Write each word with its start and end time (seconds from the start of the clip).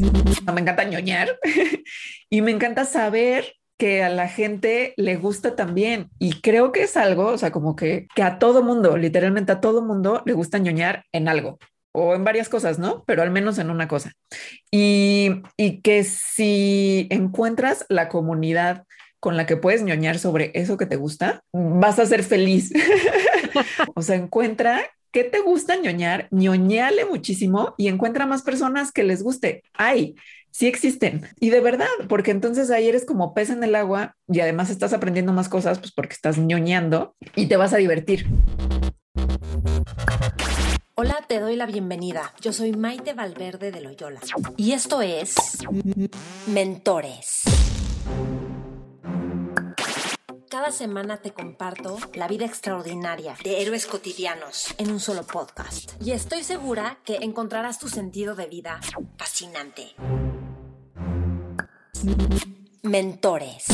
Me 0.00 0.60
encanta 0.60 0.84
ñoñar 0.84 1.38
y 2.30 2.42
me 2.42 2.50
encanta 2.50 2.84
saber 2.84 3.54
que 3.78 4.02
a 4.02 4.08
la 4.08 4.28
gente 4.28 4.94
le 4.96 5.16
gusta 5.16 5.56
también. 5.56 6.10
Y 6.18 6.40
creo 6.40 6.72
que 6.72 6.82
es 6.84 6.96
algo, 6.96 7.26
o 7.26 7.38
sea, 7.38 7.50
como 7.50 7.76
que, 7.76 8.06
que 8.14 8.22
a 8.22 8.38
todo 8.38 8.62
mundo, 8.62 8.96
literalmente 8.96 9.52
a 9.52 9.60
todo 9.60 9.82
mundo 9.82 10.22
le 10.24 10.32
gusta 10.32 10.58
ñoñar 10.58 11.04
en 11.12 11.28
algo 11.28 11.58
o 11.92 12.14
en 12.14 12.24
varias 12.24 12.48
cosas, 12.48 12.78
¿no? 12.78 13.04
Pero 13.06 13.22
al 13.22 13.30
menos 13.30 13.58
en 13.58 13.70
una 13.70 13.86
cosa. 13.88 14.12
Y, 14.70 15.42
y 15.56 15.80
que 15.80 16.02
si 16.04 17.06
encuentras 17.10 17.86
la 17.88 18.08
comunidad 18.08 18.84
con 19.20 19.36
la 19.36 19.46
que 19.46 19.56
puedes 19.56 19.82
ñoñar 19.82 20.18
sobre 20.18 20.50
eso 20.54 20.76
que 20.76 20.86
te 20.86 20.96
gusta, 20.96 21.42
vas 21.52 21.98
a 21.98 22.06
ser 22.06 22.24
feliz. 22.24 22.72
o 23.94 24.02
sea, 24.02 24.16
encuentra 24.16 24.90
¿Qué 25.14 25.22
te 25.22 25.42
gusta 25.42 25.76
ñoñar? 25.76 26.26
ñoñale 26.32 27.04
muchísimo 27.04 27.74
y 27.78 27.86
encuentra 27.86 28.26
más 28.26 28.42
personas 28.42 28.90
que 28.90 29.04
les 29.04 29.22
guste. 29.22 29.62
Hay, 29.72 30.16
sí 30.50 30.66
existen. 30.66 31.22
Y 31.38 31.50
de 31.50 31.60
verdad, 31.60 31.86
porque 32.08 32.32
entonces 32.32 32.68
ahí 32.72 32.88
eres 32.88 33.04
como 33.04 33.32
pez 33.32 33.50
en 33.50 33.62
el 33.62 33.76
agua 33.76 34.16
y 34.26 34.40
además 34.40 34.70
estás 34.70 34.92
aprendiendo 34.92 35.32
más 35.32 35.48
cosas, 35.48 35.78
pues 35.78 35.92
porque 35.92 36.14
estás 36.14 36.36
ñoñando 36.36 37.14
y 37.36 37.46
te 37.46 37.56
vas 37.56 37.72
a 37.72 37.76
divertir. 37.76 38.26
Hola, 40.96 41.24
te 41.28 41.38
doy 41.38 41.54
la 41.54 41.66
bienvenida. 41.66 42.34
Yo 42.40 42.52
soy 42.52 42.72
Maite 42.72 43.12
Valverde 43.12 43.70
de 43.70 43.82
Loyola 43.82 44.18
y 44.56 44.72
esto 44.72 45.00
es 45.00 45.36
Mentores. 46.48 47.42
Cada 50.54 50.70
semana 50.70 51.16
te 51.16 51.32
comparto 51.32 51.98
la 52.14 52.28
vida 52.28 52.44
extraordinaria 52.44 53.34
de 53.42 53.60
héroes 53.60 53.86
cotidianos 53.86 54.72
en 54.78 54.92
un 54.92 55.00
solo 55.00 55.24
podcast. 55.24 56.00
Y 56.00 56.12
estoy 56.12 56.44
segura 56.44 57.00
que 57.04 57.16
encontrarás 57.16 57.80
tu 57.80 57.88
sentido 57.88 58.36
de 58.36 58.46
vida 58.46 58.78
fascinante. 59.16 59.96
Mentores. 62.84 63.64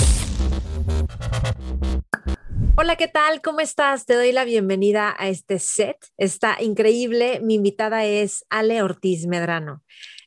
Hola, 2.79 2.97
¿qué 2.97 3.09
tal? 3.09 3.43
¿Cómo 3.43 3.61
estás? 3.61 4.07
Te 4.07 4.15
doy 4.15 4.33
la 4.33 4.45
bienvenida 4.45 5.15
a 5.19 5.29
este 5.29 5.59
set. 5.59 5.99
Está 6.17 6.63
increíble. 6.63 7.41
Mi 7.43 7.57
invitada 7.57 8.07
es 8.07 8.47
Ale 8.49 8.83
Ortiz 8.83 9.27
Medrano. 9.27 9.83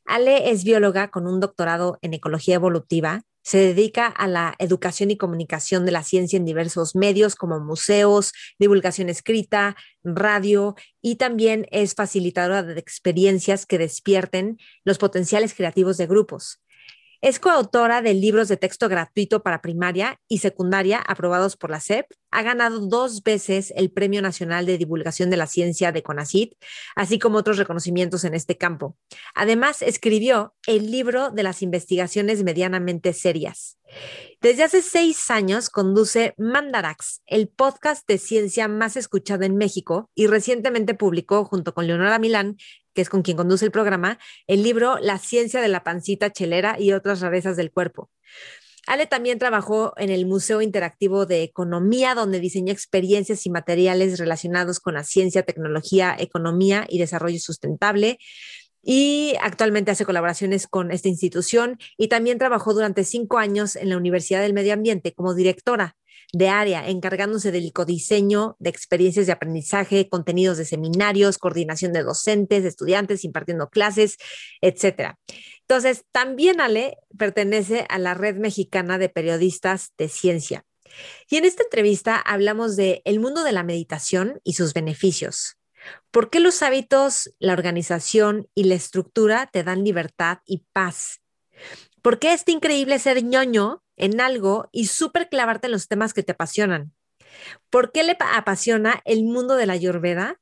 Ale 0.06 0.52
es 0.52 0.64
bióloga 0.64 1.10
con 1.10 1.26
un 1.26 1.40
doctorado 1.40 1.98
en 2.04 2.14
ecología 2.14 2.54
evolutiva 2.54 3.24
se 3.44 3.58
dedica 3.60 4.08
a 4.08 4.28
la 4.28 4.56
educación 4.58 5.12
y 5.12 5.18
comunicación 5.18 5.86
de 5.86 5.92
la 5.92 6.04
ciencia 6.04 6.38
en 6.38 6.46
diversos 6.46 6.96
medios 6.96 7.36
como 7.36 7.60
museos, 7.60 8.32
divulgación 8.58 9.10
escrita, 9.10 9.76
radio 10.04 10.76
y 11.02 11.18
también 11.18 11.68
es 11.72 11.94
facilitadora 11.94 12.64
de 12.64 12.80
experiencias 12.80 13.66
que 13.66 13.78
despierten 13.78 14.58
los 14.84 14.98
potenciales 14.98 15.54
creativos 15.54 15.98
de 15.98 16.08
grupos. 16.08 16.63
Es 17.24 17.40
coautora 17.40 18.02
de 18.02 18.14
libros 18.14 18.50
de 18.50 18.58
texto 18.58 18.90
gratuito 18.90 19.44
para 19.44 19.62
primaria 19.62 20.20
y 20.28 20.40
secundaria 20.40 21.00
aprobados 21.00 21.56
por 21.56 21.70
la 21.70 21.80
SEP. 21.80 22.06
Ha 22.32 22.42
ganado 22.42 22.82
dos 22.82 23.24
veces 23.24 23.72
el 23.78 23.92
Premio 23.92 24.22
Nacional 24.22 24.66
de 24.66 24.78
Divulgación 24.78 25.30
de 25.30 25.38
la 25.38 25.48
Ciencia 25.48 25.94
de 25.94 26.04
CONACIT, 26.04 26.56
así 26.98 27.20
como 27.20 27.38
otros 27.38 27.58
reconocimientos 27.58 28.26
en 28.26 28.34
este 28.34 28.58
campo. 28.58 28.98
Además, 29.36 29.82
escribió 29.82 30.54
el 30.68 30.92
libro 30.92 31.32
de 31.32 31.44
las 31.44 31.62
investigaciones 31.62 32.44
medianamente 32.44 33.14
serias. 33.14 33.78
Desde 34.42 34.64
hace 34.64 34.82
seis 34.82 35.32
años 35.32 35.70
conduce 35.70 36.34
Mandarax, 36.38 37.22
el 37.26 37.48
podcast 37.48 38.06
de 38.06 38.18
ciencia 38.18 38.68
más 38.68 38.98
escuchado 38.98 39.44
en 39.44 39.56
México, 39.56 40.10
y 40.14 40.28
recientemente 40.28 40.94
publicó, 40.94 41.46
junto 41.46 41.74
con 41.74 41.88
Leonora 41.88 42.20
Milán, 42.20 42.58
que 42.94 43.02
es 43.02 43.10
con 43.10 43.22
quien 43.22 43.38
conduce 43.38 43.66
el 43.66 43.72
programa, 43.72 44.20
el 44.48 44.64
libro 44.64 44.98
La 45.00 45.18
ciencia 45.18 45.62
de 45.62 45.68
la 45.68 45.84
pancita 45.84 46.32
chelera 46.32 46.80
y 46.80 46.94
otras 46.94 47.22
rarezas 47.22 47.58
del 47.58 47.72
cuerpo. 47.72 48.10
Ale 48.86 49.08
también 49.08 49.40
trabajó 49.40 49.94
en 49.96 50.10
el 50.10 50.26
Museo 50.26 50.62
Interactivo 50.62 51.26
de 51.26 51.44
Economía, 51.44 52.16
donde 52.16 52.42
diseñó 52.42 52.74
experiencias 52.74 53.46
y 53.46 53.50
materiales 53.50 54.20
relacionados 54.20 54.82
con 54.82 54.96
la 54.96 55.06
ciencia, 55.06 55.44
tecnología, 55.44 56.16
economía 56.20 56.86
y 56.90 57.00
desarrollo 57.00 57.40
sustentable 57.40 58.20
y 58.84 59.36
actualmente 59.42 59.92
hace 59.92 60.06
colaboraciones 60.06 60.68
con 60.68 60.92
esta 60.92 61.08
institución 61.08 61.80
y 61.98 62.10
también 62.10 62.38
trabajó 62.38 62.74
durante 62.74 63.06
cinco 63.06 63.38
años 63.38 63.78
en 63.78 63.90
la 63.90 63.98
Universidad 63.98 64.42
del 64.42 64.54
Medio 64.54 64.74
Ambiente 64.74 65.14
como 65.14 65.34
directora 65.34 65.96
de 66.34 66.50
área, 66.50 66.90
encargándose 66.90 67.52
del 67.52 67.72
codiseño 67.72 68.58
de 68.60 68.72
experiencias 68.72 69.28
de 69.28 69.32
aprendizaje, 69.32 70.10
contenidos 70.10 70.58
de 70.58 70.66
seminarios, 70.66 71.38
coordinación 71.38 71.94
de 71.94 72.02
docentes, 72.02 72.66
estudiantes, 72.66 73.24
impartiendo 73.24 73.70
clases, 73.70 74.18
etcétera. 74.60 75.20
Entonces, 75.62 76.06
también 76.12 76.60
Ale 76.60 76.98
pertenece 77.18 77.86
a 77.88 78.00
la 78.00 78.16
Red 78.16 78.38
Mexicana 78.38 78.98
de 78.98 79.10
Periodistas 79.10 79.94
de 79.98 80.10
Ciencia. 80.10 80.66
Y 81.30 81.38
en 81.38 81.46
esta 81.46 81.64
entrevista 81.64 82.18
hablamos 82.18 82.76
de 82.76 83.02
el 83.06 83.20
mundo 83.20 83.44
de 83.44 83.52
la 83.52 83.64
meditación 83.64 84.42
y 84.44 84.54
sus 84.54 84.74
beneficios. 84.74 85.58
¿Por 86.12 86.30
qué 86.30 86.40
los 86.40 86.64
hábitos, 86.64 87.34
la 87.40 87.54
organización 87.54 88.48
y 88.56 88.64
la 88.64 88.76
estructura 88.76 89.50
te 89.52 89.64
dan 89.64 89.84
libertad 89.84 90.40
y 90.46 90.64
paz? 90.74 91.22
¿Por 92.02 92.20
qué 92.20 92.34
es 92.34 92.44
increíble 92.48 92.98
ser 93.00 93.24
ñoño 93.24 93.83
en 93.98 94.22
algo 94.22 94.70
y 94.72 94.88
súper 94.88 95.30
clavarte 95.30 95.68
en 95.68 95.72
los 95.72 95.88
temas 95.88 96.14
que 96.14 96.24
te 96.24 96.34
apasionan? 96.34 96.94
¿Por 97.70 97.92
qué 97.92 98.04
le 98.04 98.18
apasiona 98.34 99.02
el 99.06 99.24
mundo 99.24 99.56
de 99.56 99.66
la 99.66 99.74
ayurveda? 99.74 100.40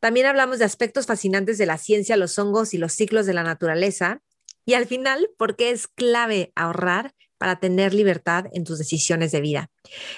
También 0.00 0.26
hablamos 0.26 0.58
de 0.58 0.64
aspectos 0.64 1.06
fascinantes 1.06 1.58
de 1.58 1.66
la 1.66 1.78
ciencia, 1.78 2.16
los 2.16 2.38
hongos 2.38 2.74
y 2.74 2.78
los 2.78 2.92
ciclos 2.92 3.26
de 3.26 3.34
la 3.34 3.42
naturaleza. 3.42 4.20
Y 4.64 4.74
al 4.74 4.86
final, 4.86 5.30
¿por 5.38 5.56
qué 5.56 5.70
es 5.70 5.88
clave 5.88 6.52
ahorrar 6.54 7.14
para 7.38 7.58
tener 7.58 7.94
libertad 7.94 8.46
en 8.52 8.64
tus 8.64 8.78
decisiones 8.78 9.32
de 9.32 9.40
vida? 9.40 9.70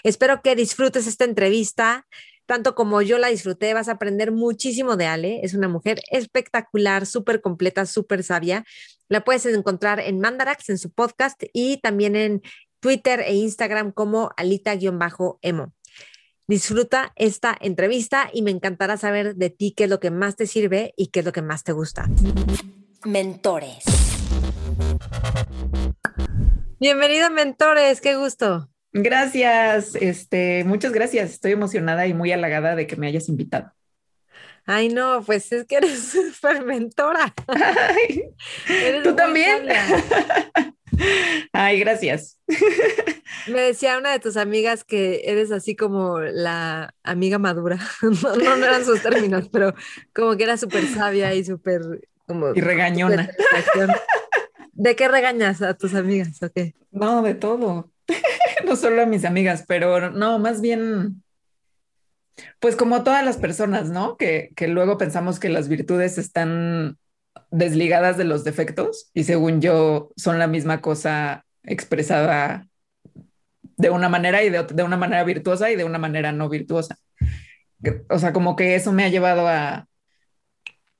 Espero 0.03 0.43
que 0.43 0.57
disfrutes 0.57 1.07
esta 1.07 1.25
entrevista 1.25 2.07
tanto 2.47 2.75
como 2.75 3.01
yo 3.01 3.19
la 3.19 3.29
disfruté, 3.29 3.73
vas 3.73 3.89
a 3.89 3.93
aprender 3.93 4.31
muchísimo 4.31 4.97
de 4.97 5.07
Ale. 5.07 5.41
Es 5.43 5.55
una 5.55 5.69
mujer 5.69 6.01
espectacular, 6.11 7.07
súper 7.07 7.41
completa, 7.41 7.87
súper 7.87 8.23
sabia. 8.23 8.65
La 9.09 9.25
puedes 9.25 9.47
encontrar 9.47 10.01
en 10.01 10.21
Mandarax, 10.21 10.69
en 10.69 10.79
su 10.79 10.91
podcast 10.91 11.43
y 11.53 11.79
también 11.79 12.17
en 12.17 12.43
Twitter 12.85 13.21
e 13.21 13.33
Instagram 13.33 13.93
como 13.93 14.29
alita-emo. 14.37 15.73
Disfruta 16.47 17.15
esta 17.17 17.57
entrevista 17.59 18.29
y 18.31 18.43
me 18.43 18.51
encantará 18.51 18.99
saber 18.99 19.37
de 19.37 19.49
ti 19.49 19.73
qué 19.75 19.85
es 19.85 19.91
lo 19.91 20.01
que 20.01 20.11
más 20.11 20.37
te 20.37 20.47
sirve 20.47 20.93
y 20.95 21.07
qué 21.07 21.21
es 21.21 21.25
lo 21.25 21.33
que 21.33 21.41
más 21.41 21.65
te 21.65 21.73
gusta. 21.73 22.11
Mentores. 23.07 23.85
Bienvenido, 26.79 27.31
mentores, 27.31 28.03
qué 28.03 28.17
gusto. 28.17 28.69
Gracias, 28.93 29.95
este, 29.95 30.65
muchas 30.65 30.93
gracias. 30.93 31.31
Estoy 31.31 31.53
emocionada 31.53 32.07
y 32.07 32.13
muy 32.13 32.33
halagada 32.33 32.77
de 32.77 32.87
que 32.87 32.97
me 32.97 33.07
hayas 33.07 33.31
invitado. 33.31 33.73
Ay, 34.67 34.91
no, 34.91 35.23
pues 35.25 35.51
es 35.53 35.65
que 35.65 35.77
eres 35.77 36.19
fermentora. 36.39 37.33
Tú 39.05 39.17
también. 39.17 39.69
Ay, 41.53 41.81
gracias. 41.81 42.39
Me 43.47 43.61
decía 43.61 43.99
una 43.99 44.13
de 44.13 44.21
tus 44.21 44.37
amigas 44.37 44.85
que 44.85 45.23
eres 45.25 45.53
así 45.53 45.77
como 45.77 46.21
la 46.21 46.95
amiga 47.03 47.39
madura. 47.39 47.79
No, 48.03 48.57
no, 48.57 48.67
eran 48.67 48.85
sus 48.85 49.03
términos, 49.03 49.49
pero 49.51 49.75
como 50.15 50.37
que 50.37 50.45
era 50.45 50.57
súper 50.57 50.87
sabia 50.87 51.35
y 51.35 51.45
súper 51.45 51.83
como... 52.27 52.55
Y 52.55 52.61
regañona. 52.61 53.31
¿De 54.73 54.97
qué 54.97 55.09
regañas 55.09 55.63
a 55.63 55.75
tus 55.75 55.95
amigas? 55.95 56.43
Okay. 56.43 56.75
No, 56.91 57.23
de 57.23 57.35
todo. 57.35 57.91
no 58.65 58.77
solo 58.77 59.03
a 59.03 59.07
mis 59.07 59.25
amigas, 59.25 59.65
pero 59.67 60.11
no, 60.11 60.39
más 60.39 60.61
bien, 60.61 61.23
pues 62.61 62.77
como 62.77 63.05
todas 63.05 63.25
las 63.25 63.37
personas, 63.37 63.91
¿no? 63.91 64.17
Que, 64.17 64.51
que 64.57 64.69
luego 64.69 64.99
pensamos 64.99 65.39
que 65.39 65.49
las 65.49 65.69
virtudes 65.69 66.19
están 66.19 66.99
desligadas 67.51 68.17
de 68.17 68.25
los 68.25 68.45
defectos 68.45 69.11
y 69.15 69.25
según 69.25 69.61
yo 69.61 70.13
son 70.17 70.39
la 70.39 70.47
misma 70.47 70.81
cosa 70.81 71.45
expresada 71.63 72.67
de 73.77 73.91
una 73.91 74.09
manera 74.09 74.43
y 74.43 74.51
de, 74.51 74.63
de, 74.65 74.83
una 74.83 74.97
manera 74.97 75.25
virtuosa 75.25 75.71
y 75.71 75.77
de 75.77 75.85
una 75.85 75.99
manera 75.99 76.33
no 76.33 76.49
virtuosa. 76.49 76.97
O 78.09 78.19
sea, 78.19 78.33
como 78.33 78.57
que 78.57 78.77
eso 78.77 78.93
me 78.93 79.05
ha 79.05 79.09
llevado 79.09 79.47
a, 79.49 79.87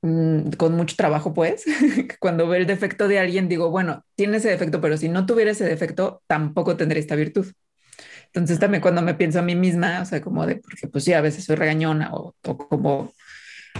Mm, 0.05 0.51
con 0.57 0.73
mucho 0.75 0.95
trabajo, 0.95 1.33
pues, 1.33 1.65
cuando 2.19 2.47
veo 2.47 2.61
el 2.61 2.67
defecto 2.67 3.07
de 3.07 3.17
alguien, 3.17 3.49
digo, 3.49 3.71
bueno, 3.71 4.05
tiene 4.15 4.37
ese 4.37 4.49
defecto, 4.49 4.79
pero 4.79 4.97
si 4.97 5.09
no 5.09 5.25
tuviera 5.25 5.49
ese 5.49 5.65
defecto, 5.65 6.21
tampoco 6.27 6.77
tendría 6.77 6.99
esta 6.99 7.15
virtud. 7.15 7.47
Entonces 8.27 8.59
también 8.59 8.81
cuando 8.81 9.01
me 9.01 9.15
pienso 9.15 9.39
a 9.39 9.41
mí 9.41 9.55
misma, 9.55 10.01
o 10.01 10.05
sea, 10.05 10.21
como 10.21 10.45
de, 10.45 10.57
porque 10.57 10.87
pues 10.87 11.05
sí, 11.05 11.13
a 11.13 11.21
veces 11.21 11.45
soy 11.45 11.55
regañona 11.55 12.11
o, 12.13 12.35
como 12.69 13.13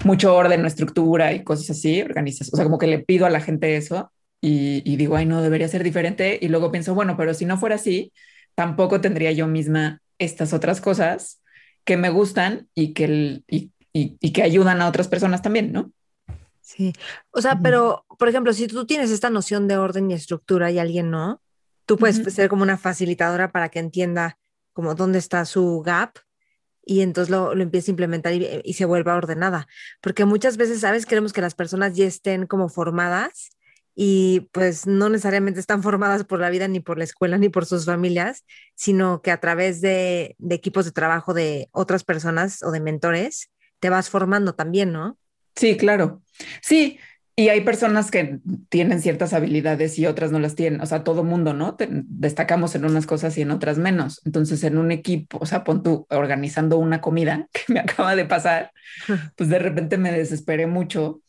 mucho 0.03 0.36
orden 0.36 0.63
o 0.63 0.68
estructura 0.68 1.33
y 1.33 1.44
cosas 1.44 1.71
así, 1.71 2.01
organizas, 2.01 2.51
o 2.53 2.56
sea, 2.56 2.65
como 2.65 2.77
que 2.77 2.88
le 2.88 3.00
pido 3.00 3.25
a 3.25 3.30
la 3.30 3.42
gente 3.42 3.75
eso 3.77 4.12
y, 4.42 4.81
y, 4.86 4.97
digo, 4.97 5.15
ay, 5.15 5.25
no, 5.25 5.42
debería 5.42 5.68
ser 5.68 5.83
diferente. 5.83 6.38
Y 6.42 6.50
luego 6.50 6.71
pienso, 6.71 6.94
bueno, 6.94 7.18
pero 7.18 7.33
si 7.33 7.45
no 7.45 7.57
fuera 7.57 7.75
así, 7.75 8.13
tampoco 8.53 9.01
tendría 9.01 9.31
yo 9.31 9.47
misma 9.47 10.01
estas 10.19 10.53
otras 10.53 10.81
cosas 10.81 11.42
que 11.83 11.97
me 11.97 12.09
gustan 12.09 12.68
y 12.75 12.94
que, 12.94 13.42
y, 13.47 13.71
y, 13.94 14.18
y 14.19 14.33
que 14.33 14.44
ayudan 14.44 14.81
a 14.81 14.88
otras 14.88 15.07
personas 15.07 15.42
también, 15.42 15.71
¿no? 15.71 15.92
Sí, 16.62 16.94
o 17.31 17.42
sea, 17.42 17.59
pero, 17.62 18.06
por 18.18 18.27
ejemplo, 18.27 18.51
si 18.51 18.68
tú 18.68 18.86
tienes 18.86 19.12
esta 19.12 19.30
noción 19.30 19.68
de 19.68 19.77
orden 19.77 20.09
y 20.09 20.15
estructura 20.15 20.71
y 20.71 20.80
alguien 20.80 21.12
no, 21.12 21.42
tú 21.86 21.95
puedes 21.95 22.18
ser 22.33 22.50
como 22.50 22.63
una 22.63 22.77
facilitadora 22.77 23.51
para 23.51 23.69
que 23.69 23.80
entienda 23.80 24.39
como 24.74 24.95
dónde 24.95 25.19
está 25.19 25.45
su 25.45 25.81
gap 25.86 26.18
y 26.86 27.02
entonces 27.02 27.30
lo, 27.30 27.56
lo 27.56 27.64
empiece 27.64 27.90
a 27.90 27.94
implementar 27.94 28.34
y, 28.34 28.74
se 28.74 28.86
vuelva 28.86 29.16
ordenada. 29.16 29.68
Porque 30.02 30.26
muchas 30.26 30.58
veces, 30.58 30.82
¿sabes? 30.82 31.06
Queremos 31.06 31.34
que 31.34 31.42
las 31.42 31.56
personas 31.56 31.96
ya 31.96 32.06
estén 32.06 32.46
como 32.46 32.70
formadas 32.70 33.50
y 33.96 34.50
pues 34.52 34.86
no 34.86 35.10
necesariamente 35.10 35.60
están 35.60 35.82
formadas 35.84 36.24
por 36.24 36.40
la 36.40 36.50
vida, 36.50 36.68
ni 36.68 36.80
por 36.80 36.98
la 36.98 37.04
escuela, 37.04 37.38
ni 37.38 37.50
por 37.50 37.66
sus 37.66 37.86
familias, 37.86 38.46
sino 38.76 39.22
que 39.22 39.32
a 39.32 39.40
través 39.40 39.82
de 39.82 40.36
equipos 40.50 40.86
de 40.86 40.92
trabajo 40.92 41.34
de 41.34 41.70
otras 41.72 42.04
personas 42.04 42.62
o 42.62 42.72
de 42.72 42.80
mentores, 42.80 43.50
te 43.80 43.90
vas 43.90 44.10
formando 44.10 44.54
también, 44.54 44.92
¿no? 44.92 45.18
Sí, 45.56 45.78
claro. 45.78 46.22
Sí, 46.62 47.00
y 47.38 47.50
hay 47.50 47.62
personas 47.62 48.12
que 48.12 48.40
tienen 48.70 49.02
ciertas 49.02 49.34
habilidades 49.34 50.00
y 50.00 50.06
otras 50.06 50.32
no 50.32 50.40
las 50.40 50.56
tienen. 50.56 50.80
O 50.80 50.86
sea, 50.86 51.04
todo 51.04 51.26
mundo, 51.26 51.54
¿no? 51.54 51.76
destacamos 51.78 52.76
en 52.76 52.86
unas 52.86 53.06
cosas 53.06 53.38
y 53.38 53.42
en 53.42 53.52
otras 53.52 53.78
menos. 53.78 54.22
Entonces, 54.26 54.64
en 54.64 54.78
un 54.78 54.92
equipo, 54.92 55.40
o 55.42 55.46
sea, 55.46 55.66
pon 55.66 55.84
tú 55.84 56.08
organizando 56.10 56.78
una 56.78 57.02
comida 57.02 57.50
que 57.54 57.74
me 57.74 57.82
acaba 57.82 58.16
de 58.16 58.24
pasar, 58.24 58.72
pues 59.36 59.50
de 59.50 59.60
repente 59.60 59.98
me 59.98 60.14
desesperé 60.14 60.66
mucho. 60.66 61.22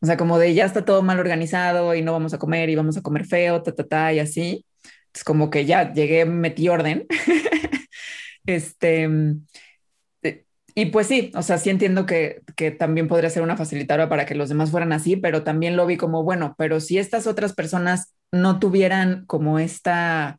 O 0.00 0.06
sea, 0.06 0.16
como 0.16 0.38
de 0.38 0.54
ya 0.54 0.64
está 0.64 0.84
todo 0.84 1.02
mal 1.02 1.18
organizado 1.18 1.94
y 1.94 2.02
no 2.02 2.12
vamos 2.12 2.34
a 2.34 2.38
comer 2.38 2.70
y 2.70 2.76
vamos 2.76 2.96
a 2.96 3.02
comer 3.02 3.26
feo, 3.26 3.62
ta, 3.62 3.72
ta, 3.72 3.84
ta, 3.84 4.12
y 4.12 4.20
así. 4.20 4.64
Es 5.12 5.24
como 5.24 5.50
que 5.50 5.64
ya 5.64 5.92
llegué, 5.92 6.24
metí 6.24 6.68
orden. 6.68 7.06
este, 8.46 9.08
y 10.78 10.86
pues 10.86 11.08
sí, 11.08 11.32
o 11.34 11.42
sea, 11.42 11.58
sí 11.58 11.70
entiendo 11.70 12.06
que, 12.06 12.40
que, 12.54 12.70
también 12.70 13.08
podría 13.08 13.30
ser 13.30 13.42
una 13.42 13.56
facilitadora 13.56 14.08
para 14.08 14.26
que 14.26 14.36
los 14.36 14.48
demás 14.48 14.70
fueran 14.70 14.92
así, 14.92 15.16
pero 15.16 15.42
también 15.42 15.76
lo 15.76 15.86
vi 15.86 15.96
como, 15.96 16.22
bueno, 16.22 16.54
pero 16.56 16.78
si 16.78 16.98
estas 16.98 17.26
otras 17.26 17.52
personas 17.52 18.14
no 18.30 18.60
tuvieran 18.60 19.26
como 19.26 19.58
esta, 19.58 20.38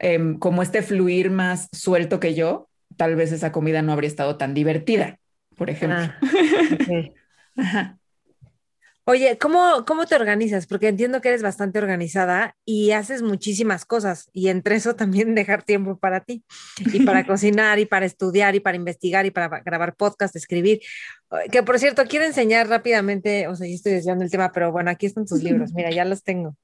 em, 0.00 0.40
como 0.40 0.60
este 0.60 0.82
fluir 0.82 1.30
más 1.30 1.68
suelto 1.70 2.18
que 2.18 2.34
yo, 2.34 2.68
tal 2.96 3.14
vez 3.14 3.30
esa 3.30 3.52
comida 3.52 3.80
no 3.80 3.92
habría 3.92 4.08
estado 4.08 4.38
tan 4.38 4.54
divertida, 4.54 5.20
por 5.56 5.70
ejemplo. 5.70 6.12
Ah, 7.56 7.96
Oye, 9.04 9.36
¿cómo, 9.36 9.84
¿cómo 9.84 10.06
te 10.06 10.14
organizas? 10.14 10.68
Porque 10.68 10.86
entiendo 10.86 11.20
que 11.20 11.28
eres 11.28 11.42
bastante 11.42 11.80
organizada 11.80 12.54
y 12.64 12.92
haces 12.92 13.20
muchísimas 13.22 13.84
cosas 13.84 14.30
y 14.32 14.48
entre 14.48 14.76
eso 14.76 14.94
también 14.94 15.34
dejar 15.34 15.64
tiempo 15.64 15.98
para 15.98 16.20
ti 16.20 16.44
y 16.92 17.04
para 17.04 17.26
cocinar 17.26 17.80
y 17.80 17.86
para 17.86 18.06
estudiar 18.06 18.54
y 18.54 18.60
para 18.60 18.76
investigar 18.76 19.26
y 19.26 19.32
para 19.32 19.60
grabar 19.60 19.96
podcast, 19.96 20.36
escribir. 20.36 20.80
Que 21.50 21.62
por 21.62 21.78
cierto, 21.78 22.04
quiero 22.06 22.26
enseñar 22.26 22.68
rápidamente, 22.68 23.48
o 23.48 23.56
sea, 23.56 23.66
yo 23.66 23.74
estoy 23.74 23.92
desviando 23.92 24.22
el 24.22 24.30
tema, 24.30 24.52
pero 24.52 24.70
bueno, 24.70 24.90
aquí 24.90 25.06
están 25.06 25.26
tus 25.26 25.42
libros, 25.42 25.72
mira, 25.72 25.90
ya 25.90 26.04
los 26.04 26.22
tengo. 26.22 26.56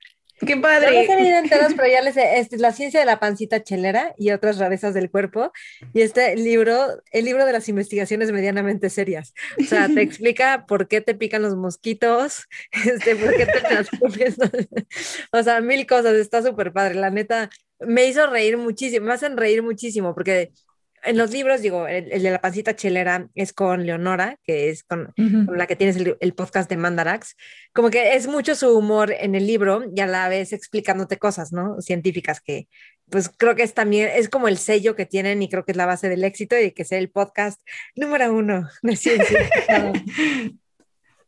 ¡Qué 0.47 0.57
padre! 0.57 1.07
No 1.07 1.15
he 1.15 1.39
enteros, 1.39 1.73
pero 1.77 1.89
ya 1.89 2.03
les 2.03 2.15
sé, 2.15 2.39
este 2.39 2.57
es 2.57 2.63
La 2.63 2.73
ciencia 2.73 3.01
de 3.01 3.07
la 3.07 3.21
pancita 3.21 3.63
chelera 3.63 4.15
y 4.17 4.31
otras 4.31 4.59
rarezas 4.59 4.95
del 4.95 5.11
cuerpo. 5.11 5.53
Y 5.93 6.03
este 6.03 6.37
libro, 6.37 7.03
el 7.13 7.25
libro 7.25 7.45
de 7.45 7.53
las 7.53 7.69
investigaciones 7.69 8.33
medianamente 8.33 8.91
serias. 8.91 9.35
O 9.61 9.65
sea, 9.65 9.89
te 9.89 10.01
explica 10.03 10.67
por 10.67 10.89
qué 10.89 11.01
te 11.01 11.15
pican 11.15 11.43
los 11.43 11.57
mosquitos, 11.57 12.49
este, 12.87 13.17
por 13.17 13.37
qué 13.37 13.47
te 13.47 13.61
transformas. 13.61 14.37
o 15.33 15.43
sea, 15.43 15.61
mil 15.61 15.87
cosas. 15.87 16.15
Está 16.15 16.43
súper 16.43 16.73
padre. 16.73 16.95
La 16.95 17.11
neta, 17.11 17.51
me 17.81 18.07
hizo 18.07 18.27
reír 18.27 18.57
muchísimo, 18.57 19.07
me 19.07 19.15
hacen 19.15 19.37
reír 19.37 19.63
muchísimo 19.63 20.15
porque 20.15 20.53
en 21.03 21.17
los 21.17 21.31
libros, 21.31 21.63
digo, 21.63 21.87
el, 21.87 22.09
de 22.09 22.31
la 22.31 22.41
pancita 22.41 22.77
chelera 22.77 23.29
es 23.35 23.53
con 23.53 23.87
Leonora, 23.87 24.39
que 24.45 24.71
es 24.71 24.85
con, 24.85 25.13
la 25.17 25.67
que 25.67 25.77
tienes 25.77 25.97
el, 25.97 26.35
podcast 26.35 26.69
de 26.69 26.77
Mandarax. 26.77 27.37
Como 27.73 27.91
que 27.91 28.15
es 28.15 28.27
mucho 28.27 28.55
su 28.55 28.77
humor 28.77 29.13
en 29.13 29.35
el 29.35 29.47
libro 29.47 29.85
y 29.95 30.01
a 30.01 30.07
la 30.07 30.29
vez 30.29 30.53
explicándote 30.53 31.19
cosas, 31.19 31.53
¿no? 31.53 31.81
Científicas 31.81 32.41
que, 32.41 32.69
pues 33.11 33.31
creo 33.35 33.55
que 33.55 33.63
es 33.63 33.75
también, 33.75 34.11
es 34.15 34.29
como 34.29 34.49
el 34.49 34.59
sello 34.59 34.97
que 34.97 35.07
tienen 35.07 35.43
y 35.43 35.49
creo 35.49 35.65
que 35.65 35.73
es 35.73 35.77
la 35.77 35.87
base 35.87 36.09
del 36.09 36.25
éxito 36.25 36.59
y 36.59 36.73
que 36.73 36.85
sea 36.85 36.99
el 36.99 37.11
podcast 37.11 37.61
número 37.95 38.33
uno 38.33 38.69
de 38.83 38.97
ciencia. 38.97 39.49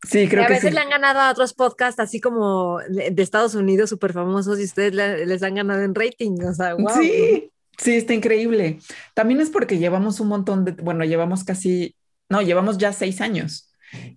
Sí, 0.03 0.29
creo 0.29 0.45
y 0.45 0.47
a 0.47 0.49
veces 0.49 0.73
le 0.73 0.81
han 0.81 0.89
ganado 0.89 1.21
a 1.21 1.31
otros 1.31 1.53
podcasts 1.53 2.01
así 2.01 2.21
como 2.21 2.79
de, 2.89 3.13
Estados 3.19 3.55
Unidos 3.55 3.91
súper 3.91 4.15
famosos 4.15 4.59
y 4.59 4.65
ustedes 4.65 4.95
les 4.95 5.43
han 5.43 5.57
ganado 5.57 5.83
en 5.83 5.95
rating, 5.95 6.39
o 6.43 6.55
sea, 6.55 6.75
wow. 6.75 6.89
Sí, 6.99 7.53
Sí, 7.81 7.97
está 7.97 8.13
increíble. 8.13 8.79
También 9.15 9.41
es 9.41 9.49
porque 9.49 9.79
llevamos 9.79 10.21
un 10.21 10.29
montón 10.29 10.65
de, 10.65 10.73
bueno, 10.73 11.05
llevamos 11.05 11.45
casi, 11.45 11.97
no, 12.29 12.43
llevamos 12.43 12.77
ya 12.77 12.93
seis 12.93 13.21
años 13.21 13.73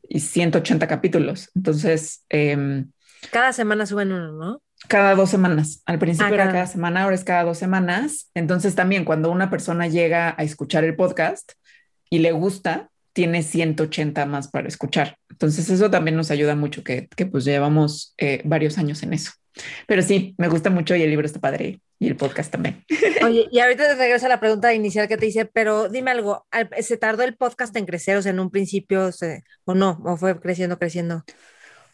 y 0.07 0.19
180 0.19 0.87
capítulos. 0.87 1.49
Entonces... 1.55 2.25
Em, 2.29 2.91
cada 3.31 3.53
semana 3.53 3.85
suben 3.85 4.11
uno, 4.11 4.33
¿no? 4.33 4.61
Cada 4.89 5.15
dos 5.15 5.29
semanas. 5.29 5.81
Al 5.85 5.97
principio 5.97 6.33
ah, 6.33 6.35
era 6.35 6.51
cada 6.51 6.67
semana, 6.67 7.03
ahora 7.03 7.15
es 7.15 7.23
cada 7.23 7.43
dos 7.43 7.57
semanas. 7.57 8.29
Entonces 8.33 8.75
también 8.75 9.05
cuando 9.05 9.31
una 9.31 9.49
persona 9.49 9.87
llega 9.87 10.35
a 10.37 10.43
escuchar 10.43 10.83
el 10.83 10.97
podcast 10.97 11.53
y 12.09 12.19
le 12.19 12.33
gusta, 12.33 12.89
tiene 13.13 13.43
180 13.43 14.25
más 14.25 14.49
para 14.49 14.67
escuchar. 14.67 15.17
Entonces 15.29 15.69
eso 15.69 15.89
también 15.89 16.17
nos 16.17 16.31
ayuda 16.31 16.55
mucho 16.55 16.83
que, 16.83 17.07
que 17.15 17.25
pues 17.25 17.45
llevamos 17.45 18.13
eh, 18.17 18.41
varios 18.43 18.77
años 18.77 19.03
en 19.03 19.13
eso. 19.13 19.31
Pero 19.87 20.01
sí, 20.01 20.35
me 20.37 20.47
gusta 20.47 20.69
mucho 20.69 20.95
y 20.95 21.03
el 21.03 21.09
libro 21.09 21.25
está 21.25 21.39
padre 21.39 21.81
y 21.99 22.07
el 22.07 22.15
podcast 22.15 22.51
también. 22.51 22.83
Oye, 23.23 23.47
y 23.51 23.59
ahorita 23.59 23.87
te 23.87 23.95
regreso 23.95 24.25
a 24.25 24.29
la 24.29 24.39
pregunta 24.39 24.73
inicial 24.73 25.07
que 25.07 25.17
te 25.17 25.27
hice, 25.27 25.45
pero 25.45 25.89
dime 25.89 26.11
algo, 26.11 26.45
¿se 26.79 26.97
tardó 26.97 27.23
el 27.23 27.35
podcast 27.35 27.75
en 27.75 27.85
crecer? 27.85 28.17
O 28.17 28.21
sea, 28.21 28.31
en 28.31 28.39
un 28.39 28.51
principio, 28.51 29.09
¿o 29.65 29.75
no? 29.75 30.01
¿O 30.03 30.17
fue 30.17 30.39
creciendo, 30.39 30.77
creciendo? 30.77 31.23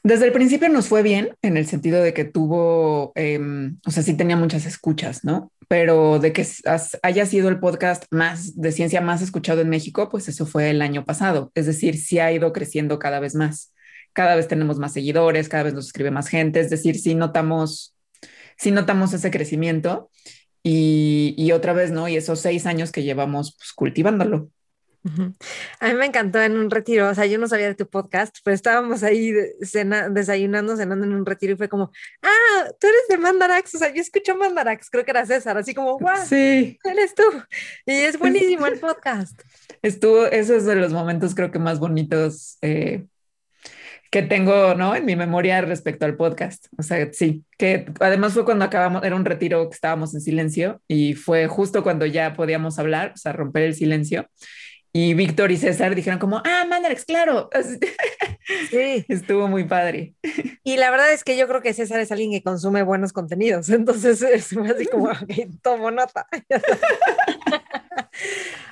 Desde 0.02 0.26
el 0.26 0.32
principio 0.32 0.70
nos 0.70 0.88
fue 0.88 1.04
bien 1.04 1.36
en 1.42 1.58
el 1.58 1.68
sentido 1.68 2.02
de 2.02 2.14
que 2.14 2.24
tuvo, 2.24 3.12
em, 3.16 3.80
o 3.86 3.92
sea, 3.92 4.02
sí 4.02 4.14
tenía 4.14 4.38
muchas 4.38 4.66
escuchas, 4.66 5.26
¿no? 5.26 5.52
Pero 5.68 6.20
de 6.20 6.32
que 6.32 6.48
haya 7.04 7.26
sido 7.26 7.50
el 7.50 7.60
podcast 7.60 8.06
más 8.10 8.56
de 8.56 8.72
ciencia 8.72 9.02
más 9.02 9.22
escuchado 9.22 9.62
en 9.62 9.70
México, 9.70 10.08
pues 10.10 10.30
eso 10.30 10.46
fue 10.46 10.70
el 10.70 10.82
año 10.82 11.04
pasado. 11.04 11.52
Es 11.54 11.66
decir, 11.66 11.98
sí 11.98 12.18
ha 12.20 12.32
ido 12.32 12.54
creciendo 12.54 12.98
cada 12.98 13.20
vez 13.20 13.36
más. 13.36 13.74
Cada 14.14 14.36
vez 14.36 14.48
tenemos 14.48 14.80
más 14.80 14.94
seguidores, 14.94 15.50
cada 15.50 15.64
vez 15.64 15.74
nos 15.74 15.88
escribe 15.88 16.12
más 16.12 16.28
gente. 16.28 16.60
Es 16.60 16.70
decir, 16.70 17.00
sí 17.00 17.16
notamos 17.16 17.96
sí 18.60 18.72
notamos 18.72 19.14
ese 19.14 19.32
crecimiento 19.32 20.12
y, 20.62 21.52
otra 21.54 21.74
vez, 21.74 21.92
¿no? 21.92 22.08
Y 22.08 22.18
esos 22.18 22.42
seis 22.42 22.66
años 22.66 22.92
que 22.92 23.02
llevamos 23.02 23.56
pues, 23.58 23.72
cultivándolo. 23.74 24.52
A 25.80 25.88
mí 25.88 25.94
me 25.94 26.06
encantó 26.06 26.42
en 26.42 26.58
un 26.58 26.70
retiro, 26.70 27.10
o 27.10 27.16
sea, 27.16 27.26
yo 27.26 27.40
no 27.40 27.48
sabía 27.48 27.68
de 27.68 27.74
tu 27.74 27.88
podcast, 27.88 28.38
pero 28.44 28.54
estábamos 28.54 29.02
ahí 29.02 29.32
desayunando, 29.32 30.76
cenando 30.76 31.06
en 31.06 31.14
un 31.14 31.26
retiro 31.26 31.54
y 31.54 31.56
fue 31.56 31.70
como, 31.70 31.90
ah, 32.22 32.70
tú 32.80 32.88
eres 32.88 33.08
de 33.08 33.18
Mandarax, 33.18 33.76
o 33.76 33.78
sea, 33.78 33.94
yo 33.94 34.02
escucho 34.02 34.36
Mandarax, 34.36 34.90
creo 34.90 35.06
que 35.06 35.12
era 35.12 35.26
César, 35.26 35.58
así 35.58 35.74
como, 35.74 35.98
wow, 35.98 36.18
sí. 36.28 36.78
eres 36.84 37.16
tú. 37.16 37.24
Y 37.86 37.94
es 37.94 38.20
buenísimo 38.20 38.68
el 38.68 38.78
podcast. 38.80 39.42
Estuvo, 39.82 40.26
eso 40.26 40.54
es 40.54 40.66
de 40.66 40.76
los 40.76 40.92
momentos 40.92 41.34
creo 41.34 41.50
que 41.50 41.60
más 41.60 41.80
bonitos 41.80 42.58
eh, 42.62 43.08
que 44.10 44.24
tengo, 44.24 44.74
¿no? 44.76 44.96
En 44.96 45.06
mi 45.06 45.16
memoria 45.16 45.62
respecto 45.62 46.06
al 46.06 46.16
podcast. 46.16 46.68
O 46.78 46.84
sea, 46.84 47.12
sí, 47.14 47.44
que 47.58 47.86
además 48.00 48.34
fue 48.34 48.46
cuando 48.46 48.66
acabamos, 48.66 49.04
era 49.04 49.16
un 49.16 49.26
retiro 49.26 49.70
que 49.70 49.76
estábamos 49.76 50.14
en 50.16 50.22
silencio 50.22 50.82
y 50.88 51.14
fue 51.14 51.48
justo 51.48 51.84
cuando 51.84 52.06
ya 52.06 52.34
podíamos 52.34 52.80
hablar, 52.80 53.14
o 53.16 53.18
sea, 53.18 53.34
romper 53.34 53.64
el 53.64 53.76
silencio. 53.76 54.28
Y 54.92 55.14
Víctor 55.14 55.52
y 55.52 55.58
César 55.58 55.94
dijeron 55.94 56.18
como, 56.18 56.42
ah, 56.44 56.66
Mandrex, 56.68 57.06
claro. 57.06 57.50
Sí. 58.72 59.06
Estuvo 59.08 59.48
muy 59.48 59.66
padre. 59.66 60.16
Y 60.64 60.78
la 60.78 60.90
verdad 60.90 61.14
es 61.14 61.24
que 61.24 61.38
yo 61.38 61.48
creo 61.48 61.62
que 61.62 61.76
César 61.76 62.00
es 62.00 62.12
alguien 62.12 62.32
que 62.32 62.42
consume 62.42 62.82
buenos 62.82 63.14
contenidos. 63.14 63.70
Entonces 63.70 64.22
es 64.24 64.58
así 64.58 64.86
como, 64.88 65.06
ok, 65.10 65.62
tomo 65.62 65.92
nota. 65.92 66.28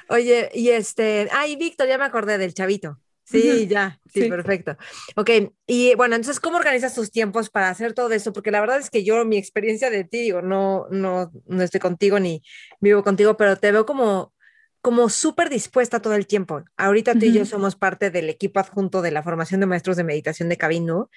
Oye, 0.10 0.50
y 0.54 0.70
este, 0.70 1.28
ay, 1.32 1.56
Víctor, 1.56 1.88
ya 1.88 2.00
me 2.00 2.06
acordé 2.06 2.40
del 2.40 2.56
chavito. 2.56 3.00
Sí, 3.30 3.68
ya, 3.68 4.00
sí, 4.12 4.30
perfecto. 4.30 4.78
Ok, 5.18 5.30
y 5.66 5.96
bueno, 5.96 6.16
entonces, 6.16 6.40
¿cómo 6.40 6.58
organizas 6.58 6.96
tus 6.96 7.12
tiempos 7.12 7.50
para 7.50 7.70
hacer 7.70 7.94
todo 7.94 8.12
eso? 8.14 8.32
Porque 8.32 8.52
la 8.52 8.62
verdad 8.62 8.80
es 8.80 8.90
que 8.90 9.04
yo, 9.04 9.26
mi 9.26 9.38
experiencia 9.38 9.90
de 9.90 10.06
ti, 10.06 10.20
digo, 10.20 10.42
no, 10.42 10.88
no, 10.92 11.32
no 11.46 11.64
estoy 11.64 11.82
contigo 11.82 12.20
ni 12.20 12.42
vivo 12.80 13.04
contigo, 13.04 13.36
pero 13.36 13.58
te 13.58 13.72
veo 13.74 13.86
como, 13.86 14.34
como 14.82 15.10
súper 15.10 15.50
dispuesta 15.50 16.02
todo 16.02 16.16
el 16.16 16.26
tiempo. 16.26 16.64
Ahorita 16.78 17.16
tú 17.16 17.26
y 17.26 17.34
yo 17.34 17.46
somos 17.46 17.76
parte 17.76 18.12
del 18.12 18.30
equipo 18.30 18.62
adjunto 18.62 19.02
de 19.02 19.12
la 19.12 19.24
formación 19.24 19.60
de 19.60 19.66
maestros 19.66 19.98
de 19.98 20.06
meditación 20.06 20.48
de 20.48 20.58
Cabino, 20.58 21.10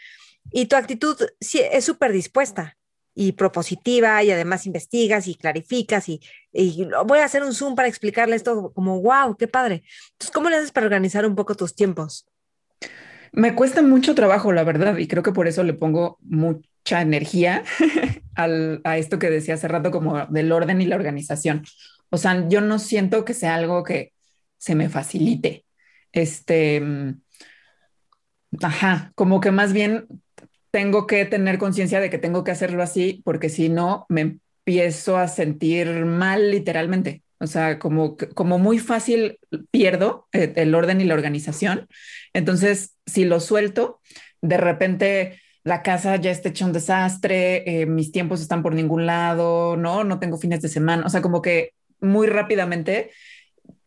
y 0.51 0.67
tu 0.67 0.75
actitud 0.75 1.17
sí, 1.41 1.61
es 1.71 1.85
súper 1.85 2.13
dispuesta 2.13 2.77
y 3.21 3.33
propositiva 3.33 4.23
y 4.23 4.31
además 4.31 4.65
investigas 4.65 5.29
y 5.29 5.35
clarificas 5.35 6.09
y, 6.09 6.23
voy 7.05 7.19
a 7.19 7.27
hacer 7.27 7.45
un 7.45 7.53
Zoom 7.53 7.75
para 7.75 7.87
explicarle 7.87 8.35
esto 8.35 8.73
como, 8.73 9.03
wow, 9.03 9.37
qué 9.37 9.47
padre. 9.47 9.83
Entonces, 10.13 10.31
¿cómo 10.33 10.49
le 10.49 10.57
haces 10.57 10.73
para 10.73 10.87
organizar 10.87 11.27
un 11.27 11.37
poco 11.37 11.55
tus 11.55 11.75
tiempos? 11.75 12.27
Me 13.33 13.55
cuesta 13.55 13.83
mucho 13.83 14.15
trabajo, 14.15 14.53
la 14.53 14.65
verdad, 14.65 14.97
y 14.97 15.07
creo 15.07 15.23
que 15.23 15.33
por 15.33 15.49
eso 15.49 15.63
le 15.65 15.75
pongo 15.75 16.17
mucha 16.23 17.03
energía 17.03 17.63
a 18.37 18.97
esto 18.97 19.19
que 19.19 19.29
decía 19.29 19.55
hace 19.55 19.69
rato 19.69 19.91
como 19.91 20.25
del 20.27 20.51
orden 20.51 20.81
y 20.81 20.87
la 20.87 20.97
organización. 20.97 21.63
O 22.09 22.17
sea, 22.17 22.49
yo 22.49 22.63
no 22.63 22.79
siento 22.79 23.27
que 23.27 23.35
sea 23.35 23.55
algo 23.55 23.85
que 23.85 24.15
se 24.57 24.75
me 24.75 24.89
facilite. 24.89 25.67
Este, 26.11 26.83
Ajá, 28.63 29.13
como 29.15 29.41
que 29.41 29.53
más 29.53 29.73
bien 29.73 30.07
tengo 30.71 31.07
que 31.07 31.25
tener 31.25 31.59
conciencia 31.59 32.01
de 32.01 32.11
que 32.11 32.19
tengo 32.19 32.45
que 32.45 32.51
hacerlo 32.51 32.83
así, 32.83 33.23
porque 33.25 33.49
si 33.49 33.69
no, 33.69 34.07
me 34.09 34.39
empiezo 34.67 35.17
a 35.17 35.29
sentir 35.29 36.05
mal 36.05 36.51
literalmente. 36.51 37.23
O 37.39 37.47
sea, 37.47 37.79
como, 37.79 38.17
como 38.35 38.59
muy 38.59 38.79
fácil 38.79 39.39
pierdo 39.71 40.29
eh, 40.33 40.53
el 40.57 40.75
orden 40.75 41.01
y 41.01 41.05
la 41.05 41.15
organización. 41.15 41.89
Entonces, 42.35 42.97
si 43.07 43.25
lo 43.25 43.41
suelto, 43.41 44.01
de 44.43 44.59
repente 44.59 45.41
la 45.65 45.83
casa 45.83 46.17
ya 46.17 46.31
está 46.31 46.51
hecha 46.51 46.67
un 46.67 46.73
desastre, 46.73 47.83
eh, 47.83 47.87
mis 47.87 48.13
tiempos 48.13 48.41
están 48.41 48.63
por 48.63 48.75
ningún 48.75 49.07
lado, 49.07 49.77
no, 49.77 50.05
no 50.05 50.19
tengo 50.19 50.39
fines 50.39 50.61
de 50.61 50.69
semana. 50.69 51.05
O 51.07 51.09
sea, 51.09 51.23
como 51.23 51.43
que 51.43 51.73
muy 52.01 52.27
rápidamente 52.27 53.11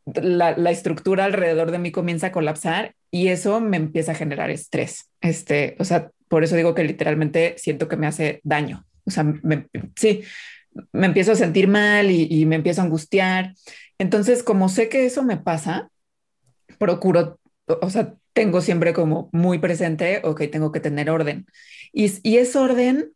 la, 0.06 0.58
la, 0.58 0.72
estructura 0.72 1.26
alrededor 1.26 1.72
de 1.72 1.80
mí 1.80 1.92
comienza 1.92 2.28
a 2.28 2.32
colapsar 2.32 2.94
y 3.10 3.30
eso 3.30 3.62
me 3.62 3.78
empieza 3.78 4.12
a 4.12 4.16
generar 4.16 4.50
estrés. 4.50 5.10
Este, 5.22 5.76
o 5.80 5.86
sea, 5.86 6.12
por 6.34 6.44
eso 6.44 6.56
digo 6.56 6.74
que 6.74 6.84
literalmente 6.84 7.54
siento 7.60 7.88
que 7.88 7.96
me 7.96 8.08
hace 8.08 8.42
daño. 8.44 8.88
O 9.06 9.12
sea, 9.12 9.24
me, 9.24 9.68
sí, 9.96 10.24
me 10.92 11.06
empiezo 11.06 11.34
a 11.34 11.36
sentir 11.36 11.68
mal 11.68 12.10
y, 12.10 12.26
y, 12.28 12.48
me 12.48 12.56
empiezo 12.56 12.82
a 12.82 12.86
angustiar. 12.86 13.54
Entonces, 14.00 14.42
como 14.42 14.68
sé 14.68 14.90
que 14.90 15.06
eso 15.06 15.22
me 15.22 15.38
pasa, 15.38 15.92
procuro, 16.80 17.40
o 17.68 17.90
sea, 17.92 18.16
tengo 18.34 18.62
siempre 18.62 18.94
como 18.94 19.30
muy 19.32 19.60
presente, 19.60 20.22
ok, 20.24 20.46
tengo 20.52 20.72
que 20.72 20.80
tener 20.80 21.12
orden. 21.12 21.46
Y, 21.92 22.12
y 22.28 22.38
es 22.38 22.56
orden, 22.56 23.12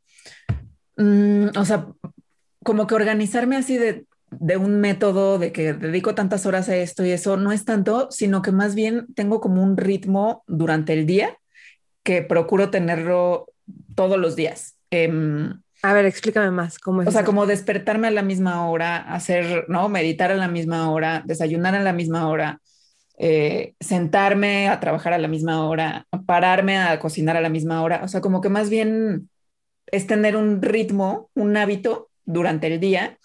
mmm, 0.98 1.48
o 1.58 1.66
sea, 1.66 1.88
como 2.64 2.86
que 2.86 2.94
organizarme 2.94 3.56
así 3.56 3.80
de, 3.80 4.06
de 4.30 4.58
un 4.58 4.80
método 4.80 5.40
de 5.40 5.52
que 5.52 5.74
dedico 5.74 6.14
tantas 6.14 6.46
horas 6.46 6.70
a 6.70 6.76
esto 6.76 7.04
y 7.04 7.10
eso 7.10 7.36
no 7.36 7.52
es 7.52 7.66
tanto, 7.66 8.10
sino 8.12 8.44
que 8.44 8.52
más 8.52 8.76
bien 8.76 9.08
tengo 9.16 9.42
como 9.42 9.64
un 9.64 9.76
ritmo 9.76 10.44
durante 10.46 10.94
el 10.94 11.08
día 11.08 11.36
que 12.08 12.22
procuro 12.22 12.70
tenerlo 12.70 13.52
todos 13.94 14.18
los 14.18 14.38
días. 14.38 14.78
Eh, 14.92 15.12
a 15.84 15.92
ver, 15.92 16.06
explícame 16.06 16.52
más 16.52 16.80
cómo 16.80 17.02
es. 17.02 17.10
O 17.10 17.12
sea, 17.12 17.26
como 17.26 17.46
despertarme 17.46 18.08
a 18.08 18.12
la 18.12 18.22
misma 18.22 18.70
hora, 18.70 18.96
hacer, 19.14 19.66
¿no? 19.68 19.90
Meditar 19.90 20.32
a 20.32 20.36
la 20.36 20.48
misma 20.48 20.90
hora, 20.90 21.22
desayunar 21.26 21.76
a 21.76 21.82
la 21.82 21.92
misma 21.92 22.30
hora, 22.30 22.62
eh, 23.18 23.74
sentarme 23.82 24.70
a 24.70 24.80
trabajar 24.80 25.12
a 25.12 25.18
la 25.18 25.28
misma 25.28 25.66
hora, 25.66 26.08
pararme 26.26 26.78
a 26.78 26.98
cocinar 26.98 27.36
a 27.36 27.42
la 27.42 27.50
misma 27.50 27.82
hora. 27.82 28.00
O 28.06 28.08
sea, 28.08 28.22
como 28.22 28.40
que 28.40 28.48
más 28.48 28.70
bien 28.70 29.30
es 29.88 30.08
tener 30.08 30.38
un 30.38 30.62
ritmo, 30.62 31.30
un 31.34 31.58
hábito 31.58 32.10
durante 32.24 32.68
el 32.68 32.80
día 32.80 33.18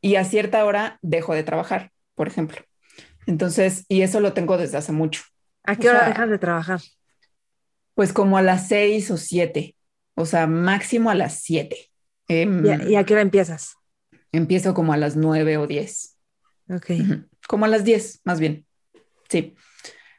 y 0.00 0.14
a 0.14 0.22
cierta 0.24 0.64
hora 0.64 1.00
dejo 1.02 1.34
de 1.34 1.42
trabajar, 1.42 1.90
por 2.14 2.28
ejemplo. 2.28 2.58
Entonces, 3.26 3.84
y 3.88 4.02
eso 4.02 4.20
lo 4.20 4.32
tengo 4.32 4.58
desde 4.58 4.78
hace 4.78 4.92
mucho. 4.92 5.22
¿A 5.64 5.74
qué 5.74 5.88
o 5.88 5.90
hora 5.90 6.00
sea, 6.00 6.08
dejas 6.10 6.30
de 6.30 6.38
trabajar? 6.38 6.80
Pues 7.98 8.12
como 8.12 8.38
a 8.38 8.42
las 8.42 8.68
seis 8.68 9.10
o 9.10 9.16
siete, 9.16 9.74
o 10.14 10.24
sea, 10.24 10.46
máximo 10.46 11.10
a 11.10 11.16
las 11.16 11.40
siete. 11.40 11.90
Eh, 12.28 12.46
¿Y, 12.88 12.94
a, 12.94 13.02
qué 13.02 13.14
hora 13.14 13.22
empiezas? 13.22 13.74
Empiezo 14.30 14.72
como 14.72 14.92
a 14.92 14.96
las 14.96 15.16
nueve 15.16 15.56
o 15.56 15.66
diez. 15.66 16.16
Ok. 16.70 16.92
Como 17.48 17.64
a 17.64 17.68
las 17.68 17.82
diez, 17.82 18.20
más 18.22 18.38
bien. 18.38 18.64
Sí. 19.28 19.56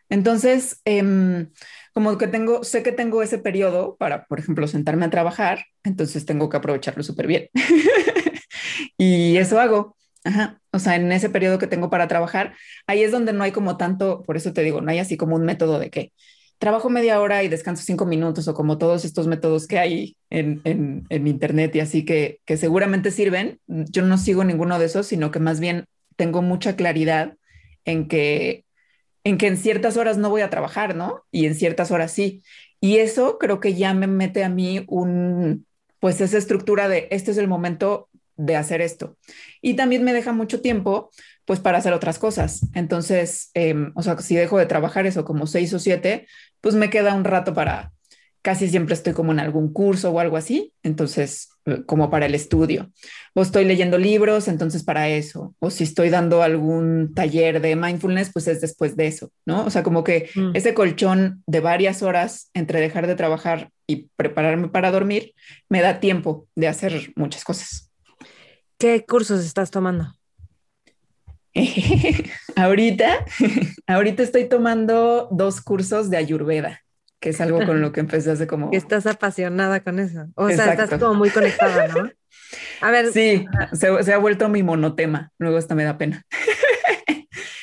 Entonces, 0.09 0.81
eh, 0.83 1.47
como 1.93 2.17
que 2.17 2.27
tengo, 2.27 2.65
sé 2.65 2.83
que 2.83 2.91
tengo 2.91 3.23
ese 3.23 3.37
periodo 3.37 3.95
para, 3.95 4.25
por 4.25 4.39
ejemplo, 4.41 4.67
sentarme 4.67 5.05
a 5.05 5.09
trabajar, 5.09 5.63
entonces 5.85 6.25
tengo 6.25 6.49
que 6.49 6.57
aprovecharlo 6.57 7.01
súper 7.01 7.27
bien. 7.27 7.49
y 8.97 9.37
eso 9.37 9.57
hago. 9.57 9.95
Ajá. 10.25 10.59
O 10.73 10.79
sea, 10.79 10.97
en 10.97 11.09
ese 11.13 11.29
periodo 11.29 11.59
que 11.59 11.67
tengo 11.67 11.89
para 11.89 12.09
trabajar, 12.09 12.57
ahí 12.87 13.03
es 13.03 13.13
donde 13.13 13.31
no 13.31 13.45
hay 13.45 13.53
como 13.53 13.77
tanto, 13.77 14.21
por 14.23 14.35
eso 14.35 14.51
te 14.51 14.63
digo, 14.63 14.81
no 14.81 14.91
hay 14.91 14.99
así 14.99 15.15
como 15.15 15.37
un 15.37 15.45
método 15.45 15.79
de 15.79 15.89
que 15.89 16.11
trabajo 16.59 16.89
media 16.89 17.19
hora 17.19 17.43
y 17.43 17.47
descanso 17.47 17.83
cinco 17.83 18.05
minutos 18.05 18.47
o 18.47 18.53
como 18.53 18.77
todos 18.77 19.05
estos 19.05 19.27
métodos 19.27 19.65
que 19.65 19.79
hay 19.79 20.17
en, 20.29 20.61
en, 20.65 21.05
en 21.09 21.27
internet 21.27 21.75
y 21.75 21.79
así 21.79 22.05
que, 22.05 22.41
que 22.45 22.57
seguramente 22.57 23.11
sirven. 23.11 23.59
Yo 23.67 24.03
no 24.03 24.17
sigo 24.17 24.43
ninguno 24.43 24.77
de 24.77 24.85
esos, 24.85 25.07
sino 25.07 25.31
que 25.31 25.39
más 25.39 25.59
bien 25.59 25.85
tengo 26.15 26.41
mucha 26.41 26.75
claridad 26.75 27.35
en 27.85 28.07
que 28.07 28.65
en 29.23 29.37
que 29.37 29.47
en 29.47 29.57
ciertas 29.57 29.97
horas 29.97 30.17
no 30.17 30.29
voy 30.29 30.41
a 30.41 30.49
trabajar, 30.49 30.95
¿no? 30.95 31.23
Y 31.31 31.45
en 31.45 31.55
ciertas 31.55 31.91
horas 31.91 32.11
sí. 32.11 32.41
Y 32.79 32.97
eso 32.97 33.37
creo 33.37 33.59
que 33.59 33.73
ya 33.73 33.93
me 33.93 34.07
mete 34.07 34.43
a 34.43 34.49
mí 34.49 34.85
un, 34.87 35.65
pues 35.99 36.21
esa 36.21 36.37
estructura 36.37 36.87
de 36.87 37.07
este 37.11 37.31
es 37.31 37.37
el 37.37 37.47
momento 37.47 38.09
de 38.37 38.55
hacer 38.55 38.81
esto. 38.81 39.17
Y 39.61 39.73
también 39.73 40.03
me 40.03 40.13
deja 40.13 40.31
mucho 40.31 40.61
tiempo, 40.61 41.11
pues 41.43 41.59
para 41.59 41.77
hacer 41.79 41.91
otras 41.93 42.19
cosas. 42.19 42.61
Entonces, 42.73 43.51
eh, 43.53 43.75
o 43.95 44.01
sea, 44.01 44.17
si 44.19 44.35
dejo 44.35 44.57
de 44.57 44.65
trabajar 44.65 45.05
eso 45.05 45.25
como 45.25 45.45
seis 45.45 45.73
o 45.73 45.79
siete, 45.79 46.25
pues 46.61 46.75
me 46.75 46.89
queda 46.89 47.13
un 47.13 47.23
rato 47.23 47.53
para, 47.53 47.91
casi 48.41 48.69
siempre 48.69 48.95
estoy 48.95 49.13
como 49.13 49.31
en 49.31 49.39
algún 49.39 49.73
curso 49.73 50.11
o 50.11 50.19
algo 50.19 50.37
así, 50.37 50.73
entonces 50.83 51.49
eh, 51.65 51.83
como 51.85 52.09
para 52.09 52.25
el 52.25 52.35
estudio. 52.35 52.91
O 53.33 53.41
estoy 53.41 53.65
leyendo 53.65 53.97
libros, 53.97 54.47
entonces 54.47 54.83
para 54.83 55.09
eso. 55.09 55.55
O 55.59 55.69
si 55.69 55.83
estoy 55.83 56.09
dando 56.09 56.41
algún 56.41 57.13
taller 57.13 57.61
de 57.61 57.75
mindfulness, 57.75 58.31
pues 58.31 58.47
es 58.47 58.61
después 58.61 58.95
de 58.95 59.07
eso, 59.07 59.31
¿no? 59.45 59.65
O 59.65 59.69
sea, 59.69 59.83
como 59.83 60.03
que 60.03 60.29
mm. 60.35 60.55
ese 60.55 60.73
colchón 60.73 61.43
de 61.47 61.59
varias 61.59 62.01
horas 62.01 62.49
entre 62.53 62.79
dejar 62.79 63.07
de 63.07 63.15
trabajar 63.15 63.71
y 63.87 64.09
prepararme 64.15 64.69
para 64.69 64.91
dormir, 64.91 65.33
me 65.67 65.81
da 65.81 65.99
tiempo 65.99 66.47
de 66.55 66.67
hacer 66.67 67.11
muchas 67.15 67.43
cosas. 67.43 67.91
¿Qué 68.77 69.03
cursos 69.05 69.43
estás 69.43 69.71
tomando? 69.71 70.18
ahorita, 72.55 73.25
ahorita 73.87 74.23
estoy 74.23 74.45
tomando 74.45 75.27
dos 75.31 75.61
cursos 75.61 76.09
de 76.09 76.17
Ayurveda 76.17 76.81
que 77.19 77.29
es 77.29 77.41
algo 77.41 77.65
con 77.65 77.81
lo 77.81 77.91
que 77.91 77.99
empecé 77.99 78.31
hace 78.31 78.47
como... 78.47 78.69
Estás 78.73 79.05
apasionada 79.05 79.81
con 79.81 79.99
eso. 79.99 80.27
O 80.35 80.49
sea, 80.49 80.71
estás 80.71 80.89
como 80.99 81.15
muy 81.15 81.29
conectada, 81.29 81.87
¿no? 81.89 82.09
A 82.81 82.91
ver. 82.91 83.11
Sí, 83.11 83.45
se, 83.73 84.03
se, 84.03 84.13
ha 84.13 84.17
vuelto 84.17 84.47
mi 84.47 84.63
monotema. 84.63 85.31
Luego 85.37 85.57
hasta 85.57 85.75
me 85.75 85.83
da 85.83 85.97
pena. 85.97 86.25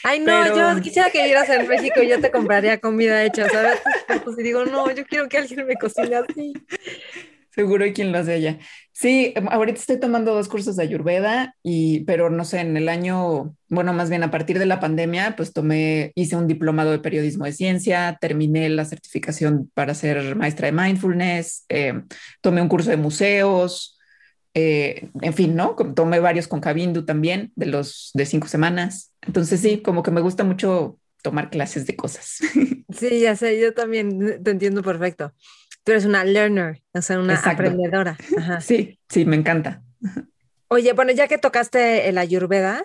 Ay, 0.03 0.21
no, 0.21 0.43
Pero... 0.43 0.75
yo 0.75 0.81
quisiera 0.83 1.11
que 1.11 1.23
vivieras 1.23 1.49
en 1.49 1.67
México 1.67 2.01
y 2.01 2.09
yo 2.09 2.21
te 2.21 2.31
compraría 2.31 2.79
comida 2.79 3.25
hecha, 3.25 3.49
¿sabes? 3.49 3.81
Pues, 4.25 4.39
y 4.39 4.43
digo, 4.43 4.65
no, 4.65 4.91
yo 4.93 5.05
quiero 5.05 5.29
que 5.29 5.39
alguien 5.39 5.67
me 5.67 5.75
cocine 5.75 6.17
así. 6.17 6.53
Seguro 7.57 7.85
hay 7.85 7.95
quien 7.95 8.13
lo 8.13 8.19
hace 8.19 8.35
allá. 8.35 8.59
Sí, 8.93 9.33
ahorita 9.51 9.81
estoy 9.81 9.99
tomando 9.99 10.35
dos 10.35 10.47
cursos 10.47 10.77
de 10.77 10.83
Ayurveda 10.83 11.57
y, 11.63 12.05
pero 12.05 12.29
no 12.29 12.45
sé, 12.45 12.61
en 12.61 12.77
el 12.77 12.91
año, 12.91 13.57
bueno, 13.71 13.95
más 13.95 14.11
bien 14.11 14.23
a 14.23 14.31
partir 14.31 14.59
de 14.59 14.67
la 14.67 14.79
pandemia, 14.79 15.37
pues 15.37 15.55
tomé, 15.55 16.13
hice 16.17 16.37
un 16.37 16.49
diplomado 16.49 16.91
de 16.91 16.99
periodismo 16.99 17.47
de 17.47 17.53
ciencia, 17.53 18.19
terminé 18.21 18.69
la 18.69 18.85
certificación 18.85 19.71
para 19.73 19.95
ser 19.95 20.37
maestra 20.37 20.67
de 20.67 20.73
mindfulness, 20.73 21.65
eh, 21.71 22.03
tomé 22.43 22.61
un 22.61 22.69
curso 22.69 22.91
de 22.91 22.99
museos, 22.99 23.99
eh, 24.53 25.09
en 25.23 25.33
fin, 25.33 25.57
¿no? 25.57 25.77
Tomé 25.95 26.21
varios 26.21 26.49
con 26.49 26.61
Cabindu 26.61 27.07
también, 27.07 27.53
de 27.57 27.67
los 27.67 28.11
de 28.13 28.27
cinco 28.27 28.49
semanas. 28.49 29.15
Entonces 29.23 29.61
sí, 29.61 29.81
como 29.81 30.03
que 30.03 30.11
me 30.11 30.21
gusta 30.21 30.45
mucho 30.45 30.99
tomar 31.23 31.49
clases 31.49 31.87
de 31.87 31.97
cosas. 31.97 32.39
Sí, 32.89 33.19
ya 33.19 33.35
sé, 33.35 33.61
yo 33.61 33.75
también 33.75 34.43
te 34.45 34.53
entiendo 34.53 34.81
perfecto 34.81 35.35
tú 35.87 35.93
eres 35.93 36.05
una 36.05 36.25
learner, 36.25 36.83
o 36.93 37.01
sea, 37.01 37.21
una 37.21 37.35
Exacto. 37.35 37.63
aprendedora. 37.63 38.19
Ajá. 38.37 38.61
Sí, 38.61 38.99
sí, 39.09 39.25
me 39.25 39.37
encanta. 39.37 39.85
Oye, 40.67 40.93
bueno, 40.95 41.13
ya 41.13 41.29
que 41.29 41.39
tocaste 41.39 42.09
el 42.09 42.19
ayurveda, 42.19 42.85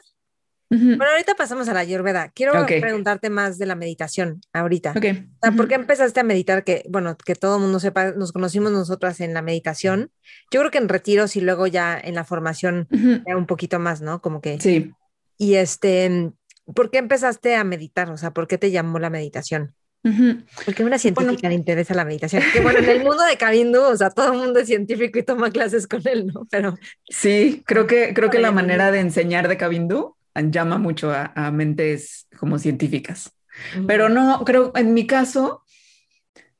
uh 0.69 0.75
-huh. 0.75 0.97
bueno, 0.97 1.11
ahorita 1.11 1.33
pasamos 1.33 1.67
a 1.67 1.73
la 1.73 1.79
ayurveda. 1.79 2.29
Quiero 2.29 2.61
okay. 2.61 2.79
preguntarte 2.79 3.31
más 3.31 3.57
de 3.57 3.65
la 3.65 3.73
meditación 3.73 4.41
ahorita. 4.53 4.91
Okay. 4.95 5.27
O 5.41 5.47
sea, 5.47 5.51
¿Por 5.51 5.67
qué 5.67 5.73
empezaste 5.73 6.19
a 6.19 6.23
meditar? 6.23 6.63
Que, 6.63 6.83
bueno, 6.89 7.17
que 7.17 7.33
todo 7.33 7.55
el 7.55 7.63
mundo 7.63 7.79
sepa, 7.79 8.11
nos 8.11 8.31
conocimos 8.31 8.71
nosotras 8.71 9.19
en 9.19 9.33
la 9.33 9.41
meditación. 9.41 10.11
Yo 10.51 10.59
creo 10.59 10.69
que 10.69 10.77
en 10.77 10.87
retiros 10.87 11.35
y 11.35 11.41
luego 11.41 11.65
ya 11.65 11.99
en 11.99 12.13
la 12.13 12.23
formación 12.23 12.87
uh 12.91 12.95
-huh. 12.95 13.23
ya 13.25 13.35
un 13.35 13.47
poquito 13.47 13.79
más, 13.79 14.01
¿no? 14.01 14.21
Como 14.21 14.41
que... 14.41 14.59
Sí. 14.59 14.93
Y 15.39 15.55
este, 15.55 16.33
¿por 16.75 16.91
qué 16.91 16.99
empezaste 16.99 17.55
a 17.55 17.63
meditar? 17.63 18.11
O 18.11 18.17
sea, 18.17 18.29
¿por 18.29 18.47
qué 18.47 18.59
te 18.59 18.69
llamó 18.69 18.99
la 18.99 19.09
meditación? 19.09 19.73
Uh 20.03 20.09
-huh. 20.09 20.43
Porque 20.65 20.81
a 20.81 20.85
una 20.85 20.97
científica 20.97 21.31
bueno, 21.33 21.49
le 21.49 21.55
interesa 21.55 21.93
la 21.93 22.05
meditación. 22.05 22.41
Que 22.53 22.59
bueno, 22.59 22.79
en 22.79 22.89
el 22.89 23.03
mundo 23.03 23.23
de 23.23 23.37
Cabindu, 23.37 23.81
o 23.81 23.95
sea, 23.95 24.09
todo 24.09 24.33
el 24.33 24.39
mundo 24.39 24.59
es 24.59 24.67
científico 24.67 25.19
y 25.19 25.23
toma 25.23 25.51
clases 25.51 25.87
con 25.87 26.01
él, 26.07 26.27
¿no? 26.27 26.47
Pero 26.49 26.75
sí, 27.07 27.63
creo 27.65 27.85
que 27.85 28.13
creo 28.13 28.29
que 28.29 28.39
la 28.39 28.51
manera 28.51 28.91
de 28.91 28.99
enseñar 28.99 29.47
de 29.47 29.57
Cabindu 29.57 30.15
llama 30.35 30.77
mucho 30.77 31.11
a, 31.11 31.31
a 31.35 31.51
mentes 31.51 32.27
como 32.39 32.57
científicas. 32.57 33.31
Uh 33.75 33.81
-huh. 33.81 33.85
Pero 33.87 34.09
no, 34.09 34.43
creo 34.43 34.71
en 34.75 34.93
mi 34.93 35.05
caso, 35.05 35.63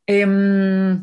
eh, 0.05 0.98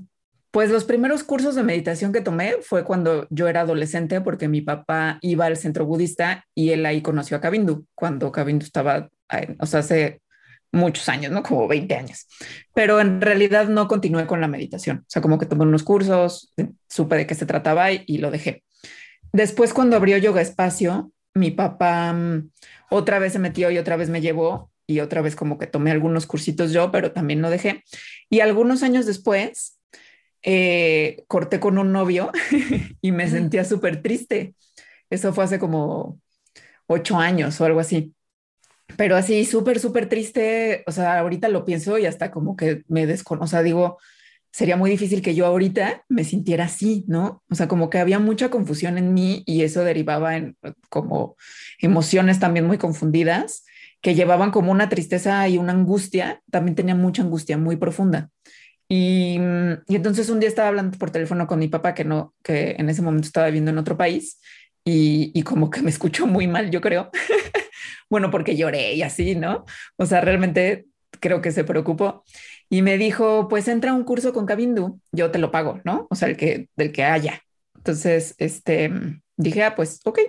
pues 0.50 0.70
los 0.70 0.84
primeros 0.84 1.24
cursos 1.24 1.54
de 1.54 1.62
meditación 1.62 2.12
que 2.12 2.20
tomé 2.20 2.56
fue 2.62 2.84
cuando 2.84 3.26
yo 3.30 3.48
era 3.48 3.60
adolescente, 3.60 4.20
porque 4.20 4.48
mi 4.48 4.60
papá 4.62 5.18
iba 5.20 5.44
al 5.46 5.56
centro 5.56 5.84
budista 5.86 6.44
y 6.54 6.70
él 6.70 6.86
ahí 6.86 7.02
conoció 7.02 7.36
a 7.36 7.40
Cabindu, 7.40 7.84
cuando 7.94 8.32
Cabindu 8.32 8.64
estaba, 8.64 9.08
o 9.58 9.66
sea, 9.66 9.80
hace 9.80 10.20
muchos 10.72 11.08
años, 11.08 11.32
¿no? 11.32 11.42
Como 11.42 11.68
20 11.68 11.94
años. 11.94 12.26
Pero 12.74 13.00
en 13.00 13.20
realidad 13.20 13.68
no 13.68 13.88
continué 13.88 14.26
con 14.26 14.40
la 14.40 14.48
meditación. 14.48 14.98
O 14.98 15.06
sea, 15.08 15.22
como 15.22 15.38
que 15.38 15.46
tomé 15.46 15.64
unos 15.64 15.82
cursos, 15.82 16.52
supe 16.88 17.16
de 17.16 17.26
qué 17.26 17.34
se 17.34 17.46
trataba 17.46 17.92
y, 17.92 18.04
y 18.06 18.18
lo 18.18 18.30
dejé. 18.30 18.64
Después, 19.32 19.72
cuando 19.72 19.96
abrió 19.96 20.16
Yoga 20.18 20.40
Espacio, 20.40 21.12
mi 21.34 21.50
papá 21.50 22.12
um, 22.12 22.50
otra 22.90 23.18
vez 23.18 23.32
se 23.32 23.38
metió 23.38 23.70
y 23.70 23.78
otra 23.78 23.96
vez 23.96 24.08
me 24.08 24.20
llevó 24.20 24.70
y 24.86 25.00
otra 25.00 25.22
vez 25.22 25.36
como 25.36 25.58
que 25.58 25.66
tomé 25.66 25.90
algunos 25.90 26.26
cursitos 26.26 26.72
yo, 26.72 26.90
pero 26.90 27.12
también 27.12 27.42
lo 27.42 27.50
dejé. 27.50 27.84
Y 28.30 28.40
algunos 28.40 28.82
años 28.82 29.06
después, 29.06 29.78
eh, 30.42 31.24
corté 31.28 31.60
con 31.60 31.78
un 31.78 31.92
novio 31.92 32.32
y 33.02 33.12
me 33.12 33.28
sentía 33.28 33.64
súper 33.64 34.02
triste. 34.02 34.54
Eso 35.10 35.32
fue 35.32 35.44
hace 35.44 35.58
como 35.58 36.20
ocho 36.86 37.18
años 37.18 37.60
o 37.60 37.64
algo 37.64 37.80
así. 37.80 38.14
Pero 38.96 39.16
así, 39.16 39.44
súper, 39.44 39.78
súper 39.78 40.08
triste. 40.08 40.82
O 40.86 40.92
sea, 40.92 41.18
ahorita 41.18 41.48
lo 41.48 41.64
pienso 41.64 41.98
y 41.98 42.06
hasta 42.06 42.30
como 42.30 42.56
que 42.56 42.84
me 42.88 43.06
desconozco. 43.06 43.44
O 43.44 43.48
sea, 43.48 43.62
digo, 43.62 43.98
sería 44.50 44.76
muy 44.76 44.90
difícil 44.90 45.22
que 45.22 45.34
yo 45.34 45.46
ahorita 45.46 46.04
me 46.08 46.24
sintiera 46.24 46.64
así, 46.64 47.04
¿no? 47.06 47.42
O 47.50 47.54
sea, 47.54 47.68
como 47.68 47.90
que 47.90 47.98
había 47.98 48.18
mucha 48.18 48.50
confusión 48.50 48.98
en 48.98 49.14
mí 49.14 49.42
y 49.46 49.62
eso 49.62 49.84
derivaba 49.84 50.36
en 50.36 50.56
como 50.88 51.36
emociones 51.80 52.40
también 52.40 52.66
muy 52.66 52.78
confundidas 52.78 53.64
que 54.00 54.14
llevaban 54.14 54.50
como 54.50 54.72
una 54.72 54.88
tristeza 54.88 55.46
y 55.48 55.58
una 55.58 55.72
angustia. 55.72 56.42
También 56.50 56.74
tenía 56.74 56.94
mucha 56.94 57.22
angustia 57.22 57.58
muy 57.58 57.76
profunda. 57.76 58.30
Y, 58.88 59.38
y, 59.86 59.96
entonces 59.96 60.30
un 60.30 60.40
día 60.40 60.48
estaba 60.48 60.68
hablando 60.68 60.96
por 60.96 61.10
teléfono 61.10 61.46
con 61.46 61.58
mi 61.58 61.68
papá 61.68 61.94
que 61.94 62.04
no, 62.04 62.34
que 62.42 62.74
en 62.78 62.88
ese 62.88 63.02
momento 63.02 63.26
estaba 63.26 63.46
viviendo 63.46 63.70
en 63.70 63.76
otro 63.76 63.98
país 63.98 64.40
y, 64.82 65.30
y 65.34 65.42
como 65.42 65.68
que 65.68 65.82
me 65.82 65.90
escuchó 65.90 66.26
muy 66.26 66.46
mal, 66.46 66.70
yo 66.70 66.80
creo. 66.80 67.10
bueno, 68.10 68.30
porque 68.30 68.56
lloré 68.56 68.94
y 68.94 69.02
así, 69.02 69.34
¿no? 69.34 69.64
O 69.96 70.06
sea, 70.06 70.20
realmente 70.20 70.86
creo 71.20 71.40
que 71.40 71.52
se 71.52 71.64
preocupó 71.64 72.24
y 72.68 72.82
me 72.82 72.98
dijo, 72.98 73.48
pues 73.48 73.68
entra 73.68 73.92
a 73.92 73.94
un 73.94 74.04
curso 74.04 74.32
con 74.32 74.46
Cabindu, 74.46 75.00
yo 75.12 75.30
te 75.30 75.38
lo 75.38 75.50
pago, 75.50 75.80
¿no? 75.84 76.06
O 76.10 76.14
sea, 76.14 76.28
el 76.28 76.36
que, 76.36 76.68
del 76.76 76.92
que 76.92 77.04
haya. 77.04 77.42
Entonces, 77.76 78.34
este, 78.38 78.92
dije, 79.36 79.64
ah, 79.64 79.74
pues, 79.74 80.00
ok. 80.04 80.20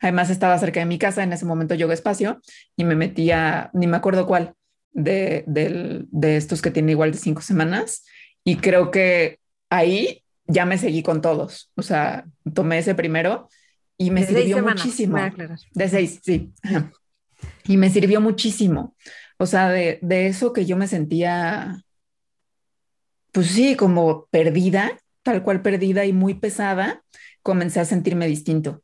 Además 0.00 0.30
estaba 0.30 0.58
cerca 0.58 0.80
de 0.80 0.86
mi 0.86 0.98
casa, 0.98 1.22
en 1.22 1.32
ese 1.32 1.46
momento 1.46 1.74
yo 1.74 1.90
espacio 1.90 2.40
y 2.76 2.84
me 2.84 2.94
metía, 2.94 3.70
ni 3.72 3.86
me 3.86 3.96
acuerdo 3.96 4.26
cuál, 4.26 4.54
de, 4.92 5.44
de 5.46 6.36
estos 6.36 6.60
que 6.60 6.70
tiene 6.70 6.92
igual 6.92 7.12
de 7.12 7.18
cinco 7.18 7.40
semanas. 7.40 8.04
Y 8.44 8.56
creo 8.56 8.90
que 8.90 9.38
ahí 9.70 10.22
ya 10.46 10.66
me 10.66 10.78
seguí 10.78 11.02
con 11.02 11.20
todos. 11.20 11.70
O 11.76 11.82
sea, 11.82 12.26
tomé 12.54 12.78
ese 12.78 12.94
primero 12.94 13.48
y 13.96 14.10
me 14.10 14.26
sirvió 14.26 14.62
muchísimo. 14.62 15.18
De 15.72 15.88
seis, 15.88 16.20
sí. 16.22 16.52
Y 17.66 17.76
me 17.76 17.90
sirvió 17.90 18.20
muchísimo. 18.20 18.96
O 19.38 19.46
sea, 19.46 19.70
de, 19.70 19.98
de, 20.02 20.26
eso 20.26 20.52
que 20.52 20.66
yo 20.66 20.76
me 20.76 20.86
sentía, 20.86 21.82
pues 23.32 23.48
sí, 23.48 23.76
como 23.76 24.26
perdida, 24.30 24.98
tal 25.22 25.42
cual 25.42 25.62
perdida 25.62 26.04
y 26.04 26.12
muy 26.12 26.34
pesada, 26.34 27.02
comencé 27.42 27.80
a 27.80 27.84
sentirme 27.84 28.26
distinto. 28.26 28.82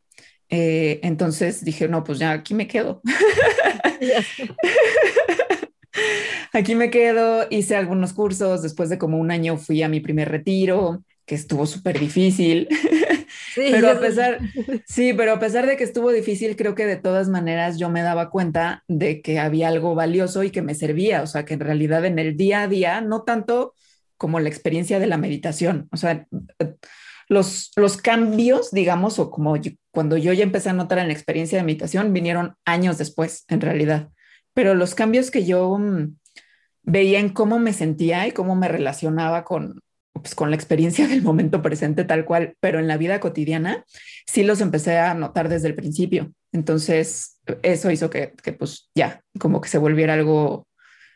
Eh, 0.51 1.01
entonces 1.03 1.65
dije, 1.65 1.89
no, 1.89 2.05
pues 2.05 2.19
ya 2.19 2.33
aquí 2.33 2.55
me 2.55 2.67
quedo. 2.67 3.03
aquí 6.53 6.75
me 6.75 6.91
quedo, 6.91 7.47
hice 7.51 7.77
algunos 7.77 8.13
cursos, 8.13 8.63
después 8.63 8.89
de 8.89 8.99
como 8.99 9.19
un 9.19 9.31
año 9.31 9.57
fui 9.57 9.83
a 9.83 9.89
mi 9.89 10.01
primer 10.01 10.31
retiro, 10.31 11.05
que 11.27 11.35
estuvo 11.35 11.67
súper 11.67 11.99
difícil. 11.99 12.69
Pero 13.71 13.91
a 13.91 14.01
pesar, 14.01 14.39
sí, 14.87 15.13
pero 15.13 15.33
a 15.33 15.39
pesar 15.39 15.67
de 15.67 15.77
que 15.77 15.85
estuvo 15.85 16.11
difícil, 16.11 16.57
creo 16.57 16.75
que 16.75 16.87
de 16.87 16.97
todas 16.97 17.29
maneras 17.29 17.79
yo 17.79 17.91
me 17.91 18.03
daba 18.03 18.31
cuenta 18.31 18.85
de 18.89 19.21
que 19.23 19.39
había 19.39 19.69
algo 19.69 19.95
valioso 19.95 20.43
y 20.43 20.51
que 20.51 20.63
me 20.63 20.75
servía, 20.75 21.23
o 21.23 21.27
sea, 21.27 21.45
que 21.45 21.55
en 21.55 21.61
realidad 21.61 22.05
en 22.05 22.19
el 22.19 22.37
día 22.37 22.63
a 22.63 22.69
día, 22.69 23.01
no 23.01 23.23
tanto 23.23 23.75
como 24.17 24.41
la 24.41 24.49
experiencia 24.49 24.99
de 24.99 25.07
la 25.07 25.17
meditación, 25.17 25.89
o 25.93 25.97
sea, 25.97 26.27
los, 27.29 27.73
los 27.77 27.97
cambios, 27.99 28.71
digamos, 28.71 29.19
o 29.19 29.31
como 29.31 29.55
cuando 29.91 30.17
yo 30.17 30.33
ya 30.33 30.45
empecé 30.45 30.71
a 30.71 30.75
notar 30.75 30.99
en 30.99 31.09
la 31.09 31.13
experiencia 31.13 31.59
de 31.59 31.65
meditación, 31.65 32.13
vinieron 32.13 32.57
años 32.65 32.99
después, 32.99 33.45
en 33.49 33.61
realidad, 33.61 34.09
pero 34.55 34.75
los 34.75 34.95
cambios 34.95 35.31
que 35.31 35.45
yo 35.45 35.79
mm, 35.79 36.17
veía 36.83 37.21
en 37.21 37.29
cómo 37.29 37.59
me 37.59 37.73
sentía 37.73 38.27
y 38.27 38.33
cómo 38.33 38.57
me 38.57 38.69
relacionaba 38.69 39.45
con, 39.45 39.81
pues, 40.23 40.35
con 40.35 40.51
la 40.51 40.57
experiencia 40.57 41.07
del 41.07 41.23
momento 41.23 41.63
presente 41.63 42.05
tal 42.05 42.25
cual, 42.25 42.57
pero 42.61 42.79
en 42.79 42.89
la 42.89 42.97
vida 42.97 43.21
cotidiana 43.21 43.85
sí 44.27 44.43
los 44.43 44.61
empecé 44.61 44.99
a 44.99 45.15
notar 45.15 45.49
desde 45.49 45.69
el 45.69 45.75
principio. 45.75 46.33
Entonces, 46.53 47.41
eso 47.63 47.91
hizo 47.91 48.11
que, 48.11 48.35
que 48.43 48.53
pues 48.53 48.91
ya, 48.95 49.23
como 49.39 49.61
que 49.61 49.69
se 49.69 49.79
volviera 49.79 50.15
algo 50.15 50.67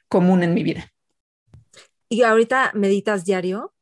común 0.08 0.42
en 0.42 0.54
mi 0.54 0.62
vida. 0.62 0.90
¿Y 2.08 2.22
ahorita 2.22 2.72
meditas 2.74 3.24
diario? 3.24 3.72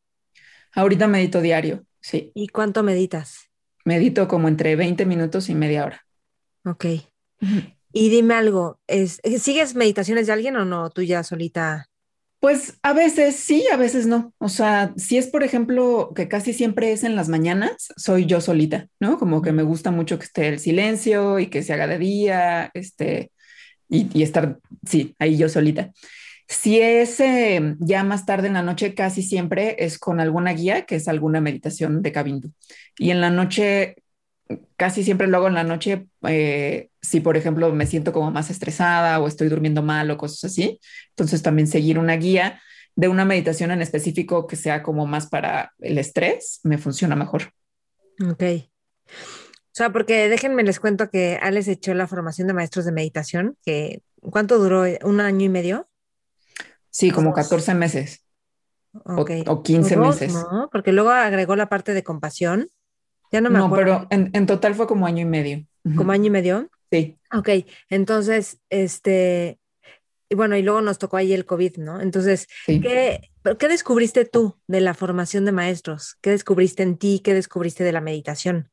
Ahorita 0.72 1.08
medito 1.08 1.40
diario, 1.40 1.84
sí. 2.00 2.30
¿Y 2.34 2.48
cuánto 2.48 2.82
meditas? 2.82 3.50
Medito 3.84 4.28
como 4.28 4.46
entre 4.46 4.76
20 4.76 5.04
minutos 5.06 5.48
y 5.48 5.54
media 5.54 5.84
hora. 5.84 6.06
Ok. 6.64 6.84
Y 7.92 8.08
dime 8.08 8.34
algo, 8.34 8.78
¿es, 8.86 9.20
¿sigues 9.40 9.74
meditaciones 9.74 10.28
de 10.28 10.32
alguien 10.32 10.54
o 10.54 10.64
no? 10.64 10.90
Tú 10.90 11.02
ya 11.02 11.24
solita 11.24 11.89
pues 12.40 12.78
a 12.82 12.94
veces 12.94 13.36
sí, 13.36 13.66
a 13.70 13.76
veces 13.76 14.06
no. 14.06 14.32
O 14.38 14.48
sea, 14.48 14.94
si 14.96 15.18
es, 15.18 15.28
por 15.28 15.44
ejemplo, 15.44 16.12
que 16.16 16.26
casi 16.26 16.54
siempre 16.54 16.92
es 16.92 17.04
en 17.04 17.14
las 17.14 17.28
mañanas, 17.28 17.92
soy 17.96 18.24
yo 18.26 18.40
solita, 18.40 18.88
¿no? 18.98 19.18
Como 19.18 19.42
que 19.42 19.52
me 19.52 19.62
gusta 19.62 19.90
mucho 19.90 20.18
que 20.18 20.24
esté 20.24 20.48
el 20.48 20.58
silencio 20.58 21.38
y 21.38 21.48
que 21.48 21.62
se 21.62 21.74
haga 21.74 21.86
de 21.86 21.98
día, 21.98 22.70
este, 22.72 23.30
y, 23.90 24.22
estar, 24.22 24.58
sí, 24.86 25.14
ahí 25.18 25.36
yo 25.36 25.48
solita. 25.50 25.92
Si 26.48 26.80
es 26.80 27.20
eh, 27.20 27.76
ya 27.78 28.04
más 28.04 28.26
tarde 28.26 28.48
en 28.48 28.54
la 28.54 28.62
noche, 28.62 28.94
casi 28.94 29.22
siempre 29.22 29.76
es 29.78 29.98
con 29.98 30.18
alguna 30.18 30.52
guía, 30.52 30.86
que 30.86 30.96
es 30.96 31.08
alguna 31.08 31.40
meditación 31.40 32.02
de 32.02 32.12
Cabindu. 32.12 32.52
Y 32.98 33.10
en 33.10 33.20
la 33.20 33.30
noche 33.30 33.96
casi 34.76 35.04
siempre 35.04 35.26
lo 35.26 35.36
hago 35.36 35.48
en 35.48 35.54
la 35.54 35.64
noche, 35.64 36.06
eh, 36.26 36.90
si 37.00 37.20
por 37.20 37.36
ejemplo 37.36 37.72
me 37.72 37.86
siento 37.86 38.12
como 38.12 38.30
más 38.30 38.50
estresada 38.50 39.20
o 39.20 39.28
estoy 39.28 39.48
durmiendo 39.48 39.82
mal 39.82 40.10
o 40.10 40.16
cosas 40.16 40.44
así. 40.44 40.80
Entonces 41.10 41.42
también 41.42 41.66
seguir 41.66 41.98
una 41.98 42.16
guía 42.16 42.60
de 42.96 43.08
una 43.08 43.24
meditación 43.24 43.70
en 43.70 43.82
específico 43.82 44.46
que 44.46 44.56
sea 44.56 44.82
como 44.82 45.06
más 45.06 45.28
para 45.28 45.72
el 45.78 45.98
estrés, 45.98 46.60
me 46.64 46.78
funciona 46.78 47.16
mejor. 47.16 47.52
Ok. 48.28 48.42
O 49.08 49.72
sea, 49.72 49.90
porque 49.90 50.28
déjenme 50.28 50.64
les 50.64 50.80
cuento 50.80 51.10
que 51.10 51.38
Alex 51.40 51.68
echó 51.68 51.94
la 51.94 52.08
formación 52.08 52.48
de 52.48 52.54
maestros 52.54 52.84
de 52.84 52.92
meditación, 52.92 53.56
que 53.64 54.02
¿cuánto 54.20 54.58
duró? 54.58 54.84
¿Un 55.04 55.20
año 55.20 55.46
y 55.46 55.48
medio? 55.48 55.88
Sí, 56.90 57.10
como 57.10 57.32
14 57.32 57.74
meses. 57.74 58.26
O, 58.92 59.62
15 59.62 59.96
meses. 59.96 60.34
¿no? 60.34 60.68
Porque 60.72 60.92
luego 60.92 61.10
agregó 61.10 61.54
la 61.54 61.68
parte 61.68 61.94
de 61.94 62.02
compasión. 62.02 62.68
Ya 63.30 63.40
no 63.40 63.50
me 63.50 63.58
no, 63.58 63.70
pero 63.70 64.06
en, 64.10 64.46
total 64.46 64.74
fue 64.74 64.86
como 64.86 65.06
año 65.06 65.22
y 65.22 65.24
medio. 65.24 65.64
¿Como 65.96 66.12
año 66.12 66.26
y 66.26 66.30
medio? 66.30 66.70
Sí. 66.90 67.16
Ok, 67.32 67.48
entonces, 67.88 68.60
este, 68.68 69.60
y 70.28 70.34
bueno, 70.34 70.56
y 70.56 70.62
luego 70.62 70.80
nos 70.80 70.98
tocó 70.98 71.16
ahí 71.16 71.32
el 71.32 71.46
COVID, 71.46 71.76
¿no? 71.78 72.00
Entonces, 72.00 72.48
¿qué, 72.66 73.30
¿qué, 73.58 73.68
descubriste 73.68 74.24
tú 74.24 74.56
de 74.66 74.80
la 74.80 74.94
formación 74.94 75.44
de 75.44 75.52
maestros? 75.52 76.16
¿Qué 76.20 76.30
descubriste 76.30 76.82
en 76.82 76.98
ti? 76.98 77.20
¿Qué 77.22 77.34
descubriste 77.34 77.84
de 77.84 77.92
la 77.92 78.00
meditación? 78.00 78.70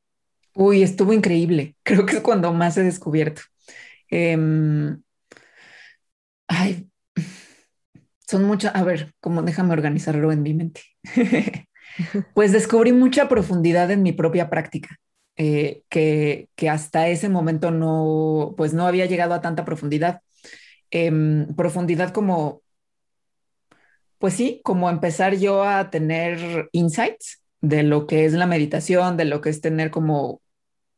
Uy, 0.56 0.82
estuvo 0.82 1.14
increíble. 1.14 1.76
Creo 1.84 2.06
que 2.06 2.18
es 2.18 2.22
cuando 2.22 2.52
más 2.54 2.78
he 2.78 2.84
descubierto. 2.84 3.42
Em, 4.10 5.02
ay, 6.48 6.90
son 8.28 8.44
muchas, 8.44 8.76
a 8.76 8.84
ver, 8.84 9.14
como 9.20 9.42
déjame 9.42 9.74
organizarlo 9.74 10.32
en 10.32 10.42
mi 10.42 10.54
mente. 10.54 10.82
Pues 12.34 12.52
descubrí 12.52 12.94
mucha 12.94 13.28
profundidad 13.28 13.90
en 13.92 14.04
mi 14.04 14.12
propia 14.12 14.50
práctica, 14.50 14.98
eh, 15.36 15.84
que, 15.90 16.50
que, 16.56 16.70
hasta 16.70 17.08
ese 17.08 17.30
momento 17.30 17.72
no, 17.72 18.54
pues 18.58 18.74
no 18.74 18.88
había 18.88 19.06
llegado 19.06 19.34
a 19.34 19.42
tanta 19.42 19.66
profundidad. 19.66 20.22
Em, 20.92 21.54
profundidad 21.56 22.14
como, 22.14 22.62
pues 24.20 24.34
sí, 24.34 24.62
como 24.64 24.90
empezar 24.90 25.36
yo 25.36 25.64
a 25.64 25.90
tener 25.90 26.70
insights 26.72 27.42
de 27.62 27.84
lo 27.84 28.08
que 28.08 28.26
es 28.26 28.34
la 28.34 28.48
meditación, 28.48 29.18
de 29.18 29.26
lo 29.26 29.42
que 29.42 29.50
es 29.50 29.62
tener 29.62 29.92
como 29.92 30.42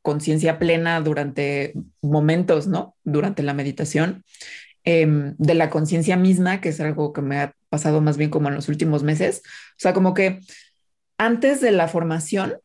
conciencia 0.02 0.60
plena 0.60 1.02
durante 1.02 1.74
momentos, 2.02 2.68
¿no? 2.68 2.96
Durante 3.04 3.44
la 3.44 3.54
meditación, 3.54 4.24
em, 4.84 5.36
de 5.38 5.54
la 5.56 5.70
conciencia 5.70 6.18
misma, 6.18 6.62
que 6.62 6.70
es 6.70 6.80
algo 6.80 7.14
que 7.14 7.22
me 7.22 7.40
ha 7.40 7.54
pasado 7.70 8.02
más 8.02 8.18
bien 8.18 8.30
como 8.30 8.50
en 8.50 8.56
los 8.56 8.70
últimos 8.70 9.04
meses. 9.04 9.42
O 9.46 9.80
sea, 9.80 9.94
como 9.94 10.14
que 10.14 10.40
antes 11.20 11.62
de 11.62 11.72
la 11.72 11.88
formación, 11.88 12.56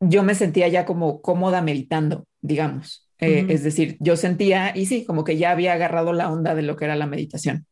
yo 0.00 0.22
me 0.22 0.34
sentía 0.34 0.68
ya 0.68 0.86
como 0.86 1.20
cómoda 1.20 1.60
meditando, 1.60 2.24
digamos. 2.40 3.08
Eh, 3.18 3.44
es 3.50 3.62
decir, 3.62 3.98
yo 4.00 4.16
sentía, 4.16 4.72
y 4.74 4.86
sí, 4.86 5.04
como 5.04 5.24
que 5.24 5.36
ya 5.36 5.50
había 5.50 5.74
agarrado 5.74 6.14
la 6.14 6.30
onda 6.30 6.54
de 6.54 6.62
lo 6.62 6.76
que 6.76 6.86
era 6.86 6.96
la 6.96 7.06
meditación. 7.06 7.66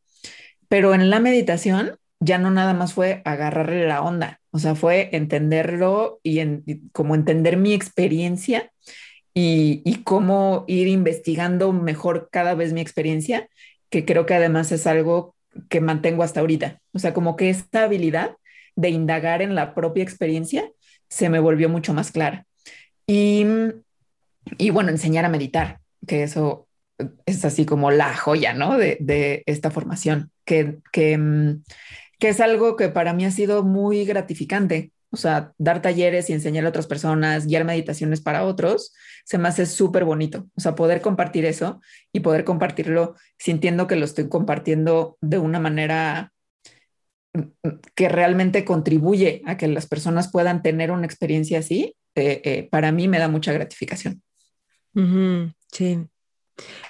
Pero 0.67 0.93
en 0.93 1.09
la 1.09 1.19
meditación 1.19 1.97
ya 2.19 2.37
no 2.37 2.51
nada 2.51 2.75
más 2.75 2.93
fue 2.93 3.23
agarrarle 3.25 3.87
la 3.87 4.03
onda, 4.03 4.41
o 4.51 4.59
sea, 4.59 4.75
fue 4.75 5.09
entenderlo 5.13 6.19
y, 6.21 6.39
como 6.91 7.15
entender 7.15 7.57
mi 7.57 7.73
experiencia 7.73 8.71
y, 9.33 9.81
y, 9.85 10.03
cómo 10.03 10.65
ir 10.67 10.87
investigando 10.87 11.71
mejor 11.71 12.29
cada 12.31 12.53
vez 12.53 12.73
mi 12.73 12.81
experiencia, 12.81 13.49
que 13.89 14.05
creo 14.05 14.25
que 14.25 14.35
además 14.35 14.71
es 14.71 14.85
algo 14.85 15.35
que 15.69 15.81
mantengo 15.81 16.21
hasta 16.21 16.41
ahorita. 16.41 16.81
O 16.93 16.99
sea, 16.99 17.13
como 17.13 17.35
que 17.35 17.49
esta 17.49 17.83
habilidad 17.83 18.35
de 18.75 18.89
indagar 18.89 19.41
en 19.41 19.55
la 19.55 19.73
propia 19.73 20.03
experiencia 20.03 20.69
se 21.09 21.29
me 21.29 21.39
volvió 21.39 21.69
mucho 21.69 21.93
más 21.93 22.11
clara. 22.11 22.45
Y, 23.07 23.45
y 24.57 24.69
bueno, 24.69 24.89
enseñar 24.89 25.25
a 25.25 25.29
meditar, 25.29 25.79
que 26.05 26.23
eso 26.23 26.67
es 27.25 27.45
así 27.45 27.65
como 27.65 27.91
la 27.91 28.15
joya, 28.15 28.53
¿no? 28.53 28.77
De, 28.77 28.97
de 28.99 29.43
esta 29.45 29.71
formación, 29.71 30.31
que, 30.45 30.79
que, 30.91 31.19
que 32.19 32.29
es 32.29 32.39
algo 32.39 32.75
que 32.75 32.89
para 32.89 33.13
mí 33.13 33.25
ha 33.25 33.31
sido 33.31 33.63
muy 33.63 34.05
gratificante. 34.05 34.91
O 35.11 35.17
sea, 35.17 35.53
dar 35.57 35.81
talleres 35.81 36.29
y 36.29 36.33
enseñar 36.33 36.65
a 36.65 36.69
otras 36.69 36.85
personas, 36.85 37.47
guiar 37.47 37.65
meditaciones 37.65 38.21
para 38.21 38.43
otros, 38.43 38.93
se 39.25 39.39
me 39.39 39.47
hace 39.47 39.65
súper 39.65 40.05
bonito. 40.05 40.47
O 40.55 40.61
sea, 40.61 40.75
poder 40.75 41.01
compartir 41.01 41.45
eso 41.45 41.81
y 42.13 42.19
poder 42.19 42.43
compartirlo 42.43 43.15
sintiendo 43.39 43.87
que 43.87 43.95
lo 43.95 44.05
estoy 44.05 44.29
compartiendo 44.29 45.17
de 45.21 45.39
una 45.39 45.59
manera 45.59 46.31
mm, 46.31 46.37
mm, 46.37 46.38
que 47.95 48.09
realmente 48.09 48.65
contribuye 48.65 49.41
a 49.45 49.57
que 49.57 49.67
las 49.67 49.87
personas 49.87 50.31
puedan 50.31 50.61
tener 50.61 50.91
una 50.91 51.05
experiencia 51.05 51.59
así, 51.59 51.95
eh, 52.15 52.41
eh, 52.43 52.67
para 52.69 52.91
mí 52.91 53.07
me 53.07 53.19
da 53.19 53.27
mucha 53.27 53.53
gratificación. 53.53 54.21
sí. 55.71 56.07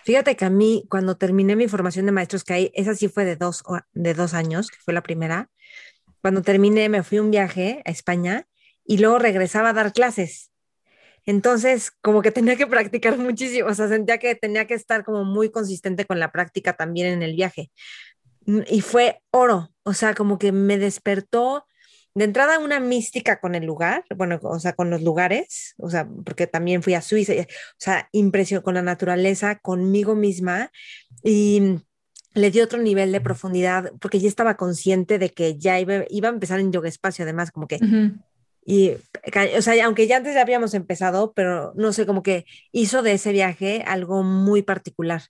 Fíjate 0.03 0.35
que 0.35 0.45
a 0.45 0.49
mí, 0.49 0.85
cuando 0.89 1.17
terminé 1.17 1.55
mi 1.55 1.67
formación 1.67 2.05
de 2.05 2.11
maestros, 2.11 2.43
que 2.43 2.53
hay, 2.53 2.71
esa 2.73 2.95
sí 2.95 3.07
fue 3.07 3.25
de 3.25 3.35
dos, 3.35 3.63
de 3.93 4.13
dos 4.13 4.33
años, 4.33 4.71
que 4.71 4.77
fue 4.83 4.93
la 4.93 5.03
primera, 5.03 5.49
cuando 6.21 6.41
terminé 6.41 6.89
me 6.89 7.03
fui 7.03 7.19
un 7.19 7.31
viaje 7.31 7.81
a 7.85 7.91
España 7.91 8.47
y 8.83 8.97
luego 8.97 9.19
regresaba 9.19 9.69
a 9.69 9.73
dar 9.73 9.93
clases. 9.93 10.51
Entonces, 11.25 11.91
como 12.01 12.21
que 12.21 12.31
tenía 12.31 12.55
que 12.55 12.67
practicar 12.67 13.17
muchísimo, 13.19 13.69
o 13.69 13.73
sea, 13.73 13.87
sentía 13.87 14.17
que 14.17 14.35
tenía 14.35 14.65
que 14.65 14.73
estar 14.73 15.03
como 15.03 15.23
muy 15.23 15.51
consistente 15.51 16.05
con 16.05 16.19
la 16.19 16.31
práctica 16.31 16.73
también 16.73 17.07
en 17.07 17.21
el 17.21 17.35
viaje. 17.35 17.71
Mm, 18.49 18.61
y 18.67 18.81
fue 18.81 19.21
oro, 19.29 19.71
o 19.83 19.93
sea, 19.93 20.15
como 20.15 20.39
que 20.39 20.51
me 20.51 20.79
despertó 20.79 21.65
de 22.15 22.25
entrada 22.25 22.57
una 22.57 22.79
mística 22.79 23.39
con 23.39 23.53
el 23.53 23.63
lugar, 23.63 24.03
bueno, 24.15 24.39
o 24.41 24.59
sea, 24.59 24.73
con 24.73 24.89
los 24.89 25.03
lugares, 25.03 25.75
o 25.77 25.89
sea, 25.91 26.07
porque 26.25 26.47
también 26.47 26.81
fui 26.81 26.95
a 26.95 27.01
Suiza, 27.01 27.33
o 27.33 27.45
sea, 27.77 28.09
impresión 28.11 28.63
con 28.63 28.73
la 28.73 28.81
naturaleza, 28.81 29.59
conmigo 29.59 30.15
misma 30.15 30.71
y 31.23 31.77
le 32.33 32.49
di 32.49 32.61
otro 32.61 32.79
nivel 32.81 33.11
de 33.11 33.21
profundidad 33.21 33.91
porque 34.01 34.19
ya 34.19 34.27
estaba 34.27 34.57
consciente 34.57 35.19
de 35.19 35.29
que 35.29 35.59
ya 35.59 35.79
iba, 35.79 36.05
iba 36.09 36.29
a 36.29 36.33
empezar 36.33 36.59
en 36.59 36.71
yoga 36.71 36.89
espacio, 36.89 37.23
además, 37.23 37.51
como 37.51 37.67
que... 37.67 37.79
Y, 38.65 38.91
o 39.57 39.61
sea, 39.61 39.85
aunque 39.85 40.05
ya 40.05 40.17
antes 40.17 40.35
ya 40.35 40.41
habíamos 40.41 40.75
empezado, 40.75 41.33
pero 41.33 41.73
no 41.75 41.91
sé, 41.91 42.05
como 42.05 42.21
que 42.21 42.45
hizo 42.71 43.01
de 43.01 43.13
ese 43.13 43.31
viaje 43.31 43.83
algo 43.87 44.21
muy 44.21 44.61
particular. 44.61 45.23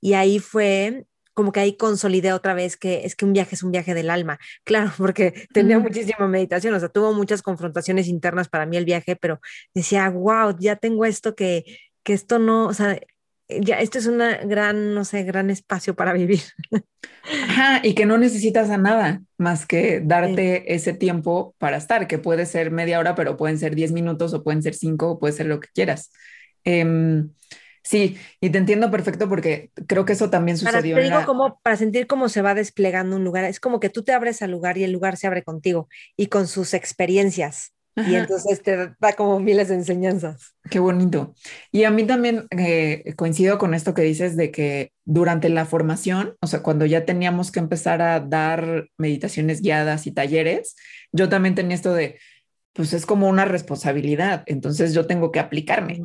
Y 0.00 0.12
ahí 0.12 0.38
fue 0.38 1.06
como 1.34 1.52
que 1.52 1.60
ahí 1.60 1.76
consolidé 1.76 2.32
otra 2.32 2.54
vez 2.54 2.76
que 2.76 3.04
es 3.04 3.16
que 3.16 3.24
un 3.24 3.32
viaje 3.32 3.54
es 3.54 3.62
un 3.62 3.72
viaje 3.72 3.94
del 3.94 4.10
alma. 4.10 4.38
Claro, 4.64 4.92
porque 4.96 5.46
tenía 5.52 5.78
muchísima 5.78 6.26
meditación, 6.28 6.74
o 6.74 6.80
sea, 6.80 6.88
tuvo 6.88 7.12
muchas 7.12 7.42
confrontaciones 7.42 8.08
internas 8.08 8.48
para 8.48 8.66
mí 8.66 8.76
el 8.76 8.84
viaje, 8.84 9.16
pero 9.16 9.40
decía, 9.74 10.08
wow, 10.08 10.56
ya 10.58 10.76
tengo 10.76 11.04
esto 11.04 11.34
que, 11.34 11.64
que 12.02 12.12
esto 12.14 12.38
no, 12.38 12.66
o 12.66 12.74
sea, 12.74 12.98
ya 13.48 13.78
esto 13.80 13.98
es 13.98 14.06
un 14.06 14.18
gran, 14.18 14.94
no 14.94 15.04
sé, 15.04 15.22
gran 15.22 15.50
espacio 15.50 15.94
para 15.94 16.12
vivir. 16.12 16.40
Ajá, 17.48 17.80
y 17.82 17.94
que 17.94 18.06
no 18.06 18.18
necesitas 18.18 18.70
a 18.70 18.78
nada 18.78 19.22
más 19.36 19.66
que 19.66 20.00
darte 20.00 20.74
ese 20.74 20.94
tiempo 20.94 21.54
para 21.58 21.76
estar, 21.76 22.06
que 22.06 22.18
puede 22.18 22.46
ser 22.46 22.70
media 22.70 22.98
hora, 22.98 23.14
pero 23.14 23.36
pueden 23.36 23.58
ser 23.58 23.74
10 23.74 23.92
minutos 23.92 24.34
o 24.34 24.42
pueden 24.42 24.62
ser 24.62 24.74
5 24.74 25.10
o 25.10 25.18
puede 25.18 25.32
ser 25.34 25.46
lo 25.46 25.60
que 25.60 25.68
quieras. 25.74 26.10
Em, 26.64 27.30
Sí, 27.84 28.16
y 28.40 28.48
te 28.48 28.56
entiendo 28.56 28.90
perfecto 28.90 29.28
porque 29.28 29.70
creo 29.86 30.06
que 30.06 30.14
eso 30.14 30.30
también 30.30 30.56
sucedió. 30.56 30.96
Para, 30.96 31.04
digo 31.06 31.26
como 31.26 31.60
para 31.62 31.76
sentir 31.76 32.06
cómo 32.06 32.30
se 32.30 32.40
va 32.40 32.54
desplegando 32.54 33.16
un 33.16 33.24
lugar, 33.24 33.44
es 33.44 33.60
como 33.60 33.78
que 33.78 33.90
tú 33.90 34.02
te 34.02 34.12
abres 34.12 34.40
al 34.40 34.50
lugar 34.50 34.78
y 34.78 34.84
el 34.84 34.92
lugar 34.92 35.18
se 35.18 35.26
abre 35.26 35.42
contigo 35.42 35.88
y 36.16 36.28
con 36.28 36.46
sus 36.46 36.72
experiencias. 36.72 37.72
Y 37.96 38.16
entonces 38.16 38.60
te 38.60 38.92
da 38.98 39.12
como 39.12 39.38
miles 39.38 39.68
de 39.68 39.76
enseñanzas. 39.76 40.56
Qué 40.68 40.80
bonito. 40.80 41.32
Y 41.70 41.84
a 41.84 41.92
mí 41.92 42.04
también 42.04 42.46
eh, 42.50 43.14
coincido 43.14 43.56
con 43.56 43.72
esto 43.72 43.94
que 43.94 44.02
dices 44.02 44.36
de 44.36 44.50
que 44.50 44.90
durante 45.04 45.48
la 45.48 45.64
formación, 45.64 46.34
o 46.40 46.48
sea, 46.48 46.60
cuando 46.60 46.86
ya 46.86 47.04
teníamos 47.04 47.52
que 47.52 47.60
empezar 47.60 48.02
a 48.02 48.18
dar 48.18 48.88
meditaciones 48.98 49.60
guiadas 49.60 50.08
y 50.08 50.10
talleres, 50.10 50.74
yo 51.12 51.28
también 51.28 51.54
tenía 51.54 51.76
esto 51.76 51.94
de, 51.94 52.18
pues 52.74 52.92
es 52.92 53.06
como 53.06 53.28
una 53.28 53.44
responsabilidad, 53.44 54.42
entonces 54.46 54.92
yo 54.92 55.06
tengo 55.06 55.30
que 55.30 55.38
aplicarme. 55.38 56.00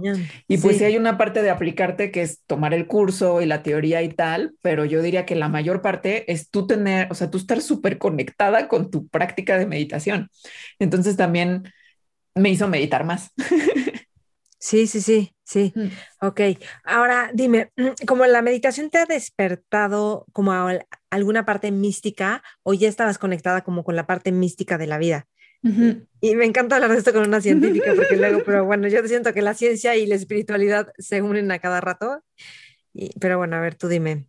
Y 0.47 0.59
pues 0.59 0.77
sí. 0.77 0.83
hay 0.83 0.97
una 0.97 1.17
parte 1.17 1.41
de 1.41 1.49
aplicarte 1.49 2.11
que 2.11 2.21
es 2.21 2.43
tomar 2.45 2.75
el 2.75 2.85
curso 2.85 3.41
y 3.41 3.47
la 3.47 3.63
teoría 3.63 4.03
y 4.03 4.09
tal, 4.09 4.53
pero 4.61 4.85
yo 4.85 5.01
diría 5.01 5.25
que 5.25 5.35
la 5.35 5.49
mayor 5.49 5.81
parte 5.81 6.31
es 6.31 6.51
tú 6.51 6.67
tener, 6.67 7.11
o 7.11 7.15
sea, 7.15 7.31
tú 7.31 7.39
estar 7.39 7.59
súper 7.61 7.97
conectada 7.97 8.67
con 8.67 8.91
tu 8.91 9.07
práctica 9.07 9.57
de 9.57 9.65
meditación. 9.65 10.29
Entonces 10.77 11.17
también 11.17 11.73
me 12.35 12.51
hizo 12.51 12.67
meditar 12.67 13.03
más. 13.03 13.31
Sí, 14.61 14.87
sí, 14.87 14.99
sí, 14.99 15.33
sí. 15.45 15.71
Mm. 15.73 15.87
Ok. 16.27 16.41
Ahora 16.83 17.31
dime, 17.33 17.71
¿como 18.05 18.25
la 18.25 18.41
meditación 18.41 18.89
te 18.89 18.97
ha 18.97 19.05
despertado 19.05 20.25
como 20.33 20.51
alguna 21.09 21.45
parte 21.45 21.71
mística 21.71 22.43
o 22.61 22.73
ya 22.73 22.89
estabas 22.89 23.17
conectada 23.17 23.63
como 23.63 23.85
con 23.85 23.95
la 23.95 24.05
parte 24.05 24.33
mística 24.33 24.77
de 24.77 24.87
la 24.87 24.97
vida? 24.97 25.27
Y 25.61 26.35
me 26.35 26.45
encanta 26.45 26.75
hablar 26.75 26.91
de 26.91 26.97
esto 26.97 27.13
con 27.13 27.27
una 27.27 27.41
científica, 27.41 27.93
porque 27.95 28.17
luego, 28.17 28.41
pero 28.45 28.65
bueno, 28.65 28.87
yo 28.87 29.05
siento 29.07 29.33
que 29.33 29.41
la 29.41 29.53
ciencia 29.53 29.95
y 29.95 30.05
la 30.05 30.15
espiritualidad 30.15 30.91
se 30.97 31.21
unen 31.21 31.51
a 31.51 31.59
cada 31.59 31.81
rato. 31.81 32.23
pero 33.19 33.37
bueno, 33.37 33.55
a 33.55 33.61
ver, 33.61 33.75
tú 33.75 33.87
dime. 33.87 34.27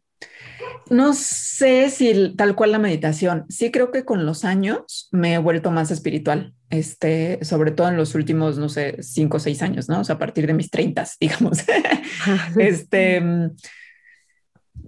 No 0.90 1.14
sé 1.14 1.88
si 1.88 2.34
tal 2.36 2.54
cual 2.54 2.72
la 2.72 2.78
meditación. 2.78 3.46
Sí 3.48 3.70
creo 3.70 3.90
que 3.90 4.04
con 4.04 4.26
los 4.26 4.44
años 4.44 5.08
me 5.12 5.34
he 5.34 5.38
vuelto 5.38 5.70
más 5.70 5.90
espiritual, 5.90 6.54
este, 6.68 7.38
sobre 7.42 7.70
todo 7.70 7.88
en 7.88 7.96
los 7.96 8.14
últimos, 8.14 8.58
no 8.58 8.68
sé, 8.68 8.96
cinco 9.00 9.36
o 9.36 9.40
seis 9.40 9.62
años, 9.62 9.88
¿no? 9.88 10.00
O 10.00 10.04
sea, 10.04 10.16
a 10.16 10.18
partir 10.18 10.46
de 10.46 10.54
mis 10.54 10.70
treintas, 10.70 11.16
digamos. 11.20 11.58
este, 12.58 13.22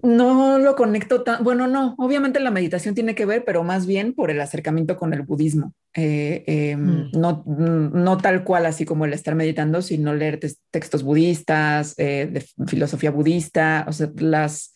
no 0.02 0.58
lo 0.58 0.74
conecto 0.74 1.22
tan, 1.22 1.44
bueno, 1.44 1.68
no, 1.68 1.94
obviamente 1.96 2.40
la 2.40 2.50
meditación 2.50 2.94
tiene 2.94 3.14
que 3.14 3.24
ver, 3.24 3.44
pero 3.44 3.62
más 3.62 3.86
bien 3.86 4.14
por 4.14 4.30
el 4.30 4.40
acercamiento 4.40 4.96
con 4.96 5.14
el 5.14 5.22
budismo. 5.22 5.74
Eh, 5.94 6.42
em, 6.46 6.80
mm. 6.80 7.10
no, 7.12 7.44
no 7.46 8.18
tal 8.18 8.42
cual 8.42 8.66
así 8.66 8.84
como 8.84 9.04
el 9.04 9.12
estar 9.12 9.36
meditando, 9.36 9.80
sino 9.80 10.12
leer 10.12 10.40
textos 10.70 11.04
budistas, 11.04 11.94
eh, 11.98 12.28
de 12.30 12.66
filosofía 12.66 13.10
budista, 13.10 13.84
o 13.88 13.92
sea, 13.92 14.10
las... 14.16 14.74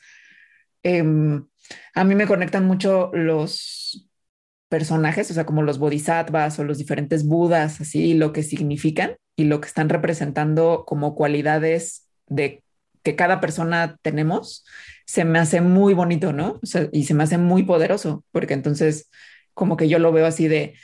Em, 0.84 1.44
a 1.94 2.04
mí 2.04 2.14
me 2.14 2.28
conectan 2.28 2.64
mucho 2.64 3.10
los 3.12 4.08
personajes, 4.68 5.30
o 5.30 5.34
sea, 5.34 5.46
como 5.46 5.62
los 5.62 5.78
bodhisattvas 5.78 6.58
o 6.60 6.64
los 6.64 6.78
diferentes 6.78 7.26
budas, 7.26 7.80
así, 7.80 8.14
lo 8.14 8.32
que 8.32 8.44
significan 8.44 9.16
y 9.34 9.44
lo 9.44 9.60
que 9.60 9.68
están 9.68 9.88
representando 9.88 10.84
como 10.86 11.16
cualidades 11.16 12.08
de 12.28 12.62
que 13.02 13.16
cada 13.16 13.40
persona 13.40 13.96
tenemos 14.02 14.64
se 15.06 15.24
me 15.24 15.38
hace 15.38 15.60
muy 15.60 15.94
bonito, 15.94 16.32
¿no? 16.32 16.60
Y 16.92 17.04
se 17.04 17.14
me 17.14 17.22
hace 17.22 17.38
muy 17.38 17.62
poderoso, 17.62 18.24
porque 18.32 18.54
entonces 18.54 19.08
como 19.54 19.76
que 19.76 19.88
yo 19.88 19.98
lo 19.98 20.12
veo 20.12 20.26
así 20.26 20.48
de, 20.48 20.74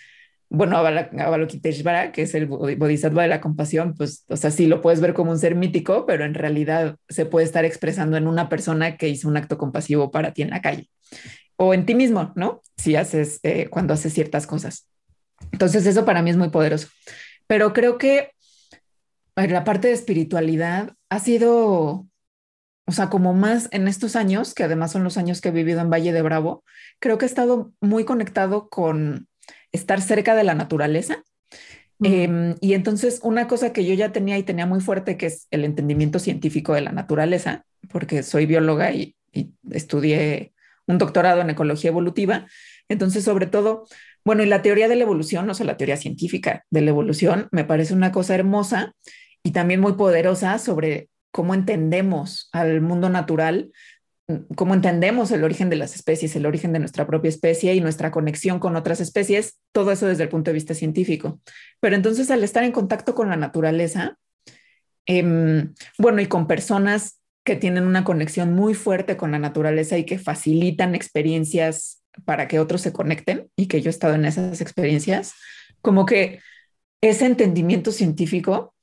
bueno, 0.48 0.76
Avalokiteshvara, 0.76 2.12
que 2.12 2.22
es 2.22 2.34
el 2.34 2.46
bodhisattva 2.46 3.22
de 3.22 3.28
la 3.28 3.40
compasión, 3.40 3.94
pues, 3.94 4.24
o 4.28 4.36
sea, 4.36 4.50
sí 4.50 4.66
lo 4.66 4.80
puedes 4.80 5.00
ver 5.00 5.12
como 5.12 5.32
un 5.32 5.38
ser 5.38 5.54
mítico, 5.56 6.06
pero 6.06 6.24
en 6.24 6.34
realidad 6.34 6.96
se 7.08 7.26
puede 7.26 7.44
estar 7.44 7.64
expresando 7.64 8.16
en 8.16 8.26
una 8.26 8.48
persona 8.48 8.96
que 8.96 9.08
hizo 9.08 9.28
un 9.28 9.36
acto 9.36 9.58
compasivo 9.58 10.10
para 10.10 10.32
ti 10.32 10.42
en 10.42 10.50
la 10.50 10.62
calle 10.62 10.88
o 11.56 11.74
en 11.74 11.84
ti 11.84 11.94
mismo, 11.94 12.32
¿no? 12.36 12.62
Si 12.76 12.96
haces, 12.96 13.40
eh, 13.42 13.68
cuando 13.68 13.94
haces 13.94 14.14
ciertas 14.14 14.46
cosas. 14.46 14.88
Entonces, 15.52 15.84
eso 15.86 16.04
para 16.04 16.22
mí 16.22 16.30
es 16.30 16.36
muy 16.36 16.50
poderoso. 16.50 16.88
Pero 17.46 17.72
creo 17.72 17.98
que 17.98 18.30
la 19.36 19.64
parte 19.64 19.88
de 19.88 19.94
espiritualidad 19.94 20.94
ha 21.10 21.18
sido 21.18 22.06
o 22.86 22.92
sea, 22.92 23.08
como 23.08 23.32
más 23.32 23.68
en 23.70 23.88
estos 23.88 24.16
años, 24.16 24.54
que 24.54 24.64
además 24.64 24.92
son 24.92 25.04
los 25.04 25.16
años 25.16 25.40
que 25.40 25.48
he 25.48 25.52
vivido 25.52 25.80
en 25.80 25.90
Valle 25.90 26.12
de 26.12 26.22
Bravo, 26.22 26.64
creo 26.98 27.18
que 27.18 27.24
he 27.24 27.28
estado 27.28 27.72
muy 27.80 28.04
conectado 28.04 28.68
con 28.68 29.28
estar 29.70 30.00
cerca 30.00 30.34
de 30.34 30.44
la 30.44 30.54
naturaleza. 30.54 31.22
Em, 32.02 32.56
y 32.60 32.74
entonces 32.74 33.20
una 33.22 33.46
cosa 33.46 33.72
que 33.72 33.84
yo 33.84 33.94
ya 33.94 34.10
tenía 34.10 34.36
y 34.36 34.42
tenía 34.42 34.66
muy 34.66 34.80
fuerte, 34.80 35.16
que 35.16 35.26
es 35.26 35.46
el 35.50 35.64
entendimiento 35.64 36.18
científico 36.18 36.74
de 36.74 36.80
la 36.80 36.92
naturaleza, 36.92 37.64
porque 37.90 38.24
soy 38.24 38.46
bióloga 38.46 38.92
y, 38.92 39.16
y 39.32 39.52
estudié 39.70 40.52
un 40.86 40.98
doctorado 40.98 41.40
en 41.40 41.50
ecología 41.50 41.90
evolutiva. 41.90 42.46
Entonces, 42.88 43.24
sobre 43.24 43.46
todo, 43.46 43.86
bueno, 44.24 44.42
y 44.42 44.46
la 44.46 44.62
teoría 44.62 44.88
de 44.88 44.96
la 44.96 45.04
evolución, 45.04 45.48
o 45.48 45.54
sea, 45.54 45.66
la 45.66 45.76
teoría 45.76 45.96
científica 45.96 46.64
de 46.70 46.80
la 46.80 46.90
evolución, 46.90 47.48
me 47.52 47.64
parece 47.64 47.94
una 47.94 48.12
cosa 48.12 48.34
hermosa 48.34 48.94
y 49.42 49.52
también 49.52 49.80
muy 49.80 49.94
poderosa 49.94 50.58
sobre 50.58 51.08
cómo 51.32 51.54
entendemos 51.54 52.48
al 52.52 52.80
mundo 52.80 53.08
natural, 53.08 53.72
cómo 54.54 54.74
entendemos 54.74 55.30
el 55.32 55.42
origen 55.42 55.68
de 55.70 55.76
las 55.76 55.96
especies, 55.96 56.36
el 56.36 56.46
origen 56.46 56.72
de 56.72 56.78
nuestra 56.78 57.06
propia 57.06 57.28
especie 57.28 57.74
y 57.74 57.80
nuestra 57.80 58.10
conexión 58.10 58.60
con 58.60 58.76
otras 58.76 59.00
especies, 59.00 59.58
todo 59.72 59.90
eso 59.90 60.06
desde 60.06 60.22
el 60.22 60.28
punto 60.28 60.50
de 60.50 60.54
vista 60.54 60.74
científico. 60.74 61.40
Pero 61.80 61.96
entonces 61.96 62.30
al 62.30 62.44
estar 62.44 62.62
en 62.62 62.72
contacto 62.72 63.14
con 63.14 63.28
la 63.28 63.36
naturaleza, 63.36 64.16
em, 65.06 65.74
bueno, 65.98 66.20
y 66.20 66.26
con 66.26 66.46
personas 66.46 67.18
que 67.44 67.56
tienen 67.56 67.84
una 67.84 68.04
conexión 68.04 68.54
muy 68.54 68.74
fuerte 68.74 69.16
con 69.16 69.32
la 69.32 69.38
naturaleza 69.38 69.98
y 69.98 70.04
que 70.04 70.18
facilitan 70.18 70.94
experiencias 70.94 72.04
para 72.24 72.46
que 72.46 72.60
otros 72.60 72.82
se 72.82 72.92
conecten 72.92 73.48
y 73.56 73.66
que 73.66 73.80
yo 73.80 73.88
he 73.88 73.90
estado 73.90 74.14
en 74.14 74.24
esas 74.24 74.60
experiencias, 74.60 75.34
como 75.80 76.06
que 76.06 76.40
ese 77.00 77.26
entendimiento 77.26 77.90
científico 77.90 78.74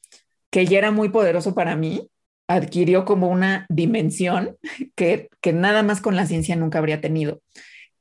que 0.49 0.65
ya 0.65 0.79
era 0.79 0.91
muy 0.91 1.09
poderoso 1.09 1.53
para 1.53 1.75
mí, 1.75 2.09
adquirió 2.49 3.05
como 3.05 3.29
una 3.29 3.67
dimensión 3.69 4.57
que, 4.95 5.29
que 5.39 5.53
nada 5.53 5.83
más 5.83 6.01
con 6.01 6.15
la 6.15 6.25
ciencia 6.25 6.55
nunca 6.55 6.79
habría 6.79 6.99
tenido, 6.99 7.41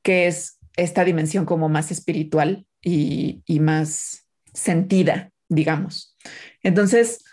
que 0.01 0.25
es 0.25 0.57
esta 0.75 1.05
dimensión 1.05 1.45
como 1.45 1.69
más 1.69 1.91
espiritual 1.91 2.65
y, 2.81 3.43
y 3.45 3.59
más 3.59 4.27
sentida, 4.51 5.31
digamos. 5.49 6.17
Entonces, 6.63 7.23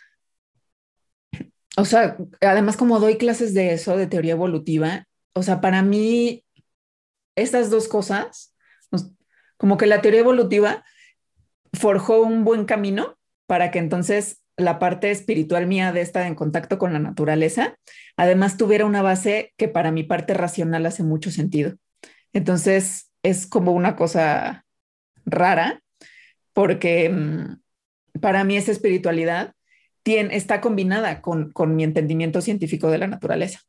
o 1.78 1.86
sea, 1.86 2.18
además 2.42 2.76
como 2.76 3.00
doy 3.00 3.16
clases 3.16 3.54
de 3.54 3.72
eso, 3.72 3.96
de 3.96 4.06
teoría 4.06 4.32
evolutiva, 4.32 5.06
o 5.32 5.42
sea, 5.42 5.62
para 5.62 5.82
mí, 5.82 6.44
estas 7.34 7.70
dos 7.70 7.88
cosas, 7.88 8.54
como 9.56 9.78
que 9.78 9.86
la 9.86 10.02
teoría 10.02 10.20
evolutiva 10.20 10.84
forjó 11.72 12.20
un 12.20 12.44
buen 12.44 12.66
camino 12.66 13.18
para 13.46 13.70
que 13.70 13.78
entonces 13.78 14.42
la 14.56 14.78
parte 14.78 15.10
espiritual 15.10 15.66
mía 15.66 15.92
de 15.92 16.00
estar 16.00 16.26
en 16.26 16.34
contacto 16.34 16.78
con 16.78 16.92
la 16.92 16.98
naturaleza, 16.98 17.76
además 18.16 18.56
tuviera 18.56 18.86
una 18.86 19.02
base 19.02 19.52
que 19.56 19.68
para 19.68 19.90
mi 19.90 20.02
parte 20.02 20.34
racional 20.34 20.86
hace 20.86 21.02
mucho 21.02 21.30
sentido. 21.30 21.74
Entonces, 22.32 23.10
es 23.22 23.46
como 23.46 23.72
una 23.72 23.96
cosa 23.96 24.64
rara, 25.24 25.82
porque 26.52 27.08
mm, 27.10 28.20
para 28.20 28.44
mí 28.44 28.56
esa 28.56 28.72
espiritualidad 28.72 29.52
tiene, 30.02 30.36
está 30.36 30.60
combinada 30.60 31.20
con, 31.20 31.50
con 31.52 31.76
mi 31.76 31.84
entendimiento 31.84 32.40
científico 32.40 32.90
de 32.90 32.98
la 32.98 33.08
naturaleza. 33.08 33.60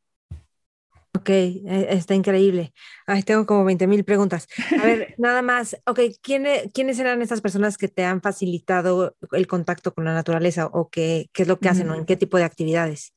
Ok, 1.17 1.30
e, 1.30 1.88
está 1.91 2.13
increíble. 2.13 2.73
Ay, 3.06 3.23
tengo 3.23 3.45
como 3.45 3.63
20 3.65 3.88
mil 3.88 4.03
preguntas. 4.03 4.47
A 4.80 4.86
ver, 4.86 5.15
nada 5.17 5.41
más. 5.41 5.77
Ok, 5.86 5.99
¿quiénes, 6.21 6.71
¿quiénes 6.73 6.99
eran 6.99 7.21
estas 7.21 7.41
personas 7.41 7.77
que 7.77 7.88
te 7.88 8.03
han 8.03 8.21
facilitado 8.21 9.15
el 9.32 9.47
contacto 9.47 9.93
con 9.93 10.06
la 10.06 10.13
naturaleza 10.13 10.67
o 10.67 10.89
qué, 10.89 11.30
qué 11.34 11.43
es 11.43 11.47
lo 11.47 11.60
que 11.60 11.69
hacen 11.69 11.89
o 11.89 11.95
en 11.95 12.06
qué 12.06 12.15
tipo 12.15 12.38
de 12.38 12.43
actividades? 12.43 13.13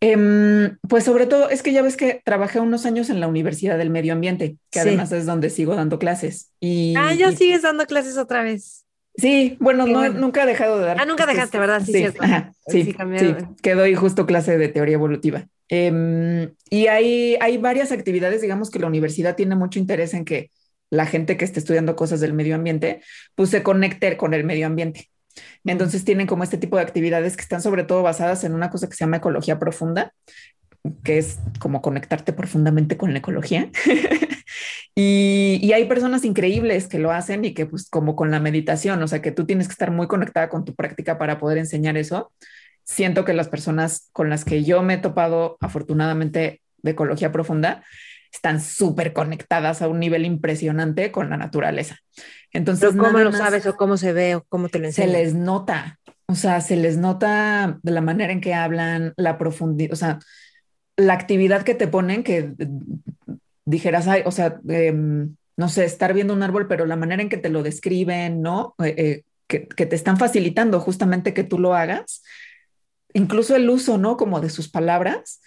Um, 0.00 0.78
pues 0.88 1.02
sobre 1.02 1.26
todo 1.26 1.48
es 1.50 1.64
que 1.64 1.72
ya 1.72 1.82
ves 1.82 1.96
que 1.96 2.22
trabajé 2.24 2.60
unos 2.60 2.86
años 2.86 3.10
en 3.10 3.18
la 3.18 3.26
Universidad 3.26 3.78
del 3.78 3.90
Medio 3.90 4.12
Ambiente, 4.12 4.56
que 4.70 4.80
sí. 4.80 4.88
además 4.88 5.10
es 5.10 5.26
donde 5.26 5.50
sigo 5.50 5.74
dando 5.74 5.98
clases. 5.98 6.52
Y, 6.60 6.94
ah, 6.96 7.14
ya 7.14 7.32
y, 7.32 7.36
sigues 7.36 7.62
dando 7.62 7.84
clases 7.84 8.16
otra 8.16 8.44
vez. 8.44 8.86
Sí, 9.16 9.56
bueno, 9.58 9.86
no, 9.86 9.98
bueno. 9.98 10.20
nunca 10.20 10.44
he 10.44 10.46
dejado 10.46 10.78
de 10.78 10.86
dar. 10.86 11.00
Ah, 11.00 11.04
nunca 11.04 11.26
dejaste, 11.26 11.58
¿verdad? 11.58 11.82
Sí, 11.84 11.92
sí, 11.92 12.04
ajá, 12.20 12.52
sí, 12.68 12.84
sí, 12.84 12.96
sí, 13.18 13.34
que 13.60 13.74
doy 13.74 13.96
justo 13.96 14.24
clase 14.26 14.56
de 14.56 14.68
teoría 14.68 14.94
evolutiva. 14.94 15.48
Um, 15.70 16.50
y 16.70 16.86
hay, 16.86 17.36
hay 17.40 17.58
varias 17.58 17.92
actividades, 17.92 18.40
digamos 18.40 18.70
que 18.70 18.78
la 18.78 18.86
universidad 18.86 19.36
tiene 19.36 19.54
mucho 19.54 19.78
interés 19.78 20.14
en 20.14 20.24
que 20.24 20.50
la 20.90 21.06
gente 21.06 21.36
que 21.36 21.44
esté 21.44 21.60
estudiando 21.60 21.96
cosas 21.96 22.20
del 22.20 22.32
medio 22.32 22.54
ambiente, 22.54 23.02
pues 23.34 23.50
se 23.50 23.62
conecte 23.62 24.16
con 24.16 24.34
el 24.34 24.44
medio 24.44 24.66
ambiente. 24.66 25.10
Entonces 25.64 26.04
tienen 26.04 26.26
como 26.26 26.42
este 26.42 26.58
tipo 26.58 26.76
de 26.76 26.82
actividades 26.82 27.36
que 27.36 27.42
están 27.42 27.62
sobre 27.62 27.84
todo 27.84 28.02
basadas 28.02 28.44
en 28.44 28.54
una 28.54 28.70
cosa 28.70 28.88
que 28.88 28.96
se 28.96 29.04
llama 29.04 29.18
ecología 29.18 29.58
profunda, 29.58 30.12
que 31.04 31.18
es 31.18 31.38
como 31.58 31.82
conectarte 31.82 32.32
profundamente 32.32 32.96
con 32.96 33.12
la 33.12 33.18
ecología. 33.18 33.70
y, 34.94 35.58
y, 35.62 35.72
hay 35.72 35.84
personas 35.84 36.24
increíbles 36.24 36.88
que 36.88 36.98
lo 36.98 37.10
hacen 37.10 37.44
y 37.44 37.52
que 37.52 37.66
pues 37.66 37.88
como 37.90 38.16
con 38.16 38.30
la 38.30 38.40
meditación, 38.40 39.02
o 39.02 39.08
sea 39.08 39.20
que 39.20 39.32
tú 39.32 39.44
tienes 39.44 39.68
que 39.68 39.72
estar 39.72 39.90
muy 39.90 40.06
conectada 40.06 40.48
con 40.48 40.64
tu 40.64 40.74
práctica 40.74 41.18
para 41.18 41.38
poder 41.38 41.58
enseñar 41.58 41.96
eso. 41.98 42.32
Siento 42.88 43.26
que 43.26 43.34
las 43.34 43.48
personas 43.48 44.08
con 44.12 44.30
las 44.30 44.46
que 44.46 44.64
yo 44.64 44.82
me 44.82 44.94
he 44.94 44.98
topado 44.98 45.58
afortunadamente 45.60 46.62
de 46.78 46.90
ecología 46.92 47.30
profunda 47.30 47.84
están 48.32 48.62
súper 48.62 49.12
conectadas 49.12 49.82
a 49.82 49.88
un 49.88 50.00
nivel 50.00 50.24
impresionante 50.24 51.12
con 51.12 51.28
la 51.28 51.36
naturaleza. 51.36 51.98
Entonces, 52.50 52.92
¿Pero 52.92 53.04
¿cómo 53.04 53.18
lo 53.18 53.30
sabes 53.32 53.66
o 53.66 53.76
cómo 53.76 53.98
se 53.98 54.14
ve 54.14 54.36
o 54.36 54.44
cómo 54.48 54.70
te 54.70 54.78
lo 54.78 54.86
enseñan? 54.86 55.10
Se 55.10 55.18
les 55.18 55.34
nota, 55.34 55.98
o 56.24 56.34
sea, 56.34 56.62
se 56.62 56.76
les 56.76 56.96
nota 56.96 57.78
de 57.82 57.92
la 57.92 58.00
manera 58.00 58.32
en 58.32 58.40
que 58.40 58.54
hablan, 58.54 59.12
la 59.18 59.36
profundidad, 59.36 59.92
o 59.92 59.96
sea, 59.96 60.18
la 60.96 61.12
actividad 61.12 61.64
que 61.64 61.74
te 61.74 61.88
ponen 61.88 62.22
que 62.22 62.54
dijeras, 63.66 64.08
ay, 64.08 64.22
o 64.24 64.30
sea, 64.30 64.60
eh, 64.66 64.94
no 64.94 65.68
sé, 65.68 65.84
estar 65.84 66.14
viendo 66.14 66.32
un 66.32 66.42
árbol, 66.42 66.68
pero 66.68 66.86
la 66.86 66.96
manera 66.96 67.20
en 67.20 67.28
que 67.28 67.36
te 67.36 67.50
lo 67.50 67.62
describen, 67.62 68.40
¿no? 68.40 68.74
Eh, 68.82 68.94
eh, 68.96 69.22
que, 69.46 69.68
que, 69.68 69.84
te 69.84 69.96
están 69.96 70.16
facilitando 70.16 70.80
justamente 70.80 71.34
que 71.34 71.44
tú 71.44 71.58
lo 71.58 71.74
hagas, 71.74 72.22
incluso 73.12 73.56
el 73.56 73.68
uso, 73.68 73.98
¿no? 73.98 74.16
Como 74.16 74.40
de 74.40 74.50
sus 74.50 74.68
palabras, 74.68 75.40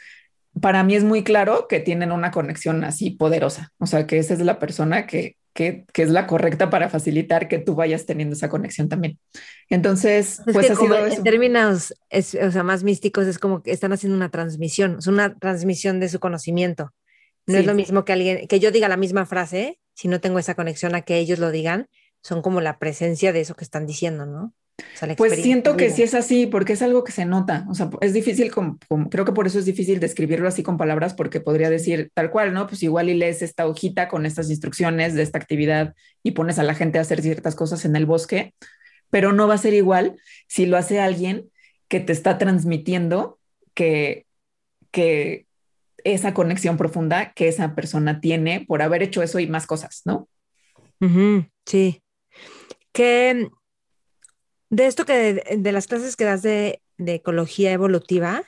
para 0.59 0.83
mí 0.83 0.95
es 0.95 1.03
muy 1.03 1.23
claro 1.23 1.67
que 1.67 1.79
tienen 1.79 2.11
una 2.11 2.31
conexión 2.31 2.83
así 2.83 3.11
poderosa, 3.11 3.71
o 3.77 3.85
sea, 3.85 4.05
que 4.05 4.17
esa 4.17 4.33
es 4.33 4.41
la 4.41 4.59
persona 4.59 5.07
que, 5.07 5.37
que, 5.53 5.85
que, 5.93 6.03
es 6.03 6.09
la 6.09 6.27
correcta 6.27 6.69
para 6.69 6.89
facilitar 6.89 7.47
que 7.47 7.59
tú 7.59 7.75
vayas 7.75 8.05
teniendo 8.05 8.35
esa 8.35 8.49
conexión 8.49 8.89
también. 8.89 9.17
Entonces, 9.69 10.39
es 10.45 10.53
pues 10.53 10.69
ha 10.69 10.75
sido 10.75 10.97
en 10.97 11.11
eso. 11.13 11.23
términos 11.23 11.93
es, 12.09 12.35
o 12.35 12.51
sea, 12.51 12.63
más 12.63 12.83
místicos, 12.83 13.27
es 13.27 13.39
como 13.39 13.63
que 13.63 13.71
están 13.71 13.93
haciendo 13.93 14.17
una 14.17 14.29
transmisión, 14.29 14.97
es 14.99 15.07
una 15.07 15.35
transmisión 15.35 15.99
de 15.99 16.09
su 16.09 16.19
conocimiento. 16.19 16.93
No 17.47 17.55
sí. 17.55 17.61
es 17.61 17.65
lo 17.65 17.73
mismo 17.73 18.05
que 18.05 18.13
alguien, 18.13 18.47
que 18.47 18.59
yo 18.59 18.71
diga 18.71 18.89
la 18.89 18.97
misma 18.97 19.25
frase, 19.25 19.79
si 19.93 20.07
no 20.07 20.19
tengo 20.19 20.37
esa 20.39 20.55
conexión 20.55 20.95
a 20.95 21.01
que 21.01 21.17
ellos 21.17 21.39
lo 21.39 21.51
digan, 21.51 21.87
son 22.21 22.41
como 22.41 22.61
la 22.61 22.77
presencia 22.77 23.33
de 23.33 23.41
eso 23.41 23.55
que 23.55 23.63
están 23.63 23.85
diciendo, 23.85 24.25
¿no? 24.25 24.53
O 24.95 24.97
sea, 24.97 25.15
pues 25.15 25.41
siento 25.41 25.77
que 25.77 25.89
sí 25.89 26.03
es 26.03 26.13
así, 26.13 26.47
porque 26.47 26.73
es 26.73 26.81
algo 26.81 27.03
que 27.03 27.11
se 27.11 27.25
nota. 27.25 27.65
O 27.69 27.73
sea, 27.73 27.89
es 28.01 28.13
difícil, 28.13 28.51
creo 28.51 29.25
que 29.25 29.31
por 29.31 29.47
eso 29.47 29.59
es 29.59 29.65
difícil 29.65 29.99
describirlo 29.99 30.47
así 30.47 30.63
con 30.63 30.77
palabras, 30.77 31.13
porque 31.13 31.39
podría 31.39 31.69
decir 31.69 32.11
tal 32.13 32.31
cual, 32.31 32.53
¿no? 32.53 32.67
Pues 32.67 32.83
igual 32.83 33.09
y 33.09 33.13
lees 33.15 33.41
esta 33.41 33.67
hojita 33.67 34.07
con 34.07 34.25
estas 34.25 34.49
instrucciones 34.49 35.13
de 35.13 35.23
esta 35.23 35.37
actividad 35.37 35.95
y 36.23 36.31
pones 36.31 36.59
a 36.59 36.63
la 36.63 36.75
gente 36.75 36.97
a 36.97 37.01
hacer 37.01 37.21
ciertas 37.21 37.55
cosas 37.55 37.85
en 37.85 37.95
el 37.95 38.05
bosque, 38.05 38.53
pero 39.09 39.33
no 39.33 39.47
va 39.47 39.55
a 39.55 39.59
ser 39.59 39.73
igual 39.73 40.17
si 40.47 40.65
lo 40.65 40.77
hace 40.77 40.99
alguien 40.99 41.49
que 41.87 41.99
te 41.99 42.13
está 42.13 42.37
transmitiendo 42.37 43.39
que, 43.73 44.25
que 44.91 45.45
esa 46.03 46.33
conexión 46.33 46.77
profunda 46.77 47.33
que 47.33 47.47
esa 47.47 47.75
persona 47.75 48.21
tiene 48.21 48.65
por 48.67 48.81
haber 48.81 49.03
hecho 49.03 49.21
eso 49.21 49.39
y 49.39 49.47
más 49.47 49.67
cosas, 49.67 50.01
¿no? 50.05 50.27
Uh 50.99 51.07
-huh, 51.07 51.49
sí. 51.65 52.01
Que 52.91 53.49
de 54.71 54.87
esto 54.87 55.05
que 55.05 55.13
de, 55.13 55.57
de 55.57 55.71
las 55.71 55.85
clases 55.85 56.15
que 56.15 56.23
das 56.23 56.41
de, 56.41 56.81
de, 56.97 57.15
ecología 57.15 57.73
evolutiva, 57.73 58.43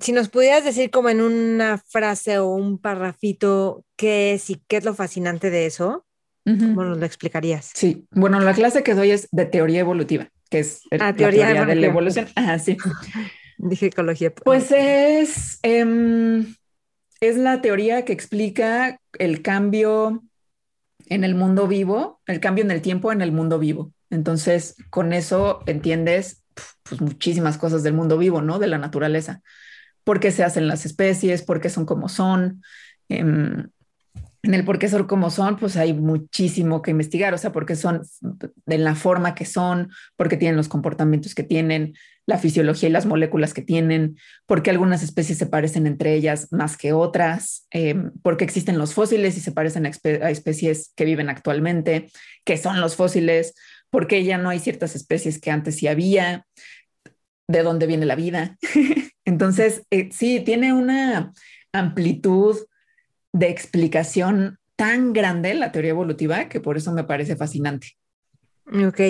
si 0.00 0.12
nos 0.12 0.28
pudieras 0.30 0.64
decir 0.64 0.90
como 0.90 1.10
en 1.10 1.20
una 1.20 1.78
frase 1.78 2.38
o 2.38 2.48
un 2.48 2.78
parrafito 2.78 3.84
qué 3.96 4.32
es 4.32 4.50
y 4.50 4.60
qué 4.66 4.78
es 4.78 4.84
lo 4.84 4.94
fascinante 4.94 5.50
de 5.50 5.66
eso, 5.66 6.06
uh 6.46 6.50
-huh. 6.50 6.58
¿cómo 6.58 6.84
nos 6.84 6.98
lo 6.98 7.06
explicarías? 7.06 7.70
Sí, 7.74 8.06
bueno, 8.10 8.40
la 8.40 8.54
clase 8.54 8.82
que 8.82 8.94
doy 8.94 9.10
es 9.10 9.28
de 9.30 9.44
teoría 9.44 9.80
evolutiva, 9.80 10.30
que 10.50 10.60
es 10.60 10.80
ah, 10.90 10.96
la 10.96 11.14
teoría, 11.14 11.46
teoría 11.46 11.66
de 11.66 11.74
la 11.76 11.86
evolución. 11.86 12.26
Ajá, 12.34 12.58
sí. 12.66 12.76
Dije 13.58 13.86
ecología. 13.86 14.34
Pues 14.34 14.72
es, 14.72 15.60
eh, 15.62 16.44
es 17.20 17.36
la 17.36 17.60
teoría 17.60 18.04
que 18.04 18.14
explica 18.14 18.98
el 19.18 19.42
cambio 19.42 20.24
en 21.06 21.24
el 21.24 21.34
mundo 21.34 21.68
vivo, 21.68 22.20
el 22.26 22.40
cambio 22.40 22.64
en 22.64 22.70
el 22.70 22.80
tiempo 22.82 23.12
en 23.12 23.20
el 23.20 23.30
mundo 23.30 23.58
vivo. 23.58 23.93
Entonces, 24.14 24.76
con 24.90 25.12
eso 25.12 25.60
entiendes 25.66 26.42
pues, 26.82 27.00
muchísimas 27.00 27.58
cosas 27.58 27.82
del 27.82 27.94
mundo 27.94 28.18
vivo, 28.18 28.42
¿no? 28.42 28.58
De 28.58 28.66
la 28.66 28.78
naturaleza. 28.78 29.42
¿Por 30.04 30.20
qué 30.20 30.30
se 30.30 30.44
hacen 30.44 30.68
las 30.68 30.86
especies? 30.86 31.42
¿Por 31.42 31.60
qué 31.60 31.70
son 31.70 31.86
como 31.86 32.08
son? 32.08 32.62
Eh, 33.08 33.24
en 34.44 34.52
el 34.52 34.64
por 34.64 34.78
qué 34.78 34.88
son 34.88 35.04
como 35.04 35.30
son, 35.30 35.56
pues 35.56 35.76
hay 35.76 35.94
muchísimo 35.94 36.82
que 36.82 36.90
investigar, 36.90 37.32
o 37.32 37.38
sea, 37.38 37.50
porque 37.50 37.76
son 37.76 38.02
de 38.20 38.78
la 38.78 38.94
forma 38.94 39.34
que 39.34 39.46
son, 39.46 39.90
porque 40.16 40.36
tienen 40.36 40.56
los 40.56 40.68
comportamientos 40.68 41.34
que 41.34 41.42
tienen, 41.42 41.94
la 42.26 42.38
fisiología 42.38 42.88
y 42.88 42.92
las 42.92 43.06
moléculas 43.06 43.54
que 43.54 43.62
tienen, 43.62 44.16
porque 44.46 44.70
algunas 44.70 45.02
especies 45.02 45.38
se 45.38 45.46
parecen 45.46 45.86
entre 45.86 46.14
ellas 46.14 46.48
más 46.52 46.76
que 46.76 46.92
otras, 46.92 47.66
eh, 47.70 47.96
porque 48.22 48.44
existen 48.44 48.78
los 48.78 48.94
fósiles 48.94 49.36
y 49.36 49.40
se 49.40 49.52
parecen 49.52 49.86
a, 49.86 49.88
espe 49.88 50.22
a 50.22 50.30
especies 50.30 50.92
que 50.94 51.04
viven 51.04 51.30
actualmente, 51.30 52.10
que 52.44 52.56
son 52.56 52.80
los 52.80 52.96
fósiles, 52.96 53.54
porque 53.94 54.24
ya 54.24 54.38
no 54.38 54.48
hay 54.48 54.58
ciertas 54.58 54.96
especies 54.96 55.40
que 55.40 55.52
antes 55.52 55.76
sí 55.76 55.86
había, 55.86 56.48
de 57.46 57.62
dónde 57.62 57.86
viene 57.86 58.06
la 58.06 58.16
vida. 58.16 58.58
Entonces, 59.24 59.82
eh, 59.92 60.08
sí, 60.10 60.40
tiene 60.40 60.72
una 60.72 61.32
amplitud 61.72 62.58
de 63.32 63.50
explicación 63.50 64.58
tan 64.74 65.12
grande 65.12 65.54
la 65.54 65.70
teoría 65.70 65.92
evolutiva 65.92 66.48
que 66.48 66.58
por 66.58 66.76
eso 66.76 66.90
me 66.90 67.04
parece 67.04 67.36
fascinante. 67.36 67.96
Ok, 68.66 69.00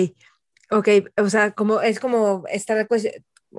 ok, 0.69 0.89
o 1.17 1.29
sea, 1.31 1.53
como 1.53 1.81
es 1.81 1.99
como 1.99 2.43
estar, 2.51 2.87
pues, 2.87 3.09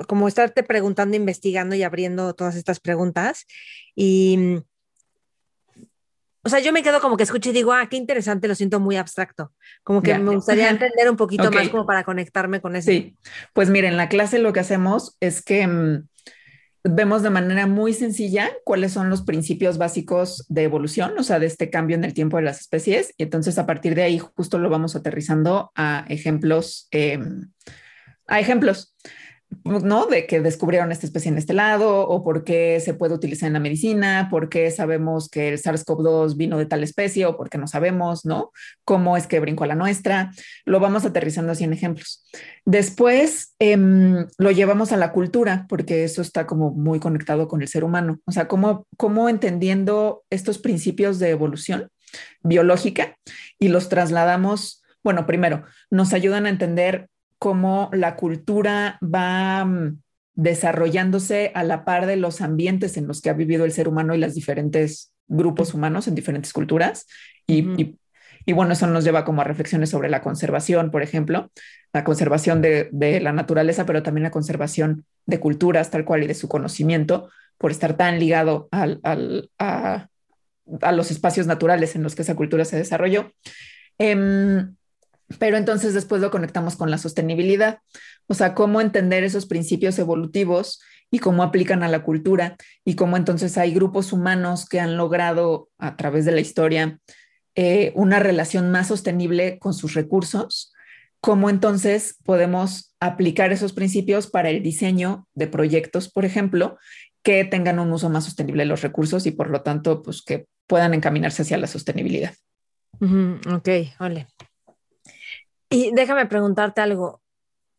como 0.06 0.28
estarte 0.28 0.62
preguntando, 0.62 1.16
investigando 1.16 1.74
y 1.74 1.82
abriendo 1.82 2.34
todas 2.34 2.54
estas 2.54 2.78
preguntas 2.78 3.46
y 3.96 4.62
o 6.46 6.48
sea, 6.48 6.60
yo 6.60 6.72
me 6.72 6.84
quedo 6.84 7.00
como 7.00 7.16
que 7.16 7.24
escucho 7.24 7.50
y 7.50 7.52
digo, 7.52 7.72
ah, 7.72 7.88
qué 7.90 7.96
interesante, 7.96 8.46
lo 8.46 8.54
siento 8.54 8.78
muy 8.78 8.96
abstracto. 8.96 9.52
Como 9.82 10.00
que 10.00 10.16
me 10.16 10.32
gustaría 10.32 10.70
entender 10.70 11.10
un 11.10 11.16
poquito 11.16 11.48
okay. 11.48 11.58
más 11.58 11.68
como 11.70 11.86
para 11.86 12.04
conectarme 12.04 12.60
con 12.60 12.76
eso. 12.76 12.88
Sí, 12.88 13.16
pues 13.52 13.68
miren, 13.68 13.90
en 13.90 13.96
la 13.96 14.08
clase 14.08 14.38
lo 14.38 14.52
que 14.52 14.60
hacemos 14.60 15.16
es 15.18 15.42
que 15.42 15.66
mmm, 15.66 16.06
vemos 16.84 17.24
de 17.24 17.30
manera 17.30 17.66
muy 17.66 17.92
sencilla 17.94 18.52
cuáles 18.62 18.92
son 18.92 19.10
los 19.10 19.22
principios 19.22 19.76
básicos 19.76 20.46
de 20.48 20.62
evolución, 20.62 21.18
o 21.18 21.24
sea, 21.24 21.40
de 21.40 21.46
este 21.46 21.68
cambio 21.68 21.96
en 21.96 22.04
el 22.04 22.14
tiempo 22.14 22.36
de 22.36 22.44
las 22.44 22.60
especies. 22.60 23.12
Y 23.16 23.24
entonces 23.24 23.58
a 23.58 23.66
partir 23.66 23.96
de 23.96 24.04
ahí 24.04 24.20
justo 24.20 24.60
lo 24.60 24.70
vamos 24.70 24.94
aterrizando 24.94 25.72
a 25.74 26.04
ejemplos, 26.08 26.86
eh, 26.92 27.18
a 28.28 28.38
ejemplos. 28.38 28.94
¿No? 29.64 30.06
De 30.06 30.26
que 30.26 30.40
descubrieron 30.40 30.92
esta 30.92 31.06
especie 31.06 31.30
en 31.30 31.38
este 31.38 31.52
lado 31.52 32.08
o 32.08 32.22
por 32.24 32.44
qué 32.44 32.80
se 32.80 32.94
puede 32.94 33.14
utilizar 33.14 33.46
en 33.46 33.54
la 33.54 33.60
medicina, 33.60 34.28
por 34.30 34.48
qué 34.48 34.70
sabemos 34.70 35.28
que 35.28 35.48
el 35.48 35.58
SARS-CoV-2 35.58 36.36
vino 36.36 36.58
de 36.58 36.66
tal 36.66 36.82
especie 36.82 37.26
o 37.26 37.36
por 37.36 37.48
qué 37.48 37.58
no 37.58 37.66
sabemos, 37.66 38.24
¿no? 38.24 38.52
Cómo 38.84 39.16
es 39.16 39.26
que 39.26 39.40
brincó 39.40 39.64
a 39.64 39.68
la 39.68 39.74
nuestra. 39.74 40.32
Lo 40.64 40.80
vamos 40.80 41.04
aterrizando 41.04 41.52
así 41.52 41.64
en 41.64 41.72
ejemplos. 41.72 42.24
Después 42.64 43.54
eh, 43.58 43.76
lo 44.38 44.50
llevamos 44.50 44.92
a 44.92 44.96
la 44.96 45.12
cultura, 45.12 45.66
porque 45.68 46.04
eso 46.04 46.22
está 46.22 46.46
como 46.46 46.70
muy 46.70 47.00
conectado 47.00 47.48
con 47.48 47.62
el 47.62 47.68
ser 47.68 47.84
humano. 47.84 48.20
O 48.24 48.32
sea, 48.32 48.48
cómo, 48.48 48.86
cómo 48.96 49.28
entendiendo 49.28 50.24
estos 50.30 50.58
principios 50.58 51.18
de 51.18 51.30
evolución 51.30 51.88
biológica 52.42 53.16
y 53.58 53.68
los 53.68 53.88
trasladamos, 53.88 54.82
bueno, 55.02 55.26
primero, 55.26 55.64
nos 55.90 56.12
ayudan 56.12 56.46
a 56.46 56.50
entender 56.50 57.08
cómo 57.38 57.90
la 57.92 58.16
cultura 58.16 58.98
va 59.02 59.64
mm, 59.64 60.00
desarrollándose 60.34 61.50
a 61.54 61.64
la 61.64 61.84
par 61.84 62.06
de 62.06 62.16
los 62.16 62.40
ambientes 62.40 62.96
en 62.96 63.06
los 63.06 63.20
que 63.20 63.30
ha 63.30 63.34
vivido 63.34 63.64
el 63.64 63.72
ser 63.72 63.88
humano 63.88 64.14
y 64.14 64.18
los 64.18 64.34
diferentes 64.34 65.12
grupos 65.28 65.74
humanos 65.74 66.06
en 66.08 66.14
diferentes 66.14 66.52
culturas. 66.52 67.06
Y, 67.46 67.96
y, 68.44 68.52
bueno, 68.52 68.72
eso 68.72 68.86
nos 68.86 69.04
lleva 69.04 69.24
como 69.24 69.40
a 69.40 69.44
reflexiones 69.44 69.90
sobre 69.90 70.08
la 70.08 70.20
conservación, 70.20 70.90
por 70.90 71.02
ejemplo, 71.02 71.50
la 71.92 72.04
conservación 72.04 72.62
de, 72.62 72.88
de, 72.92 73.20
la 73.20 73.32
naturaleza, 73.32 73.86
pero 73.86 74.02
también 74.02 74.24
la 74.24 74.30
conservación 74.30 75.04
de 75.24 75.40
culturas 75.40 75.90
tal 75.90 76.04
cual 76.04 76.22
y 76.22 76.26
de 76.26 76.34
su 76.34 76.48
conocimiento, 76.48 77.30
por 77.58 77.70
estar 77.70 77.96
tan 77.96 78.18
ligado 78.18 78.68
al, 78.70 79.00
al, 79.02 79.50
a, 79.58 80.08
a, 80.82 80.92
los 80.92 81.10
espacios 81.10 81.46
naturales 81.46 81.96
en 81.96 82.02
los 82.02 82.14
que 82.14 82.22
esa 82.22 82.36
cultura 82.36 82.64
se 82.64 82.76
desarrolló. 82.76 83.32
Eh, 83.98 84.66
pero 85.38 85.56
entonces 85.56 85.94
después 85.94 86.20
lo 86.20 86.30
conectamos 86.30 86.76
con 86.76 86.90
la 86.90 86.98
sostenibilidad, 86.98 87.80
o 88.26 88.34
sea, 88.34 88.54
cómo 88.54 88.80
entender 88.80 89.24
esos 89.24 89.46
principios 89.46 89.98
evolutivos 89.98 90.80
y 91.10 91.18
cómo 91.18 91.42
aplican 91.42 91.82
a 91.82 91.88
la 91.88 92.02
cultura 92.02 92.56
y 92.84 92.94
cómo 92.94 93.16
entonces 93.16 93.58
hay 93.58 93.72
grupos 93.72 94.12
humanos 94.12 94.68
que 94.68 94.80
han 94.80 94.96
logrado 94.96 95.68
a 95.78 95.96
través 95.96 96.24
de 96.24 96.32
la 96.32 96.40
historia 96.40 96.98
eh, 97.54 97.92
una 97.94 98.18
relación 98.18 98.70
más 98.70 98.88
sostenible 98.88 99.58
con 99.58 99.72
sus 99.72 99.94
recursos, 99.94 100.72
cómo 101.20 101.48
entonces 101.48 102.18
podemos 102.24 102.94
aplicar 103.00 103.52
esos 103.52 103.72
principios 103.72 104.26
para 104.26 104.50
el 104.50 104.62
diseño 104.62 105.26
de 105.34 105.46
proyectos, 105.46 106.10
por 106.10 106.24
ejemplo, 106.24 106.78
que 107.22 107.44
tengan 107.44 107.78
un 107.78 107.92
uso 107.92 108.10
más 108.10 108.24
sostenible 108.24 108.62
de 108.62 108.68
los 108.68 108.82
recursos 108.82 109.26
y 109.26 109.32
por 109.32 109.50
lo 109.50 109.62
tanto, 109.62 110.02
pues 110.02 110.22
que 110.22 110.46
puedan 110.66 110.94
encaminarse 110.94 111.42
hacia 111.42 111.58
la 111.58 111.66
sostenibilidad. 111.66 112.34
Ok, 113.00 113.68
vale. 113.98 114.26
Y 115.70 115.90
déjame 115.92 116.26
preguntarte 116.26 116.80
algo. 116.80 117.22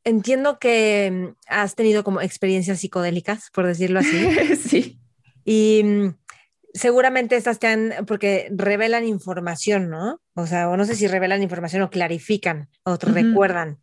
Entiendo 0.03 0.59
que 0.59 1.11
mm, 1.11 1.35
has 1.47 1.75
tenido 1.75 2.03
como 2.03 2.21
experiencias 2.21 2.79
psicodélicas, 2.79 3.49
por 3.51 3.65
decirlo 3.65 3.99
así. 3.99 4.55
sí. 4.55 4.99
Y 5.43 5.81
mm, 5.83 6.15
seguramente 6.73 7.35
estas 7.35 7.59
te 7.59 7.67
han, 7.67 8.05
porque 8.05 8.47
revelan 8.51 9.05
información, 9.05 9.89
¿no? 9.89 10.21
O 10.35 10.47
sea, 10.47 10.69
o 10.69 10.77
no 10.77 10.85
sé 10.85 10.95
si 10.95 11.07
revelan 11.07 11.43
información 11.43 11.81
o 11.81 11.89
clarifican 11.89 12.69
o 12.83 12.97
te 12.97 13.07
uh 13.07 13.09
-huh. 13.09 13.13
recuerdan. 13.13 13.79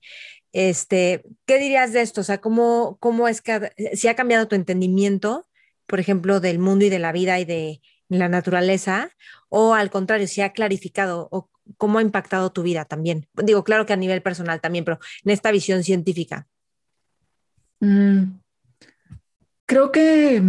Este, 0.53 1.25
¿qué 1.47 1.59
dirías 1.59 1.93
de 1.93 2.03
esto? 2.03 2.21
O 2.21 2.25
sea, 2.25 2.39
¿cómo, 2.39 2.97
cómo 3.01 3.27
es 3.27 3.43
que 3.43 3.73
si 3.95 4.07
ha 4.07 4.15
cambiado 4.15 4.47
tu 4.47 4.55
entendimiento, 4.55 5.49
por 5.87 5.99
ejemplo, 5.99 6.39
del 6.39 6.61
mundo 6.61 6.85
y 6.85 6.91
de 6.91 7.01
la 7.01 7.11
vida 7.11 7.41
y 7.41 7.45
de 7.45 7.83
la 8.09 8.29
naturaleza? 8.29 9.11
O 9.49 9.75
al 9.75 9.91
contrario, 9.91 10.29
si 10.29 10.43
ha 10.43 10.53
clarificado 10.53 11.29
o 11.33 11.51
cómo 11.77 11.99
ha 11.99 12.03
impactado 12.03 12.53
tu 12.53 12.63
vida 12.63 12.85
también. 12.85 13.29
Digo, 13.35 13.65
claro 13.65 13.87
que 13.87 13.93
a 13.93 13.97
nivel 13.97 14.23
personal 14.23 14.61
también, 14.61 14.85
pero 14.85 14.99
en 15.25 15.31
esta 15.31 15.51
visión 15.51 15.83
científica. 15.83 16.47
Mm, 17.81 18.39
creo 19.67 19.93
que 19.93 20.43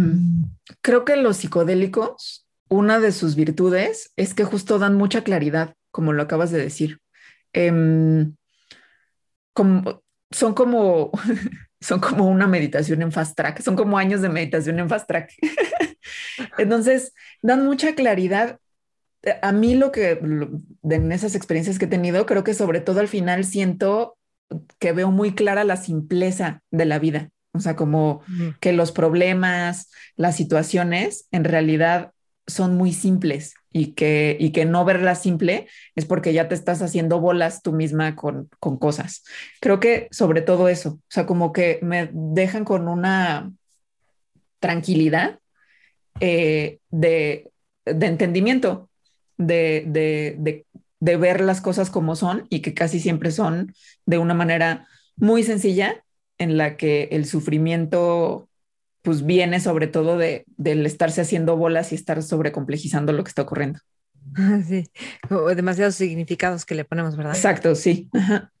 creo 0.80 1.04
que 1.04 1.16
los 1.16 1.38
psicodélicos, 1.38 2.46
una 2.68 3.00
de 3.00 3.12
sus 3.12 3.36
virtudes 3.36 4.12
es 4.16 4.34
que 4.34 4.44
justo 4.44 4.78
dan 4.78 4.94
mucha 4.94 5.22
claridad, 5.22 5.74
como 5.90 6.12
lo 6.12 6.22
acabas 6.22 6.50
de 6.50 6.58
decir. 6.58 7.00
Como, 9.52 10.02
son 10.30 10.54
como 10.54 11.10
son 11.80 12.00
como 12.00 12.28
una 12.28 12.46
meditación 12.46 13.02
en 13.02 13.12
fast 13.12 13.36
track, 13.36 13.62
son 13.62 13.76
como 13.76 13.98
años 13.98 14.20
de 14.20 14.28
meditación 14.28 14.78
en 14.78 14.88
fast 14.88 15.06
track. 15.06 15.32
Entonces, 16.58 17.12
dan 17.42 17.64
mucha 17.64 17.94
claridad 17.94 18.58
a 19.42 19.52
mí 19.52 19.74
lo 19.74 19.92
que 19.92 20.20
en 20.82 21.12
esas 21.12 21.34
experiencias 21.34 21.78
que 21.78 21.86
he 21.86 21.88
tenido, 21.88 22.26
creo 22.26 22.44
que 22.44 22.54
sobre 22.54 22.80
todo 22.80 23.00
al 23.00 23.08
final 23.08 23.44
siento 23.44 24.16
que 24.78 24.92
veo 24.92 25.10
muy 25.10 25.34
clara 25.34 25.64
la 25.64 25.76
simpleza 25.76 26.62
de 26.70 26.84
la 26.84 26.98
vida. 26.98 27.30
O 27.52 27.60
sea, 27.60 27.74
como 27.74 28.20
mm. 28.28 28.48
que 28.60 28.72
los 28.72 28.92
problemas, 28.92 29.90
las 30.16 30.36
situaciones 30.36 31.26
en 31.30 31.44
realidad 31.44 32.12
son 32.46 32.76
muy 32.76 32.92
simples 32.92 33.54
y 33.72 33.94
que, 33.94 34.36
y 34.38 34.52
que 34.52 34.64
no 34.64 34.84
verlas 34.84 35.22
simple 35.22 35.66
es 35.96 36.04
porque 36.04 36.32
ya 36.32 36.48
te 36.48 36.54
estás 36.54 36.80
haciendo 36.80 37.20
bolas 37.20 37.62
tú 37.62 37.72
misma 37.72 38.14
con, 38.14 38.48
con 38.60 38.78
cosas. 38.78 39.24
Creo 39.60 39.80
que 39.80 40.08
sobre 40.12 40.42
todo 40.42 40.68
eso, 40.68 40.90
o 40.90 41.00
sea, 41.08 41.26
como 41.26 41.52
que 41.52 41.80
me 41.82 42.08
dejan 42.12 42.64
con 42.64 42.88
una 42.88 43.52
tranquilidad 44.60 45.40
eh, 46.20 46.78
de, 46.90 47.50
de 47.84 48.06
entendimiento 48.06 48.88
de, 49.36 49.84
de, 49.86 50.36
de, 50.38 50.66
de, 51.00 51.16
ver 51.16 51.40
las 51.40 51.60
cosas 51.60 51.90
como 51.90 52.16
son 52.16 52.46
y 52.50 52.60
que 52.60 52.74
casi 52.74 53.00
siempre 53.00 53.30
son 53.30 53.74
de 54.06 54.18
una 54.18 54.34
manera 54.34 54.86
muy 55.16 55.42
sencilla 55.42 56.02
en 56.38 56.56
la 56.56 56.76
que 56.76 57.08
el 57.12 57.26
sufrimiento 57.26 58.48
pues 59.02 59.24
viene 59.24 59.60
sobre 59.60 59.86
todo 59.86 60.18
de, 60.18 60.44
del 60.56 60.84
estarse 60.84 61.20
haciendo 61.20 61.56
bolas 61.56 61.92
y 61.92 61.94
estar 61.94 62.22
sobrecomplejizando 62.22 63.12
lo 63.12 63.22
que 63.24 63.28
está 63.28 63.42
ocurriendo. 63.42 63.80
Sí, 64.66 64.90
o 65.30 65.54
demasiados 65.54 65.94
significados 65.94 66.64
que 66.64 66.74
le 66.74 66.84
ponemos, 66.84 67.16
¿verdad? 67.16 67.34
Exacto, 67.34 67.74
sí. 67.74 68.10
Ajá. 68.12 68.52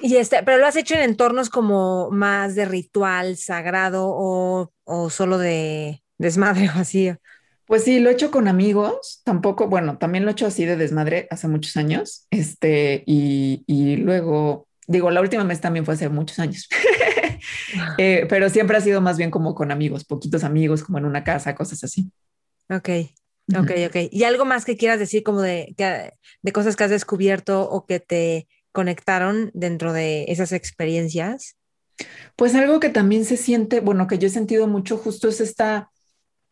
Y 0.00 0.16
este, 0.16 0.42
pero 0.42 0.58
lo 0.58 0.66
has 0.66 0.76
hecho 0.76 0.94
en 0.94 1.02
entornos 1.02 1.48
como 1.48 2.10
más 2.10 2.54
de 2.54 2.66
ritual, 2.66 3.36
sagrado 3.36 4.06
o, 4.08 4.72
o 4.84 5.10
solo 5.10 5.38
de 5.38 6.02
desmadre 6.18 6.68
o 6.68 6.72
así. 6.78 7.12
Pues 7.66 7.82
sí, 7.84 7.98
lo 7.98 8.10
he 8.10 8.12
hecho 8.12 8.30
con 8.30 8.46
amigos, 8.46 9.22
tampoco, 9.24 9.68
bueno, 9.68 9.98
también 9.98 10.24
lo 10.24 10.30
he 10.30 10.32
hecho 10.32 10.46
así 10.46 10.64
de 10.64 10.76
desmadre 10.76 11.26
hace 11.30 11.48
muchos 11.48 11.76
años, 11.76 12.26
este, 12.30 13.02
y, 13.06 13.64
y 13.66 13.96
luego, 13.96 14.68
digo, 14.86 15.10
la 15.10 15.20
última 15.20 15.42
vez 15.42 15.60
también 15.60 15.84
fue 15.84 15.94
hace 15.94 16.08
muchos 16.08 16.38
años, 16.38 16.68
eh, 17.98 18.26
pero 18.28 18.48
siempre 18.50 18.76
ha 18.76 18.80
sido 18.80 19.00
más 19.00 19.18
bien 19.18 19.32
como 19.32 19.54
con 19.54 19.72
amigos, 19.72 20.04
poquitos 20.04 20.44
amigos, 20.44 20.84
como 20.84 20.98
en 20.98 21.06
una 21.06 21.24
casa, 21.24 21.56
cosas 21.56 21.82
así. 21.82 22.08
Ok, 22.70 22.88
ok, 23.56 23.70
ok. 23.88 23.96
¿Y 24.12 24.22
algo 24.22 24.44
más 24.44 24.64
que 24.64 24.76
quieras 24.76 25.00
decir 25.00 25.24
como 25.24 25.40
de, 25.42 25.74
de 26.42 26.52
cosas 26.52 26.76
que 26.76 26.84
has 26.84 26.90
descubierto 26.90 27.68
o 27.68 27.84
que 27.84 27.98
te 27.98 28.48
conectaron 28.70 29.50
dentro 29.54 29.92
de 29.92 30.26
esas 30.28 30.52
experiencias? 30.52 31.56
Pues 32.36 32.54
algo 32.54 32.78
que 32.78 32.90
también 32.90 33.24
se 33.24 33.36
siente, 33.36 33.80
bueno, 33.80 34.06
que 34.06 34.18
yo 34.18 34.28
he 34.28 34.30
sentido 34.30 34.68
mucho 34.68 34.98
justo 34.98 35.28
es 35.28 35.40
esta... 35.40 35.90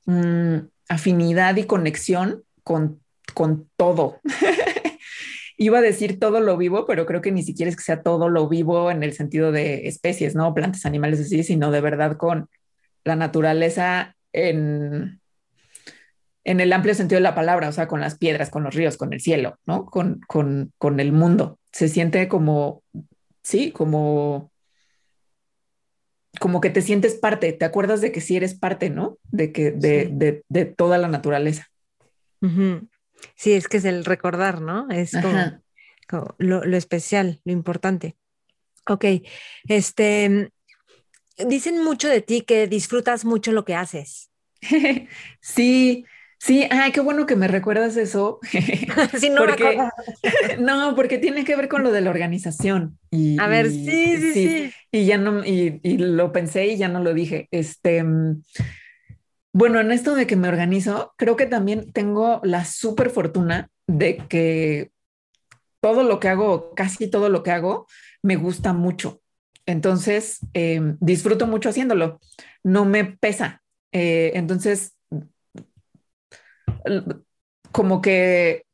Mmm, 0.07 0.73
afinidad 0.88 1.57
y 1.57 1.64
conexión 1.64 2.44
con, 2.62 3.01
con 3.35 3.68
todo. 3.77 4.20
Iba 5.57 5.79
a 5.79 5.83
decir 5.83 6.18
todo 6.18 6.40
lo 6.40 6.57
vivo, 6.57 6.85
pero 6.87 7.07
creo 7.07 7.20
que 7.20 7.31
ni 7.31 7.42
siquiera 7.42 7.70
es 7.70 7.77
que 7.77 7.85
sea 7.85 8.03
todo 8.03 8.29
lo 8.29 8.49
vivo 8.49 8.90
en 8.90 9.03
el 9.03 9.12
sentido 9.12 9.53
de 9.53 9.87
especies, 9.87 10.35
¿no? 10.35 10.53
Plantas, 10.53 10.85
animales 10.85 11.20
así, 11.20 11.44
sino 11.44 11.70
de 11.70 11.81
verdad 11.81 12.16
con 12.16 12.49
la 13.05 13.14
naturaleza 13.14 14.16
en, 14.33 15.20
en 16.42 16.61
el 16.61 16.73
amplio 16.73 16.94
sentido 16.94 17.18
de 17.18 17.23
la 17.23 17.35
palabra, 17.35 17.68
o 17.68 17.73
sea, 17.73 17.87
con 17.87 18.01
las 18.01 18.18
piedras, 18.18 18.51
con 18.51 18.64
los 18.64 18.75
ríos, 18.75 18.97
con 18.97 19.12
el 19.12 19.20
cielo, 19.20 19.59
¿no? 19.64 19.87
Con, 19.87 20.20
con, 20.27 20.73
con 20.77 20.99
el 20.99 21.12
mundo. 21.12 21.59
Se 21.73 21.88
siente 21.88 22.27
como, 22.27 22.83
sí, 23.42 23.70
como 23.70 24.51
como 26.40 26.61
que 26.61 26.70
te 26.70 26.83
sientes 26.83 27.14
parte, 27.14 27.53
te 27.53 27.64
acuerdas 27.64 28.01
de 28.01 28.12
que 28.12 28.20
sí 28.20 28.37
eres 28.37 28.55
parte, 28.55 28.90
¿no? 28.90 29.18
De 29.31 29.53
que 29.53 29.70
de, 29.70 30.05
sí. 30.05 30.11
de, 30.12 30.44
de 30.49 30.64
toda 30.64 30.99
la 30.99 31.09
naturaleza. 31.09 31.68
Uh 32.40 32.49
-huh. 32.49 32.88
Sí, 33.37 33.53
es 33.53 33.69
que 33.69 33.79
es 33.79 33.85
el 33.85 34.04
recordar, 34.04 34.61
¿no? 34.61 34.88
Es 34.90 35.13
como, 35.13 35.63
como 36.08 36.35
lo, 36.38 36.65
lo, 36.65 36.77
especial, 36.77 37.40
lo 37.44 37.52
importante. 37.52 38.17
Ok, 38.87 39.04
este, 39.67 40.50
dicen 41.38 41.83
mucho 41.83 42.08
de 42.08 42.21
ti 42.21 42.42
que 42.42 42.67
disfrutas 42.67 43.25
mucho 43.25 43.52
lo 43.52 43.65
que 43.65 43.75
haces. 43.75 44.31
sí, 45.40 46.04
Sí, 46.45 46.69
ay, 46.71 46.92
qué 46.92 47.01
bueno 47.01 47.25
que 47.25 47.37
me 47.37 47.49
recuerdas 47.49 47.97
eso. 47.97 48.38
sí, 49.19 49.31
no, 49.31 49.47
porque, 49.47 49.79
no, 50.61 50.95
porque 50.95 51.17
tiene 51.17 51.42
que 51.42 51.57
ver 51.57 51.69
con 51.71 51.83
lo 51.83 51.90
de 51.90 52.03
la 52.03 52.11
organización. 52.11 52.99
Y, 53.11 53.40
a 53.40 53.47
ver, 53.47 53.71
sí, 53.71 53.87
sí, 53.87 54.19
sí, 54.21 54.33
sí. 54.35 54.73
Y 54.92 55.07
ya 55.07 55.17
no, 55.17 55.42
y, 55.42 55.81
y, 55.83 55.97
lo 55.97 56.33
pensé 56.33 56.67
y 56.67 56.77
ya 56.77 56.88
no 56.88 57.03
lo 57.03 57.15
dije. 57.15 57.49
Este, 57.51 58.05
bueno, 59.55 59.81
en 59.81 59.90
esto 59.90 60.15
de 60.15 60.27
que 60.27 60.37
me 60.37 60.49
organizo, 60.49 61.15
creo 61.17 61.37
que 61.37 61.47
también 61.47 61.90
tengo 61.92 62.42
la 62.45 62.67
súper 62.67 63.09
fortuna 63.09 63.71
de 63.87 64.19
que 64.29 64.90
todo 65.81 66.03
lo 66.03 66.21
que 66.21 66.29
hago, 66.29 66.75
casi 66.75 67.09
todo 67.09 67.31
lo 67.31 67.42
que 67.42 67.53
hago, 67.53 67.87
me 68.21 68.37
gusta 68.37 68.75
mucho. 68.75 69.23
entonces 69.65 70.40
em, 70.53 70.99
disfruto 71.01 71.47
mucho 71.47 71.71
haciéndolo, 71.71 72.21
no 72.63 72.85
me 72.85 73.05
pesa. 73.07 73.63
Eh, 73.92 74.33
entonces, 74.35 74.94
como 77.72 78.00
que 78.00 78.64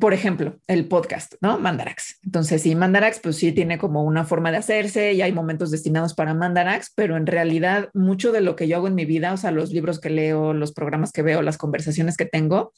por 0.00 0.14
ejemplo, 0.14 0.58
el 0.66 0.88
podcast, 0.88 1.34
¿no? 1.40 1.58
Mandarax. 1.58 2.18
Entonces, 2.24 2.62
sí, 2.62 2.74
Mandarax, 2.74 3.20
pues 3.20 3.36
sí 3.36 3.52
tiene 3.52 3.76
como 3.76 4.02
una 4.02 4.24
forma 4.24 4.50
de 4.50 4.56
hacerse 4.56 5.12
y 5.12 5.20
hay 5.20 5.32
momentos 5.32 5.70
destinados 5.70 6.14
para 6.14 6.32
Mandarax, 6.32 6.92
pero 6.94 7.16
en 7.16 7.26
realidad 7.26 7.90
mucho 7.92 8.32
de 8.32 8.40
lo 8.40 8.56
que 8.56 8.66
yo 8.66 8.76
hago 8.76 8.88
en 8.88 8.94
mi 8.94 9.04
vida, 9.04 9.32
o 9.32 9.36
sea, 9.36 9.50
los 9.50 9.70
libros 9.72 10.00
que 10.00 10.08
leo, 10.08 10.54
los 10.54 10.72
programas 10.72 11.12
que 11.12 11.22
veo, 11.22 11.42
las 11.42 11.58
conversaciones 11.58 12.16
que 12.16 12.24
tengo, 12.24 12.72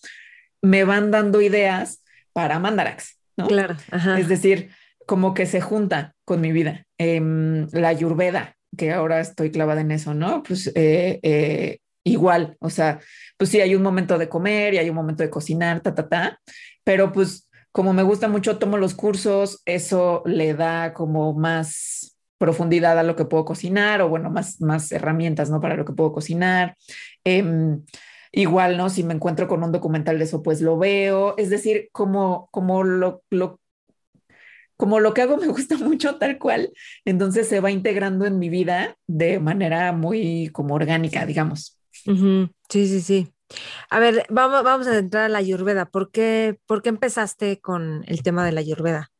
me 0.62 0.84
van 0.84 1.12
dando 1.12 1.40
ideas 1.40 2.02
para 2.32 2.58
Mandarax, 2.58 3.18
¿no? 3.36 3.46
Claro. 3.46 3.76
Es 4.18 4.28
decir, 4.28 4.70
como 5.06 5.32
que 5.32 5.46
se 5.46 5.60
junta 5.60 6.14
con 6.24 6.40
mi 6.40 6.50
vida. 6.50 6.86
Em, 6.98 7.68
la 7.70 7.88
Ayurveda, 7.88 8.56
que 8.76 8.92
ahora 8.92 9.20
estoy 9.20 9.52
clavada 9.52 9.80
en 9.80 9.92
eso, 9.92 10.12
¿no? 10.12 10.42
Pues 10.42 10.66
eh, 10.74 11.20
eh, 11.22 11.78
igual, 12.06 12.56
o 12.60 12.70
sea, 12.70 13.00
pues 13.36 13.50
sí, 13.50 13.60
hay 13.60 13.74
un 13.74 13.82
momento 13.82 14.16
de 14.16 14.28
comer 14.28 14.74
y 14.74 14.78
hay 14.78 14.88
un 14.88 14.96
momento 14.96 15.22
de 15.22 15.30
cocinar, 15.30 15.80
ta, 15.80 15.94
ta, 15.94 16.08
ta, 16.08 16.40
pero 16.84 17.12
pues 17.12 17.48
como 17.72 17.92
me 17.92 18.02
gusta 18.02 18.28
mucho, 18.28 18.58
tomo 18.58 18.78
los 18.78 18.94
cursos, 18.94 19.60
eso 19.66 20.22
le 20.24 20.54
da 20.54 20.94
como 20.94 21.34
más 21.34 22.16
profundidad 22.38 22.98
a 22.98 23.02
lo 23.02 23.16
que 23.16 23.24
puedo 23.24 23.44
cocinar 23.44 24.00
o 24.02 24.08
bueno, 24.08 24.30
más, 24.30 24.60
más 24.60 24.92
herramientas, 24.92 25.50
¿no? 25.50 25.60
Para 25.60 25.76
lo 25.76 25.84
que 25.84 25.92
puedo 25.92 26.12
cocinar. 26.12 26.76
Em, 27.24 27.84
igual, 28.32 28.76
¿no? 28.76 28.88
Si 28.88 29.02
me 29.02 29.14
encuentro 29.14 29.48
con 29.48 29.62
un 29.62 29.72
documental 29.72 30.18
de 30.18 30.24
eso, 30.24 30.42
pues 30.42 30.60
lo 30.62 30.78
veo. 30.78 31.34
Es 31.38 31.50
decir, 31.50 31.88
como, 31.92 32.48
como 32.50 32.82
lo, 32.84 33.22
lo 33.30 33.60
como 34.76 35.00
lo 35.00 35.14
que 35.14 35.22
hago 35.22 35.36
me 35.36 35.46
gusta 35.48 35.76
mucho 35.76 36.16
tal 36.16 36.38
cual, 36.38 36.72
entonces 37.04 37.48
se 37.48 37.60
va 37.60 37.70
integrando 37.70 38.26
en 38.26 38.38
mi 38.38 38.48
vida 38.48 38.96
de 39.06 39.40
manera 39.40 39.92
muy 39.92 40.50
como 40.52 40.74
orgánica, 40.74 41.26
digamos. 41.26 41.75
Sí, 42.68 42.86
sí, 42.88 43.00
sí. 43.00 43.32
A 43.90 43.98
ver, 43.98 44.26
vamos, 44.28 44.62
vamos 44.64 44.86
a 44.86 44.98
entrar 44.98 45.24
a 45.24 45.28
la 45.28 45.38
ayurveda. 45.38 45.86
¿Por 45.86 46.10
qué, 46.10 46.58
¿Por 46.66 46.82
qué 46.82 46.88
empezaste 46.88 47.60
con 47.60 48.04
el 48.06 48.22
tema 48.22 48.44
de 48.44 48.52
la 48.52 48.60
ayurveda? 48.60 49.12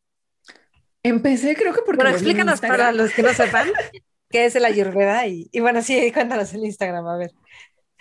Empecé, 1.03 1.55
creo 1.55 1.73
que 1.73 1.83
porque. 1.83 2.03
Bueno, 2.03 2.11
explícanos 2.11 2.61
para 2.61 2.93
los 2.93 3.13
que 3.13 3.23
no 3.23 3.33
sepan 3.33 3.69
qué 4.31 4.47
es 4.47 4.57
el 4.57 4.65
ayurveda 4.65 5.27
y, 5.27 5.49
y, 5.53 5.61
bueno, 5.61 5.83
sí, 5.83 6.11
cuéntanos 6.13 6.53
el 6.55 6.65
Instagram, 6.65 7.07
a 7.07 7.17
ver. 7.17 7.33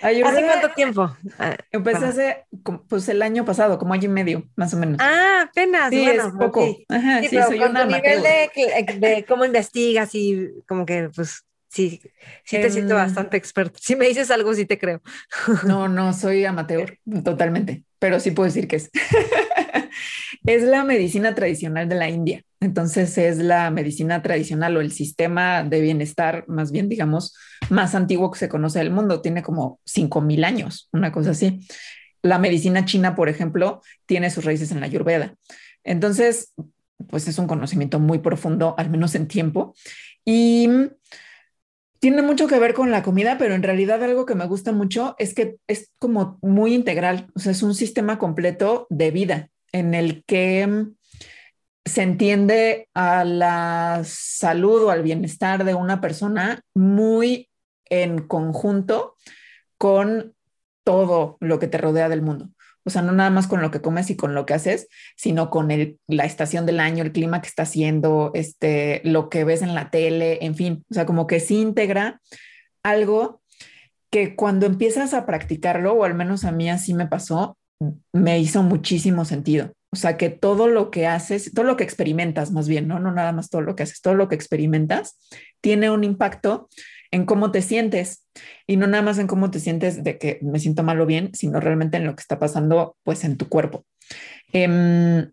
Ayurveda, 0.02 0.38
¿Hace 0.38 0.46
cuánto 0.46 0.76
tiempo? 0.76 1.18
Ah, 1.40 1.56
empecé 1.72 2.06
hace, 2.06 2.46
pues 2.90 3.08
el 3.08 3.22
año 3.22 3.46
pasado, 3.46 3.78
como 3.78 3.94
año 3.94 4.06
y 4.06 4.14
medio, 4.14 4.50
más 4.56 4.74
o 4.74 4.78
menos. 4.78 4.98
Ah, 5.00 5.48
apenas. 5.50 5.90
Sí, 5.90 6.04
es 6.04 6.24
poco. 6.38 6.68
Ajá, 6.90 7.22
sí, 7.22 7.38
soy 7.48 7.60
una 7.60 7.86
nivel 7.86 8.22
de, 8.22 8.98
de, 9.00 9.26
cómo 9.26 9.46
investigas 9.46 10.14
y 10.14 10.50
como 10.68 10.86
que, 10.86 11.10
pues, 11.16 11.46
sí, 11.76 12.02
sí 12.46 12.58
te 12.58 12.70
siento 12.70 12.94
em, 12.94 13.00
bastante 13.00 13.38
experto. 13.38 13.78
Si 13.82 13.96
me 13.96 14.08
dices 14.08 14.32
algo, 14.32 14.54
sí 14.54 14.66
te 14.66 14.80
creo. 14.80 15.02
No, 15.66 15.88
no, 15.88 16.14
soy 16.14 16.46
amateur, 16.46 17.00
totalmente, 17.24 17.84
pero 18.00 18.20
sí 18.20 18.32
puedo 18.32 18.46
decir 18.46 18.68
que 18.68 18.78
es. 18.78 18.90
es 20.46 20.64
la 20.64 20.84
medicina 20.84 21.36
tradicional 21.36 21.90
de 21.90 21.96
la 21.96 22.10
India. 22.10 22.44
Entonces 22.62 23.18
es 23.18 23.38
la 23.38 23.70
medicina 23.72 24.22
tradicional 24.22 24.78
o 24.78 24.82
el 24.82 24.92
sistema 24.92 25.64
de 25.64 25.82
bienestar, 25.82 26.46
más 26.48 26.72
bien, 26.72 26.88
digamos, 26.88 27.36
más 27.70 27.94
antiguo 27.94 28.32
que 28.32 28.40
se 28.40 28.50
conoce 28.50 28.80
del 28.80 28.92
mundo. 28.92 29.22
Tiene 29.22 29.44
como 29.44 29.80
5.000 29.86 30.46
años, 30.46 30.90
una 30.94 31.12
cosa 31.12 31.32
así. 31.32 31.60
La 32.22 32.40
medicina 32.40 32.86
china, 32.86 33.16
por 33.16 33.30
ejemplo, 33.30 33.82
tiene 34.06 34.32
sus 34.32 34.46
raíces 34.46 34.72
en 34.72 34.80
la 34.80 34.88
Ayurveda. 34.88 35.36
Entonces, 35.84 36.54
pues 37.10 37.28
es 37.28 37.38
un 37.38 37.48
conocimiento 37.48 38.00
muy 38.00 38.20
profundo, 38.20 38.76
al 38.78 38.90
menos 38.90 39.14
en 39.16 39.28
tiempo. 39.28 39.76
Y 40.24 40.68
tiene 42.06 42.22
mucho 42.22 42.46
que 42.46 42.60
ver 42.60 42.76
con 42.76 42.92
la 42.92 43.02
comida, 43.02 43.40
pero 43.40 43.56
en 43.56 43.64
realidad 43.64 44.04
algo 44.04 44.28
que 44.28 44.36
me 44.36 44.46
gusta 44.46 44.72
mucho 44.72 45.16
es 45.18 45.34
que 45.34 45.58
es 45.66 45.92
como 45.98 46.38
muy 46.44 46.76
integral, 46.76 47.32
o 47.34 47.40
sea, 47.40 47.52
es 47.52 47.64
un 47.64 47.74
sistema 47.74 48.20
completo 48.20 48.86
de 48.92 49.10
vida 49.10 49.50
en 49.72 49.96
el 49.96 50.24
que 50.26 50.68
mm, 50.68 50.96
se 51.84 52.04
entiende 52.04 52.90
a 52.94 53.24
la 53.24 54.04
salud 54.06 54.84
o 54.84 54.92
al 54.92 55.02
bienestar 55.02 55.64
de 55.64 55.74
una 55.74 56.00
persona 56.00 56.62
muy 56.76 57.50
en 57.86 58.28
conjunto 58.28 59.16
con 59.80 60.36
todo 60.84 61.38
lo 61.40 61.58
que 61.58 61.68
te 61.68 61.80
rodea 61.80 62.08
del 62.08 62.22
mundo. 62.22 62.50
O 62.86 62.92
sea, 62.92 63.02
no 63.02 63.12
nada 63.12 63.32
más 63.32 63.48
con 63.48 63.62
lo 63.62 63.72
que 63.72 63.82
comes 63.82 64.10
y 64.12 64.16
con 64.16 64.36
lo 64.36 64.46
que 64.46 64.54
haces, 64.54 64.88
sino 65.18 65.50
con 65.50 65.72
el, 65.72 65.98
la 66.08 66.26
estación 66.26 66.66
del 66.66 66.80
año, 66.80 67.04
el 67.04 67.12
clima 67.12 67.42
que 67.42 67.48
está 67.48 67.64
haciendo, 67.64 68.32
este, 68.36 69.02
lo 69.04 69.30
que 69.30 69.44
ves 69.44 69.64
en 69.64 69.74
la 69.74 69.90
tele, 69.90 70.40
en 70.46 70.56
fin. 70.56 70.86
O 70.92 70.94
sea, 70.94 71.06
como 71.06 71.26
que 71.26 71.40
sí 71.40 71.60
integra 71.62 72.22
algo 72.84 73.42
que 74.12 74.36
cuando 74.36 74.68
empiezas 74.68 75.14
a 75.14 75.26
practicarlo, 75.26 75.94
o 75.94 76.04
al 76.04 76.14
menos 76.14 76.46
a 76.46 76.52
mí 76.52 76.70
así 76.70 76.94
me 76.94 77.08
pasó, 77.08 77.58
me 78.14 78.40
hizo 78.40 78.64
muchísimo 78.64 79.26
sentido. 79.26 79.74
O 79.92 79.98
sea, 79.98 80.18
que 80.18 80.30
todo 80.30 80.68
lo 80.68 80.92
que 80.92 81.08
haces, 81.08 81.54
todo 81.54 81.66
lo 81.66 81.78
que 81.78 81.84
experimentas 81.84 82.52
más 82.52 82.68
bien, 82.68 82.88
¿no? 82.88 83.00
No 83.00 83.12
nada 83.12 83.32
más 83.32 83.50
todo 83.50 83.62
lo 83.62 83.76
que 83.76 83.84
haces, 83.84 84.02
todo 84.02 84.14
lo 84.14 84.28
que 84.28 84.36
experimentas 84.36 85.18
tiene 85.62 85.90
un 85.90 86.04
impacto 86.04 86.70
en 87.16 87.26
cómo 87.26 87.52
te 87.52 87.62
sientes 87.62 88.28
y 88.68 88.76
no 88.76 88.88
nada 88.88 89.02
más 89.02 89.18
en 89.20 89.28
cómo 89.28 89.50
te 89.50 89.62
sientes 89.62 90.04
de 90.04 90.18
que 90.18 90.40
me 90.42 90.60
siento 90.60 90.84
mal 90.84 91.00
o 91.00 91.06
bien, 91.06 91.32
sino 91.34 91.62
realmente 91.62 91.96
en 91.98 92.06
lo 92.06 92.16
que 92.16 92.22
está 92.22 92.40
pasando 92.40 92.98
pues 93.04 93.24
en 93.24 93.38
tu 93.38 93.48
cuerpo. 93.48 93.86
Em, 94.52 95.32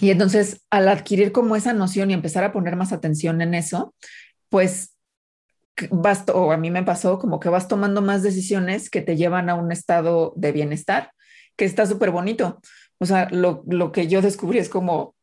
y 0.00 0.10
entonces 0.10 0.64
al 0.70 0.88
adquirir 0.88 1.32
como 1.32 1.56
esa 1.56 1.72
noción 1.72 2.10
y 2.10 2.14
empezar 2.14 2.44
a 2.44 2.52
poner 2.52 2.76
más 2.76 2.92
atención 2.92 3.42
en 3.42 3.54
eso, 3.54 3.94
pues 4.48 4.96
vas, 5.90 6.24
o 6.32 6.52
a 6.52 6.56
mí 6.56 6.70
me 6.70 6.84
pasó 6.84 7.18
como 7.18 7.40
que 7.40 7.48
vas 7.48 7.66
tomando 7.66 8.00
más 8.00 8.22
decisiones 8.22 8.88
que 8.88 9.02
te 9.02 9.16
llevan 9.16 9.50
a 9.50 9.56
un 9.56 9.72
estado 9.72 10.32
de 10.36 10.52
bienestar, 10.52 11.12
que 11.56 11.64
está 11.64 11.84
súper 11.86 12.12
bonito. 12.12 12.60
O 12.98 13.06
sea, 13.06 13.28
lo, 13.30 13.64
lo 13.66 13.90
que 13.90 14.06
yo 14.06 14.22
descubrí 14.22 14.58
es 14.58 14.68
como 14.68 15.16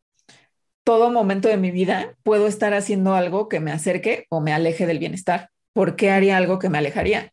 todo 0.83 1.09
momento 1.09 1.47
de 1.47 1.57
mi 1.57 1.71
vida 1.71 2.15
puedo 2.23 2.47
estar 2.47 2.73
haciendo 2.73 3.15
algo 3.15 3.47
que 3.49 3.61
me 3.61 3.71
acerque 3.71 4.25
o 4.29 4.41
me 4.41 4.53
aleje 4.53 4.85
del 4.85 4.99
bienestar. 4.99 5.49
¿Por 5.75 5.97
qué 5.97 6.09
haría 6.09 6.37
algo 6.37 6.57
que 6.57 6.69
me 6.69 6.79
alejaría? 6.79 7.31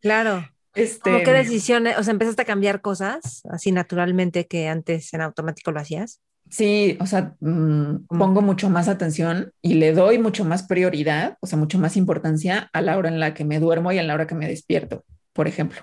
Claro. 0.00 0.48
Este, 0.76 1.22
qué 1.22 1.30
decisiones? 1.30 1.96
O 1.98 2.02
sea, 2.02 2.10
empezaste 2.10 2.42
a 2.42 2.44
cambiar 2.44 2.80
cosas 2.80 3.42
así 3.48 3.70
naturalmente 3.70 4.48
que 4.48 4.66
antes 4.66 5.14
en 5.14 5.20
automático 5.20 5.70
lo 5.70 5.78
hacías. 5.78 6.20
Sí, 6.50 6.98
o 7.00 7.06
sea, 7.06 7.36
mm, 7.38 8.06
pongo 8.08 8.42
mucho 8.42 8.68
más 8.70 8.88
atención 8.88 9.52
y 9.62 9.74
le 9.74 9.92
doy 9.92 10.18
mucho 10.18 10.44
más 10.44 10.64
prioridad, 10.64 11.38
o 11.38 11.46
sea, 11.46 11.60
mucho 11.60 11.78
más 11.78 11.96
importancia 11.96 12.70
a 12.72 12.80
la 12.80 12.98
hora 12.98 13.08
en 13.08 13.20
la 13.20 13.34
que 13.34 13.44
me 13.44 13.60
duermo 13.60 13.92
y 13.92 13.98
a 13.98 14.02
la 14.02 14.14
hora 14.14 14.26
que 14.26 14.34
me 14.34 14.48
despierto, 14.48 15.04
por 15.32 15.46
ejemplo. 15.46 15.80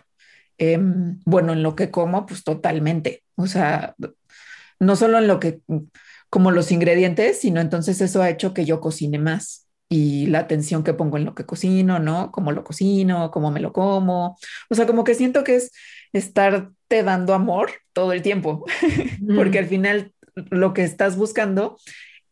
Em, 0.58 1.22
bueno, 1.24 1.54
en 1.54 1.64
lo 1.64 1.74
que 1.78 1.89
como, 1.89 2.26
pues 2.26 2.43
totalmente. 2.43 3.24
O 3.36 3.47
sea, 3.47 3.95
no 4.78 4.97
solo 4.97 5.20
en 5.20 5.28
lo 5.28 5.39
que, 5.39 5.62
como 6.30 6.52
los 6.52 6.70
ingredientes, 6.70 7.39
sino 7.39 7.62
entonces 7.62 8.02
eso 8.02 8.22
ha 8.22 8.30
hecho 8.30 8.54
que 8.54 8.66
yo 8.66 8.82
cocine 8.82 9.20
más 9.20 9.70
y 9.92 10.28
la 10.28 10.39
atención 10.39 10.86
que 10.86 10.94
pongo 10.94 11.18
en 11.18 11.26
lo 11.26 11.36
que 11.36 11.46
cocino, 11.46 12.00
¿no? 12.00 12.32
Cómo 12.32 12.54
lo 12.54 12.64
cocino, 12.64 13.30
cómo 13.30 13.52
me 13.52 13.60
lo 13.60 13.74
como. 13.74 14.38
O 14.70 14.76
sea, 14.76 14.88
como 14.88 15.04
que 15.04 15.16
siento 15.16 15.44
que 15.44 15.58
es 15.58 15.74
estarte 16.14 17.04
dando 17.04 17.34
amor 17.34 17.72
todo 17.92 18.14
el 18.14 18.22
tiempo, 18.22 18.66
porque 19.36 19.60
al 19.60 19.66
final 19.66 20.14
lo 20.50 20.74
que 20.74 20.84
estás 20.84 21.18
buscando 21.18 21.78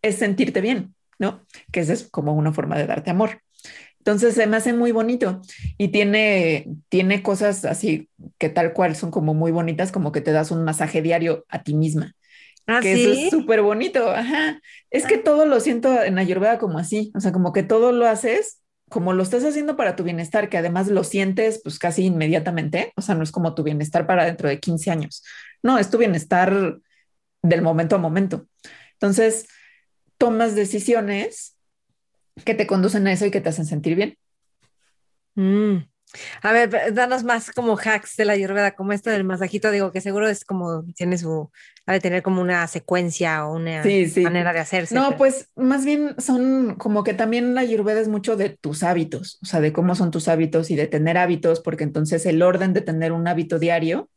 es 0.02 0.16
sentirte 0.16 0.62
bien, 0.62 0.96
¿no? 1.20 1.46
Que 1.74 1.82
esa 1.82 1.92
es 1.92 2.08
como 2.08 2.34
una 2.34 2.54
forma 2.54 2.78
de 2.78 2.88
darte 2.88 3.12
amor. 3.12 3.42
Entonces 3.98 4.36
se 4.36 4.48
me 4.48 4.56
hace 4.56 4.72
muy 4.72 4.94
bonito 4.94 5.42
y 5.78 5.90
tiene, 5.90 6.66
tiene 6.88 7.22
cosas 7.22 7.66
así 7.66 8.10
que 8.38 8.48
tal 8.48 8.72
cual 8.72 8.96
son 8.96 9.12
como 9.12 9.34
muy 9.34 9.52
bonitas, 9.52 9.92
como 9.92 10.14
que 10.14 10.22
te 10.22 10.32
das 10.32 10.52
un 10.52 10.64
masaje 10.64 11.02
diario 11.02 11.46
a 11.50 11.64
ti 11.64 11.74
misma. 11.76 12.16
¿Ah, 12.70 12.80
que 12.82 12.94
eso 12.94 13.12
es 13.12 13.30
súper 13.30 13.62
bonito. 13.62 14.10
Ajá. 14.10 14.62
Es 14.90 15.06
que 15.06 15.16
ah. 15.16 15.22
todo 15.24 15.46
lo 15.46 15.60
siento 15.60 16.02
en 16.04 16.18
Ayurveda 16.18 16.60
como 16.60 16.80
así, 16.80 17.12
o 17.16 17.20
sea, 17.20 17.32
como 17.32 17.54
que 17.54 17.64
todo 17.64 17.92
lo 17.92 18.08
haces 18.08 18.62
como 18.90 19.14
lo 19.14 19.24
estás 19.24 19.46
haciendo 19.46 19.78
para 19.78 19.96
tu 19.96 20.04
bienestar, 20.04 20.50
que 20.50 20.58
además 20.58 20.88
lo 20.88 21.04
sientes 21.04 21.62
pues 21.64 21.80
casi 21.80 22.06
inmediatamente, 22.06 22.92
o 22.96 23.02
sea, 23.02 23.16
no 23.16 23.24
es 23.24 23.32
como 23.32 23.54
tu 23.54 23.64
bienestar 23.64 24.06
para 24.08 24.26
dentro 24.26 24.50
de 24.50 24.60
15 24.60 24.92
años, 24.92 25.24
no, 25.64 25.78
es 25.78 25.90
tu 25.90 25.98
bienestar 25.98 26.80
del 27.42 27.62
momento 27.62 27.96
a 27.96 28.00
momento. 28.00 28.48
Entonces, 28.94 29.48
tomas 30.18 30.56
decisiones 30.56 31.56
que 32.44 32.56
te 32.56 32.68
conducen 32.68 33.08
a 33.08 33.14
eso 33.14 33.26
y 33.26 33.32
que 33.32 33.42
te 33.42 33.50
hacen 33.50 33.66
sentir 33.66 33.96
bien. 33.96 34.18
Mm. 35.36 35.86
A 36.42 36.52
ver, 36.52 36.94
danos 36.94 37.24
más 37.24 37.52
como 37.52 37.78
hacks 37.78 38.16
de 38.18 38.26
la 38.26 38.34
ayurveda, 38.34 38.76
como 38.76 38.94
esto 38.94 39.10
del 39.10 39.24
masajito, 39.24 39.70
digo 39.70 39.92
que 39.92 40.02
seguro 40.02 40.28
es 40.28 40.44
como, 40.44 40.84
tiene 40.96 41.18
su, 41.18 41.52
ha 41.86 41.94
de 41.94 42.00
tener 42.00 42.24
como 42.24 42.42
una 42.42 42.66
secuencia 42.68 43.46
o 43.46 43.56
una 43.56 43.84
manera 44.24 44.54
de 44.54 44.60
hacerse. 44.60 44.96
No, 44.96 45.18
pues 45.18 45.50
más 45.56 45.86
bien 45.86 46.16
son 46.18 46.76
como 46.76 47.04
que 47.04 47.14
también 47.14 47.54
la 47.54 47.62
ayurveda 47.62 48.00
es 48.00 48.08
mucho 48.08 48.36
de 48.36 48.50
tus 48.50 48.84
hábitos, 48.84 49.40
o 49.44 49.46
sea, 49.46 49.62
de 49.62 49.72
cómo 49.72 49.96
son 49.96 50.12
tus 50.12 50.28
hábitos 50.28 50.72
y 50.72 50.76
de 50.76 50.88
tener 50.88 51.18
hábitos, 51.18 51.60
porque 51.62 51.84
entonces 51.84 52.26
el 52.26 52.42
orden 52.42 52.74
de 52.74 52.82
tener 52.82 53.12
un 53.12 53.28
hábito 53.28 53.60
diario 53.60 54.10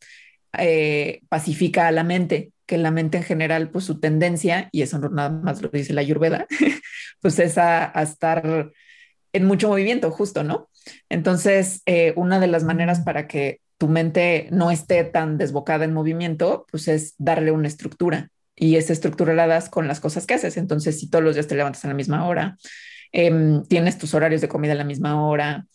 eh, 0.59 1.23
pacifica 1.29 1.87
a 1.87 1.93
la 1.93 2.05
mente, 2.05 2.53
que 2.67 2.77
la 2.77 2.91
mente 2.91 3.19
en 3.19 3.25
general, 3.25 3.71
pues 3.71 3.85
su 3.85 4.01
tendencia, 4.01 4.69
y 4.71 4.83
eso 4.83 4.99
no 4.99 5.09
nada 5.09 5.31
más 5.31 5.63
lo 5.63 5.69
dice 5.69 5.95
la 5.95 6.03
Ayurveda, 6.03 6.47
pues 7.21 7.39
es 7.39 7.57
a, 7.59 7.87
estar 8.03 8.71
en 9.33 9.45
mucho 9.47 9.69
movimiento, 9.69 10.11
justo, 10.11 10.43
¿no? 10.43 10.69
Entonces, 11.09 11.83
eh, 11.87 12.13
una 12.17 12.41
de 12.41 12.47
las 12.47 12.65
maneras 12.65 13.01
para 13.01 13.27
que 13.27 13.61
tu 13.79 13.89
mente 13.89 14.49
no 14.51 14.71
esté 14.71 15.05
tan 15.05 15.39
desbocada 15.39 15.85
en 15.85 15.93
movimiento, 15.93 16.67
pues 16.71 16.89
es 16.89 17.15
darle 17.19 17.51
una 17.51 17.69
estructura 17.69 18.31
y 18.55 18.77
esa 18.77 18.93
estructura 18.93 19.35
la 19.35 19.47
das 19.47 19.69
con 19.69 19.89
las 19.89 20.01
cosas 20.01 20.27
que 20.27 20.35
haces. 20.35 20.57
Entonces, 20.57 21.01
si 21.01 21.11
todos 21.11 21.25
los 21.25 21.35
días 21.35 21.49
te 21.49 21.57
levantas 21.57 21.85
a 21.85 21.89
la 21.89 21.95
misma 21.95 22.27
hora, 22.27 22.57
em, 23.13 23.65
tienes 23.65 23.99
tus 23.99 24.15
horarios 24.15 24.41
de 24.41 24.49
comida 24.49 24.73
a 24.73 24.77
la 24.77 24.85
misma 24.85 25.27
hora, 25.27 25.67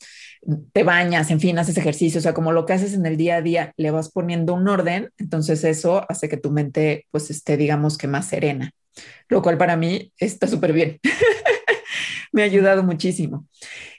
te 0.72 0.84
bañas, 0.84 1.30
en 1.32 1.40
fin, 1.40 1.60
haces 1.60 1.78
ejercicio, 1.78 2.20
o 2.20 2.22
sea, 2.22 2.34
como 2.34 2.52
lo 2.52 2.66
que 2.66 2.74
haces 2.74 2.94
en 2.94 3.06
el 3.06 3.18
día 3.18 3.38
a 3.38 3.42
día, 3.42 3.74
le 3.78 3.92
vas 3.92 4.10
poniendo 4.10 4.54
un 4.54 4.68
orden, 4.68 5.10
entonces 5.18 5.64
eso 5.64 6.06
hace 6.10 6.30
que 6.30 6.38
tu 6.38 6.52
mente 6.52 7.06
pues 7.12 7.30
esté, 7.30 7.58
digamos 7.58 7.98
que 7.98 8.08
más 8.08 8.28
serena, 8.28 8.72
lo 9.28 9.42
cual 9.42 9.58
para 9.58 9.76
mí 9.76 10.14
está 10.18 10.48
súper 10.48 10.74
bien. 10.74 11.00
Me 12.38 12.44
ha 12.44 12.46
ayudado 12.46 12.84
muchísimo. 12.84 13.48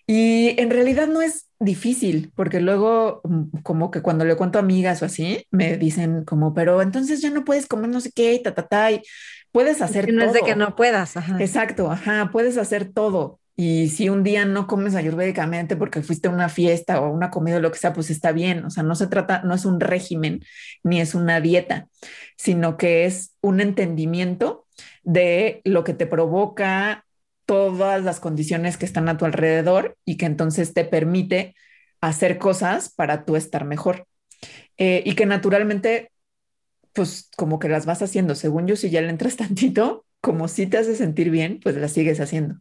Y 0.07 0.55
en 0.61 0.71
realidad 0.71 1.09
no 1.09 1.23
es 1.23 1.49
difícil, 1.59 2.31
porque 2.37 2.61
luego 2.61 3.21
mm, 3.25 3.63
como 3.65 3.91
que 3.91 4.01
cuando 4.01 4.25
le 4.25 4.37
cuento 4.37 4.61
a 4.61 4.63
amigas 4.63 5.03
o 5.03 5.07
así, 5.07 5.45
me 5.51 5.77
dicen 5.77 6.25
como, 6.25 6.55
pero 6.55 6.81
entonces 6.81 7.21
ya 7.21 7.31
no 7.31 7.45
puedes 7.45 7.67
comer 7.67 7.91
no 7.91 8.01
sé 8.01 8.13
qué 8.13 8.35
y 8.35 8.41
ta, 8.41 8.55
ta, 8.55 8.69
ta, 8.69 8.93
y 8.93 9.03
puedes 9.51 9.83
hacer 9.83 10.13
no 10.13 10.21
todo. 10.21 10.29
es 10.29 10.35
de 10.35 10.43
que 10.43 10.55
no 10.55 10.77
puedas. 10.77 11.17
Exacto, 11.41 11.91
ajá, 11.91 12.31
puedes 12.33 12.59
hacer 12.59 12.93
todo. 12.93 13.41
Y 13.57 13.89
si 13.89 14.09
un 14.09 14.23
día 14.23 14.45
no 14.45 14.69
comes 14.69 14.95
ayurvédicamente 14.95 15.75
porque 15.75 16.01
fuiste 16.01 16.29
a 16.29 16.31
una 16.31 16.49
fiesta 16.49 17.01
o 17.01 17.11
una 17.11 17.29
comida 17.29 17.57
o 17.57 17.61
lo 17.61 17.73
que 17.73 17.79
sea, 17.81 17.93
pues 17.93 18.09
está 18.09 18.31
bien. 18.31 18.65
O 18.65 18.71
sea, 18.71 18.85
no 18.85 18.95
se 18.95 19.09
trata, 19.09 19.43
no 19.43 19.53
es 19.53 19.65
un 19.65 19.81
régimen 19.81 20.45
ni 20.85 21.01
es 21.01 21.17
una 21.17 21.41
dieta, 21.41 21.89
sino 22.37 22.77
que 22.77 23.05
es 23.05 23.35
un 23.41 23.61
entendimiento 23.61 24.65
de 25.03 25.61
lo 25.65 25.83
que 25.83 25.93
te 25.93 26.07
provoca 26.07 27.05
todas 27.49 28.05
las 28.05 28.21
condiciones 28.21 28.77
que 28.77 28.85
están 28.85 29.09
a 29.09 29.17
tu 29.17 29.25
alrededor 29.25 29.97
y 30.05 30.19
que 30.19 30.27
entonces 30.27 30.75
te 30.75 30.85
permite 30.85 31.55
hacer 32.03 32.37
cosas 32.37 32.91
para 32.91 33.25
tú 33.25 33.37
estar 33.37 33.65
mejor. 33.65 34.07
Eh, 34.77 35.03
y 35.07 35.15
que 35.15 35.25
naturalmente, 35.25 36.13
pues 36.93 37.31
como 37.39 37.59
que 37.59 37.71
las 37.71 37.87
vas 37.87 38.03
haciendo. 38.03 38.35
Según 38.35 38.67
yo, 38.67 38.77
si 38.77 38.91
ya 38.91 39.01
le 39.01 39.09
entras 39.09 39.37
tantito, 39.39 40.05
como 40.21 40.47
si 40.47 40.67
te 40.67 40.77
hace 40.77 40.95
sentir 40.95 41.31
bien, 41.31 41.59
pues 41.63 41.75
las 41.77 41.93
sigues 41.93 42.21
haciendo. 42.21 42.61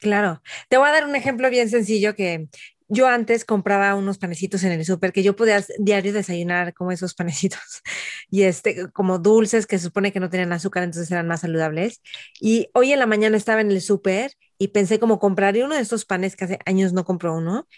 Claro. 0.00 0.40
Te 0.70 0.78
voy 0.78 0.88
a 0.88 0.92
dar 0.92 1.04
un 1.04 1.16
ejemplo 1.16 1.50
bien 1.50 1.68
sencillo 1.68 2.14
que 2.14 2.48
yo 2.94 3.06
antes 3.08 3.44
compraba 3.44 3.94
unos 3.94 4.18
panecitos 4.18 4.64
en 4.64 4.72
el 4.72 4.84
súper 4.84 5.12
que 5.12 5.22
yo 5.22 5.36
podía 5.36 5.64
diario 5.78 6.12
desayunar 6.12 6.74
como 6.74 6.92
esos 6.92 7.14
panecitos 7.14 7.82
y 8.30 8.42
este 8.44 8.90
como 8.92 9.18
dulces 9.18 9.66
que 9.66 9.78
se 9.78 9.84
supone 9.84 10.12
que 10.12 10.20
no 10.20 10.30
tenían 10.30 10.52
azúcar, 10.52 10.82
entonces 10.84 11.10
eran 11.10 11.28
más 11.28 11.42
saludables. 11.42 12.00
Y 12.40 12.68
hoy 12.74 12.92
en 12.92 12.98
la 13.00 13.06
mañana 13.06 13.36
estaba 13.36 13.60
en 13.60 13.70
el 13.70 13.80
súper 13.80 14.32
y 14.58 14.68
pensé 14.68 14.98
como 14.98 15.18
compraría 15.18 15.64
uno 15.64 15.74
de 15.74 15.82
estos 15.82 16.04
panes 16.04 16.36
que 16.36 16.44
hace 16.44 16.58
años 16.66 16.92
no 16.92 17.04
compro 17.04 17.36
uno 17.36 17.68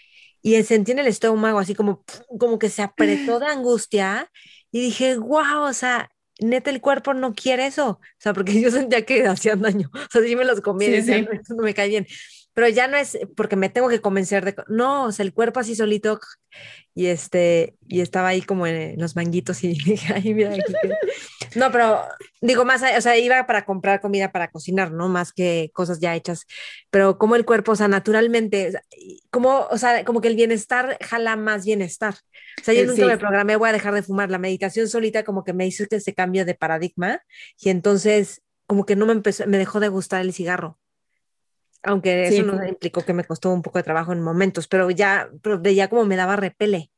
y 0.41 0.61
sentí 0.63 0.91
en 0.91 0.99
el 0.99 1.07
estómago 1.07 1.59
así 1.59 1.75
como 1.75 2.03
como 2.39 2.59
que 2.59 2.69
se 2.69 2.81
apretó 2.81 3.39
de 3.39 3.47
angustia 3.47 4.31
y 4.71 4.81
dije, 4.81 5.17
"Wow, 5.17 5.63
o 5.63 5.73
sea, 5.73 6.09
neta 6.39 6.69
el 6.69 6.81
cuerpo 6.81 7.13
no 7.13 7.33
quiere 7.33 7.67
eso, 7.67 7.89
o 7.89 7.99
sea, 8.19 8.33
porque 8.33 8.53
yo 8.61 8.71
sentía 8.71 9.05
que 9.05 9.25
hacían 9.27 9.61
daño, 9.61 9.89
o 9.93 10.11
sea, 10.11 10.21
si 10.21 10.35
me 10.35 10.45
los 10.45 10.61
comía 10.61 10.89
y 10.89 10.91
decía, 10.91 11.21
no, 11.21 11.55
no 11.55 11.63
me 11.63 11.73
cae 11.73 11.89
bien, 11.89 12.07
pero 12.57 12.69
ya 12.69 12.87
no 12.87 12.97
es 12.97 13.19
porque 13.35 13.55
me 13.55 13.69
tengo 13.69 13.87
que 13.87 14.01
convencer 14.01 14.43
de, 14.43 14.55
no, 14.67 15.03
o 15.03 15.11
sea, 15.11 15.23
el 15.23 15.31
cuerpo 15.31 15.59
así 15.59 15.75
solito 15.75 16.19
y 16.95 17.05
este, 17.05 17.77
y 17.87 18.01
estaba 18.01 18.29
ahí 18.29 18.41
como 18.41 18.65
en 18.65 18.99
los 18.99 19.15
manguitos 19.15 19.63
y 19.63 19.67
dije, 19.85 20.11
ay, 20.11 20.33
mira, 20.33 20.49
aquí 20.49 20.73
no, 21.53 21.71
pero 21.71 22.01
digo 22.41 22.65
más, 22.65 22.81
o 22.81 23.01
sea, 23.01 23.15
iba 23.15 23.45
para 23.45 23.63
comprar 23.63 24.01
comida 24.01 24.31
para 24.31 24.49
cocinar, 24.49 24.91
¿no? 24.91 25.07
Más 25.07 25.33
que 25.33 25.69
cosas 25.71 25.99
ya 25.99 26.15
hechas, 26.15 26.47
pero 26.89 27.19
como 27.19 27.35
el 27.35 27.45
cuerpo, 27.45 27.73
o 27.73 27.75
sea, 27.75 27.89
naturalmente, 27.89 28.73
como, 29.29 29.67
o 29.69 29.77
sea, 29.77 30.03
como 30.03 30.19
que 30.19 30.29
el 30.29 30.35
bienestar 30.35 30.97
jala 30.99 31.35
más 31.35 31.63
bienestar. 31.63 32.15
O 32.59 32.63
sea, 32.63 32.73
yo 32.73 32.81
eh, 32.81 32.85
nunca 32.87 33.05
me 33.05 33.19
programé, 33.19 33.55
voy 33.55 33.69
a 33.69 33.73
dejar 33.73 33.93
de 33.93 34.01
fumar, 34.01 34.31
la 34.31 34.39
meditación 34.39 34.87
solita 34.87 35.23
como 35.23 35.43
que 35.43 35.53
me 35.53 35.67
hizo 35.67 35.85
que 35.85 35.97
ese 35.97 36.15
cambio 36.15 36.43
de 36.43 36.55
paradigma 36.55 37.21
y 37.59 37.69
entonces 37.69 38.41
como 38.65 38.83
que 38.87 38.95
no 38.95 39.05
me 39.05 39.13
empezó, 39.13 39.45
me 39.45 39.59
dejó 39.59 39.79
de 39.79 39.89
gustar 39.89 40.21
el 40.21 40.33
cigarro 40.33 40.79
aunque 41.87 42.27
eso 42.27 42.43
no 42.43 42.65
implicó 42.67 43.03
que 43.03 43.13
me 43.13 43.23
costó 43.23 43.51
un 43.51 43.61
poco 43.61 43.79
de 43.79 43.83
trabajo 43.83 44.13
en 44.13 44.21
momentos, 44.21 44.67
pero 44.67 44.91
ya, 44.91 45.29
pero 45.41 45.61
ya 45.63 45.87
como 45.87 46.05
me 46.05 46.15
daba 46.15 46.35
repele. 46.35 46.91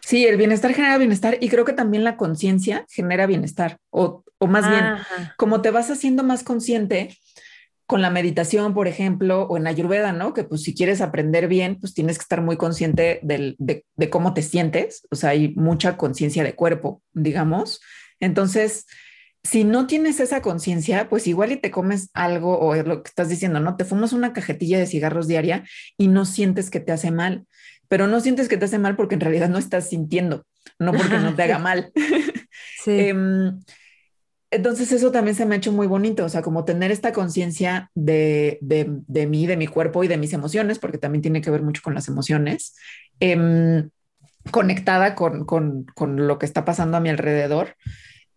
Sí, 0.00 0.26
el 0.26 0.36
bienestar 0.36 0.72
genera 0.72 0.98
bienestar 0.98 1.38
y 1.40 1.48
creo 1.48 1.64
que 1.64 1.72
también 1.72 2.04
la 2.04 2.16
conciencia 2.16 2.86
genera 2.90 3.26
bienestar, 3.26 3.78
o, 3.90 4.24
o 4.38 4.46
más 4.46 4.68
bien, 4.68 4.94
como 5.36 5.62
te 5.62 5.70
vas 5.70 5.90
haciendo 5.90 6.22
más 6.22 6.42
consciente 6.42 7.16
con 7.86 8.02
la 8.02 8.10
meditación, 8.10 8.72
por 8.72 8.86
ejemplo, 8.86 9.42
o 9.42 9.56
en 9.56 9.66
Ayurveda, 9.66 10.12
¿no? 10.12 10.32
Que 10.32 10.44
pues 10.44 10.62
si 10.62 10.74
quieres 10.74 11.00
aprender 11.00 11.48
bien, 11.48 11.76
pues 11.80 11.92
tienes 11.92 12.18
que 12.18 12.22
estar 12.22 12.40
muy 12.40 12.56
consciente 12.56 13.18
de, 13.22 13.56
de 13.58 14.10
cómo 14.10 14.32
te 14.32 14.42
sientes, 14.42 15.06
o 15.10 15.16
sea, 15.16 15.30
hay 15.30 15.54
mucha 15.56 15.96
conciencia 15.96 16.44
de 16.44 16.54
cuerpo, 16.54 17.02
digamos. 17.12 17.80
Entonces, 18.20 18.86
si 19.42 19.64
no 19.64 19.86
tienes 19.86 20.20
esa 20.20 20.42
conciencia, 20.42 21.08
pues 21.08 21.26
igual 21.26 21.52
y 21.52 21.56
te 21.56 21.70
comes 21.70 22.10
algo 22.12 22.58
o 22.58 22.74
lo 22.74 23.02
que 23.02 23.08
estás 23.08 23.28
diciendo, 23.28 23.60
¿no? 23.60 23.76
Te 23.76 23.84
fumas 23.84 24.12
una 24.12 24.32
cajetilla 24.32 24.78
de 24.78 24.86
cigarros 24.86 25.28
diaria 25.28 25.64
y 25.96 26.08
no 26.08 26.24
sientes 26.26 26.70
que 26.70 26.80
te 26.80 26.92
hace 26.92 27.10
mal, 27.10 27.46
pero 27.88 28.06
no 28.06 28.20
sientes 28.20 28.48
que 28.48 28.56
te 28.56 28.66
hace 28.66 28.78
mal 28.78 28.96
porque 28.96 29.14
en 29.14 29.22
realidad 29.22 29.48
no 29.48 29.58
estás 29.58 29.88
sintiendo, 29.88 30.46
no 30.78 30.92
porque 30.92 31.18
no 31.18 31.34
te 31.34 31.42
haga 31.42 31.58
mal. 31.58 31.92
Sí. 32.82 32.92
Em, 32.92 33.60
entonces 34.50 34.90
eso 34.90 35.12
también 35.12 35.36
se 35.36 35.44
me 35.44 35.54
ha 35.54 35.58
hecho 35.58 35.70
muy 35.70 35.86
bonito, 35.86 36.24
o 36.24 36.28
sea, 36.28 36.42
como 36.42 36.64
tener 36.64 36.90
esta 36.90 37.12
conciencia 37.12 37.90
de, 37.94 38.58
de, 38.60 39.26
mí, 39.26 39.46
de 39.46 39.56
mi 39.56 39.66
cuerpo 39.66 40.02
y 40.02 40.08
de 40.08 40.16
mis 40.16 40.32
emociones, 40.32 40.78
porque 40.78 40.98
también 40.98 41.22
tiene 41.22 41.40
que 41.42 41.50
ver 41.50 41.62
mucho 41.62 41.82
con 41.82 41.94
las 41.94 42.08
emociones, 42.08 42.74
em, 43.20 43.90
conectada 44.50 45.14
con, 45.14 45.44
con, 45.44 45.84
con 45.94 46.26
lo 46.26 46.38
que 46.38 46.46
está 46.46 46.64
pasando 46.64 46.96
a 46.96 47.00
mi 47.00 47.10
alrededor. 47.10 47.76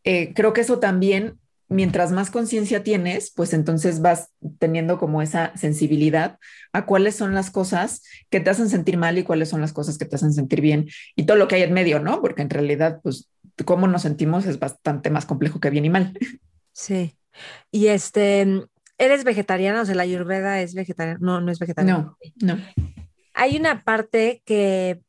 Eh, 0.04 0.34
creo 0.34 0.54
que 0.54 0.62
eso 0.62 0.80
también, 0.80 1.40
mientras 1.70 2.12
más 2.12 2.30
conciencia 2.30 2.84
tienes, 2.84 3.32
pues 3.36 3.54
entonces 3.54 4.02
vas 4.02 4.30
teniendo 4.60 4.98
como 4.98 5.22
esa 5.22 5.56
sensibilidad 5.56 6.38
a 6.72 6.86
cuáles 6.86 7.16
son 7.16 7.34
las 7.34 7.52
cosas 7.52 8.04
que 8.30 8.40
te 8.40 8.50
hacen 8.50 8.70
sentir 8.70 8.98
mal 8.98 9.18
y 9.18 9.24
cuáles 9.24 9.50
son 9.50 9.62
las 9.62 9.74
cosas 9.74 9.98
que 9.98 10.06
te 10.06 10.16
hacen 10.16 10.34
sentir 10.34 10.62
bien 10.62 10.88
y 11.16 11.26
todo 11.26 11.38
lo 11.38 11.48
que 11.48 11.56
hay 11.56 11.64
en 11.64 11.74
medio, 11.74 12.00
¿no? 12.00 12.22
Porque 12.22 12.42
en 12.42 12.50
realidad, 12.50 13.00
pues, 13.02 13.30
cómo 13.66 13.88
nos 13.88 14.02
sentimos 14.02 14.46
es 14.46 14.60
bastante 14.60 15.10
más 15.10 15.26
complejo 15.26 15.60
que 15.60 15.70
bien 15.70 15.86
y 15.86 15.90
mal. 15.90 16.18
Sí. 16.72 17.16
Y 17.72 17.88
este, 17.88 18.46
¿eres 18.98 19.24
vegetariana? 19.24 19.82
O 19.82 19.86
sea, 19.86 19.96
la 19.96 20.04
ayurveda 20.04 20.62
es 20.62 20.74
vegetariana. 20.74 21.20
No, 21.22 21.42
no 21.42 21.52
es 21.52 21.60
vegetariana. 21.60 22.16
No, 22.42 22.56
no. 22.56 22.60
Hay 23.34 23.58
una 23.58 23.84
parte 23.84 24.42
que 24.46 25.02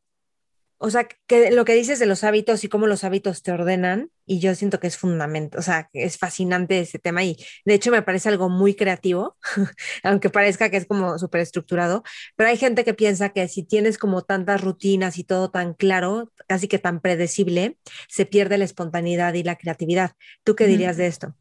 o 0.84 0.90
sea, 0.90 1.08
que 1.26 1.50
lo 1.50 1.64
que 1.64 1.72
dices 1.72 1.98
de 1.98 2.04
los 2.04 2.24
hábitos 2.24 2.62
y 2.62 2.68
cómo 2.68 2.86
los 2.86 3.04
hábitos 3.04 3.42
te 3.42 3.52
ordenan, 3.52 4.10
y 4.26 4.38
yo 4.38 4.54
siento 4.54 4.80
que 4.80 4.86
es 4.86 4.98
fundamental, 4.98 5.58
o 5.58 5.62
sea, 5.62 5.88
es 5.94 6.18
fascinante 6.18 6.78
ese 6.78 6.98
tema 6.98 7.24
y 7.24 7.38
de 7.64 7.72
hecho 7.72 7.90
me 7.90 8.02
parece 8.02 8.28
algo 8.28 8.50
muy 8.50 8.74
creativo, 8.74 9.38
aunque 10.02 10.28
parezca 10.28 10.68
que 10.68 10.76
es 10.76 10.84
como 10.84 11.18
súper 11.18 11.40
estructurado, 11.40 12.02
pero 12.36 12.50
hay 12.50 12.58
gente 12.58 12.84
que 12.84 12.92
piensa 12.92 13.30
que 13.30 13.48
si 13.48 13.62
tienes 13.62 13.96
como 13.96 14.22
tantas 14.22 14.60
rutinas 14.60 15.16
y 15.16 15.24
todo 15.24 15.50
tan 15.50 15.72
claro, 15.72 16.30
casi 16.46 16.68
que 16.68 16.78
tan 16.78 17.00
predecible, 17.00 17.78
se 18.06 18.26
pierde 18.26 18.58
la 18.58 18.66
espontaneidad 18.66 19.32
y 19.32 19.42
la 19.42 19.56
creatividad. 19.56 20.12
¿Tú 20.42 20.54
qué 20.54 20.66
dirías 20.66 20.98
de 20.98 21.06
esto? 21.06 21.34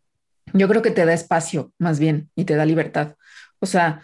Yo 0.54 0.70
creo 0.70 0.82
que 0.82 0.92
te 0.92 1.06
da 1.06 1.14
espacio 1.14 1.74
más 1.80 2.00
bien 2.00 2.30
y 2.34 2.46
te 2.46 2.56
da 2.56 2.66
libertad. 2.66 3.16
O 3.60 3.66
sea, 3.66 4.02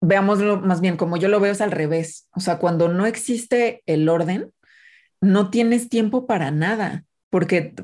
veámoslo 0.00 0.60
más 0.60 0.80
bien 0.80 0.96
como 0.96 1.16
yo 1.16 1.28
lo 1.28 1.40
veo 1.40 1.52
es 1.52 1.60
al 1.60 1.70
revés. 1.70 2.28
O 2.34 2.40
sea, 2.40 2.58
cuando 2.58 2.88
no 2.88 3.06
existe 3.06 3.82
el 3.86 4.08
orden, 4.08 4.52
no 5.20 5.50
tienes 5.50 5.88
tiempo 5.88 6.26
para 6.26 6.50
nada, 6.50 7.04
porque 7.30 7.74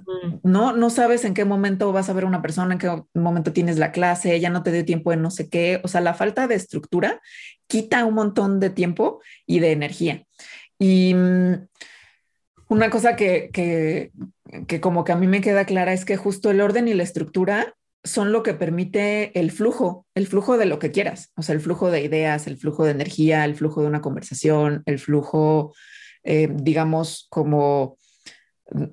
no, 0.45 0.73
no 0.77 0.91
sabes 0.91 1.25
en 1.25 1.35
qué 1.35 1.45
momento 1.45 1.93
vas 1.93 2.09
a 2.09 2.13
ver 2.13 2.25
una 2.25 2.43
persona, 2.43 2.75
en 2.75 2.79
qué 2.79 3.03
momento 3.15 3.53
tienes 3.53 3.79
la 3.79 3.91
clase, 3.91 4.39
ya 4.39 4.51
no 4.51 4.63
te 4.63 4.71
dio 4.71 4.85
tiempo 4.85 5.11
de 5.11 5.17
no 5.17 5.31
sé 5.31 5.49
qué. 5.49 5.81
O 5.83 5.89
sea, 5.89 6.01
la 6.01 6.15
falta 6.15 6.47
de 6.47 6.55
estructura 6.55 7.21
quita 7.67 8.05
un 8.05 8.15
montón 8.15 8.61
de 8.61 8.71
tiempo 8.71 9.21
y 9.47 9.59
de 9.59 9.73
energía. 9.73 10.25
Y 10.79 11.15
mm, 11.15 11.67
una 12.69 12.91
cosa 12.91 13.17
que, 13.17 13.51
que, 13.53 14.13
que 14.69 14.81
como 14.81 15.03
que 15.03 15.13
a 15.13 15.17
mí 15.17 15.27
me 15.27 15.41
queda 15.41 15.65
clara 15.65 15.93
es 15.93 16.05
que 16.05 16.17
justo 16.17 16.51
el 16.51 16.61
orden 16.61 16.87
y 16.87 16.95
la 16.95 17.03
estructura 17.03 17.75
son 18.03 18.33
lo 18.33 18.43
que 18.43 18.55
permite 18.55 19.39
el 19.39 19.51
flujo, 19.51 20.07
el 20.15 20.27
flujo 20.27 20.57
de 20.57 20.67
lo 20.67 20.79
que 20.79 20.91
quieras, 20.91 21.33
o 21.37 21.43
sea, 21.43 21.55
el 21.55 21.61
flujo 21.61 21.91
de 21.91 22.03
ideas, 22.03 22.47
el 22.47 22.57
flujo 22.57 22.85
de 22.85 22.93
energía, 22.93 23.45
el 23.45 23.55
flujo 23.55 23.83
de 23.83 23.89
una 23.89 24.01
conversación, 24.01 24.83
el 24.87 24.99
flujo, 24.99 25.75
eh, 26.25 26.49
digamos, 26.53 27.27
como 27.31 27.99
mm, 28.71 28.85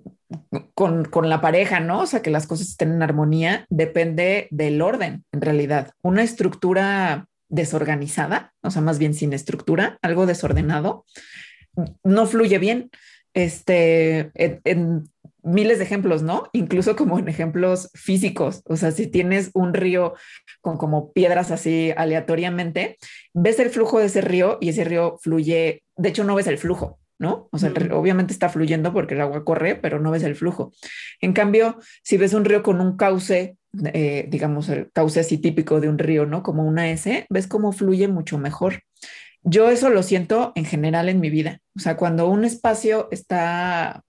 con, 0.74 1.06
con, 1.06 1.30
la 1.30 1.40
pareja, 1.40 1.80
¿no? 1.80 2.02
O 2.02 2.06
sea, 2.06 2.22
que 2.22 2.30
las 2.30 2.48
cosas 2.48 2.68
estén 2.68 2.92
en 2.92 3.02
armonía, 3.02 3.66
depende 3.70 4.48
del 4.52 4.82
orden, 4.82 5.24
en 5.32 5.42
realidad. 5.42 5.92
Una 6.02 6.24
estructura 6.24 7.28
desorganizada, 7.50 8.54
o 8.62 8.72
sea, 8.72 8.82
más 8.82 9.00
bien 9.00 9.14
sin 9.14 9.32
estructura, 9.32 9.98
algo 10.02 10.26
desordenado, 10.26 11.06
no 12.04 12.26
fluye 12.26 12.58
bien. 12.58 12.90
Este, 13.34 14.32
en, 14.34 15.10
miles 15.48 15.78
de 15.78 15.86
ejemplos, 15.86 16.24
¿no? 16.24 16.50
Incluso 16.54 16.96
como 16.96 17.18
en 17.18 17.28
ejemplos 17.28 17.90
físicos. 17.94 18.62
O 18.66 18.76
sea, 18.76 18.92
si 18.92 19.08
tienes 19.08 19.50
un 19.54 19.74
río 19.74 20.14
con 20.62 20.78
como 20.78 21.12
piedras 21.14 21.52
así 21.52 21.92
aleatoriamente, 21.96 22.98
ves 23.34 23.60
el 23.60 23.70
flujo 23.70 24.00
de 24.00 24.08
ese 24.08 24.22
río 24.22 24.58
y 24.62 24.70
ese 24.70 24.84
río 24.84 25.18
fluye, 25.22 25.84
de 25.96 26.10
hecho 26.10 26.24
no 26.24 26.36
ves 26.36 26.48
el 26.48 26.58
flujo, 26.58 27.00
¿no? 27.18 27.48
O 27.52 27.58
sea, 27.58 27.72
obviamente 27.94 28.34
está 28.34 28.50
fluyendo 28.50 28.94
porque 28.94 29.14
el 29.16 29.22
agua 29.22 29.44
corre, 29.46 29.76
pero 29.76 30.00
no 30.00 30.12
ves 30.12 30.24
el 30.24 30.36
flujo. 30.36 30.74
En 31.22 31.34
cambio, 31.34 31.78
si 32.04 32.18
ves 32.18 32.34
un 32.34 32.46
río 32.46 32.62
con 32.62 32.82
un 32.82 32.98
cauce, 32.98 33.58
eh, 33.94 34.26
digamos, 34.30 34.70
el 34.70 34.92
cauce 34.92 35.22
así 35.22 35.38
típico 35.38 35.80
de 35.80 35.90
un 35.90 35.98
río, 35.98 36.26
¿no? 36.26 36.44
Como 36.44 36.64
una 36.64 36.90
S, 36.90 37.26
ves 37.30 37.48
cómo 37.48 37.72
fluye 37.72 38.08
mucho 38.08 38.38
mejor. 38.38 38.82
Yo 39.44 39.70
eso 39.70 39.90
lo 39.90 40.04
siento 40.04 40.52
en 40.56 40.66
general 40.66 41.08
en 41.08 41.22
mi 41.22 41.30
vida. 41.30 41.62
O 41.76 41.80
sea, 41.80 41.96
cuando 41.96 42.28
un 42.28 42.44
espacio 42.44 43.08
está 43.12 44.04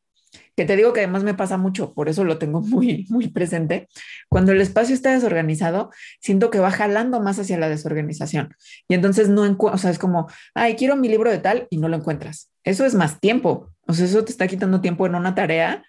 que 0.58 0.64
te 0.64 0.74
digo 0.74 0.92
que 0.92 0.98
además 0.98 1.22
me 1.22 1.34
pasa 1.34 1.56
mucho, 1.56 1.94
por 1.94 2.08
eso 2.08 2.24
lo 2.24 2.36
tengo 2.36 2.60
muy, 2.60 3.06
muy 3.10 3.28
presente. 3.28 3.88
Cuando 4.28 4.50
el 4.50 4.60
espacio 4.60 4.92
está 4.92 5.12
desorganizado, 5.12 5.92
siento 6.20 6.50
que 6.50 6.58
va 6.58 6.72
jalando 6.72 7.20
más 7.20 7.38
hacia 7.38 7.56
la 7.58 7.68
desorganización. 7.68 8.56
Y 8.88 8.94
entonces 8.94 9.28
no 9.28 9.46
encuentro, 9.46 9.76
o 9.76 9.78
sea, 9.78 9.92
es 9.92 10.00
como, 10.00 10.28
ay, 10.56 10.74
quiero 10.74 10.96
mi 10.96 11.08
libro 11.08 11.30
de 11.30 11.38
tal 11.38 11.68
y 11.70 11.78
no 11.78 11.88
lo 11.88 11.96
encuentras. 11.96 12.50
Eso 12.64 12.84
es 12.84 12.96
más 12.96 13.20
tiempo. 13.20 13.70
O 13.86 13.94
sea, 13.94 14.06
eso 14.06 14.24
te 14.24 14.32
está 14.32 14.48
quitando 14.48 14.80
tiempo 14.80 15.06
en 15.06 15.14
una 15.14 15.36
tarea 15.36 15.84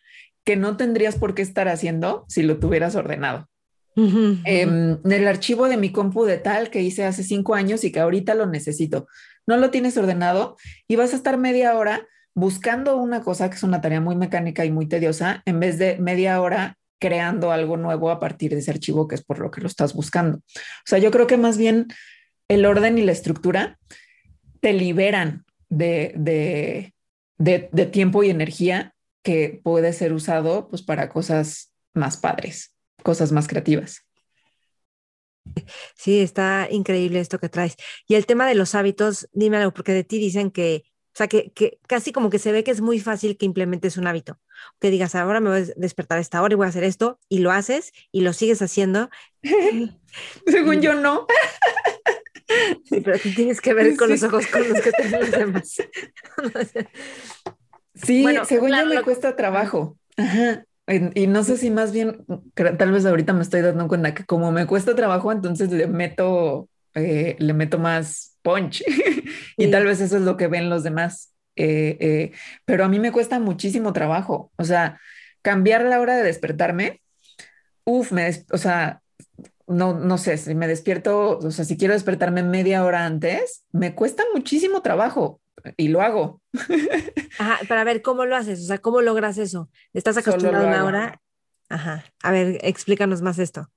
que 0.46 0.56
no 0.56 0.78
tendrías 0.78 1.16
por 1.16 1.34
qué 1.34 1.42
estar 1.42 1.68
haciendo 1.68 2.26
si 2.28 2.44
lo 2.44 2.60
tuvieras 2.60 2.94
ordenado. 2.94 3.50
en 3.96 5.00
el 5.04 5.28
archivo 5.28 5.68
de 5.68 5.78
mi 5.78 5.92
compu 5.92 6.26
de 6.26 6.38
tal 6.38 6.70
que 6.70 6.84
hice 6.84 7.06
hace 7.06 7.24
cinco 7.24 7.56
años 7.56 7.84
y 7.84 7.92
que 7.92 8.02
ahorita 8.02 8.36
lo 8.36 8.46
necesito. 8.46 9.08
No 9.48 9.58
lo 9.58 9.72
tienes 9.72 9.98
ordenado 9.98 10.58
y 10.88 10.96
vas 10.96 11.14
a 11.14 11.16
estar 11.16 11.40
media 11.40 11.76
hora 11.76 12.08
buscando 12.34 12.98
una 12.98 13.22
cosa 13.22 13.50
que 13.50 13.56
es 13.56 13.64
una 13.64 13.82
tarea 13.82 14.02
muy 14.02 14.16
mecánica 14.16 14.66
y 14.66 14.72
muy 14.72 14.88
tediosa, 14.88 15.42
en 15.46 15.60
vez 15.60 15.78
de 15.78 15.98
media 15.98 16.42
hora 16.42 16.78
creando 17.00 17.52
algo 17.52 17.78
nuevo 17.78 18.12
a 18.12 18.20
partir 18.20 18.52
de 18.52 18.60
ese 18.60 18.72
archivo 18.72 19.08
que 19.08 19.16
es 19.16 19.24
por 19.24 19.40
lo 19.40 19.52
que 19.52 19.62
lo 19.62 19.68
estás 19.68 19.94
buscando. 19.94 20.38
O 20.38 20.86
sea, 20.86 21.00
yo 21.00 21.12
creo 21.12 21.28
que 21.28 21.38
más 21.38 21.58
bien 21.58 21.88
el 22.50 22.66
orden 22.66 22.98
y 22.98 23.04
la 23.04 23.14
estructura 23.14 23.80
te 24.60 24.74
liberan 24.74 25.46
de, 25.70 26.14
de, 26.18 26.94
de, 27.38 27.86
tiempo 27.86 28.24
y 28.24 28.30
energía 28.30 28.94
que 29.24 29.62
puede 29.64 29.94
ser 29.94 30.14
usado 30.14 30.68
pues 30.68 30.82
para 30.82 31.10
cosas 31.10 31.72
más 31.94 32.18
padres, 32.18 32.76
cosas 33.04 33.32
más 33.32 33.48
creativas. 33.48 34.06
Sí, 35.96 36.20
está 36.20 36.68
increíble 36.70 37.20
esto 37.20 37.40
que 37.40 37.50
traes. 37.50 37.76
Y 38.08 38.16
el 38.16 38.26
tema 38.26 38.48
de 38.48 38.56
los 38.56 38.76
hábitos, 38.76 39.28
dime 39.32 39.58
algo, 39.58 39.74
porque 39.74 39.94
de 39.94 40.04
ti 40.04 40.20
dicen 40.20 40.52
que 40.52 40.84
sea, 41.20 41.28
que, 41.28 41.80
casi 41.88 42.14
como 42.14 42.30
que 42.30 42.40
se 42.40 42.52
ve 42.52 42.64
que 42.64 42.72
es 42.72 42.80
muy 42.80 43.00
fácil 43.00 43.38
que 43.38 43.46
implementes 43.46 43.98
un 43.98 44.08
hábito. 44.08 44.40
Que 44.80 44.90
digas, 44.90 45.16
ahora 45.16 45.42
me 45.42 45.50
voy 45.50 45.60
a 45.60 45.66
despertar 45.76 46.18
a 46.18 46.22
esta 46.22 46.42
hora 46.42 46.54
y 46.54 46.56
voy 46.56 46.66
a 46.66 46.70
hacer 46.70 46.84
esto, 46.84 47.20
y 47.28 47.40
lo 47.40 47.52
haces 47.52 47.92
y 48.12 48.22
lo 48.22 48.32
sigues 48.32 48.62
haciendo. 48.62 49.10
Según 50.48 50.82
yo, 50.82 50.94
no. 50.94 51.28
Sí, 52.86 53.02
pero 53.02 53.20
tienes 53.36 53.62
que 53.62 53.74
ver 53.74 53.96
con 53.96 54.10
los 54.10 54.24
ojos 54.24 54.48
con 54.48 54.68
los 54.68 54.82
que 54.82 54.92
te 54.92 55.10
los 55.10 55.30
demás. 55.30 55.76
sí, 57.94 58.26
según 58.46 58.72
yo 58.72 58.86
me 58.88 59.04
cuesta 59.04 59.36
trabajo. 59.36 59.98
Y, 60.88 61.28
no 61.28 61.44
sé 61.44 61.58
si 61.58 61.70
más 61.70 61.92
bien, 61.92 62.26
tal 62.56 62.92
vez 62.92 63.06
ahorita 63.06 63.34
me 63.34 63.44
estoy 63.44 63.62
dando 63.62 63.88
cuenta 63.88 64.16
que 64.16 64.26
como 64.26 64.52
me 64.52 64.66
cuesta 64.66 64.96
trabajo, 64.96 65.32
entonces 65.32 65.70
le 65.70 65.86
meto, 65.86 66.68
eh, 66.96 67.36
le 67.38 67.54
meto 67.54 67.78
más 67.78 68.29
punch. 68.42 68.84
y 69.58 69.72
tal 69.72 69.86
vez 69.86 70.02
eso 70.02 70.18
es 70.18 70.24
lo 70.24 70.38
que 70.38 70.48
ven 70.48 70.70
los 70.70 70.84
demás. 70.84 71.34
Eh, 71.56 71.98
eh, 72.00 72.32
pero 72.66 72.86
a 72.86 72.88
mí 72.88 73.00
me 73.00 73.12
cuesta 73.12 73.40
muchísimo 73.40 73.94
trabajo. 73.94 74.52
O 74.56 74.64
sea, 74.64 75.00
cambiar 75.42 75.84
la 75.84 76.00
hora 76.00 76.16
de 76.16 76.24
despertarme, 76.24 77.02
uff, 77.84 78.12
me, 78.12 78.30
o 78.52 78.58
sea, 78.58 79.02
no, 79.68 79.94
no 79.94 80.18
sé, 80.18 80.38
si 80.38 80.56
me 80.56 80.68
despierto, 80.68 81.38
o 81.38 81.52
sea, 81.52 81.66
si 81.66 81.78
quiero 81.78 81.94
despertarme 81.94 82.44
media 82.44 82.84
hora 82.84 83.06
antes, 83.06 83.66
me 83.72 83.94
cuesta 83.94 84.24
muchísimo 84.34 84.82
trabajo 84.82 85.42
y 85.78 85.90
lo 85.90 86.02
hago. 86.02 86.42
Ajá, 87.40 87.60
para 87.68 87.84
ver 87.84 88.02
cómo 88.02 88.26
lo 88.26 88.36
haces, 88.36 88.62
o 88.62 88.66
sea, 88.66 88.80
cómo 88.80 89.02
logras 89.02 89.38
eso. 89.38 89.70
¿Estás 89.94 90.18
acostumbrado 90.18 90.66
a 90.66 90.70
una 90.70 90.86
hora? 90.86 91.22
Ajá, 91.70 92.06
a 92.24 92.32
ver, 92.32 92.58
explícanos 92.64 93.22
más 93.22 93.38
esto. 93.38 93.70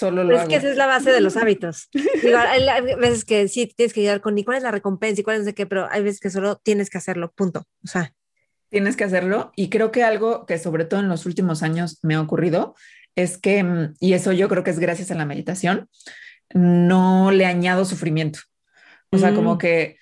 Solo 0.00 0.24
lo 0.24 0.34
es 0.34 0.48
que 0.48 0.56
esa 0.56 0.70
es 0.70 0.78
la 0.78 0.86
base 0.86 1.12
de 1.12 1.20
los 1.20 1.36
hábitos. 1.36 1.90
hay 2.24 2.96
veces 2.96 3.26
que 3.26 3.48
sí 3.48 3.66
tienes 3.66 3.92
que 3.92 4.00
llegar 4.00 4.22
con 4.22 4.34
ni 4.34 4.44
cuál 4.44 4.56
es 4.56 4.62
la 4.62 4.70
recompensa 4.70 5.20
y 5.20 5.24
cuál 5.24 5.36
es 5.36 5.44
de 5.44 5.54
qué, 5.54 5.66
pero 5.66 5.88
hay 5.90 6.02
veces 6.02 6.20
que 6.20 6.30
solo 6.30 6.56
tienes 6.56 6.88
que 6.88 6.96
hacerlo, 6.96 7.32
punto. 7.32 7.66
O 7.84 7.86
sea, 7.86 8.14
tienes 8.70 8.96
que 8.96 9.04
hacerlo. 9.04 9.52
Y 9.56 9.68
creo 9.68 9.92
que 9.92 10.02
algo 10.02 10.46
que 10.46 10.56
sobre 10.56 10.86
todo 10.86 11.00
en 11.00 11.10
los 11.10 11.26
últimos 11.26 11.62
años 11.62 11.98
me 12.02 12.14
ha 12.14 12.22
ocurrido 12.22 12.74
es 13.14 13.36
que, 13.36 13.62
mm, 13.62 13.96
y 14.00 14.14
eso 14.14 14.32
yo 14.32 14.48
creo 14.48 14.64
que 14.64 14.70
es 14.70 14.78
gracias 14.78 15.10
a 15.10 15.16
la 15.16 15.26
meditación, 15.26 15.90
no 16.54 17.30
le 17.30 17.44
añado 17.44 17.84
sufrimiento. 17.84 18.38
O 19.10 19.18
sea, 19.18 19.34
como 19.34 19.56
mm. 19.56 19.58
que 19.58 19.98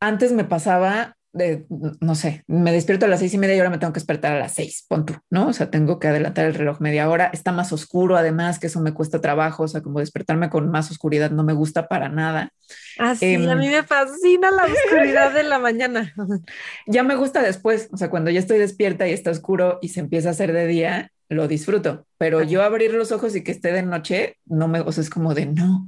antes 0.00 0.32
me 0.32 0.44
pasaba 0.44 1.16
de, 1.32 1.64
no 2.00 2.14
sé, 2.14 2.44
me 2.46 2.72
despierto 2.72 3.06
a 3.06 3.08
las 3.08 3.20
seis 3.20 3.34
y 3.34 3.38
media 3.38 3.54
y 3.54 3.58
ahora 3.58 3.70
me 3.70 3.78
tengo 3.78 3.92
que 3.92 4.00
despertar 4.00 4.32
a 4.32 4.38
las 4.38 4.54
seis, 4.54 4.84
pon 4.88 5.06
tú, 5.06 5.14
¿no? 5.30 5.48
O 5.48 5.52
sea, 5.52 5.70
tengo 5.70 5.98
que 5.98 6.08
adelantar 6.08 6.46
el 6.46 6.54
reloj 6.54 6.80
media 6.80 7.08
hora, 7.08 7.30
está 7.32 7.52
más 7.52 7.72
oscuro 7.72 8.16
además, 8.16 8.58
que 8.58 8.66
eso 8.66 8.80
me 8.80 8.92
cuesta 8.92 9.20
trabajo, 9.20 9.64
o 9.64 9.68
sea, 9.68 9.80
como 9.80 10.00
despertarme 10.00 10.50
con 10.50 10.70
más 10.70 10.90
oscuridad 10.90 11.30
no 11.30 11.44
me 11.44 11.52
gusta 11.52 11.88
para 11.88 12.08
nada. 12.08 12.52
Ah, 12.98 13.14
sí, 13.14 13.34
a 13.34 13.38
mí 13.38 13.66
em, 13.66 13.72
me 13.72 13.82
fascina 13.82 14.50
la 14.50 14.64
oscuridad 14.64 15.32
de 15.32 15.42
la 15.44 15.58
mañana. 15.58 16.14
Ya 16.86 17.02
me 17.02 17.14
gusta 17.14 17.42
después, 17.42 17.88
o 17.92 17.96
sea, 17.96 18.10
cuando 18.10 18.30
ya 18.30 18.40
estoy 18.40 18.58
despierta 18.58 19.06
y 19.06 19.12
está 19.12 19.30
oscuro 19.30 19.78
y 19.82 19.88
se 19.88 20.00
empieza 20.00 20.28
a 20.28 20.32
hacer 20.32 20.52
de 20.52 20.66
día, 20.66 21.12
lo 21.28 21.46
disfruto, 21.46 22.06
pero 22.18 22.42
yo 22.42 22.62
abrir 22.62 22.92
los 22.92 23.12
ojos 23.12 23.36
y 23.36 23.44
que 23.44 23.52
esté 23.52 23.72
de 23.72 23.84
noche, 23.84 24.36
no 24.46 24.66
me, 24.66 24.80
o 24.80 24.90
sea, 24.90 25.02
es 25.02 25.10
como 25.10 25.32
de 25.32 25.46
no, 25.46 25.86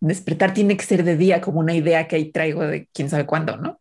despertar 0.00 0.52
tiene 0.52 0.76
que 0.76 0.84
ser 0.84 1.02
de 1.02 1.16
día, 1.16 1.40
como 1.40 1.60
una 1.60 1.74
idea 1.74 2.06
que 2.06 2.16
ahí 2.16 2.30
traigo 2.30 2.62
de 2.62 2.88
quién 2.92 3.08
sabe 3.08 3.24
cuándo, 3.24 3.56
¿no? 3.56 3.80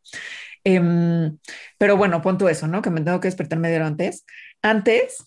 Em, 0.64 1.38
pero 1.78 1.97
bueno, 1.97 2.22
punto 2.22 2.49
eso, 2.49 2.68
¿no? 2.68 2.82
Que 2.82 2.89
me 2.89 3.01
tengo 3.01 3.20
que 3.20 3.28
despertar 3.28 3.59
media 3.59 3.78
hora 3.78 3.88
antes. 3.88 4.26
Antes 4.62 5.24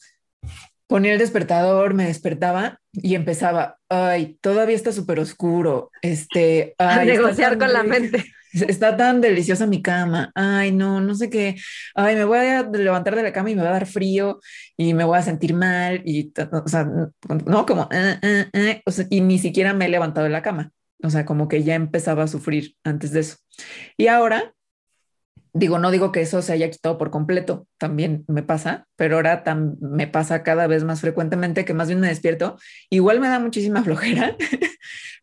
ponía 0.86 1.12
el 1.12 1.18
despertador, 1.18 1.94
me 1.94 2.06
despertaba 2.06 2.80
y 2.92 3.14
empezaba, 3.14 3.78
ay, 3.88 4.38
todavía 4.40 4.76
está 4.76 4.92
súper 4.92 5.18
oscuro. 5.18 5.90
Este, 6.02 6.74
a 6.78 7.04
negociar 7.04 7.58
con 7.58 7.72
la 7.72 7.82
mente. 7.82 8.24
Está 8.68 8.96
tan 8.96 9.20
deliciosa 9.20 9.66
mi 9.66 9.82
cama. 9.82 10.30
Ay, 10.36 10.70
no, 10.70 11.00
no 11.00 11.16
sé 11.16 11.28
qué. 11.28 11.56
Ay, 11.96 12.14
me 12.14 12.22
voy 12.22 12.38
a 12.38 12.62
levantar 12.62 13.16
de 13.16 13.24
la 13.24 13.32
cama 13.32 13.50
y 13.50 13.56
me 13.56 13.62
va 13.62 13.70
a 13.70 13.72
dar 13.72 13.86
frío 13.86 14.38
y 14.76 14.94
me 14.94 15.02
voy 15.02 15.18
a 15.18 15.22
sentir 15.22 15.54
mal 15.54 16.02
y, 16.04 16.32
o 16.64 16.68
sea, 16.68 16.88
no, 17.46 17.66
como, 17.66 17.88
ah, 17.90 18.20
ah, 18.22 18.46
ah", 18.54 18.80
o 18.86 18.92
sea, 18.92 19.06
y 19.10 19.22
ni 19.22 19.40
siquiera 19.40 19.74
me 19.74 19.86
he 19.86 19.88
levantado 19.88 20.22
de 20.22 20.30
la 20.30 20.42
cama. 20.42 20.70
O 21.02 21.10
sea, 21.10 21.24
como 21.24 21.48
que 21.48 21.64
ya 21.64 21.74
empezaba 21.74 22.22
a 22.22 22.28
sufrir 22.28 22.76
antes 22.84 23.10
de 23.10 23.20
eso. 23.20 23.38
Y 23.96 24.06
ahora 24.06 24.54
digo, 25.54 25.78
no 25.78 25.92
digo 25.92 26.12
que 26.12 26.20
eso 26.20 26.42
se 26.42 26.52
haya 26.52 26.68
quitado 26.68 26.98
por 26.98 27.10
completo, 27.10 27.68
también 27.78 28.24
me 28.26 28.42
pasa, 28.42 28.88
pero 28.96 29.16
ahora 29.16 29.42
me 29.80 30.08
pasa 30.08 30.42
cada 30.42 30.66
vez 30.66 30.82
más 30.82 31.00
frecuentemente 31.00 31.64
que 31.64 31.74
más 31.74 31.88
bien 31.88 32.00
me 32.00 32.08
despierto. 32.08 32.58
Igual 32.90 33.20
me 33.20 33.28
da 33.28 33.38
muchísima 33.38 33.82
flojera, 33.84 34.36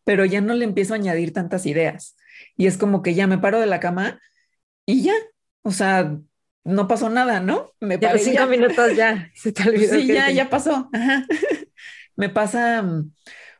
pero 0.04 0.24
ya 0.24 0.40
no 0.40 0.54
le 0.54 0.64
empiezo 0.64 0.94
a 0.94 0.96
añadir 0.96 1.32
tantas 1.32 1.66
ideas. 1.66 2.16
Y 2.56 2.66
es 2.66 2.78
como 2.78 3.02
que 3.02 3.14
ya 3.14 3.26
me 3.26 3.38
paro 3.38 3.60
de 3.60 3.66
la 3.66 3.78
cama 3.78 4.20
y 4.86 5.02
ya, 5.02 5.14
o 5.62 5.70
sea, 5.70 6.16
no 6.64 6.88
pasó 6.88 7.10
nada, 7.10 7.40
¿no? 7.40 7.70
Me 7.80 7.98
ya 7.98 8.16
cinco 8.16 8.46
minutos 8.46 8.96
ya, 8.96 9.30
se 9.34 9.52
te 9.52 9.68
olvidó. 9.68 9.94
Sí, 9.94 10.06
ya, 10.06 10.30
ya 10.30 10.48
pasó. 10.48 10.90
me 12.16 12.30
pasa, 12.30 12.82
mm, 12.82 13.12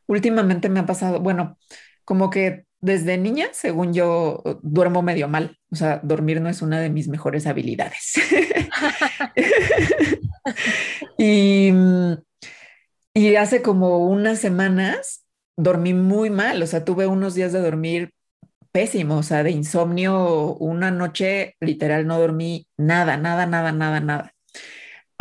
últimamente 0.06 0.70
me 0.70 0.80
ha 0.80 0.86
pasado, 0.86 1.20
bueno, 1.20 1.58
como 2.04 2.30
que 2.30 2.64
desde 2.82 3.16
niña, 3.16 3.46
según 3.52 3.94
yo, 3.94 4.42
duermo 4.62 5.02
medio 5.02 5.28
mal. 5.28 5.58
O 5.70 5.76
sea, 5.76 6.00
dormir 6.02 6.40
no 6.40 6.50
es 6.50 6.60
una 6.60 6.80
de 6.80 6.90
mis 6.90 7.08
mejores 7.08 7.46
habilidades. 7.46 8.14
y, 11.18 11.72
y 13.14 13.36
hace 13.36 13.62
como 13.62 13.98
unas 13.98 14.40
semanas 14.40 15.24
dormí 15.56 15.94
muy 15.94 16.28
mal. 16.28 16.62
O 16.62 16.66
sea, 16.66 16.84
tuve 16.84 17.06
unos 17.06 17.34
días 17.34 17.52
de 17.52 17.60
dormir 17.60 18.10
pésimo, 18.72 19.18
o 19.18 19.22
sea, 19.22 19.44
de 19.44 19.52
insomnio. 19.52 20.54
Una 20.56 20.90
noche 20.90 21.54
literal 21.60 22.06
no 22.06 22.18
dormí 22.18 22.66
nada, 22.76 23.16
nada, 23.16 23.46
nada, 23.46 23.72
nada, 23.72 24.00
nada 24.00 24.31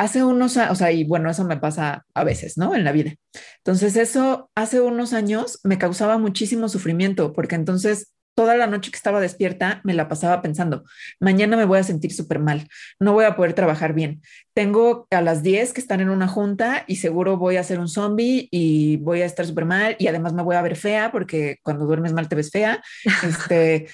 hace 0.01 0.23
unos, 0.23 0.57
o 0.57 0.75
sea, 0.75 0.91
y 0.91 1.03
bueno, 1.03 1.29
eso 1.29 1.43
me 1.45 1.57
pasa 1.57 2.05
a 2.15 2.23
veces, 2.23 2.57
¿no? 2.57 2.73
En 2.75 2.83
la 2.83 2.91
vida. 2.91 3.13
Entonces, 3.57 3.95
eso 3.95 4.49
hace 4.55 4.81
unos 4.81 5.13
años 5.13 5.59
me 5.63 5.77
causaba 5.77 6.17
muchísimo 6.17 6.69
sufrimiento, 6.69 7.33
porque 7.33 7.53
entonces 7.53 8.11
toda 8.33 8.55
la 8.55 8.65
noche 8.65 8.89
que 8.89 8.97
estaba 8.97 9.21
despierta 9.21 9.79
me 9.83 9.93
la 9.93 10.07
pasaba 10.07 10.41
pensando, 10.41 10.85
mañana 11.19 11.55
me 11.55 11.65
voy 11.65 11.77
a 11.77 11.83
sentir 11.83 12.11
súper 12.13 12.39
mal, 12.39 12.67
no 12.99 13.13
voy 13.13 13.25
a 13.25 13.35
poder 13.35 13.53
trabajar 13.53 13.93
bien. 13.93 14.23
Tengo 14.55 15.05
a 15.11 15.21
las 15.21 15.43
10 15.43 15.71
que 15.71 15.81
están 15.81 15.99
en 15.99 16.09
una 16.09 16.27
junta 16.27 16.83
y 16.87 16.95
seguro 16.95 17.37
voy 17.37 17.57
a 17.57 17.63
ser 17.63 17.79
un 17.79 17.87
zombie 17.87 18.47
y 18.49 18.97
voy 18.97 19.21
a 19.21 19.25
estar 19.25 19.45
súper 19.45 19.65
mal 19.65 19.95
y 19.99 20.07
además 20.07 20.33
me 20.33 20.41
voy 20.41 20.55
a 20.55 20.63
ver 20.63 20.77
fea 20.77 21.11
porque 21.11 21.57
cuando 21.61 21.85
duermes 21.85 22.13
mal 22.13 22.27
te 22.27 22.35
ves 22.35 22.49
fea. 22.49 22.81
Este, 23.23 23.87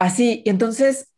así, 0.00 0.42
y 0.44 0.50
entonces 0.50 1.12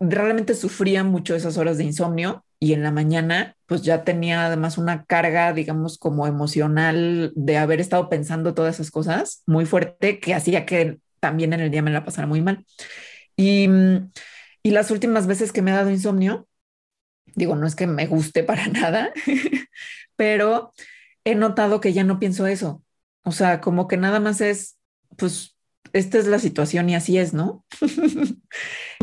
realmente 0.00 0.54
sufría 0.54 1.04
mucho 1.04 1.34
esas 1.34 1.58
horas 1.58 1.76
de 1.76 1.84
insomnio 1.84 2.44
y 2.62 2.74
en 2.74 2.84
la 2.84 2.92
mañana 2.92 3.56
pues 3.66 3.82
ya 3.82 4.04
tenía 4.04 4.46
además 4.46 4.78
una 4.78 5.04
carga, 5.04 5.52
digamos, 5.52 5.98
como 5.98 6.28
emocional 6.28 7.32
de 7.34 7.56
haber 7.58 7.80
estado 7.80 8.08
pensando 8.08 8.54
todas 8.54 8.76
esas 8.76 8.92
cosas 8.92 9.42
muy 9.46 9.66
fuerte 9.66 10.20
que 10.20 10.32
hacía 10.32 10.64
que 10.64 11.00
también 11.18 11.52
en 11.54 11.58
el 11.58 11.72
día 11.72 11.82
me 11.82 11.90
la 11.90 12.04
pasara 12.04 12.28
muy 12.28 12.40
mal. 12.40 12.64
Y, 13.36 13.68
y 14.62 14.70
las 14.70 14.92
últimas 14.92 15.26
veces 15.26 15.50
que 15.50 15.60
me 15.60 15.72
ha 15.72 15.74
dado 15.74 15.90
insomnio, 15.90 16.46
digo, 17.34 17.56
no 17.56 17.66
es 17.66 17.74
que 17.74 17.88
me 17.88 18.06
guste 18.06 18.44
para 18.44 18.68
nada, 18.68 19.12
pero 20.14 20.72
he 21.24 21.34
notado 21.34 21.80
que 21.80 21.92
ya 21.92 22.04
no 22.04 22.20
pienso 22.20 22.46
eso. 22.46 22.84
O 23.24 23.32
sea, 23.32 23.60
como 23.60 23.88
que 23.88 23.96
nada 23.96 24.20
más 24.20 24.40
es, 24.40 24.78
pues, 25.16 25.56
esta 25.92 26.16
es 26.16 26.28
la 26.28 26.38
situación 26.38 26.88
y 26.88 26.94
así 26.94 27.18
es, 27.18 27.34
¿no? 27.34 27.64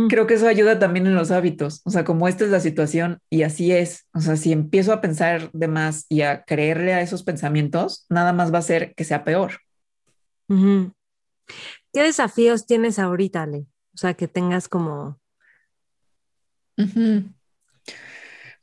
Creo 0.07 0.27
que 0.27 0.35
eso 0.35 0.47
ayuda 0.47 0.79
también 0.79 1.07
en 1.07 1.15
los 1.15 1.31
hábitos. 1.31 1.81
O 1.83 1.89
sea, 1.89 2.03
como 2.03 2.27
esta 2.27 2.45
es 2.45 2.51
la 2.51 2.59
situación 2.59 3.19
y 3.29 3.43
así 3.43 3.71
es. 3.71 4.07
O 4.13 4.21
sea, 4.21 4.35
si 4.37 4.51
empiezo 4.51 4.93
a 4.93 5.01
pensar 5.01 5.51
de 5.51 5.67
más 5.67 6.05
y 6.09 6.21
a 6.21 6.43
creerle 6.43 6.93
a 6.93 7.01
esos 7.01 7.23
pensamientos, 7.23 8.05
nada 8.09 8.31
más 8.31 8.53
va 8.53 8.59
a 8.59 8.63
ser 8.63 8.93
que 8.95 9.03
sea 9.03 9.23
peor. 9.23 9.59
¿Qué 10.47 12.03
desafíos 12.03 12.65
tienes 12.65 12.99
ahorita, 12.99 13.43
Ale? 13.43 13.65
O 13.93 13.97
sea, 13.97 14.13
que 14.13 14.27
tengas 14.27 14.69
como... 14.69 15.19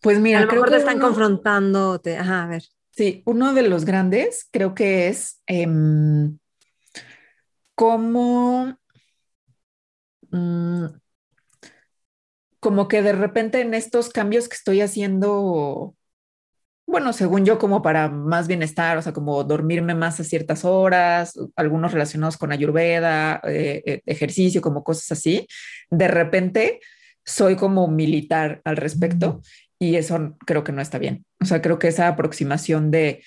Pues 0.01 0.21
mira, 0.21 0.39
a 0.39 0.45
lo 0.47 0.53
mejor 0.53 0.71
te 0.71 0.77
están 0.77 1.01
confrontando. 1.01 2.01
Ajá, 2.19 2.45
a 2.45 2.47
ver. 2.47 2.63
Sí, 2.91 3.23
uno 3.27 3.53
de 3.53 3.69
los 3.69 3.85
grandes 3.85 4.49
creo 4.51 4.75
que 4.75 5.09
es 5.09 5.43
em, 5.47 6.39
cómo, 7.75 8.79
mm, 10.31 10.87
como 12.67 12.89
que 12.89 13.01
de 13.01 13.13
repente 13.13 13.61
en 13.61 13.75
estos 13.75 14.09
cambios 14.09 14.49
que 14.49 14.57
estoy 14.57 14.81
haciendo, 14.81 15.95
bueno, 16.85 17.13
según 17.13 17.45
yo, 17.45 17.61
como 17.61 17.81
para 17.81 18.09
más 18.09 18.49
bienestar, 18.49 18.99
o 18.99 19.03
sea, 19.03 19.13
como 19.13 19.45
dormirme 19.45 19.95
más 19.95 20.19
a 20.19 20.25
ciertas 20.25 20.65
horas, 20.65 21.39
algunos 21.55 21.93
relacionados 21.93 22.37
con 22.37 22.51
ayurveda, 22.51 23.41
eh, 23.45 23.85
eh, 23.87 24.03
ejercicio, 24.07 24.63
como 24.63 24.83
cosas 24.83 25.13
así, 25.13 25.47
de 25.91 26.09
repente 26.09 26.81
soy 27.25 27.55
como 27.55 27.87
militar 27.87 28.63
al 28.65 28.77
respecto 28.77 29.43
y 29.79 29.95
eso 29.95 30.37
creo 30.45 30.65
que 30.65 30.73
no 30.73 30.83
está 30.83 30.99
bien. 30.99 31.25
O 31.41 31.45
sea, 31.45 31.63
creo 31.63 31.79
que 31.79 31.87
esa 31.87 32.09
aproximación 32.09 32.91
de 32.91 33.23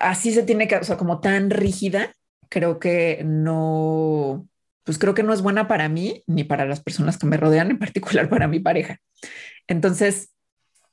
así 0.00 0.32
se 0.32 0.44
tiene 0.44 0.66
que, 0.66 0.76
o 0.76 0.84
sea, 0.84 0.96
como 0.96 1.20
tan 1.20 1.50
rígida, 1.50 2.14
creo 2.48 2.78
que 2.78 3.20
no, 3.22 4.48
pues 4.86 4.98
creo 4.98 5.14
que 5.14 5.24
no 5.24 5.34
es 5.34 5.42
buena 5.42 5.66
para 5.66 5.88
mí 5.88 6.22
ni 6.28 6.44
para 6.44 6.64
las 6.64 6.80
personas 6.80 7.18
que 7.18 7.26
me 7.26 7.36
rodean, 7.36 7.72
en 7.72 7.78
particular 7.78 8.28
para 8.30 8.46
mi 8.46 8.60
pareja. 8.60 9.00
Entonces, 9.66 10.32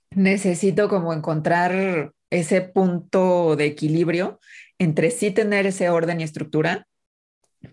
necesito 0.09 0.89
como 0.89 1.13
encontrar 1.13 2.11
ese 2.31 2.61
punto 2.61 3.55
de 3.55 3.65
equilibrio 3.65 4.39
entre 4.79 5.11
sí 5.11 5.29
tener 5.29 5.67
ese 5.67 5.89
orden 5.89 6.19
y 6.19 6.23
estructura, 6.23 6.87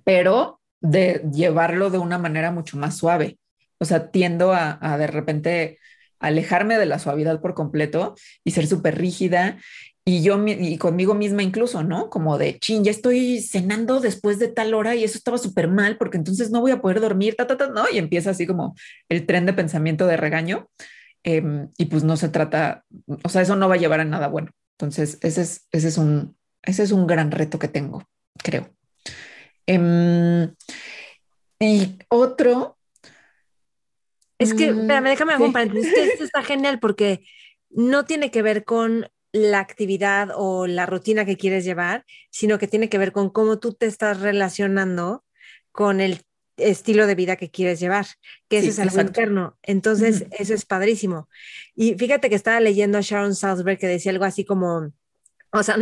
pero 0.05 0.61
de 0.81 1.23
llevarlo 1.33 1.89
de 1.89 1.99
una 1.99 2.19
manera 2.19 2.51
mucho 2.51 2.77
más 2.77 2.99
suave. 2.99 3.39
O 3.79 3.87
sea, 3.87 4.11
tiendo 4.11 4.53
a, 4.53 4.79
de 4.99 5.07
repente 5.07 5.79
alejarme 6.19 6.77
de 6.77 6.85
la 6.85 6.99
suavidad 6.99 7.41
por 7.41 7.55
completo 7.55 8.15
y 8.45 8.51
ser 8.51 8.67
súper 8.67 8.99
rígida 8.99 9.59
y 10.05 10.23
yo 10.23 10.43
y 10.47 10.79
conmigo 10.79 11.15
misma 11.15 11.43
incluso, 11.43 11.83
¿no? 11.83 12.11
Como 12.11 12.39
de, 12.39 12.59
chin, 12.59 12.85
ya 12.85 12.91
estoy 12.91 13.41
cenando 13.41 14.01
después 14.01 14.39
de 14.39 14.49
tal 14.49 14.75
hora 14.75 14.95
y 14.95 15.05
eso 15.05 15.19
estaba 15.19 15.39
súper 15.39 15.69
mal 15.69 15.97
porque 15.99 16.17
entonces 16.17 16.51
no 16.51 16.61
voy 16.61 16.71
a 16.71 16.81
poder 16.81 17.01
dormir, 17.01 17.37
ta, 17.37 17.47
ta, 17.47 17.57
ta, 17.57 17.69
¿no? 17.69 17.85
Y 17.93 17.99
empieza 17.99 18.31
así 18.31 18.47
como 18.47 18.75
el 19.09 19.27
tren 19.27 19.47
de 19.47 19.53
pensamiento 19.53 20.07
de 20.07 20.17
regaño. 20.17 20.69
Em, 21.23 21.69
y 21.77 21.85
pues 21.87 22.03
no 22.03 22.17
se 22.17 22.31
trata, 22.31 22.85
o 23.23 23.29
sea, 23.29 23.43
eso 23.43 23.55
no 23.55 23.69
va 23.69 23.75
a 23.75 23.79
llevar 23.79 24.01
a 24.01 24.05
nada 24.05 24.29
bueno. 24.29 24.51
Entonces, 24.79 25.19
ese 25.21 25.43
es, 25.43 25.69
ese 25.71 25.89
es, 25.89 25.99
un, 25.99 26.37
ese 26.63 26.83
es 26.83 26.93
un 26.93 27.07
gran 27.07 27.31
reto 27.31 27.59
que 27.59 27.69
tengo, 27.69 28.09
creo. 28.43 28.71
Em, 29.67 30.55
y 31.61 31.99
otro 32.09 32.79
es 34.39 34.55
que, 34.55 34.71
espérame, 34.71 35.11
déjame 35.11 35.35
hacer 35.35 35.47
un 35.47 35.53
paréntesis. 35.53 35.93
Esto 35.93 36.25
está 36.25 36.43
genial 36.43 36.81
porque 36.81 37.23
no 37.69 38.07
tiene 38.07 38.31
que 38.31 38.41
ver 38.41 38.65
con 38.65 39.07
la 39.33 39.61
actividad 39.61 40.31
o 40.35 40.67
la 40.67 40.87
rutina 40.87 41.25
que 41.25 41.37
quieres 41.37 41.65
llevar, 41.65 42.05
sino 42.31 42.59
que 42.59 42.67
tiene 42.67 42.89
que 42.89 42.99
ver 42.99 43.13
con 43.13 43.31
cómo 43.31 43.59
tú 43.59 43.73
te 43.73 43.87
estás 43.87 44.21
relacionando 44.21 45.25
con 45.73 46.01
el 46.01 46.23
estilo 46.57 47.07
de 47.07 47.15
vida 47.15 47.37
que 47.37 47.51
quieres 47.51 47.81
llevar, 47.81 48.07
que 48.49 48.59
ese 48.59 48.69
es 48.69 48.79
algo 48.79 49.01
interno. 49.01 49.59
Entonces, 49.63 50.27
eso 50.39 50.55
es 50.55 50.65
padrísimo. 50.65 51.29
Y 51.75 51.95
fíjate 51.95 52.29
que 52.29 52.35
estaba 52.35 52.61
leyendo 52.61 52.99
a 52.99 53.03
Sharon 53.03 53.35
Salzberg 53.35 53.79
que 53.79 53.87
decía 53.87 54.13
algo 54.13 54.25
así 54.25 54.45
como, 54.45 54.93
o 55.53 55.63
sea, 55.63 55.77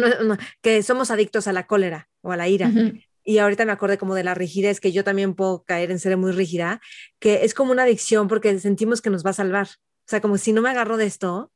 que 0.62 0.82
somos 0.82 1.10
adictos 1.10 1.48
a 1.48 1.52
la 1.52 1.66
cólera 1.66 2.08
o 2.20 2.32
a 2.32 2.36
la 2.36 2.48
ira. 2.48 2.70
Y 3.24 3.38
ahorita 3.38 3.66
me 3.66 3.72
acordé 3.72 3.98
como 3.98 4.14
de 4.14 4.24
la 4.24 4.34
rigidez, 4.34 4.80
que 4.80 4.92
yo 4.92 5.04
también 5.04 5.34
puedo 5.34 5.62
caer 5.64 5.90
en 5.90 5.98
ser 5.98 6.16
muy 6.16 6.32
rígida, 6.32 6.80
que 7.18 7.44
es 7.44 7.52
como 7.54 7.72
una 7.72 7.82
adicción 7.82 8.28
porque 8.28 8.58
sentimos 8.58 9.02
que 9.02 9.10
nos 9.10 9.24
va 9.24 9.30
a 9.30 9.34
salvar. 9.34 9.66
O 9.66 10.10
sea, 10.10 10.20
como 10.20 10.38
si 10.38 10.52
no 10.52 10.62
me 10.62 10.70
agarro 10.70 10.96
de 10.96 11.06
esto, 11.06 11.52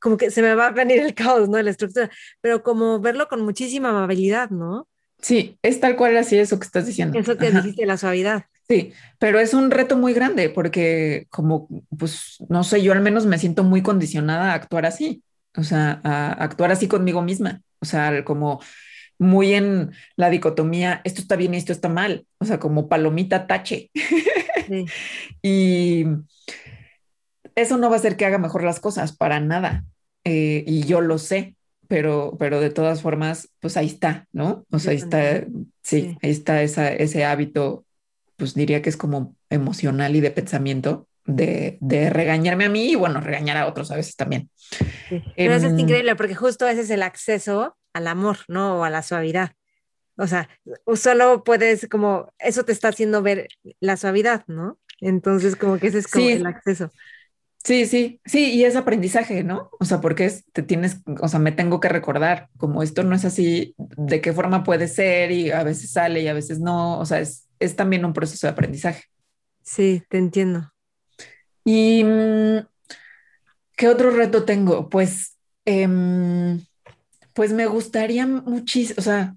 como 0.00 0.16
que 0.16 0.30
se 0.30 0.42
me 0.42 0.54
va 0.54 0.68
a 0.68 0.70
venir 0.70 1.00
el 1.00 1.14
caos, 1.14 1.48
¿no? 1.48 1.60
La 1.60 1.70
estructura, 1.70 2.10
pero 2.40 2.62
como 2.62 3.00
verlo 3.00 3.28
con 3.28 3.42
muchísima 3.42 3.90
amabilidad, 3.90 4.50
¿no? 4.50 4.88
Sí, 5.20 5.58
es 5.62 5.80
tal 5.80 5.96
cual 5.96 6.16
así 6.16 6.38
eso 6.38 6.58
que 6.58 6.66
estás 6.66 6.86
diciendo. 6.86 7.18
Eso 7.18 7.36
que 7.36 7.50
dijiste, 7.50 7.86
la 7.86 7.96
suavidad. 7.96 8.44
Sí, 8.68 8.92
pero 9.18 9.40
es 9.40 9.54
un 9.54 9.70
reto 9.70 9.96
muy 9.96 10.12
grande 10.12 10.50
porque 10.50 11.26
como, 11.30 11.68
pues, 11.98 12.36
no 12.48 12.62
sé, 12.64 12.82
yo 12.82 12.92
al 12.92 13.00
menos 13.00 13.26
me 13.26 13.38
siento 13.38 13.64
muy 13.64 13.82
condicionada 13.82 14.52
a 14.52 14.54
actuar 14.54 14.86
así, 14.86 15.22
o 15.56 15.64
sea, 15.64 16.00
a 16.04 16.32
actuar 16.32 16.70
así 16.70 16.86
conmigo 16.86 17.22
misma, 17.22 17.62
o 17.80 17.86
sea, 17.86 18.24
como 18.24 18.60
muy 19.18 19.54
en 19.54 19.92
la 20.16 20.30
dicotomía, 20.30 21.00
esto 21.04 21.20
está 21.20 21.34
bien 21.34 21.54
y 21.54 21.56
esto 21.56 21.72
está 21.72 21.88
mal, 21.88 22.26
o 22.38 22.44
sea, 22.44 22.60
como 22.60 22.88
palomita 22.88 23.46
tache. 23.46 23.90
y 25.42 26.04
eso 27.60 27.76
no 27.76 27.88
va 27.88 27.96
a 27.96 27.98
hacer 27.98 28.16
que 28.16 28.24
haga 28.24 28.38
mejor 28.38 28.64
las 28.64 28.80
cosas, 28.80 29.16
para 29.16 29.40
nada. 29.40 29.84
Eh, 30.24 30.64
y 30.66 30.84
yo 30.84 31.00
lo 31.00 31.18
sé, 31.18 31.56
pero, 31.88 32.36
pero 32.38 32.60
de 32.60 32.70
todas 32.70 33.02
formas, 33.02 33.50
pues 33.60 33.76
ahí 33.76 33.86
está, 33.86 34.26
¿no? 34.32 34.64
O 34.70 34.78
sea, 34.78 34.92
ahí 34.92 34.98
está, 34.98 35.44
sí, 35.82 36.16
ahí 36.22 36.30
está 36.30 36.62
esa, 36.62 36.92
ese 36.92 37.24
hábito, 37.24 37.84
pues 38.36 38.54
diría 38.54 38.82
que 38.82 38.90
es 38.90 38.96
como 38.96 39.34
emocional 39.50 40.16
y 40.16 40.20
de 40.20 40.30
pensamiento. 40.30 41.06
De, 41.30 41.76
de 41.82 42.08
regañarme 42.08 42.64
a 42.64 42.70
mí 42.70 42.92
y 42.92 42.94
bueno, 42.94 43.20
regañar 43.20 43.58
a 43.58 43.66
otros 43.66 43.90
a 43.90 43.96
veces 43.96 44.16
también. 44.16 44.48
Pero 45.36 45.52
eso 45.52 45.66
es 45.66 45.72
em, 45.74 45.80
increíble 45.80 46.16
porque 46.16 46.34
justo 46.34 46.66
ese 46.66 46.80
es 46.80 46.88
el 46.88 47.02
acceso 47.02 47.76
al 47.92 48.06
amor, 48.06 48.38
¿no? 48.48 48.78
O 48.78 48.84
a 48.84 48.88
la 48.88 49.02
suavidad. 49.02 49.52
O 50.16 50.26
sea, 50.26 50.48
solo 50.96 51.44
puedes 51.44 51.86
como, 51.88 52.32
eso 52.38 52.64
te 52.64 52.72
está 52.72 52.88
haciendo 52.88 53.20
ver 53.20 53.48
la 53.78 53.98
suavidad, 53.98 54.44
¿no? 54.46 54.78
Entonces, 55.00 55.54
como 55.54 55.78
que 55.78 55.88
ese 55.88 55.98
es 55.98 56.08
como 56.08 56.28
el 56.28 56.46
acceso. 56.46 56.90
Sí, 57.64 57.86
sí, 57.86 58.20
sí, 58.24 58.54
y 58.54 58.64
es 58.64 58.76
aprendizaje, 58.76 59.44
¿no? 59.44 59.70
O 59.78 59.84
sea, 59.84 60.00
porque 60.00 60.24
es, 60.24 60.44
te 60.52 60.62
tienes, 60.62 61.00
o 61.20 61.28
sea, 61.28 61.38
me 61.38 61.52
tengo 61.52 61.80
que 61.80 61.88
recordar, 61.88 62.48
como 62.56 62.82
esto 62.82 63.02
no 63.02 63.14
es 63.14 63.24
así, 63.24 63.74
de 63.76 64.20
qué 64.20 64.32
forma 64.32 64.62
puede 64.64 64.88
ser 64.88 65.32
y 65.32 65.50
a 65.50 65.62
veces 65.64 65.90
sale 65.90 66.22
y 66.22 66.28
a 66.28 66.32
veces 66.32 66.60
no, 66.60 66.98
o 66.98 67.04
sea, 67.04 67.20
es, 67.20 67.48
es 67.58 67.76
también 67.76 68.04
un 68.04 68.12
proceso 68.12 68.46
de 68.46 68.52
aprendizaje. 68.52 69.04
Sí, 69.62 70.02
te 70.08 70.18
entiendo. 70.18 70.72
¿Y 71.64 72.04
mm, 72.04 72.66
qué 73.76 73.88
otro 73.88 74.10
reto 74.10 74.44
tengo? 74.44 74.88
Pues 74.88 75.36
eh, 75.66 75.86
pues 77.38 77.52
me 77.52 77.66
gustaría 77.66 78.26
muchísimo, 78.26 78.96
o 78.98 79.02
sea, 79.02 79.36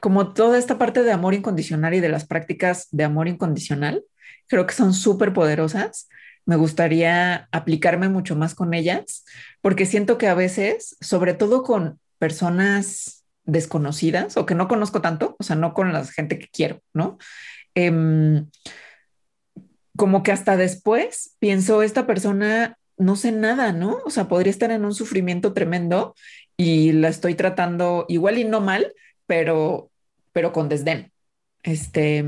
como 0.00 0.32
toda 0.32 0.58
esta 0.58 0.76
parte 0.76 1.04
de 1.04 1.12
amor 1.12 1.34
incondicional 1.34 1.94
y 1.94 2.00
de 2.00 2.08
las 2.08 2.26
prácticas 2.26 2.88
de 2.90 3.04
amor 3.04 3.28
incondicional, 3.28 4.02
creo 4.48 4.66
que 4.66 4.74
son 4.74 4.92
súper 4.92 5.32
poderosas. 5.32 6.08
Me 6.48 6.56
gustaría 6.56 7.46
aplicarme 7.52 8.08
mucho 8.08 8.34
más 8.34 8.54
con 8.54 8.72
ellas, 8.72 9.26
porque 9.60 9.84
siento 9.84 10.16
que 10.16 10.28
a 10.28 10.34
veces, 10.34 10.96
sobre 10.98 11.34
todo 11.34 11.62
con 11.62 12.00
personas 12.16 13.26
desconocidas 13.44 14.38
o 14.38 14.46
que 14.46 14.54
no 14.54 14.66
conozco 14.66 15.02
tanto, 15.02 15.36
o 15.38 15.42
sea, 15.42 15.56
no 15.56 15.74
con 15.74 15.92
la 15.92 16.06
gente 16.06 16.38
que 16.38 16.48
quiero, 16.48 16.80
¿no? 16.94 17.18
Em, 17.74 18.48
como 19.94 20.22
que 20.22 20.32
hasta 20.32 20.56
después 20.56 21.36
pienso, 21.38 21.82
esta 21.82 22.06
persona 22.06 22.78
no 22.96 23.14
sé 23.14 23.30
nada, 23.30 23.72
¿no? 23.72 23.98
O 24.06 24.10
sea, 24.10 24.26
podría 24.26 24.50
estar 24.50 24.70
en 24.70 24.86
un 24.86 24.94
sufrimiento 24.94 25.52
tremendo 25.52 26.14
y 26.56 26.92
la 26.92 27.08
estoy 27.08 27.34
tratando 27.34 28.06
igual 28.08 28.38
y 28.38 28.44
no 28.44 28.64
pero, 29.26 29.90
pero 30.32 30.54
con 30.54 30.70
desdén. 30.70 31.12
Este, 31.62 32.24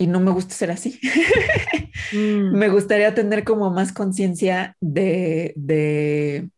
y, 0.00 0.06
no 0.06 0.20
me 0.20 0.30
gusta 0.30 0.54
ser 0.54 0.70
así. 0.70 1.00
Mm. 2.12 2.56
Me 2.56 2.68
gustaría 2.70 3.14
tener 3.14 3.44
como 3.44 3.70
más 3.70 3.92
conciencia 3.92 4.74
de, 4.80 5.52
de, 5.54 6.50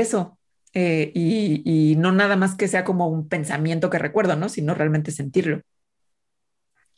eso. 0.00 0.38
Eh, 0.72 1.12
y, 1.14 1.62
y, 1.64 1.94
no 1.94 2.10
nada 2.10 2.34
más 2.34 2.56
que 2.56 2.66
sea 2.66 2.82
como 2.82 3.06
un 3.06 3.28
pensamiento 3.28 3.88
que 3.88 3.98
recuerdo, 3.98 4.34
¿no? 4.34 4.48
Sino 4.48 4.74
realmente 4.74 5.12
sentirlo. 5.12 5.62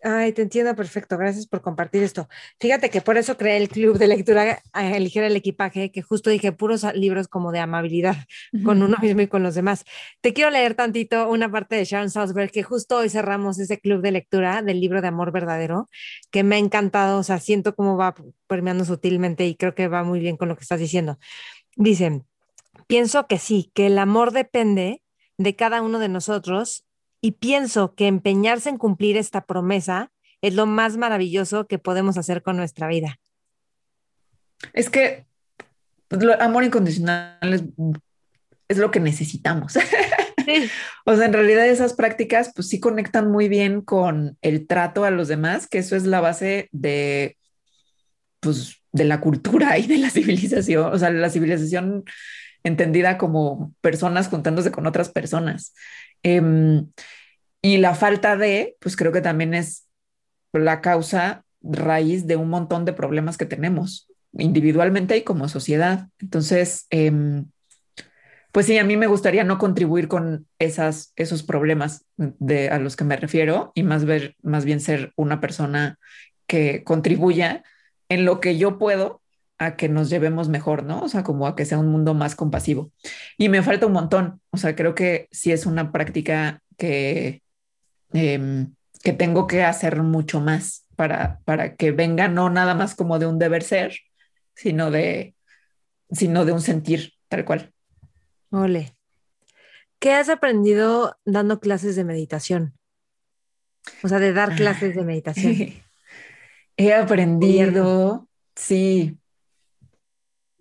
Ay, 0.05 0.32
te 0.32 0.42
entiendo 0.42 0.74
perfecto. 0.74 1.16
Gracias 1.16 1.46
por 1.46 1.62
compartir 1.62 2.03
esto. 2.03 2.28
Fíjate 2.59 2.90
que 2.90 3.00
por 3.00 3.16
eso 3.18 3.36
creé 3.36 3.59
el 3.59 3.68
club 3.68 3.98
de 3.98 4.09
lectura 4.09 4.61
a 4.72 4.96
elegir 4.96 5.22
el 5.22 5.36
equipaje, 5.36 5.92
que 5.92 6.03
justo 6.03 6.28
dije 6.28 6.50
puros 6.50 6.84
libros 6.94 7.28
como 7.28 7.53
de 7.53 7.61
amabilidad 7.61 8.16
con 8.64 8.82
uno 8.82 8.96
mismo 9.00 9.20
y 9.20 9.28
con 9.28 9.44
los 9.44 9.55
demás. 9.55 9.84
Te 10.20 10.32
quiero 10.32 10.50
leer 10.50 10.74
tantito 10.74 11.30
una 11.30 11.48
parte 11.48 11.76
de 11.76 11.84
Sharon 11.84 12.11
Salzberg, 12.11 12.50
que 12.50 12.64
justo 12.64 12.96
hoy 12.96 13.11
cerramos 13.11 13.61
ese 13.61 13.78
club 13.78 14.03
de 14.03 14.11
lectura 14.11 14.62
del 14.62 14.80
libro 14.80 15.03
de 15.03 15.09
amor 15.09 15.30
verdadero, 15.30 15.88
que 16.32 16.42
me 16.42 16.57
ha 16.57 16.59
encantado. 16.59 17.20
O 17.20 17.22
sea, 17.22 17.38
siento 17.38 17.76
cómo 17.76 17.96
va 17.96 18.16
permeando 18.48 18.84
sutilmente 18.84 19.46
y 19.46 19.55
creo 19.55 19.76
que 19.76 19.86
va 19.86 20.03
muy 20.03 20.18
bien 20.18 20.36
con 20.36 20.48
lo 20.48 20.57
que 20.57 20.62
estás 20.62 20.80
diciendo. 20.80 21.18
Dicen, 21.76 22.26
pienso 22.88 23.28
que 23.28 23.38
sí, 23.38 23.70
que 23.72 23.86
el 23.86 23.98
amor 23.98 24.32
depende 24.32 25.00
de 25.38 25.55
cada 25.55 25.80
uno 25.80 26.00
de 26.00 26.09
nosotros 26.09 26.86
y 27.22 27.32
pienso 27.32 27.94
que 27.94 28.08
empeñarse 28.08 28.68
en 28.68 28.76
cumplir 28.76 29.16
esta 29.16 29.46
promesa 29.46 30.12
es 30.42 30.54
lo 30.54 30.66
más 30.66 30.96
maravilloso 30.96 31.68
que 31.68 31.78
podemos 31.78 32.18
hacer 32.18 32.42
con 32.42 32.56
nuestra 32.56 32.88
vida. 32.88 33.20
Es 34.74 34.90
que 34.90 35.26
el 36.10 36.18
pues, 36.18 36.40
amor 36.40 36.64
incondicional 36.64 37.38
es, 38.68 38.76
lo 38.76 38.90
que 38.90 39.00
necesitamos. 39.00 39.76
o 41.06 41.16
sea, 41.16 41.26
en 41.26 41.32
realidad 41.32 41.66
esas 41.66 41.94
prácticas 41.94 42.50
pues 42.54 42.68
sí 42.68 42.80
conectan 42.80 43.30
muy 43.30 43.48
bien 43.48 43.82
con 43.82 44.36
el 44.42 44.66
trato 44.66 45.04
a 45.04 45.10
los 45.10 45.28
demás, 45.28 45.68
que 45.68 45.78
eso 45.78 45.94
es 45.94 46.04
la 46.04 46.20
base 46.20 46.68
de 46.72 47.36
pues 48.40 48.82
de 48.90 49.04
la 49.04 49.20
cultura 49.20 49.78
y 49.78 49.86
de 49.86 49.98
la 49.98 50.10
civilización, 50.10 50.92
o 50.92 50.98
sea, 50.98 51.10
la 51.10 51.30
civilización 51.30 52.04
entendida 52.64 53.18
como 53.18 53.74
personas 53.80 54.28
juntándose 54.28 54.72
con 54.72 54.86
otras 54.86 55.08
personas. 55.08 55.74
Em, 56.22 56.90
y 57.60 57.78
la 57.78 57.94
falta 57.94 58.36
de, 58.36 58.76
pues 58.80 58.96
creo 58.96 59.12
que 59.12 59.20
también 59.20 59.54
es 59.54 59.88
la 60.52 60.80
causa 60.80 61.44
raíz 61.62 62.26
de 62.26 62.36
un 62.36 62.48
montón 62.48 62.84
de 62.84 62.92
problemas 62.92 63.38
que 63.38 63.46
tenemos 63.46 64.08
individualmente 64.32 65.16
y 65.16 65.22
como 65.22 65.48
sociedad. 65.48 66.08
Entonces, 66.18 66.86
em, 66.90 67.46
pues 68.50 68.66
sí, 68.66 68.76
a 68.78 68.84
mí 68.84 68.96
me 68.96 69.06
gustaría 69.06 69.44
no 69.44 69.58
contribuir 69.58 70.08
con 70.08 70.46
esas, 70.58 71.12
esos 71.16 71.42
problemas 71.42 72.04
de, 72.16 72.68
a 72.68 72.78
los 72.78 72.96
que 72.96 73.04
me 73.04 73.16
refiero 73.16 73.72
y 73.74 73.82
más, 73.82 74.04
ver, 74.04 74.36
más 74.42 74.64
bien 74.64 74.80
ser 74.80 75.12
una 75.16 75.40
persona 75.40 75.98
que 76.46 76.84
contribuya 76.84 77.62
en 78.10 78.26
lo 78.26 78.40
que 78.40 78.58
yo 78.58 78.78
puedo 78.78 79.21
a 79.59 79.76
que 79.76 79.88
nos 79.88 80.11
llevemos 80.11 80.48
mejor, 80.48 80.84
¿no? 80.84 81.03
O 81.03 81.09
sea, 81.09 81.22
como 81.22 81.46
a 81.46 81.57
que 81.57 81.64
sea 81.64 81.78
un 81.78 81.88
mundo 81.88 82.14
más 82.14 82.34
compasivo. 82.34 82.92
Y 83.38 83.48
me 83.48 83.62
falta 83.62 83.86
un 83.86 83.92
montón, 83.92 84.40
o 84.50 84.57
sea, 84.57 84.74
creo 84.74 84.94
que 84.94 85.28
sí 85.30 85.53
es 85.53 85.66
una 85.66 85.92
práctica 85.92 86.62
que, 86.76 87.42
em, 88.12 88.74
que 89.03 89.12
tengo 89.12 89.46
que 89.46 89.62
hacer 89.62 90.03
mucho 90.03 90.40
más 90.40 90.86
para, 90.96 91.40
para 91.44 91.76
que 91.76 91.92
venga 91.92 92.28
no 92.28 92.50
nada 92.50 92.74
más 92.74 92.94
como 92.94 93.18
de 93.18 93.26
un 93.26 93.38
deber 93.38 93.62
ser, 93.62 93.94
sino 94.55 94.90
de, 94.90 95.34
sino 96.11 96.44
de 96.44 96.53
un 96.53 96.61
sentir 96.61 97.12
tal 97.28 97.44
cual. 97.44 97.72
Ole. 98.50 98.96
¿Qué 99.98 100.12
has 100.12 100.28
aprendido 100.28 101.16
dando 101.24 101.61
clases 101.61 101.96
de 101.96 102.05
meditación? 102.05 102.74
O 104.03 104.09
sea, 104.09 104.18
de 104.18 104.32
dar 104.32 104.55
clases 104.57 104.94
de 104.94 105.05
meditación. 105.05 105.55
He 106.76 106.92
aprendido, 106.94 108.28
sí, 108.57 109.18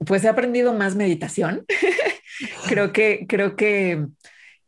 pues 0.05 0.23
he 0.23 0.29
aprendido 0.29 0.73
más 0.73 0.95
meditación. 0.95 1.65
creo 2.67 2.91
que, 2.91 3.25
creo 3.27 3.55
que 3.55 4.07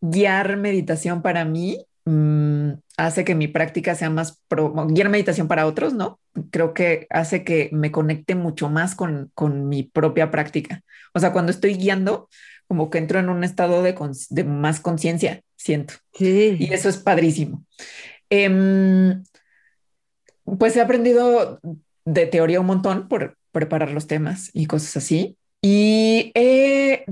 guiar 0.01 0.57
meditación 0.57 1.21
para 1.21 1.45
mí 1.45 1.85
mm, 2.05 2.71
hace 2.97 3.23
que 3.23 3.35
mi 3.35 3.47
práctica 3.47 3.95
sea 3.95 4.09
más 4.09 4.41
pro, 4.47 4.73
guiar 4.87 5.09
meditación 5.09 5.47
para 5.47 5.65
otros, 5.65 5.93
¿no? 5.93 6.19
Creo 6.51 6.73
que 6.73 7.07
hace 7.09 7.43
que 7.43 7.69
me 7.71 7.91
conecte 7.91 8.35
mucho 8.35 8.69
más 8.69 8.95
con, 8.95 9.31
con 9.33 9.67
mi 9.69 9.83
propia 9.83 10.31
práctica. 10.31 10.81
O 11.13 11.19
sea, 11.19 11.31
cuando 11.31 11.51
estoy 11.51 11.75
guiando, 11.75 12.29
como 12.67 12.89
que 12.89 12.97
entro 12.97 13.19
en 13.19 13.29
un 13.29 13.43
estado 13.43 13.83
de, 13.83 13.95
de 14.29 14.43
más 14.43 14.79
conciencia, 14.79 15.41
siento. 15.55 15.95
Sí. 16.13 16.57
Y 16.59 16.73
eso 16.73 16.89
es 16.89 16.97
padrísimo. 16.97 17.65
Em, 18.29 19.23
pues 20.57 20.75
he 20.75 20.81
aprendido 20.81 21.59
de 22.05 22.25
teoría 22.25 22.59
un 22.59 22.65
montón 22.65 23.07
por, 23.07 23.37
preparar 23.53 23.91
los 23.91 24.07
temas 24.07 24.49
y 24.51 24.65
cosas 24.65 24.97
así. 24.97 25.37
Y 25.61 26.33
he, 26.35 27.05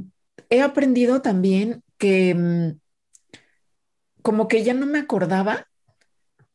aprendido 0.61 1.21
también 1.21 1.81
que 1.97 2.35
mm, 2.35 3.37
como 4.21 4.49
que 4.49 4.63
ya 4.63 4.73
no 4.73 4.85
me 4.85 4.99
acordaba 4.99 5.67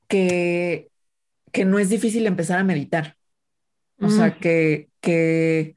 que, 0.09 0.91
que 1.53 1.65
no 1.65 1.79
es 1.79 1.89
difícil 1.89 2.27
empezar 2.27 2.59
a 2.59 2.65
meditar. 2.65 3.17
O 3.99 4.11
sea, 4.11 4.27
mm. 4.27 4.41
que, 4.41 4.91
que, 5.01 5.75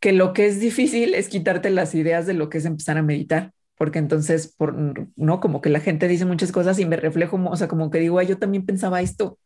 que 0.00 0.12
lo 0.12 0.34
que 0.34 0.46
es 0.46 0.60
difícil 0.60 1.14
es 1.14 1.28
quitarte 1.28 1.70
las 1.70 1.94
ideas 1.94 2.26
de 2.26 2.34
lo 2.34 2.50
que 2.50 2.58
es 2.58 2.66
empezar 2.66 2.98
a 2.98 3.02
meditar 3.02 3.54
porque 3.78 4.00
entonces, 4.00 4.48
por, 4.48 4.74
no, 5.16 5.40
como 5.40 5.60
que 5.60 5.70
la 5.70 5.80
gente 5.80 6.08
dice 6.08 6.24
muchas 6.24 6.50
cosas 6.50 6.78
y 6.80 6.84
me 6.84 6.96
reflejo, 6.96 7.36
o 7.36 7.56
sea, 7.56 7.68
como 7.68 7.90
que 7.90 8.00
digo, 8.00 8.20
yo 8.22 8.36
también 8.36 8.66
pensaba 8.66 9.00
esto, 9.00 9.38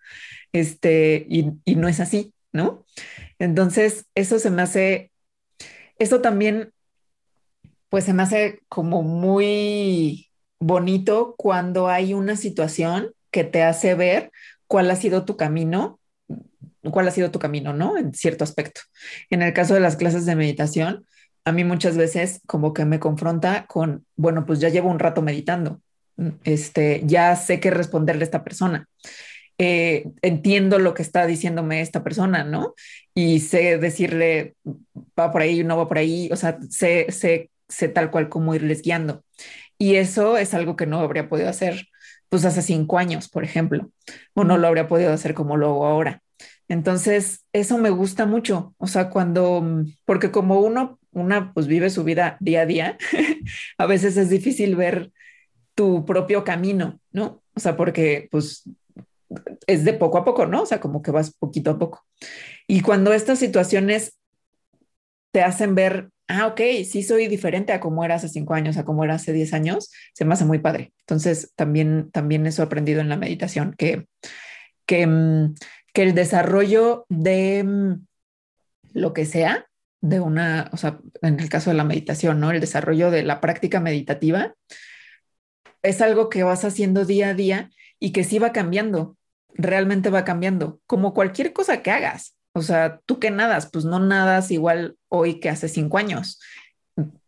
este, 0.52 1.26
y, 1.28 1.52
y, 1.66 1.76
no 1.76 1.86
es 1.86 2.00
así, 2.00 2.32
¿no? 2.50 2.84
Entonces, 3.42 4.06
eso 4.14 4.38
se 4.38 4.50
me 4.50 4.62
hace, 4.62 5.10
eso 5.98 6.20
también, 6.20 6.72
pues 7.88 8.04
se 8.04 8.14
me 8.14 8.22
hace 8.22 8.60
como 8.68 9.02
muy 9.02 10.30
bonito 10.60 11.34
cuando 11.36 11.88
hay 11.88 12.14
una 12.14 12.36
situación 12.36 13.10
que 13.32 13.42
te 13.42 13.64
hace 13.64 13.96
ver 13.96 14.30
cuál 14.68 14.88
ha 14.92 14.94
sido 14.94 15.24
tu 15.24 15.36
camino, 15.36 15.98
cuál 16.92 17.08
ha 17.08 17.10
sido 17.10 17.32
tu 17.32 17.40
camino, 17.40 17.72
¿no? 17.72 17.98
En 17.98 18.14
cierto 18.14 18.44
aspecto. 18.44 18.82
En 19.28 19.42
el 19.42 19.52
caso 19.52 19.74
de 19.74 19.80
las 19.80 19.96
clases 19.96 20.24
de 20.24 20.36
meditación, 20.36 21.04
a 21.44 21.50
mí 21.50 21.64
muchas 21.64 21.96
veces 21.96 22.42
como 22.46 22.72
que 22.72 22.84
me 22.84 23.00
confronta 23.00 23.66
con, 23.66 24.06
bueno, 24.14 24.46
pues 24.46 24.60
ya 24.60 24.68
llevo 24.68 24.88
un 24.88 25.00
rato 25.00 25.20
meditando, 25.20 25.80
este, 26.44 27.02
ya 27.06 27.34
sé 27.34 27.58
qué 27.58 27.72
responderle 27.72 28.22
a 28.22 28.26
esta 28.26 28.44
persona. 28.44 28.88
Eh, 29.64 30.10
entiendo 30.22 30.80
lo 30.80 30.92
que 30.92 31.02
está 31.02 31.24
diciéndome 31.24 31.82
esta 31.82 32.02
persona, 32.02 32.42
¿no? 32.42 32.74
Y 33.14 33.38
sé 33.38 33.78
decirle, 33.78 34.56
va 35.16 35.30
por 35.30 35.40
ahí, 35.40 35.62
no 35.62 35.76
va 35.76 35.86
por 35.86 35.98
ahí, 35.98 36.28
o 36.32 36.36
sea, 36.36 36.58
sé, 36.68 37.06
sé, 37.12 37.48
sé 37.68 37.88
tal 37.88 38.10
cual 38.10 38.28
como 38.28 38.56
irles 38.56 38.82
guiando. 38.82 39.22
Y 39.78 39.94
eso 39.94 40.36
es 40.36 40.52
algo 40.52 40.74
que 40.74 40.86
no 40.86 40.98
habría 40.98 41.28
podido 41.28 41.48
hacer, 41.48 41.86
pues 42.28 42.44
hace 42.44 42.60
cinco 42.60 42.98
años, 42.98 43.28
por 43.28 43.44
ejemplo, 43.44 43.88
o 44.34 44.42
no 44.42 44.58
lo 44.58 44.66
habría 44.66 44.88
podido 44.88 45.12
hacer 45.12 45.32
como 45.32 45.56
lo 45.56 45.68
hago 45.68 45.86
ahora. 45.86 46.22
Entonces, 46.66 47.44
eso 47.52 47.78
me 47.78 47.90
gusta 47.90 48.26
mucho, 48.26 48.74
o 48.78 48.88
sea, 48.88 49.10
cuando, 49.10 49.64
porque 50.04 50.32
como 50.32 50.58
uno, 50.58 50.98
una 51.12 51.52
pues 51.54 51.68
vive 51.68 51.88
su 51.90 52.02
vida 52.02 52.36
día 52.40 52.62
a 52.62 52.66
día, 52.66 52.98
a 53.78 53.86
veces 53.86 54.16
es 54.16 54.28
difícil 54.28 54.74
ver 54.74 55.12
tu 55.76 56.04
propio 56.04 56.42
camino, 56.42 57.00
¿no? 57.12 57.42
O 57.54 57.60
sea, 57.60 57.76
porque 57.76 58.28
pues 58.30 58.64
es 59.66 59.84
de 59.84 59.92
poco 59.94 60.18
a 60.18 60.24
poco, 60.24 60.46
¿no? 60.46 60.62
O 60.62 60.66
sea, 60.66 60.80
como 60.80 61.02
que 61.02 61.10
vas 61.10 61.32
poquito 61.34 61.70
a 61.72 61.78
poco. 61.78 62.04
Y 62.66 62.80
cuando 62.80 63.12
estas 63.12 63.38
situaciones 63.38 64.18
te 65.32 65.42
hacen 65.42 65.74
ver, 65.74 66.10
ah, 66.28 66.46
ok, 66.48 66.60
sí 66.84 67.02
soy 67.02 67.28
diferente 67.28 67.72
a 67.72 67.80
como 67.80 68.04
era 68.04 68.16
hace 68.16 68.28
cinco 68.28 68.54
años, 68.54 68.76
a 68.76 68.84
como 68.84 69.04
era 69.04 69.14
hace 69.14 69.32
diez 69.32 69.52
años, 69.52 69.90
se 70.14 70.24
me 70.24 70.34
hace 70.34 70.44
muy 70.44 70.58
padre. 70.58 70.92
Entonces, 71.00 71.52
también, 71.56 72.10
también 72.10 72.46
eso 72.46 72.62
he 72.62 72.66
aprendido 72.66 73.00
en 73.00 73.08
la 73.08 73.16
meditación, 73.16 73.74
que, 73.76 74.06
que, 74.86 75.06
mm, 75.06 75.54
que 75.92 76.02
el 76.02 76.14
desarrollo 76.14 77.06
de 77.08 77.64
mm, 77.64 78.06
lo 78.92 79.12
que 79.12 79.24
sea, 79.24 79.66
de 80.00 80.20
una, 80.20 80.68
o 80.72 80.76
sea, 80.76 80.98
en 81.22 81.38
el 81.40 81.48
caso 81.48 81.70
de 81.70 81.76
la 81.76 81.84
meditación, 81.84 82.40
¿no? 82.40 82.50
El 82.50 82.60
desarrollo 82.60 83.10
de 83.10 83.22
la 83.22 83.40
práctica 83.40 83.80
meditativa 83.80 84.54
es 85.82 86.00
algo 86.00 86.28
que 86.28 86.42
vas 86.42 86.64
haciendo 86.64 87.04
día 87.04 87.30
a 87.30 87.34
día 87.34 87.70
y 87.98 88.12
que 88.12 88.24
sí 88.24 88.38
va 88.38 88.52
cambiando 88.52 89.16
realmente 89.54 90.10
va 90.10 90.24
cambiando, 90.24 90.80
como 90.86 91.14
cualquier 91.14 91.52
cosa 91.52 91.82
que 91.82 91.90
hagas. 91.90 92.36
O 92.54 92.62
sea, 92.62 93.00
tú 93.06 93.18
que 93.18 93.30
nadas, 93.30 93.70
pues 93.70 93.84
no 93.84 93.98
nadas 93.98 94.50
igual 94.50 94.96
hoy 95.08 95.40
que 95.40 95.48
hace 95.48 95.68
cinco 95.68 95.98
años, 95.98 96.38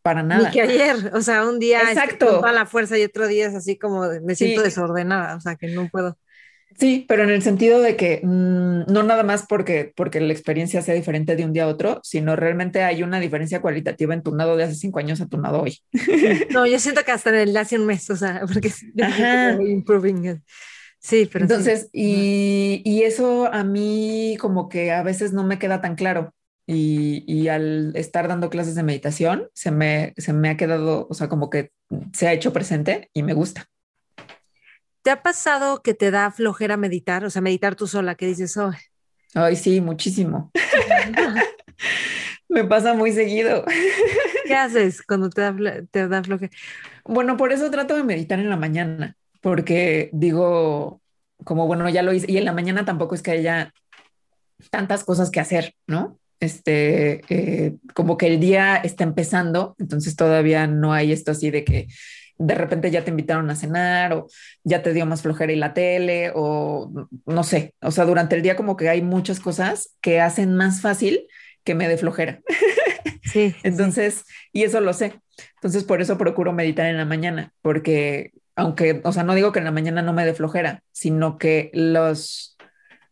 para 0.03 0.23
nada. 0.23 0.49
Ni 0.49 0.53
que 0.53 0.61
ayer, 0.61 1.13
o 1.15 1.23
sea, 1.23 1.49
un 1.49 1.59
día 1.59 1.81
Exacto. 1.81 2.27
con 2.27 2.41
toda 2.41 2.53
la 2.53 2.67
fuerza 2.67 2.99
y 2.99 3.05
otro 3.05 3.27
día 3.27 3.47
es 3.47 3.55
así 3.55 3.79
como 3.79 4.07
me 4.23 4.35
siento 4.35 4.63
desordenada, 4.63 5.37
o 5.37 5.41
sea, 5.41 5.57
que 5.57 5.69
no 5.69 5.89
puedo. 5.89 6.19
Sí, 6.79 7.05
pero 7.09 7.23
en 7.23 7.31
el 7.31 7.43
sentido 7.43 7.81
de 7.81 7.97
que 7.97 8.21
mm, 8.23 8.93
no 8.93 9.03
nada 9.05 9.23
más 9.23 9.47
porque, 9.49 9.93
porque 9.95 10.21
la 10.21 10.33
experiencia 10.33 10.83
sea 10.83 10.95
diferente 10.95 11.37
de 11.37 11.45
un 11.45 11.53
día 11.53 11.65
a 11.65 11.69
otro, 11.69 12.01
sino 12.03 12.35
realmente 12.35 12.83
hay 12.83 13.03
una 13.03 13.21
diferencia 13.21 13.61
cualitativa 13.61 14.13
en 14.13 14.23
tu 14.23 14.35
nado 14.35 14.57
de 14.57 14.65
hace 14.65 14.75
cinco 14.75 14.99
años 14.99 15.21
a 15.21 15.27
tu 15.27 15.39
nado 15.39 15.63
hoy. 15.63 15.79
No, 16.51 16.67
yo 16.67 16.79
siento 16.79 17.03
que 17.05 17.13
hasta 17.13 17.31
en 17.31 17.37
el 17.37 17.57
hace 17.57 17.79
un 17.79 17.87
mes, 17.87 18.11
o 18.11 18.17
sea, 18.17 18.43
porque 18.53 18.73
Ajá. 19.03 19.53
improving. 19.63 20.43
Sí, 21.05 21.29
pero 21.31 21.45
entonces, 21.45 21.91
Y, 21.93 22.81
y, 22.83 23.03
eso 23.03 23.53
a 23.53 23.63
mí 23.63 24.39
como 24.41 24.71
que 24.71 24.91
a 24.91 25.03
veces 25.03 25.35
no 25.35 25.45
me 25.45 25.59
queda 25.59 25.83
tan 25.83 25.97
claro. 25.97 26.33
Y, 26.67 27.25
y, 27.31 27.49
al 27.49 27.95
estar 27.95 28.27
dando 28.27 28.49
clases 28.49 28.75
de 28.75 28.85
meditación, 28.85 29.51
se 29.53 29.71
me, 29.71 30.15
se 30.17 30.33
me 30.33 30.49
ha 30.49 30.57
quedado, 30.57 31.07
o 31.11 31.13
sea, 31.13 31.29
como 31.29 31.51
que 31.51 31.73
se 32.15 32.27
ha 32.27 32.33
hecho 32.33 32.55
presente 32.55 33.11
y 33.13 33.23
me 33.23 33.35
gusta. 33.35 33.67
¿Te 35.03 35.11
ha 35.11 35.23
pasado 35.23 35.83
que 35.83 35.93
te 35.93 36.11
da 36.11 36.31
flojera 36.31 36.79
meditar? 36.79 37.27
O 37.27 37.29
sea, 37.29 37.43
meditar 37.43 37.75
tú 37.75 37.87
sola, 37.87 38.15
que 38.15 38.27
dices, 38.27 38.57
oh. 38.57 38.73
Ay, 39.35 39.57
sí, 39.57 39.83
muchísimo. 39.83 40.53
Me 42.49 42.65
pasa 42.65 42.95
muy 42.95 43.13
seguido. 43.13 43.67
¿Qué 44.47 44.55
haces 44.55 45.03
cuando 45.03 45.29
te 45.29 45.43
da, 45.43 45.55
te 45.91 46.09
da 46.09 46.25
flojera? 46.25 46.51
Bueno, 47.05 47.37
por 47.37 47.53
eso 47.53 47.71
trato 47.71 47.95
de 47.95 48.05
meditar 48.05 48.39
en 48.39 48.49
la 48.49 48.57
mañana, 48.57 49.19
porque 49.45 50.09
digo, 50.15 51.03
como 51.45 51.67
bueno, 51.67 51.87
ya 51.91 52.03
lo 52.03 52.15
hice, 52.15 52.33
y 52.33 52.39
en 52.39 52.47
la 52.47 52.55
mañana 52.55 52.87
tampoco 52.87 53.15
es 53.15 53.21
que 53.21 53.33
haya 53.33 53.75
tantas 54.71 55.05
cosas 55.05 55.31
que 55.31 55.39
hacer, 55.39 55.75
¿no? 55.87 56.19
Este, 56.41 57.21
eh, 57.29 57.75
como 57.93 58.17
que 58.17 58.27
el 58.27 58.41
día 58.41 58.77
está 58.77 59.05
empezando, 59.05 59.77
entonces 59.79 60.17
todavía 60.17 60.67
no 60.67 60.95
hay 60.95 61.13
esto 61.13 61.33
así 61.33 61.51
de 61.51 61.63
que 61.63 61.89
de 62.39 62.55
repente 62.55 62.91
ya 62.91 63.05
te 63.05 63.11
invitaron 63.11 63.51
a 63.51 63.55
cenar 63.55 64.15
o 64.15 64.29
ya 64.65 64.83
te 64.83 64.95
dio 64.95 65.05
más 65.05 65.21
flojera 65.21 65.53
y 65.53 65.57
la 65.57 65.75
tele 65.75 66.33
o 66.35 66.91
no 67.27 67.45
sé, 67.45 67.75
o 67.83 67.91
sea, 67.91 68.07
durante 68.07 68.37
el 68.37 68.43
día 68.43 68.57
como 68.57 68.79
que 68.79 68.89
hay 68.89 69.03
muchas 69.03 69.41
cosas 69.41 69.95
que 70.01 70.23
hacen 70.23 70.55
más 70.55 70.81
fácil 70.81 71.27
que 71.65 71.75
me 71.75 71.87
dé 71.87 71.99
flojera. 71.99 72.41
Sí. 73.25 73.53
Entonces, 73.65 74.27
y 74.53 74.63
eso 74.63 74.81
lo 74.81 74.93
sé. 74.93 75.19
Entonces, 75.57 75.83
por 75.83 76.01
eso 76.01 76.17
procuro 76.17 76.53
meditar 76.53 76.87
en 76.87 76.99
la 76.99 77.05
mañana, 77.05 77.53
porque 77.63 78.31
aunque, 78.57 79.01
o 79.05 79.13
sea, 79.13 79.23
no 79.23 79.35
digo 79.35 79.53
que 79.53 79.59
en 79.59 79.65
la 79.65 79.71
mañana 79.71 80.03
no 80.03 80.13
me 80.13 80.25
dé 80.25 80.35
flojera, 80.35 80.83
sino 80.93 81.39
que 81.39 81.71
los, 81.75 82.57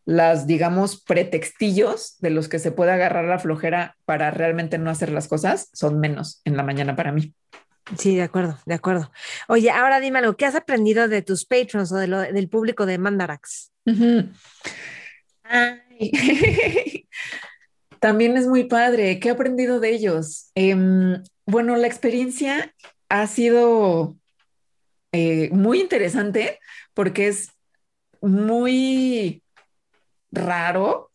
las, 0.05 0.47
digamos, 0.47 1.01
pretextillos 1.01 2.17
de 2.19 2.29
los 2.29 2.47
que 2.49 2.59
se 2.59 2.71
puede 2.71 2.91
agarrar 2.91 3.25
la 3.25 3.39
flojera 3.39 3.97
para 4.05 4.31
realmente 4.31 4.77
no 4.77 4.89
hacer 4.89 5.11
las 5.11 5.27
cosas 5.27 5.69
son 5.73 5.99
menos 5.99 6.41
en 6.45 6.57
la 6.57 6.63
mañana 6.63 6.95
para 6.95 7.11
mí. 7.11 7.33
Sí, 7.97 8.15
de 8.15 8.23
acuerdo, 8.23 8.57
de 8.65 8.75
acuerdo. 8.75 9.11
Oye, 9.49 9.69
ahora 9.69 9.99
dime 9.99 10.19
algo, 10.19 10.37
¿qué 10.37 10.45
has 10.45 10.55
aprendido 10.55 11.09
de 11.09 11.21
tus 11.21 11.45
patrons 11.45 11.91
o 11.91 11.97
de 11.97 12.07
lo, 12.07 12.21
del 12.21 12.47
público 12.47 12.85
de 12.85 12.97
Mandarax? 12.97 13.73
También 17.99 18.37
es 18.37 18.47
muy 18.47 18.63
padre. 18.65 19.19
¿Qué 19.19 19.27
he 19.29 19.31
aprendido 19.31 19.79
de 19.79 19.89
ellos? 19.89 20.51
Em, 20.55 21.21
bueno, 21.45 21.75
la 21.75 21.87
experiencia 21.87 22.73
ha 23.09 23.27
sido 23.27 24.17
eh, 25.13 25.49
muy 25.51 25.79
interesante 25.79 26.59
porque 26.95 27.27
es 27.27 27.51
muy 28.19 29.43
raro 30.31 31.11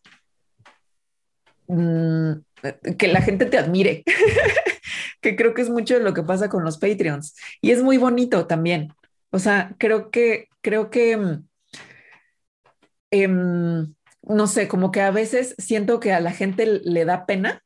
mm, 1.67 2.31
que 2.97 3.07
la 3.09 3.21
gente 3.21 3.45
te 3.45 3.57
admire, 3.57 4.03
que 5.21 5.35
creo 5.35 5.53
que 5.53 5.63
es 5.63 5.69
mucho 5.69 5.95
de 5.95 6.03
lo 6.03 6.13
que 6.13 6.23
pasa 6.23 6.47
con 6.47 6.63
los 6.63 6.77
Patreons 6.77 7.35
y 7.61 7.71
es 7.71 7.83
muy 7.83 7.97
bonito 7.97 8.47
también. 8.47 8.93
O 9.31 9.39
sea, 9.39 9.75
creo 9.77 10.11
que, 10.11 10.47
creo 10.61 10.89
que, 10.89 11.17
mm, 11.17 11.47
em, 13.11 13.95
no 14.23 14.47
sé, 14.47 14.69
como 14.69 14.91
que 14.91 15.01
a 15.01 15.11
veces 15.11 15.55
siento 15.57 15.99
que 15.99 16.13
a 16.13 16.21
la 16.21 16.31
gente 16.31 16.65
le 16.65 17.03
da 17.03 17.25
pena 17.25 17.63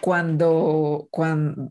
cuando, 0.00 1.06
cuando 1.12 1.70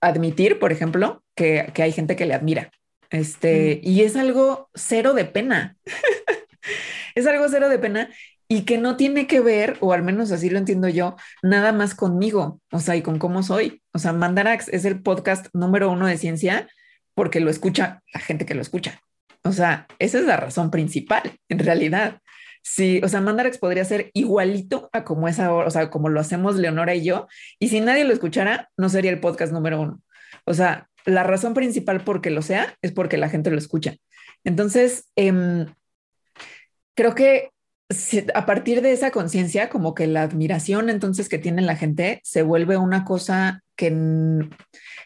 admitir, 0.00 0.58
por 0.58 0.72
ejemplo, 0.72 1.22
que, 1.36 1.70
que 1.72 1.82
hay 1.84 1.92
gente 1.92 2.16
que 2.16 2.26
le 2.26 2.34
admira. 2.34 2.72
Este, 3.14 3.80
y 3.84 4.02
es 4.02 4.16
algo 4.16 4.68
cero 4.74 5.14
de 5.14 5.24
pena. 5.24 5.76
es 7.14 7.24
algo 7.28 7.48
cero 7.48 7.68
de 7.68 7.78
pena 7.78 8.10
y 8.48 8.62
que 8.62 8.76
no 8.76 8.96
tiene 8.96 9.28
que 9.28 9.38
ver, 9.38 9.76
o 9.78 9.92
al 9.92 10.02
menos 10.02 10.32
así 10.32 10.50
lo 10.50 10.58
entiendo 10.58 10.88
yo, 10.88 11.14
nada 11.40 11.72
más 11.72 11.94
conmigo, 11.94 12.60
o 12.72 12.80
sea, 12.80 12.96
y 12.96 13.02
con 13.02 13.20
cómo 13.20 13.44
soy. 13.44 13.82
O 13.92 14.00
sea, 14.00 14.12
Mandarax 14.12 14.68
es 14.68 14.84
el 14.84 15.00
podcast 15.00 15.46
número 15.52 15.92
uno 15.92 16.08
de 16.08 16.18
ciencia 16.18 16.68
porque 17.14 17.38
lo 17.38 17.50
escucha 17.50 18.02
la 18.12 18.18
gente 18.18 18.46
que 18.46 18.56
lo 18.56 18.62
escucha. 18.62 19.00
O 19.44 19.52
sea, 19.52 19.86
esa 20.00 20.18
es 20.18 20.24
la 20.24 20.36
razón 20.36 20.72
principal, 20.72 21.38
en 21.48 21.60
realidad. 21.60 22.18
Sí, 22.62 23.00
o 23.04 23.08
sea, 23.08 23.20
Mandarax 23.20 23.58
podría 23.58 23.84
ser 23.84 24.10
igualito 24.12 24.90
a 24.92 25.04
como 25.04 25.28
es 25.28 25.38
ahora, 25.38 25.68
o 25.68 25.70
sea, 25.70 25.88
como 25.88 26.08
lo 26.08 26.18
hacemos 26.18 26.56
Leonora 26.56 26.96
y 26.96 27.04
yo, 27.04 27.28
y 27.60 27.68
si 27.68 27.80
nadie 27.80 28.04
lo 28.04 28.12
escuchara, 28.12 28.70
no 28.76 28.88
sería 28.88 29.12
el 29.12 29.20
podcast 29.20 29.52
número 29.52 29.80
uno. 29.80 30.02
O 30.46 30.52
sea, 30.52 30.88
la 31.04 31.22
razón 31.22 31.54
principal 31.54 32.02
por 32.02 32.20
que 32.20 32.30
lo 32.30 32.42
sea 32.42 32.76
es 32.82 32.92
porque 32.92 33.16
la 33.16 33.28
gente 33.28 33.50
lo 33.50 33.58
escucha. 33.58 33.96
Entonces, 34.44 35.10
em, 35.16 35.66
creo 36.94 37.14
que 37.14 37.50
a 38.34 38.46
partir 38.46 38.80
de 38.80 38.92
esa 38.92 39.10
conciencia, 39.10 39.68
como 39.68 39.94
que 39.94 40.06
la 40.06 40.22
admiración 40.22 40.88
entonces 40.88 41.28
que 41.28 41.38
tiene 41.38 41.62
la 41.62 41.76
gente 41.76 42.20
se 42.24 42.42
vuelve 42.42 42.76
una 42.76 43.04
cosa 43.04 43.62
que, 43.76 43.92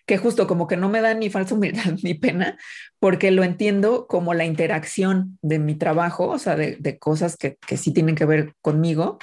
que 0.07 0.19
justo 0.19 0.47
como 0.47 0.67
que 0.67 0.77
no 0.77 0.89
me 0.89 1.01
da 1.01 1.15
ni 1.15 1.29
falsa 1.31 1.55
humildad 1.55 1.95
ni 2.03 2.15
pena, 2.15 2.57
porque 3.01 3.31
lo 3.31 3.43
entiendo 3.43 4.07
como 4.07 4.35
la 4.35 4.45
interacción 4.45 5.39
de 5.43 5.59
mi 5.59 5.75
trabajo, 5.75 6.29
o 6.29 6.39
sea, 6.39 6.57
de, 6.57 6.99
cosas 6.99 7.37
que, 7.37 7.57
que, 7.67 7.77
sí 7.77 7.93
tienen 7.93 8.15
que 8.15 8.25
ver 8.25 8.55
conmigo. 8.61 9.19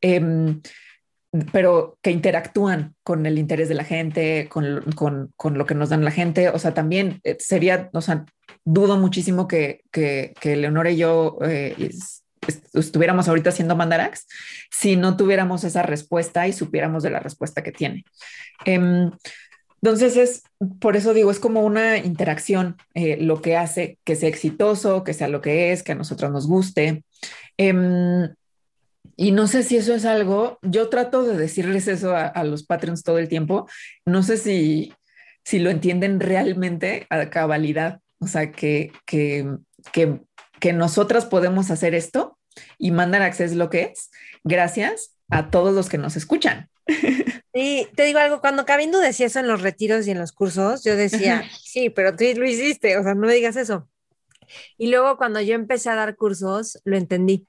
Em, 0.00 0.60
pero 1.52 1.98
que 2.02 2.10
interactúan 2.10 2.94
con 3.02 3.26
el 3.26 3.38
interés 3.38 3.68
de 3.68 3.74
la 3.74 3.84
gente, 3.84 4.48
con, 4.48 4.82
con, 4.94 5.32
con, 5.36 5.58
lo 5.58 5.66
que 5.66 5.74
nos 5.74 5.90
dan 5.90 6.04
la 6.04 6.10
gente. 6.10 6.48
O 6.48 6.58
sea, 6.58 6.74
también 6.74 7.20
eh, 7.24 7.36
sería, 7.38 7.90
o 7.92 8.00
sea, 8.00 8.24
dudo 8.64 8.96
muchísimo 8.96 9.46
que, 9.46 9.82
que, 9.90 10.34
que 10.40 10.56
Leonora 10.56 10.90
y 10.90 10.96
yo 10.96 11.38
eh, 11.42 11.90
estuviéramos 12.72 13.28
ahorita 13.28 13.50
haciendo 13.50 13.76
Mandarax 13.76 14.26
si 14.70 14.96
no 14.96 15.16
tuviéramos 15.16 15.64
esa 15.64 15.82
respuesta 15.82 16.48
y 16.48 16.52
supiéramos 16.52 17.02
de 17.02 17.10
la 17.10 17.20
respuesta 17.20 17.62
que 17.62 17.72
tiene. 17.72 18.04
Em, 18.64 19.10
entonces 19.82 20.16
es, 20.16 20.42
por 20.80 20.96
eso 20.96 21.14
digo, 21.14 21.30
es 21.30 21.38
como 21.38 21.60
una 21.60 21.98
interacción 21.98 22.76
eh, 22.94 23.16
lo 23.20 23.40
que 23.42 23.56
hace 23.56 23.98
que 24.04 24.16
sea 24.16 24.28
exitoso, 24.28 25.04
que 25.04 25.14
sea 25.14 25.28
lo 25.28 25.40
que 25.40 25.72
es, 25.72 25.82
que 25.82 25.92
a 25.92 25.96
nosotros 25.96 26.32
nos 26.32 26.46
guste. 26.48 27.04
Em, 27.56 28.28
y 29.20 29.32
no 29.32 29.48
sé 29.48 29.64
si 29.64 29.76
eso 29.76 29.96
es 29.96 30.04
algo, 30.04 30.60
yo 30.62 30.88
trato 30.88 31.24
de 31.24 31.36
decirles 31.36 31.88
eso 31.88 32.14
a, 32.14 32.44
los 32.44 32.62
patrons 32.62 33.02
todo 33.02 33.18
el 33.18 33.28
tiempo, 33.28 33.68
no 34.06 34.22
sé 34.22 34.36
si, 34.36 34.94
si 35.44 35.58
lo 35.58 35.70
entienden 35.70 36.20
realmente 36.20 37.04
a 37.10 37.28
cabalidad, 37.28 38.00
o 38.20 38.28
sea, 38.28 38.52
que, 38.52 38.92
que, 39.06 39.56
que, 39.92 40.20
que 40.60 40.72
nosotras 40.72 41.26
podemos 41.26 41.72
hacer 41.72 41.96
esto 41.96 42.38
y 42.78 42.92
mandar 42.92 43.22
acceso 43.22 43.56
lo 43.56 43.70
que 43.70 43.90
es, 43.92 44.10
gracias 44.44 45.16
a 45.30 45.50
todos 45.50 45.74
los 45.74 45.88
que 45.88 45.98
nos 45.98 46.16
escuchan. 46.16 46.70
Sí, 47.54 47.88
te 47.96 48.04
digo 48.04 48.20
algo, 48.20 48.40
cuando 48.40 48.64
Cabindo 48.64 49.00
decía 49.00 49.26
eso 49.26 49.40
en 49.40 49.48
los 49.48 49.62
retiros 49.62 50.06
y 50.06 50.12
en 50.12 50.18
los 50.18 50.30
cursos, 50.30 50.84
yo 50.84 50.94
decía, 50.94 51.42
sí, 51.60 51.90
pero 51.90 52.14
tú 52.14 52.22
lo 52.36 52.46
hiciste, 52.46 52.96
o 52.98 53.02
sea, 53.02 53.14
no 53.14 53.26
me 53.26 53.34
digas 53.34 53.56
eso. 53.56 53.88
Y 54.76 54.90
luego 54.90 55.16
cuando 55.16 55.40
yo 55.40 55.56
empecé 55.56 55.90
a 55.90 55.96
dar 55.96 56.14
cursos, 56.14 56.80
lo 56.84 56.96
entendí. 56.96 57.48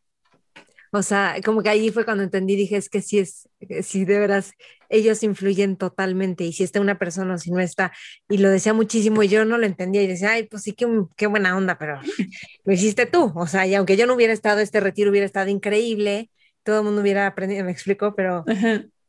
O 0.91 1.03
sea, 1.03 1.35
como 1.45 1.61
que 1.61 1.69
ahí 1.69 1.91
fue 1.91 2.03
cuando 2.03 2.23
entendí, 2.23 2.55
dije, 2.55 2.77
es 2.77 2.89
que 2.89 3.01
sí 3.01 3.19
es, 3.19 3.47
sí 3.83 4.05
de 4.05 4.19
veras, 4.19 4.53
ellos 4.89 5.21
influyen 5.21 5.77
totalmente 5.77 6.43
y 6.43 6.51
si 6.53 6.63
está 6.63 6.81
una 6.81 6.97
persona 6.97 7.35
o 7.35 7.37
si 7.37 7.51
no 7.51 7.59
está, 7.59 7.91
y 8.27 8.39
lo 8.39 8.49
decía 8.49 8.73
muchísimo 8.73 9.21
y 9.21 9.27
yo 9.27 9.45
no 9.45 9.57
lo 9.59 9.65
entendía 9.67 10.01
y 10.01 10.07
decía, 10.07 10.31
ay, 10.31 10.43
pues 10.47 10.63
sí, 10.63 10.73
qué, 10.73 10.87
qué 11.15 11.27
buena 11.27 11.55
onda, 11.55 11.77
pero 11.77 11.99
lo 12.65 12.73
hiciste 12.73 13.05
tú, 13.05 13.31
o 13.35 13.45
sea, 13.45 13.67
y 13.67 13.75
aunque 13.75 13.97
yo 13.97 14.07
no 14.07 14.15
hubiera 14.15 14.33
estado, 14.33 14.61
este 14.61 14.79
retiro 14.79 15.11
hubiera 15.11 15.27
estado 15.27 15.49
increíble, 15.49 16.31
todo 16.63 16.79
el 16.79 16.85
mundo 16.85 17.01
hubiera 17.01 17.27
aprendido, 17.27 17.63
me 17.65 17.71
explico, 17.71 18.15
pero, 18.15 18.43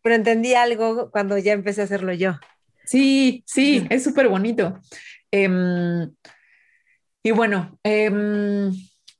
pero 0.03 0.14
entendí 0.14 0.55
algo 0.55 1.11
cuando 1.11 1.39
ya 1.39 1.53
empecé 1.53 1.81
a 1.81 1.85
hacerlo 1.85 2.12
yo. 2.12 2.39
Sí, 2.85 3.43
sí, 3.47 3.87
es 3.89 4.05
súper 4.05 4.28
bonito. 4.28 4.81
Em, 5.31 6.11
y 7.22 7.31
bueno, 7.31 7.78
eh, 7.85 8.11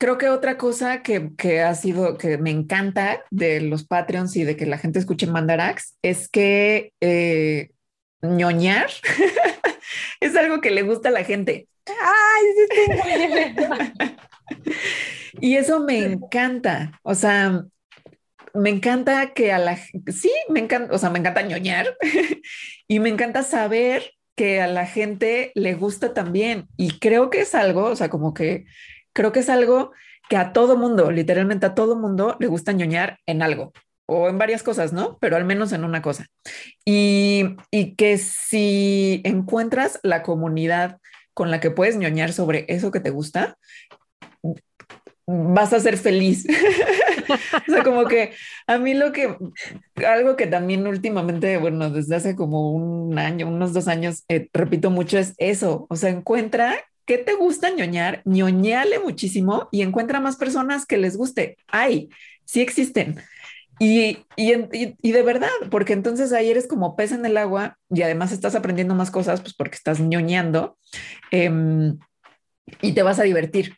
Creo 0.01 0.17
que 0.17 0.31
otra 0.31 0.57
cosa 0.57 1.03
que, 1.03 1.33
que, 1.37 1.61
ha 1.61 1.75
sido, 1.75 2.17
que 2.17 2.39
me 2.39 2.49
encanta 2.49 3.23
de 3.31 3.61
los 3.61 3.85
Patreons 3.85 4.35
y 4.35 4.45
de 4.45 4.57
que 4.57 4.65
la 4.65 4.79
gente 4.79 4.99
escuche 4.99 5.27
Mandarax 5.27 5.99
es 6.01 6.27
que 6.27 6.95
eh, 7.03 7.73
ñoñar 8.23 8.89
es 10.21 10.35
algo 10.37 10.63
que 10.63 10.71
le 10.71 10.85
gusta 10.85 11.11
a 11.11 11.13
la 11.13 11.23
gente. 11.23 11.69
Ay, 11.87 12.47
y 15.43 15.57
eso 15.57 15.81
me 15.81 15.99
encanta. 15.99 16.99
O 17.03 17.15
sea, 17.15 17.67
me 18.55 18.71
encanta 18.71 19.35
que 19.35 19.53
a 19.53 19.59
la 19.59 19.77
sí, 19.77 20.33
me 20.49 20.61
encanta, 20.61 20.95
o 20.95 20.97
sea, 20.97 21.11
me 21.11 21.19
encanta 21.19 21.43
ñoñar 21.43 21.95
y 22.89 23.01
me 23.01 23.11
encanta 23.11 23.43
saber 23.43 24.15
que 24.35 24.63
a 24.63 24.67
la 24.67 24.87
gente 24.87 25.53
le 25.55 25.75
gusta 25.75 26.15
también. 26.15 26.69
Y 26.79 26.99
creo 27.01 27.29
que 27.29 27.43
es 27.43 27.55
algo, 27.55 27.85
o 27.85 27.97
sea, 27.97 28.09
como 28.09 28.33
que 28.33 28.65
creo 29.21 29.33
que 29.33 29.41
es 29.41 29.51
algo 29.51 29.93
que 30.31 30.39
a 30.39 30.55
todo 30.55 30.79
mundo, 30.79 31.11
literalmente 31.11 31.67
a 31.67 31.75
todo 31.75 31.95
mundo, 31.95 32.39
le 32.41 32.47
gusta 32.47 32.73
ñoñar 32.73 33.19
en 33.27 33.43
algo 33.43 33.71
o 34.07 34.31
en 34.31 34.39
varias 34.39 34.63
cosas, 34.63 34.95
¿no? 34.95 35.19
Pero 35.21 35.37
al 35.37 35.45
menos 35.45 35.73
en 35.73 35.85
una 35.85 36.01
cosa. 36.01 36.25
Y, 36.87 37.55
y 37.71 37.97
que 37.97 38.17
si 38.17 39.21
encuentras 39.25 40.01
la 40.03 40.23
comunidad 40.23 40.97
con 41.35 41.51
la 41.51 41.61
que 41.61 41.71
puedes 41.71 41.99
ñoñar 41.99 42.33
sobre 42.33 42.65
eso 42.69 42.91
que 42.91 43.01
te 43.01 43.11
gusta, 43.11 43.59
vas 45.27 45.75
a 45.75 45.81
ser 45.81 45.99
feliz. 45.99 46.47
o 47.69 47.71
sea, 47.71 47.83
como 47.85 48.07
que 48.07 48.33
a 48.67 48.79
mí 48.79 48.95
lo 48.95 49.13
que, 49.13 49.37
algo 49.97 50.35
que 50.35 50.47
también 50.47 50.87
últimamente, 50.87 51.59
bueno, 51.59 51.91
desde 51.91 52.17
hace 52.17 52.35
como 52.35 52.73
un 52.73 53.19
año, 53.19 53.49
unos 53.49 53.75
dos 53.75 53.87
años, 53.87 54.25
eh, 54.31 54.49
repito 54.55 54.89
mucho 54.89 55.19
es 55.19 55.35
eso. 55.37 55.87
O 55.91 55.97
sea, 55.97 56.09
encuentra 56.09 56.83
¿qué 57.11 57.19
te 57.19 57.35
gusta 57.35 57.71
ñoñar? 57.71 58.23
ñoñale 58.25 59.01
muchísimo 59.01 59.69
y 59.73 59.83
encuentra 59.83 60.21
más 60.21 60.37
personas 60.37 60.87
que 60.87 60.97
les 60.97 61.17
guste. 61.17 61.57
Hay, 61.67 62.09
sí 62.45 62.61
existen. 62.61 63.21
Y, 63.81 64.19
y, 64.37 65.11
de 65.11 65.23
verdad, 65.25 65.49
porque 65.73 65.93
entonces 65.93 66.33
ahí 66.33 66.51
eres 66.51 66.69
como 66.69 66.95
pez 66.95 67.11
en 67.11 67.27
el 67.27 67.37
agua 67.37 67.77
y 67.89 68.03
además 68.03 68.31
estás 68.31 68.55
aprendiendo 68.55 68.95
más 68.95 69.11
cosas, 69.11 69.41
pues 69.41 69.55
porque 69.55 69.75
estás 69.75 69.99
ñoñando 69.99 70.79
em, 71.33 71.99
y 72.81 72.93
te 72.93 73.03
vas 73.03 73.19
a 73.19 73.25
divertir. 73.25 73.77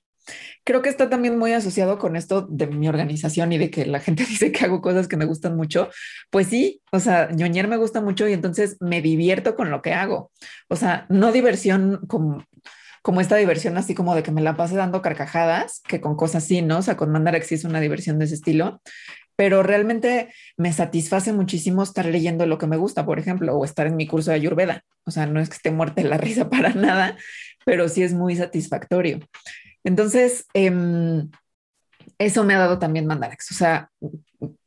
Creo 0.62 0.82
que 0.82 0.90
está 0.90 1.08
también 1.08 1.38
muy 1.38 1.52
asociado 1.54 1.98
con 1.98 2.16
esto 2.16 2.46
de 2.50 2.66
mi 2.66 2.86
organización 2.86 3.50
y 3.52 3.56
de 3.56 3.70
que 3.70 3.86
la 3.86 4.00
gente 4.00 4.24
dice 4.28 4.52
que 4.52 4.66
hago 4.66 4.82
cosas 4.82 5.08
que 5.08 5.16
me 5.16 5.24
gustan 5.24 5.56
mucho. 5.56 5.88
Pues 6.28 6.48
sí, 6.48 6.82
o 6.92 7.00
sea, 7.00 7.30
ñoñar 7.30 7.66
me 7.66 7.78
gusta 7.78 8.02
mucho 8.02 8.28
y 8.28 8.34
entonces 8.34 8.76
me 8.80 9.00
divierto 9.00 9.56
con 9.56 9.70
lo 9.70 9.80
que 9.80 9.94
hago. 9.94 10.30
O 10.68 10.76
sea, 10.76 11.06
no 11.08 11.32
diversión 11.32 12.04
como 12.08 12.44
como 13.02 13.20
esta 13.20 13.36
diversión 13.36 13.76
así 13.76 13.94
como 13.94 14.14
de 14.14 14.22
que 14.22 14.30
me 14.30 14.40
la 14.40 14.56
pase 14.56 14.76
dando 14.76 15.02
carcajadas, 15.02 15.82
que 15.86 16.00
con 16.00 16.16
cosas 16.16 16.44
así, 16.44 16.62
¿no? 16.62 16.78
O 16.78 16.82
sea, 16.82 16.96
con 16.96 17.10
mandar 17.10 17.34
es 17.34 17.64
una 17.64 17.80
diversión 17.80 18.18
de 18.18 18.26
ese 18.26 18.36
estilo, 18.36 18.80
pero 19.36 19.62
realmente 19.64 20.32
me 20.56 20.72
satisface 20.72 21.32
muchísimo 21.32 21.82
estar 21.82 22.06
leyendo 22.06 22.46
lo 22.46 22.58
que 22.58 22.68
me 22.68 22.76
gusta, 22.76 23.04
por 23.04 23.18
ejemplo, 23.18 23.56
o 23.56 23.64
estar 23.64 23.88
en 23.88 23.96
mi 23.96 24.06
curso 24.06 24.30
de 24.30 24.36
Ayurveda. 24.36 24.84
O 25.04 25.10
sea, 25.10 25.26
no 25.26 25.40
es 25.40 25.48
que 25.48 25.56
esté 25.56 25.72
muerta 25.72 26.02
la 26.02 26.16
risa 26.16 26.48
para 26.50 26.74
nada, 26.74 27.16
pero 27.64 27.88
sí 27.88 28.02
es 28.04 28.14
muy 28.14 28.36
satisfactorio. 28.36 29.18
Entonces, 29.82 30.46
em, 30.54 31.28
eso 32.18 32.44
me 32.44 32.54
ha 32.54 32.58
dado 32.58 32.78
también 32.78 33.06
Mandarax. 33.06 33.50
O 33.50 33.54
sea, 33.54 33.90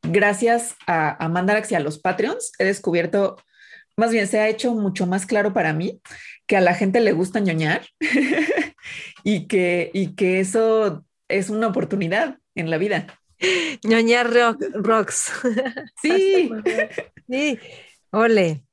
gracias 0.02 0.76
a, 0.86 1.24
a 1.24 1.28
Mandarax 1.30 1.72
y 1.72 1.74
a 1.74 1.80
los 1.80 1.98
Patreons, 1.98 2.52
he 2.58 2.64
descubierto, 2.64 3.36
más 3.96 4.10
bien 4.10 4.26
se 4.26 4.40
ha 4.40 4.48
hecho 4.48 4.74
mucho 4.74 5.06
más 5.06 5.24
claro 5.24 5.54
para 5.54 5.72
mí 5.72 6.02
que 6.46 6.56
a 6.56 6.60
la 6.60 6.74
gente 6.74 7.00
le 7.00 7.12
gusta 7.12 7.40
ñoñar 7.40 7.86
y, 9.24 9.46
que, 9.46 9.90
y 9.92 10.14
que 10.14 10.40
eso 10.40 11.04
es 11.28 11.50
una 11.50 11.66
oportunidad 11.68 12.38
en 12.54 12.70
la 12.70 12.78
vida. 12.78 13.06
Ñoñar 13.84 14.30
rocks. 14.74 15.32
Sí. 16.00 16.50
sí. 17.28 17.58
Ole. 18.10 18.65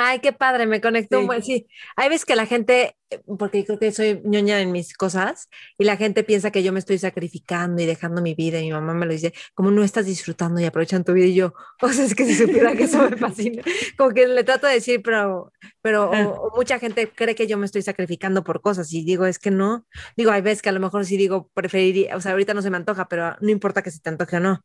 Ay, 0.00 0.20
qué 0.20 0.32
padre, 0.32 0.66
me 0.66 0.80
conectó. 0.80 1.20
Sí. 1.20 1.42
sí, 1.42 1.66
hay 1.96 2.08
veces 2.08 2.24
que 2.24 2.36
la 2.36 2.46
gente, 2.46 2.96
porque 3.36 3.64
creo 3.64 3.80
que 3.80 3.90
soy 3.90 4.20
ñoña 4.24 4.60
en 4.60 4.70
mis 4.70 4.94
cosas, 4.94 5.48
y 5.76 5.82
la 5.82 5.96
gente 5.96 6.22
piensa 6.22 6.52
que 6.52 6.62
yo 6.62 6.72
me 6.72 6.78
estoy 6.78 6.98
sacrificando 6.98 7.82
y 7.82 7.86
dejando 7.86 8.22
mi 8.22 8.36
vida, 8.36 8.60
y 8.60 8.66
mi 8.66 8.70
mamá 8.70 8.94
me 8.94 9.06
lo 9.06 9.12
dice, 9.12 9.34
como 9.54 9.72
no 9.72 9.82
estás 9.82 10.06
disfrutando 10.06 10.60
y 10.60 10.66
aprovechando 10.66 11.06
tu 11.06 11.14
vida, 11.14 11.26
y 11.26 11.34
yo, 11.34 11.52
o 11.82 11.88
sea, 11.88 12.04
es 12.04 12.14
que 12.14 12.26
si 12.26 12.36
supiera 12.36 12.76
que 12.76 12.84
eso 12.84 13.10
me 13.10 13.16
fascina, 13.16 13.64
como 13.96 14.10
que 14.10 14.28
le 14.28 14.44
trato 14.44 14.68
de 14.68 14.74
decir, 14.74 15.02
pero, 15.02 15.52
pero 15.82 16.12
o, 16.12 16.52
mucha 16.54 16.78
gente 16.78 17.10
cree 17.10 17.34
que 17.34 17.48
yo 17.48 17.58
me 17.58 17.66
estoy 17.66 17.82
sacrificando 17.82 18.44
por 18.44 18.60
cosas, 18.60 18.92
y 18.92 19.02
digo, 19.02 19.26
es 19.26 19.40
que 19.40 19.50
no, 19.50 19.84
digo, 20.16 20.30
hay 20.30 20.42
veces 20.42 20.62
que 20.62 20.68
a 20.68 20.72
lo 20.72 20.80
mejor 20.80 21.06
sí 21.06 21.16
digo, 21.16 21.50
preferiría, 21.54 22.16
o 22.16 22.20
sea, 22.20 22.30
ahorita 22.32 22.54
no 22.54 22.62
se 22.62 22.70
me 22.70 22.76
antoja, 22.76 23.08
pero 23.08 23.34
no 23.40 23.50
importa 23.50 23.82
que 23.82 23.90
se 23.90 23.98
te 23.98 24.10
antoje 24.10 24.36
o 24.36 24.40
no, 24.40 24.64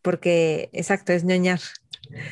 porque, 0.00 0.70
exacto, 0.72 1.12
es 1.12 1.24
ñoñar. 1.24 1.60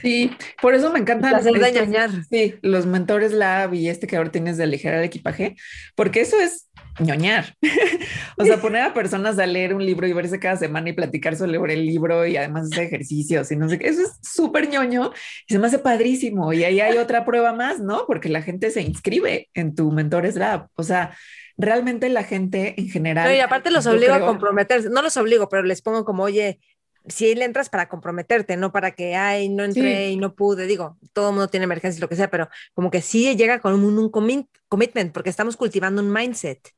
Sí, 0.02 0.30
por 0.60 0.74
eso 0.74 0.92
me 0.92 0.98
encantan 0.98 1.36
estos, 1.36 2.26
sí, 2.30 2.56
los 2.62 2.86
mentores 2.86 3.32
lab 3.32 3.74
y 3.74 3.88
este 3.88 4.06
que 4.06 4.16
ahora 4.16 4.30
tienes 4.30 4.56
de 4.56 4.64
aligerar 4.64 4.98
el 4.98 5.04
equipaje, 5.04 5.56
porque 5.94 6.20
eso 6.20 6.40
es 6.40 6.68
ñoñar. 7.00 7.56
o 8.36 8.44
sea, 8.44 8.56
poner 8.60 8.82
a 8.82 8.94
personas 8.94 9.38
a 9.38 9.46
leer 9.46 9.74
un 9.74 9.84
libro 9.84 10.06
y 10.06 10.12
verse 10.12 10.38
cada 10.38 10.56
semana 10.56 10.90
y 10.90 10.92
platicar 10.92 11.36
sobre 11.36 11.74
el 11.74 11.86
libro 11.86 12.26
y 12.26 12.36
además 12.36 12.68
hacer 12.72 12.84
ejercicios 12.84 13.50
y 13.50 13.56
no 13.56 13.68
sé 13.68 13.78
qué. 13.78 13.88
Eso 13.88 14.02
es 14.02 14.18
súper 14.22 14.68
ñoño 14.68 15.12
y 15.46 15.52
se 15.52 15.58
me 15.58 15.66
hace 15.66 15.78
padrísimo. 15.78 16.52
Y 16.52 16.64
ahí 16.64 16.80
hay 16.80 16.98
otra 16.98 17.24
prueba 17.24 17.52
más, 17.52 17.80
¿no? 17.80 18.04
Porque 18.06 18.28
la 18.28 18.42
gente 18.42 18.70
se 18.70 18.82
inscribe 18.82 19.48
en 19.54 19.74
tu 19.74 19.90
mentores 19.92 20.36
lab. 20.36 20.68
O 20.74 20.82
sea, 20.82 21.16
realmente 21.56 22.08
la 22.08 22.24
gente 22.24 22.74
en 22.78 22.88
general. 22.88 23.34
y 23.34 23.40
aparte 23.40 23.70
los 23.70 23.86
obligo 23.86 24.14
a 24.14 24.20
comprometerse, 24.20 24.90
no 24.90 25.02
los 25.02 25.16
obligo, 25.16 25.48
pero 25.48 25.62
les 25.64 25.82
pongo 25.82 26.04
como, 26.04 26.24
oye, 26.24 26.60
si 27.08 27.34
le 27.34 27.44
entras 27.44 27.68
para 27.68 27.88
comprometerte, 27.88 28.56
no 28.56 28.72
para 28.72 28.92
que, 28.92 29.14
ay, 29.14 29.48
no 29.48 29.64
entré 29.64 30.10
y 30.10 30.16
no 30.16 30.34
pude, 30.34 30.66
digo, 30.66 30.98
todo 31.12 31.28
el 31.28 31.34
mundo 31.34 31.48
tiene 31.48 31.64
emergencias, 31.64 32.00
lo 32.00 32.08
que 32.08 32.16
sea, 32.16 32.30
pero 32.30 32.48
como 32.74 32.90
que 32.90 33.02
sí 33.02 33.34
llega 33.36 33.60
con 33.60 33.74
un, 33.74 34.10
commitment, 34.10 35.12
porque 35.12 35.30
estamos 35.30 35.56
cultivando 35.56 36.02
un 36.02 36.12
mindset. 36.12 36.72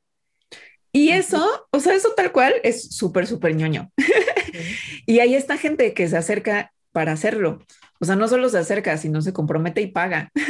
Y 0.93 1.11
eso, 1.11 1.67
o 1.71 1.81
sea, 1.81 1.95
eso 1.95 2.13
tal 2.17 2.33
cual 2.33 2.55
es 2.65 2.97
súper, 2.97 3.27
súper 3.27 3.55
ñoño. 3.55 3.93
y 5.07 5.21
hay 5.21 5.35
esta 5.35 5.57
gente 5.57 5.95
que 5.95 6.09
se 6.09 6.17
acerca 6.17 6.73
para 6.93 7.13
hacerlo. 7.13 7.61
O 8.01 8.05
sea, 8.05 8.17
no 8.17 8.27
solo 8.27 8.49
se 8.49 8.59
acerca, 8.59 8.97
sino 8.97 9.23
se 9.23 9.33
compromete 9.33 9.81
y 9.81 9.89
paga. 9.89 10.31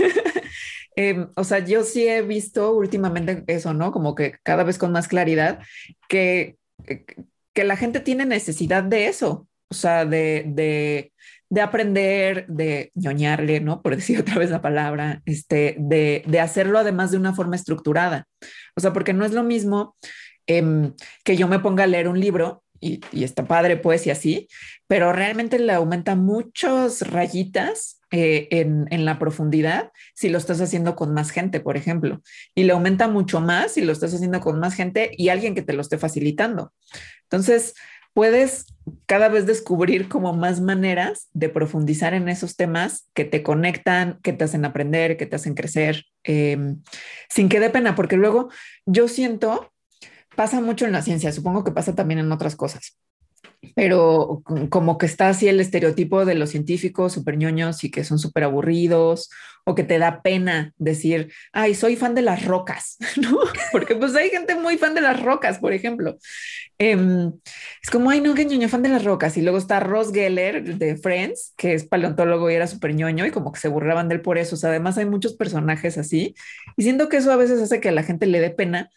Em, 0.97 1.29
o 1.37 1.45
sea, 1.45 1.61
yo 1.61 1.85
sí 1.85 2.09
he 2.09 2.21
visto 2.21 2.73
últimamente 2.75 3.45
eso, 3.47 3.73
¿no? 3.73 3.93
Como 3.93 4.17
que 4.17 4.35
cada 4.43 4.65
vez 4.65 4.77
con 4.77 4.91
más 4.91 5.07
claridad 5.07 5.61
que, 6.09 6.57
que 7.53 7.65
la 7.65 7.77
gente 7.77 8.01
tiene 8.01 8.27
necesidad 8.27 8.83
de 8.83 9.07
eso 9.07 9.47
o 9.71 9.75
sea, 9.75 10.05
de, 10.05 10.45
de, 10.47 11.13
de, 11.49 11.61
aprender, 11.61 12.47
de 12.49 12.91
ñoñarle, 12.95 13.61
¿no? 13.61 13.83
Por 13.83 13.97
decir 13.97 14.19
otra 14.21 14.39
vez 14.39 14.51
la 14.51 14.61
palabra, 14.61 15.23
este, 15.25 15.77
de, 15.79 16.23
de 16.27 16.41
hacerlo 16.41 16.79
además 16.79 17.11
de 17.11 17.19
una 17.19 17.35
forma 17.35 17.57
estructurada. 17.57 18.27
O 18.77 18.81
sea, 18.81 18.93
porque 18.93 19.13
no 19.13 19.25
es 19.25 19.33
lo 19.33 19.43
mismo 19.43 19.97
em, 20.47 20.95
que 21.25 21.37
yo 21.37 21.49
me 21.49 21.61
ponga 21.61 21.85
a 21.85 21.87
leer 21.87 22.09
un 22.09 22.21
libro 22.21 22.65
y, 22.81 23.01
está 23.13 23.45
padre, 23.45 23.77
pues, 23.77 24.07
y 24.07 24.11
así, 24.11 24.49
pero 24.87 25.13
realmente 25.13 25.59
le 25.59 25.73
aumenta 25.73 26.15
muchas 26.17 27.03
rayitas 27.03 28.01
eh, 28.11 28.49
en, 28.51 28.87
en, 28.91 29.05
la 29.05 29.19
profundidad 29.19 29.93
si 30.15 30.31
lo 30.31 30.39
estás 30.39 30.61
haciendo 30.61 30.97
con 30.97 31.13
más 31.13 31.31
gente, 31.31 31.61
por 31.61 31.77
ejemplo, 31.77 32.23
y 32.55 32.65
le 32.65 32.73
aumenta 32.73 33.07
mucho 33.07 33.41
más 33.41 33.75
si 33.75 33.83
lo 33.83 33.93
estás 33.93 34.15
haciendo 34.15 34.41
con 34.41 34.59
más 34.59 34.75
gente 34.75 35.11
y 35.17 35.29
alguien 35.29 35.55
que 35.55 35.63
te 35.63 35.75
lo 35.75 35.83
esté 35.83 35.99
facilitando. 35.99 36.73
Entonces, 37.25 37.75
puedes 38.13 38.67
cada 39.07 39.29
vez 39.29 39.47
descubrir 39.47 40.09
como 40.09 40.33
más 40.33 40.61
maneras 40.61 41.29
de 41.33 41.49
profundizar 41.49 42.15
en 42.15 42.29
esos 42.29 42.57
temas 42.57 43.09
que 43.15 43.25
te 43.25 43.43
conectan, 43.43 44.19
que 44.23 44.33
te 44.33 44.45
hacen 44.45 44.65
aprender, 44.65 45.17
que 45.17 45.27
te 45.27 45.37
hacen 45.37 45.55
crecer, 45.55 46.05
em, 46.25 46.83
sin 47.29 47.49
que 47.49 47.61
dé 47.61 47.71
pena, 47.71 47.95
porque 47.95 48.17
luego 48.17 48.51
yo 48.87 49.09
siento, 49.09 49.73
pasa 50.37 50.61
mucho 50.61 50.87
en 50.87 50.93
la 50.93 51.03
ciencia, 51.03 51.33
supongo 51.33 51.65
que 51.65 51.73
pasa 51.73 51.95
también 51.95 52.21
en 52.21 52.33
otras 52.33 52.57
cosas, 52.57 52.97
pero 53.75 54.43
como 54.71 54.99
que 54.99 55.07
está 55.07 55.29
así 55.29 55.49
el 55.49 55.61
estereotipo 55.61 56.25
de 56.25 56.35
los 56.35 56.51
científicos 56.51 57.13
súper 57.13 57.37
ñoños 57.37 57.85
y 57.85 57.91
que 57.91 58.05
son 58.05 58.19
súper 58.19 58.45
aburridos 58.45 59.31
o 59.65 59.75
que 59.75 59.85
te 59.85 59.99
da 59.99 60.23
pena 60.23 60.73
decir, 60.79 61.33
ay, 61.53 61.75
soy 61.75 61.97
fan 61.97 62.15
de 62.15 62.23
las 62.23 62.45
rocas, 62.45 62.97
¿no? 63.17 63.39
Porque 63.73 63.95
pues 63.95 64.15
hay 64.17 64.31
gente 64.31 64.55
muy 64.55 64.79
fan 64.79 64.95
de 64.95 65.03
las 65.03 65.23
rocas, 65.23 65.59
por 65.59 65.73
ejemplo. 65.73 66.19
Em, 66.79 67.33
es 67.83 67.91
como, 67.91 68.11
ay, 68.11 68.21
no, 68.21 68.35
que 68.35 68.47
ñoño, 68.47 68.69
fan 68.69 68.83
de 68.83 68.89
las 68.89 69.05
rocas. 69.05 69.37
Y 69.37 69.43
luego 69.43 69.59
está 69.59 69.81
Ross 69.81 70.13
Geller 70.13 70.77
de 70.79 70.97
Friends, 70.97 71.53
que 71.57 71.75
es 71.75 71.85
paleontólogo 71.85 72.51
y 72.51 72.55
era 72.55 72.67
súper 72.67 72.95
ñoño 72.95 73.27
y 73.27 73.31
como 73.31 73.53
que 73.53 73.61
se 73.61 73.69
burlaban 73.69 74.09
de 74.09 74.17
él 74.17 74.23
por 74.23 74.39
eso. 74.39 74.55
O 74.57 74.59
sea, 74.59 74.71
además 74.71 74.97
hay 74.99 75.05
muchos 75.05 75.35
personajes 75.35 75.99
así 75.99 76.35
y 76.77 76.83
siento 76.83 77.09
que 77.09 77.19
eso 77.19 77.31
a 77.31 77.37
veces 77.37 77.61
hace 77.61 77.81
que 77.81 77.91
a 77.91 77.93
la 77.93 78.03
gente 78.03 78.27
le 78.27 78.41
dé 78.41 78.51
pena 78.51 78.91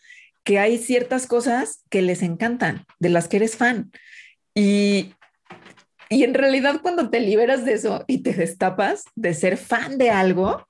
que 0.44 0.60
hay 0.60 0.78
ciertas 0.78 1.28
cosas 1.28 1.84
que 1.90 2.02
les 2.02 2.22
encantan, 2.22 2.86
de 3.00 3.10
las 3.10 3.28
que 3.28 3.38
eres 3.38 3.56
fan. 3.56 3.92
Y, 4.56 5.14
y 6.10 6.24
en 6.24 6.34
realidad 6.34 6.82
cuando 6.82 7.10
te 7.10 7.20
liberas 7.20 7.66
de 7.66 7.74
eso 7.74 8.04
y 8.08 8.24
te 8.24 8.34
destapas 8.34 9.06
de 9.16 9.34
ser 9.34 9.58
fan 9.58 9.98
de 9.98 10.10
algo, 10.10 10.68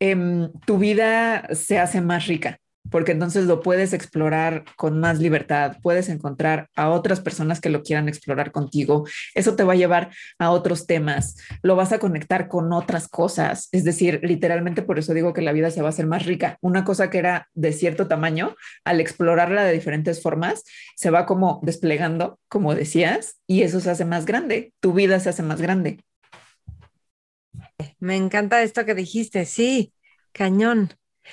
em, 0.00 0.50
tu 0.66 0.78
vida 0.78 1.48
se 1.54 1.78
hace 1.78 2.00
más 2.00 2.26
rica 2.26 2.58
porque 2.92 3.10
entonces 3.12 3.46
lo 3.46 3.60
puedes 3.60 3.92
explorar 3.92 4.64
con 4.76 5.00
más 5.00 5.18
libertad, 5.18 5.78
puedes 5.82 6.08
encontrar 6.08 6.68
a 6.76 6.90
otras 6.90 7.20
personas 7.20 7.60
que 7.60 7.70
lo 7.70 7.82
quieran 7.82 8.08
explorar 8.08 8.52
contigo, 8.52 9.04
eso 9.34 9.56
te 9.56 9.64
va 9.64 9.72
a 9.72 9.76
llevar 9.76 10.10
a 10.38 10.50
otros 10.50 10.86
temas, 10.86 11.36
lo 11.62 11.74
vas 11.74 11.92
a 11.92 11.98
conectar 11.98 12.46
con 12.46 12.72
otras 12.72 13.08
cosas, 13.08 13.68
es 13.72 13.82
decir, 13.82 14.20
literalmente 14.22 14.82
por 14.82 14.98
eso 14.98 15.14
digo 15.14 15.32
que 15.32 15.42
la 15.42 15.52
vida 15.52 15.70
se 15.70 15.80
va 15.80 15.88
a 15.88 15.90
hacer 15.90 16.06
más 16.06 16.26
rica. 16.26 16.58
Una 16.60 16.84
cosa 16.84 17.10
que 17.10 17.18
era 17.18 17.48
de 17.54 17.72
cierto 17.72 18.06
tamaño, 18.06 18.54
al 18.84 19.00
explorarla 19.00 19.64
de 19.64 19.72
diferentes 19.72 20.22
formas, 20.22 20.62
se 20.94 21.10
va 21.10 21.26
como 21.26 21.60
desplegando, 21.62 22.38
como 22.48 22.74
decías, 22.74 23.40
y 23.46 23.62
eso 23.62 23.80
se 23.80 23.90
hace 23.90 24.04
más 24.04 24.26
grande, 24.26 24.72
tu 24.80 24.92
vida 24.92 25.18
se 25.18 25.30
hace 25.30 25.42
más 25.42 25.60
grande. 25.60 25.98
Me 27.98 28.16
encanta 28.16 28.62
esto 28.62 28.84
que 28.84 28.94
dijiste, 28.94 29.44
sí, 29.44 29.92
cañón. 30.32 30.90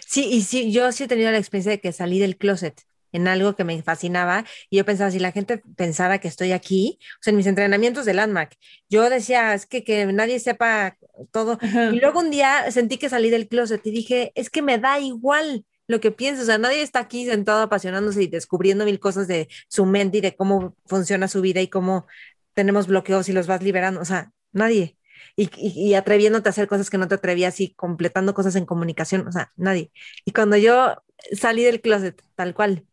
Sí, 0.07 0.27
y 0.31 0.41
sí, 0.43 0.71
yo 0.71 0.91
sí 0.91 1.03
he 1.03 1.07
tenido 1.07 1.31
la 1.31 1.37
experiencia 1.37 1.71
de 1.71 1.81
que 1.81 1.91
salí 1.91 2.19
del 2.19 2.37
closet 2.37 2.81
en 3.11 3.27
algo 3.27 3.55
que 3.55 3.63
me 3.63 3.81
fascinaba 3.81 4.45
y 4.69 4.77
yo 4.77 4.85
pensaba, 4.85 5.09
si 5.11 5.19
la 5.19 5.31
gente 5.31 5.63
pensara 5.75 6.19
que 6.19 6.27
estoy 6.27 6.51
aquí, 6.51 6.99
o 7.01 7.17
sea, 7.21 7.31
en 7.31 7.37
mis 7.37 7.47
entrenamientos 7.47 8.05
de 8.05 8.13
Landmark, 8.13 8.55
yo 8.89 9.09
decía, 9.09 9.53
es 9.53 9.65
que, 9.65 9.83
que 9.83 10.05
nadie 10.07 10.39
sepa 10.39 10.97
todo. 11.31 11.57
Y 11.89 11.99
luego 11.99 12.19
un 12.19 12.29
día 12.31 12.69
sentí 12.71 12.97
que 12.97 13.09
salí 13.09 13.29
del 13.29 13.47
closet 13.47 13.85
y 13.85 13.91
dije, 13.91 14.31
es 14.35 14.49
que 14.49 14.61
me 14.61 14.77
da 14.77 14.99
igual 14.99 15.65
lo 15.87 15.99
que 15.99 16.11
pienso, 16.11 16.43
o 16.43 16.45
sea, 16.45 16.59
nadie 16.59 16.83
está 16.83 16.99
aquí 16.99 17.25
sentado 17.25 17.63
apasionándose 17.63 18.21
y 18.23 18.27
descubriendo 18.27 18.85
mil 18.85 18.99
cosas 18.99 19.27
de 19.27 19.47
su 19.67 19.85
mente 19.87 20.19
y 20.19 20.21
de 20.21 20.35
cómo 20.35 20.75
funciona 20.85 21.27
su 21.27 21.41
vida 21.41 21.61
y 21.61 21.67
cómo 21.67 22.05
tenemos 22.53 22.85
bloqueos 22.87 23.27
y 23.29 23.33
los 23.33 23.47
vas 23.47 23.63
liberando, 23.63 23.99
o 24.01 24.05
sea, 24.05 24.31
nadie 24.51 24.98
y, 25.35 25.93
atreviéndote 25.93 26.49
a 26.49 26.51
hacer 26.51 26.67
cosas 26.67 26.89
que 26.89 26.97
no 26.97 27.07
te 27.07 27.15
atrevías 27.15 27.59
y 27.61 27.73
completando 27.73 28.33
cosas 28.33 28.55
en 28.55 28.65
comunicación, 28.65 29.27
o 29.27 29.31
sea, 29.31 29.51
nadie. 29.55 29.91
Y 30.25 30.31
cuando 30.31 30.57
yo 30.57 30.95
salí 31.33 31.63
del 31.63 31.81
closet, 31.81 32.21
tal 32.35 32.53
cual. 32.53 32.85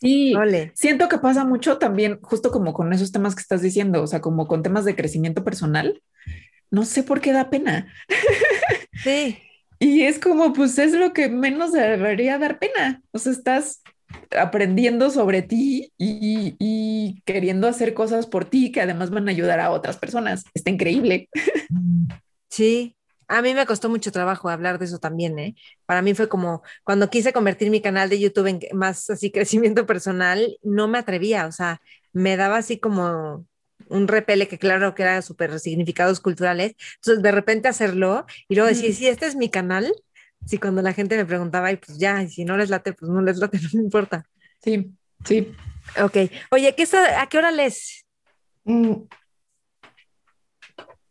Sí, 0.00 0.34
siento 0.74 1.08
que 1.08 1.18
pasa 1.18 1.44
mucho 1.44 1.78
también, 1.78 2.18
justo 2.22 2.50
como 2.50 2.72
con 2.72 2.92
esos 2.92 3.12
temas 3.12 3.34
que 3.34 3.42
estás 3.42 3.60
diciendo, 3.60 4.02
o 4.02 4.06
sea, 4.06 4.20
como 4.20 4.46
con 4.46 4.62
temas 4.62 4.84
de 4.84 4.96
crecimiento 4.96 5.44
personal. 5.44 6.02
No 6.70 6.84
sé 6.84 7.02
por 7.02 7.20
qué 7.20 7.32
da 7.32 7.50
pena. 7.50 7.92
Sí. 9.02 9.38
y 9.78 10.02
es 10.02 10.18
como, 10.18 10.52
pues 10.52 10.78
es 10.78 10.92
lo 10.92 11.12
que 11.12 11.28
menos 11.28 11.72
debería 11.72 12.38
dar 12.38 12.58
pena. 12.58 13.02
O 13.12 13.18
sea, 13.18 13.32
estás 13.32 13.82
aprendiendo 14.36 15.10
sobre 15.10 15.42
ti 15.42 15.92
y, 15.98 16.56
y, 16.58 17.22
queriendo 17.24 17.68
hacer 17.68 17.94
cosas 17.94 18.26
por 18.26 18.44
ti 18.44 18.72
que 18.72 18.80
además 18.80 19.10
van 19.10 19.28
a 19.28 19.32
ayudar 19.32 19.60
a 19.60 19.70
otras 19.70 19.96
personas. 19.96 20.44
Está 20.54 20.70
increíble. 20.70 21.28
Sí, 22.48 22.96
a 23.30 23.42
mí 23.42 23.54
me 23.54 23.64
costó 23.64 23.88
mucho 23.88 24.10
trabajo 24.10 24.48
hablar 24.48 24.78
de 24.78 24.86
eso 24.86 24.98
también, 24.98 25.38
¿eh? 25.38 25.54
Para 25.86 26.02
mí 26.02 26.14
fue 26.14 26.28
como 26.28 26.62
cuando 26.82 27.10
quise 27.10 27.32
convertir 27.32 27.70
mi 27.70 27.80
canal 27.80 28.08
de 28.08 28.18
YouTube 28.18 28.46
en 28.46 28.60
más 28.76 29.08
así 29.08 29.30
crecimiento 29.32 29.86
personal, 29.86 30.58
no 30.62 30.88
me 30.88 30.98
atrevía, 30.98 31.46
o 31.46 31.52
sea, 31.52 31.80
me 32.12 32.36
daba 32.36 32.56
así 32.56 32.78
como 32.78 33.46
un 33.88 34.08
repele 34.08 34.48
que 34.48 34.58
claro 34.58 34.94
que 34.94 35.02
era 35.02 35.22
súper 35.22 35.58
significados 35.60 36.20
culturales. 36.20 36.74
Entonces, 36.96 37.22
de 37.22 37.32
repente 37.32 37.68
hacerlo 37.68 38.26
y 38.48 38.56
luego 38.56 38.68
decir, 38.68 38.94
sí, 38.94 39.06
este 39.06 39.26
es 39.26 39.36
mi 39.36 39.48
canal. 39.48 39.92
Sí, 40.46 40.58
cuando 40.58 40.82
la 40.82 40.92
gente 40.92 41.16
me 41.16 41.24
preguntaba, 41.24 41.70
y 41.70 41.76
pues 41.76 41.98
ya, 41.98 42.22
y 42.22 42.28
si 42.28 42.44
no 42.44 42.56
les 42.56 42.70
late, 42.70 42.92
pues 42.92 43.10
no 43.10 43.20
les 43.22 43.38
late, 43.38 43.58
no 43.62 43.68
me 43.74 43.82
importa. 43.82 44.24
Sí, 44.62 44.92
sí. 45.24 45.52
Ok. 46.02 46.16
Oye, 46.50 46.74
¿qué 46.74 46.82
está, 46.82 47.20
¿a 47.20 47.26
qué 47.28 47.38
hora 47.38 47.50
lees? 47.50 48.06
Mm. 48.64 48.94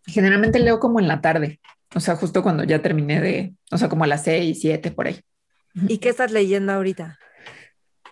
Generalmente 0.06 0.60
leo 0.60 0.80
como 0.80 1.00
en 1.00 1.08
la 1.08 1.22
tarde. 1.22 1.60
O 1.96 2.00
sea, 2.00 2.16
justo 2.16 2.44
cuando 2.44 2.64
ya 2.64 2.82
terminé 2.82 3.20
de, 3.22 3.54
o 3.72 3.78
sea, 3.78 3.90
como 3.90 4.04
a 4.04 4.08
las 4.08 4.24
seis, 4.24 4.60
siete, 4.62 4.92
por 4.92 5.08
ahí. 5.08 5.20
¿Y 5.88 6.00
qué 6.00 6.10
estás 6.10 6.32
leyendo 6.32 6.74
ahorita? 6.74 7.18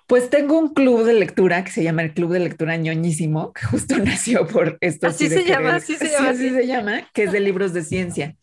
Pues 0.07 0.29
tengo 0.29 0.57
un 0.57 0.73
club 0.73 1.03
de 1.03 1.13
lectura 1.13 1.65
que 1.65 1.71
se 1.71 1.83
llama 1.83 2.01
el 2.01 2.13
Club 2.13 2.31
de 2.31 2.39
Lectura 2.39 2.77
ñoñísimo, 2.77 3.51
que 3.51 3.65
justo 3.65 3.97
nació 4.03 4.47
por 4.47 4.77
esto. 4.79 5.07
Así 5.07 5.27
se 5.29 5.43
llama, 5.43 5.75
así 5.75 5.95
se 5.95 6.07
llama. 6.11 6.29
Así 6.29 6.49
se 6.49 6.65
llama, 6.65 7.09
que 7.13 7.23
es 7.23 7.33
de 7.33 7.41
libros 7.41 7.73
de 7.73 7.83
ciencia. 7.83 8.35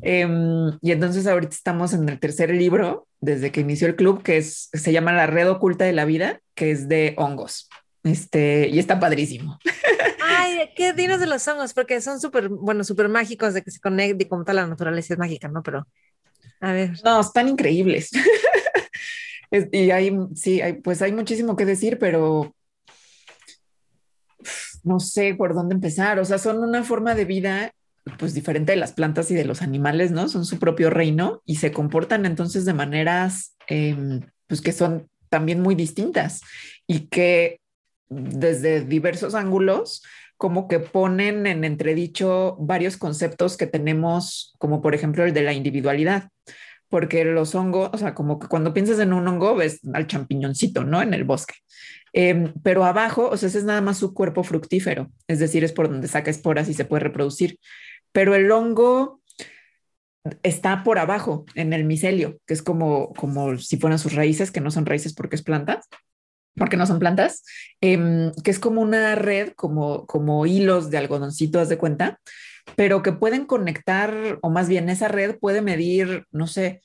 Em, 0.00 0.78
y 0.80 0.92
entonces 0.92 1.26
ahorita 1.26 1.54
estamos 1.54 1.92
en 1.92 2.08
el 2.08 2.18
tercer 2.18 2.50
libro 2.50 3.06
desde 3.20 3.52
que 3.52 3.60
inició 3.60 3.86
el 3.86 3.96
club, 3.96 4.22
que 4.22 4.38
es, 4.38 4.70
se 4.72 4.92
llama 4.92 5.12
La 5.12 5.26
Red 5.26 5.50
Oculta 5.50 5.84
de 5.84 5.92
la 5.92 6.06
Vida, 6.06 6.40
que 6.54 6.70
es 6.70 6.88
de 6.88 7.14
hongos. 7.18 7.68
Este, 8.02 8.68
y 8.68 8.78
está 8.78 8.98
padrísimo. 8.98 9.58
Ay, 10.24 10.70
¿qué 10.74 10.94
dinos 10.94 11.20
de 11.20 11.26
los 11.26 11.46
hongos? 11.46 11.74
Porque 11.74 12.00
son 12.00 12.18
súper, 12.18 12.48
bueno, 12.48 12.82
súper 12.82 13.10
mágicos 13.10 13.52
de 13.52 13.62
que 13.62 13.70
se 13.70 13.80
conecte 13.80 14.26
como 14.26 14.44
tal 14.44 14.56
la 14.56 14.66
naturaleza 14.66 15.12
es 15.12 15.18
mágica, 15.18 15.48
¿no? 15.48 15.62
Pero, 15.62 15.86
a 16.60 16.72
ver. 16.72 16.92
No, 17.04 17.20
están 17.20 17.48
increíbles. 17.48 18.10
Y 19.50 19.90
hay, 19.90 20.16
sí, 20.34 20.60
hay, 20.60 20.74
pues 20.74 21.02
hay 21.02 21.12
muchísimo 21.12 21.56
que 21.56 21.64
decir, 21.64 21.98
pero 21.98 22.54
no 24.82 25.00
sé 25.00 25.34
por 25.34 25.54
dónde 25.54 25.74
empezar. 25.74 26.18
O 26.18 26.24
sea, 26.24 26.38
son 26.38 26.58
una 26.58 26.84
forma 26.84 27.14
de 27.14 27.24
vida 27.24 27.72
pues 28.18 28.34
diferente 28.34 28.72
de 28.72 28.76
las 28.76 28.92
plantas 28.92 29.30
y 29.30 29.34
de 29.34 29.44
los 29.44 29.62
animales, 29.62 30.10
¿no? 30.10 30.28
Son 30.28 30.44
su 30.44 30.58
propio 30.58 30.90
reino 30.90 31.42
y 31.44 31.56
se 31.56 31.72
comportan 31.72 32.26
entonces 32.26 32.64
de 32.64 32.72
maneras 32.72 33.56
em, 33.66 34.20
pues 34.46 34.60
que 34.60 34.72
son 34.72 35.08
también 35.28 35.60
muy 35.60 35.74
distintas 35.74 36.40
y 36.86 37.08
que 37.08 37.60
desde 38.08 38.80
diversos 38.80 39.34
ángulos 39.34 40.02
como 40.36 40.66
que 40.68 40.80
ponen 40.80 41.46
en 41.46 41.64
entredicho 41.64 42.56
varios 42.58 42.96
conceptos 42.96 43.56
que 43.56 43.66
tenemos, 43.66 44.54
como 44.58 44.80
por 44.80 44.94
ejemplo 44.94 45.24
el 45.24 45.34
de 45.34 45.42
la 45.42 45.52
individualidad, 45.52 46.30
porque 46.90 47.24
los 47.24 47.54
hongos, 47.54 47.90
o 47.92 47.98
sea, 47.98 48.14
como 48.14 48.38
que 48.38 48.48
cuando 48.48 48.74
piensas 48.74 48.98
en 48.98 49.12
un 49.12 49.26
hongo 49.26 49.54
ves 49.54 49.80
al 49.94 50.06
champiñoncito, 50.06 50.84
¿no? 50.84 51.00
En 51.00 51.14
el 51.14 51.24
bosque. 51.24 51.54
Em, 52.12 52.52
pero 52.62 52.84
abajo, 52.84 53.28
o 53.30 53.36
sea, 53.36 53.48
ese 53.48 53.58
es 53.58 53.64
nada 53.64 53.80
más 53.80 53.98
su 53.98 54.12
cuerpo 54.12 54.42
fructífero, 54.42 55.10
es 55.28 55.38
decir, 55.38 55.64
es 55.64 55.72
por 55.72 55.88
donde 55.88 56.08
saca 56.08 56.30
esporas 56.30 56.68
y 56.68 56.74
se 56.74 56.84
puede 56.84 57.04
reproducir. 57.04 57.58
Pero 58.12 58.34
el 58.34 58.50
hongo 58.50 59.22
está 60.42 60.82
por 60.82 60.98
abajo, 60.98 61.46
en 61.54 61.72
el 61.72 61.84
micelio, 61.84 62.38
que 62.46 62.54
es 62.54 62.62
como, 62.62 63.12
como 63.14 63.56
si 63.58 63.78
fueran 63.78 63.98
sus 63.98 64.14
raíces, 64.14 64.50
que 64.50 64.60
no 64.60 64.70
son 64.70 64.84
raíces 64.84 65.14
porque 65.14 65.36
es 65.36 65.42
planta 65.42 65.80
porque 66.56 66.76
no 66.76 66.86
son 66.86 66.98
plantas, 66.98 67.44
em, 67.80 68.32
que 68.44 68.50
es 68.50 68.58
como 68.58 68.80
una 68.80 69.14
red, 69.14 69.52
como, 69.54 70.06
como 70.06 70.46
hilos 70.46 70.90
de 70.90 70.98
algodoncito, 70.98 71.60
haz 71.60 71.68
de 71.68 71.78
cuenta, 71.78 72.20
pero 72.76 73.02
que 73.02 73.12
pueden 73.12 73.46
conectar, 73.46 74.38
o 74.42 74.50
más 74.50 74.68
bien 74.68 74.88
esa 74.88 75.08
red 75.08 75.38
puede 75.38 75.62
medir, 75.62 76.26
no 76.30 76.46
sé, 76.46 76.82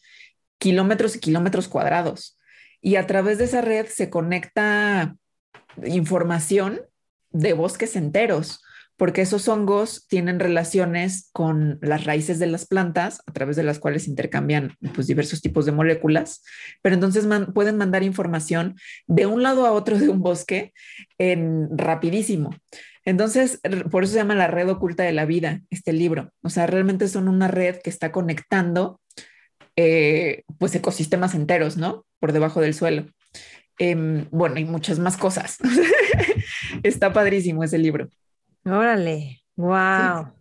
kilómetros 0.58 1.16
y 1.16 1.20
kilómetros 1.20 1.68
cuadrados. 1.68 2.38
Y 2.82 2.98
a 2.98 3.08
través 3.08 3.38
de 3.38 3.46
esa 3.46 3.62
red 3.62 3.88
se 3.88 4.10
conecta 4.10 5.16
información 5.84 6.82
de 7.32 7.54
bosques 7.54 7.96
enteros 7.96 8.62
porque 8.98 9.22
esos 9.22 9.48
hongos 9.48 10.08
tienen 10.08 10.40
relaciones 10.40 11.30
con 11.34 11.80
las 11.82 12.06
raíces 12.06 12.40
de 12.40 12.48
las 12.48 12.66
plantas 12.66 13.22
a 13.26 13.34
través 13.34 13.56
de 13.56 13.64
las 13.64 13.80
cuales 13.80 14.08
intercambian 14.08 14.76
pues, 14.94 15.08
diversos 15.08 15.42
tipos 15.42 15.66
de 15.66 15.74
moléculas, 15.74 16.44
pero 16.82 16.96
entonces 16.96 17.28
pueden 17.54 17.78
mandar 17.78 18.04
información 18.04 18.76
de 19.08 19.26
un 19.26 19.44
lado 19.44 19.66
a 19.66 19.74
otro 19.74 19.98
de 19.98 20.10
un 20.10 20.22
bosque 20.22 20.74
en 21.18 21.78
rapidísimo. 21.78 22.56
Entonces, 23.06 23.61
por 23.91 24.03
eso 24.03 24.14
se 24.14 24.19
llama 24.19 24.36
la 24.36 24.48
red 24.48 24.68
oculta 24.69 25.03
de 25.03 25.14
la 25.14 25.26
vida, 25.26 25.61
este 25.69 25.94
libro. 25.94 26.32
O 26.41 26.49
sea, 26.49 26.65
realmente 26.65 27.07
son 27.07 27.27
una 27.27 27.48
red 27.48 27.77
que 27.82 27.91
está 27.91 28.11
conectando 28.11 28.99
eh, 29.76 30.44
pues 30.57 30.73
ecosistemas 30.73 31.36
enteros, 31.36 31.77
¿no? 31.77 32.06
Por 32.19 32.32
debajo 32.32 32.61
del 32.61 32.73
suelo. 32.73 33.06
Em, 33.77 34.27
bueno, 34.32 34.57
y 34.57 34.65
muchas 34.65 34.99
más 34.99 35.18
cosas. 35.18 35.57
está 36.84 37.14
padrísimo 37.14 37.64
ese 37.64 37.77
libro. 37.77 38.07
Órale, 38.64 39.41
wow. 39.56 40.32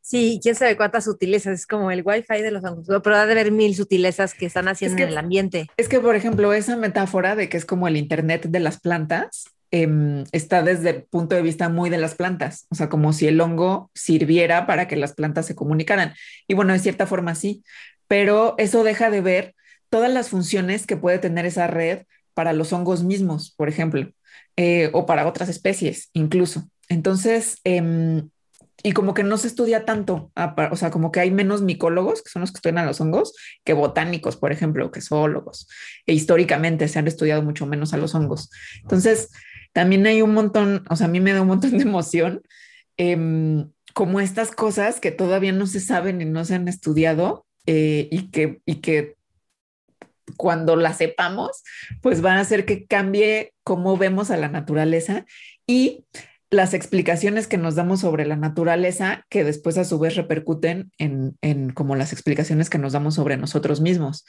Sí. 0.00 0.40
quién 0.42 0.54
sabe 0.54 0.76
cuántas 0.76 1.04
sutilezas, 1.04 1.60
es 1.60 1.66
como 1.66 1.90
el 1.90 2.02
wifi 2.04 2.40
de 2.40 2.50
los 2.50 2.64
hongos, 2.64 2.86
pero 3.02 3.16
ha 3.16 3.26
de 3.26 3.32
haber 3.32 3.52
mil 3.52 3.74
sutilezas 3.74 4.32
que 4.32 4.46
están 4.46 4.68
haciendo 4.68 5.02
en 5.02 5.08
el 5.08 5.18
ambiente. 5.18 5.66
Es 5.76 5.88
que, 5.88 6.00
por 6.00 6.16
ejemplo, 6.16 6.52
esa 6.52 6.76
metáfora 6.76 7.36
de 7.36 7.48
que 7.48 7.56
es 7.56 7.64
como 7.64 7.88
el 7.88 7.96
Internet 7.96 8.46
de 8.48 8.60
las 8.60 8.80
plantas, 8.80 9.44
em, 9.70 10.24
está 10.32 10.62
desde 10.62 10.90
el 10.90 11.02
punto 11.04 11.34
de 11.34 11.42
vista 11.42 11.68
muy 11.68 11.90
de 11.90 11.98
las 11.98 12.14
plantas, 12.14 12.66
o 12.70 12.74
sea, 12.74 12.88
como 12.88 13.12
si 13.12 13.26
el 13.26 13.40
hongo 13.40 13.90
sirviera 13.94 14.66
para 14.66 14.88
que 14.88 14.96
las 14.96 15.14
plantas 15.14 15.46
se 15.46 15.54
comunicaran. 15.54 16.14
Y 16.48 16.54
bueno, 16.54 16.72
de 16.72 16.78
cierta 16.78 17.06
forma 17.06 17.34
sí, 17.34 17.62
pero 18.08 18.54
eso 18.58 18.82
deja 18.84 19.10
de 19.10 19.20
ver 19.20 19.54
todas 19.88 20.12
las 20.12 20.28
funciones 20.28 20.86
que 20.86 20.96
puede 20.96 21.18
tener 21.18 21.46
esa 21.46 21.66
red 21.66 22.02
para 22.34 22.52
los 22.52 22.72
hongos 22.72 23.04
mismos, 23.04 23.52
por 23.56 23.68
ejemplo, 23.68 24.10
eh, 24.56 24.90
o 24.92 25.06
para 25.06 25.26
otras 25.26 25.48
especies 25.48 26.10
incluso. 26.12 26.68
Entonces, 26.88 27.58
em, 27.64 28.30
y 28.82 28.92
como 28.92 29.14
que 29.14 29.22
no 29.22 29.36
se 29.36 29.46
estudia 29.46 29.84
tanto, 29.84 30.32
o 30.70 30.76
sea, 30.76 30.90
como 30.90 31.12
que 31.12 31.20
hay 31.20 31.30
menos 31.30 31.62
micólogos, 31.62 32.22
que 32.22 32.30
son 32.30 32.40
los 32.40 32.50
que 32.50 32.56
estudian 32.56 32.78
a 32.78 32.86
los 32.86 33.00
hongos, 33.00 33.34
que 33.64 33.74
botánicos, 33.74 34.36
por 34.36 34.52
ejemplo, 34.52 34.90
que 34.90 35.02
zoólogos. 35.02 35.68
E 36.06 36.14
históricamente 36.14 36.88
se 36.88 36.98
han 36.98 37.06
estudiado 37.06 37.42
mucho 37.42 37.66
menos 37.66 37.92
a 37.92 37.98
los 37.98 38.14
hongos. 38.14 38.50
Entonces, 38.82 39.30
también 39.72 40.06
hay 40.06 40.22
un 40.22 40.34
montón, 40.34 40.84
o 40.88 40.96
sea, 40.96 41.06
a 41.06 41.10
mí 41.10 41.20
me 41.20 41.32
da 41.32 41.42
un 41.42 41.48
montón 41.48 41.76
de 41.76 41.82
emoción, 41.82 42.42
em, 42.96 43.70
como 43.94 44.20
estas 44.20 44.50
cosas 44.50 45.00
que 45.00 45.10
todavía 45.10 45.52
no 45.52 45.66
se 45.66 45.80
saben 45.80 46.20
y 46.20 46.24
no 46.24 46.44
se 46.44 46.54
han 46.54 46.68
estudiado 46.68 47.46
eh, 47.66 48.08
y, 48.10 48.30
que, 48.30 48.60
y 48.64 48.76
que 48.76 49.16
cuando 50.36 50.76
las 50.76 50.98
sepamos, 50.98 51.62
pues 52.00 52.20
van 52.20 52.38
a 52.38 52.40
hacer 52.40 52.64
que 52.64 52.86
cambie 52.86 53.52
cómo 53.64 53.96
vemos 53.96 54.30
a 54.30 54.36
la 54.36 54.48
naturaleza 54.48 55.26
y 55.66 56.04
las 56.50 56.74
explicaciones 56.74 57.46
que 57.46 57.58
nos 57.58 57.76
damos 57.76 58.00
sobre 58.00 58.26
la 58.26 58.36
naturaleza, 58.36 59.24
que 59.28 59.44
después 59.44 59.78
a 59.78 59.84
su 59.84 59.98
vez 60.00 60.16
repercuten 60.16 60.90
en, 60.98 61.36
en, 61.42 61.70
como 61.70 61.94
las 61.94 62.12
explicaciones 62.12 62.68
que 62.68 62.78
nos 62.78 62.92
damos 62.92 63.14
sobre 63.14 63.36
nosotros 63.36 63.80
mismos. 63.80 64.24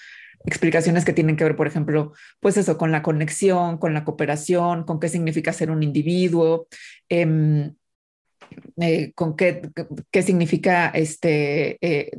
Explicaciones 0.46 1.06
que 1.06 1.14
tienen 1.14 1.36
que 1.36 1.44
ver, 1.44 1.56
por 1.56 1.68
ejemplo, 1.68 2.14
pues 2.40 2.58
eso, 2.58 2.78
con 2.78 2.92
la 2.92 3.04
conexión, 3.04 3.78
con 3.78 3.94
la 3.94 4.04
cooperación, 4.04 4.84
con 4.84 5.00
qué 5.00 5.10
significa 5.10 5.54
ser 5.54 5.72
un 5.72 5.84
individuo, 5.84 6.68
em, 7.10 7.76
eh, 8.78 9.12
con 9.14 9.36
qué, 9.36 9.62
qué 10.12 10.22
significa 10.24 10.90
este, 10.90 11.78
eh, 11.82 12.12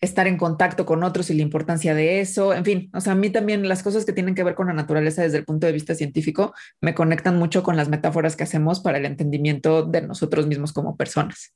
estar 0.00 0.26
en 0.26 0.38
contacto 0.38 0.86
con 0.86 1.02
otros 1.02 1.30
y 1.30 1.34
la 1.34 1.42
importancia 1.42 1.94
de 1.94 2.20
eso. 2.20 2.54
En 2.54 2.64
fin, 2.64 2.90
o 2.94 3.00
sea, 3.00 3.12
a 3.12 3.16
mí 3.16 3.30
también 3.30 3.68
las 3.68 3.82
cosas 3.82 4.04
que 4.04 4.12
tienen 4.12 4.34
que 4.34 4.44
ver 4.44 4.54
con 4.54 4.66
la 4.68 4.72
naturaleza 4.72 5.22
desde 5.22 5.38
el 5.38 5.44
punto 5.44 5.66
de 5.66 5.72
vista 5.72 5.94
científico 5.94 6.54
me 6.80 6.94
conectan 6.94 7.36
mucho 7.36 7.62
con 7.62 7.76
las 7.76 7.88
metáforas 7.88 8.34
que 8.34 8.44
hacemos 8.44 8.80
para 8.80 8.98
el 8.98 9.04
entendimiento 9.04 9.82
de 9.84 10.02
nosotros 10.02 10.46
mismos 10.46 10.72
como 10.72 10.96
personas. 10.96 11.54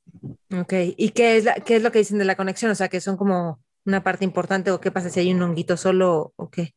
Ok, 0.55 0.73
¿y 0.95 1.09
qué 1.09 1.37
es, 1.37 1.45
qué 1.65 1.77
es 1.77 1.83
lo 1.83 1.91
que 1.91 1.99
dicen 1.99 2.19
de 2.19 2.25
la 2.25 2.35
conexión? 2.35 2.71
O 2.71 2.75
sea, 2.75 2.87
que 2.87 3.01
son 3.01 3.17
como 3.17 3.59
una 3.85 4.03
parte 4.03 4.25
importante 4.25 4.71
o 4.71 4.81
qué 4.81 4.91
pasa 4.91 5.09
si 5.09 5.19
hay 5.19 5.33
un 5.33 5.41
honguito 5.41 5.77
solo 5.77 6.33
o 6.35 6.49
qué? 6.49 6.73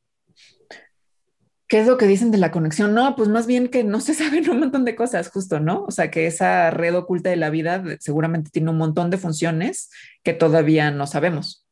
¿Qué 1.69 1.81
es 1.81 1.87
lo 1.87 1.99
que 1.99 2.07
dicen 2.07 2.31
de 2.31 2.39
la 2.39 2.51
conexión? 2.51 2.95
No, 2.95 3.15
pues 3.15 3.29
más 3.29 3.47
bien 3.47 3.69
que 3.69 3.85
no 3.85 4.01
se 4.01 4.15
saben 4.15 4.49
un 4.49 4.61
montón 4.61 4.85
de 4.85 4.97
cosas, 4.97 5.29
justo, 5.29 5.61
¿no? 5.61 5.85
O 5.85 5.91
sea, 5.91 6.11
que 6.11 6.27
esa 6.27 6.71
red 6.71 6.97
oculta 6.97 7.31
de 7.31 7.37
la 7.37 7.51
vida 7.51 7.83
seguramente 8.01 8.51
tiene 8.51 8.71
un 8.71 8.79
montón 8.79 9.11
de 9.11 9.19
funciones 9.19 9.91
que 10.23 10.33
todavía 10.33 10.91
no 10.91 11.07
sabemos. 11.07 11.67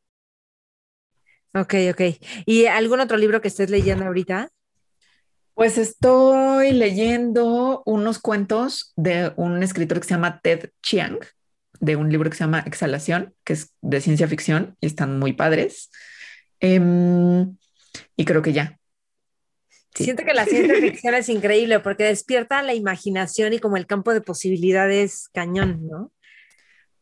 Ok, 1.53 1.73
ok. 1.91 2.01
¿Y 2.45 2.65
algún 2.65 2.99
otro 2.99 3.17
libro 3.17 3.41
que 3.41 3.47
estés 3.47 3.71
leyendo 3.71 4.05
ahorita? 4.05 4.49
Pues 5.55 5.79
estoy 5.79 6.71
leyendo 6.73 7.81
unos 7.87 8.19
cuentos 8.19 8.93
de 8.95 9.33
un 9.37 9.63
escritor 9.63 9.99
que 9.99 10.07
se 10.07 10.13
llama 10.13 10.39
Ted 10.41 10.69
Chiang, 10.83 11.17
de 11.79 11.95
un 11.95 12.11
libro 12.11 12.29
que 12.29 12.37
se 12.37 12.43
llama 12.43 12.63
Exhalación, 12.65 13.33
que 13.43 13.53
es 13.53 13.73
de 13.81 14.01
ciencia 14.01 14.27
ficción 14.27 14.75
y 14.81 14.87
están 14.87 15.19
muy 15.19 15.33
padres. 15.33 15.89
Em, 16.59 17.55
y 18.15 18.25
creo 18.25 18.41
que 18.41 18.53
ya. 18.53 18.77
Siento 19.93 20.23
que 20.23 20.33
la 20.33 20.45
ciencia 20.45 20.75
ficción 20.75 21.15
es 21.15 21.29
increíble 21.29 21.79
porque 21.79 22.03
despierta 22.03 22.61
la 22.61 22.73
imaginación 22.73 23.53
y 23.53 23.59
como 23.59 23.77
el 23.77 23.87
campo 23.87 24.13
de 24.13 24.21
posibilidades 24.21 25.29
cañón, 25.33 25.87
¿no? 25.87 26.11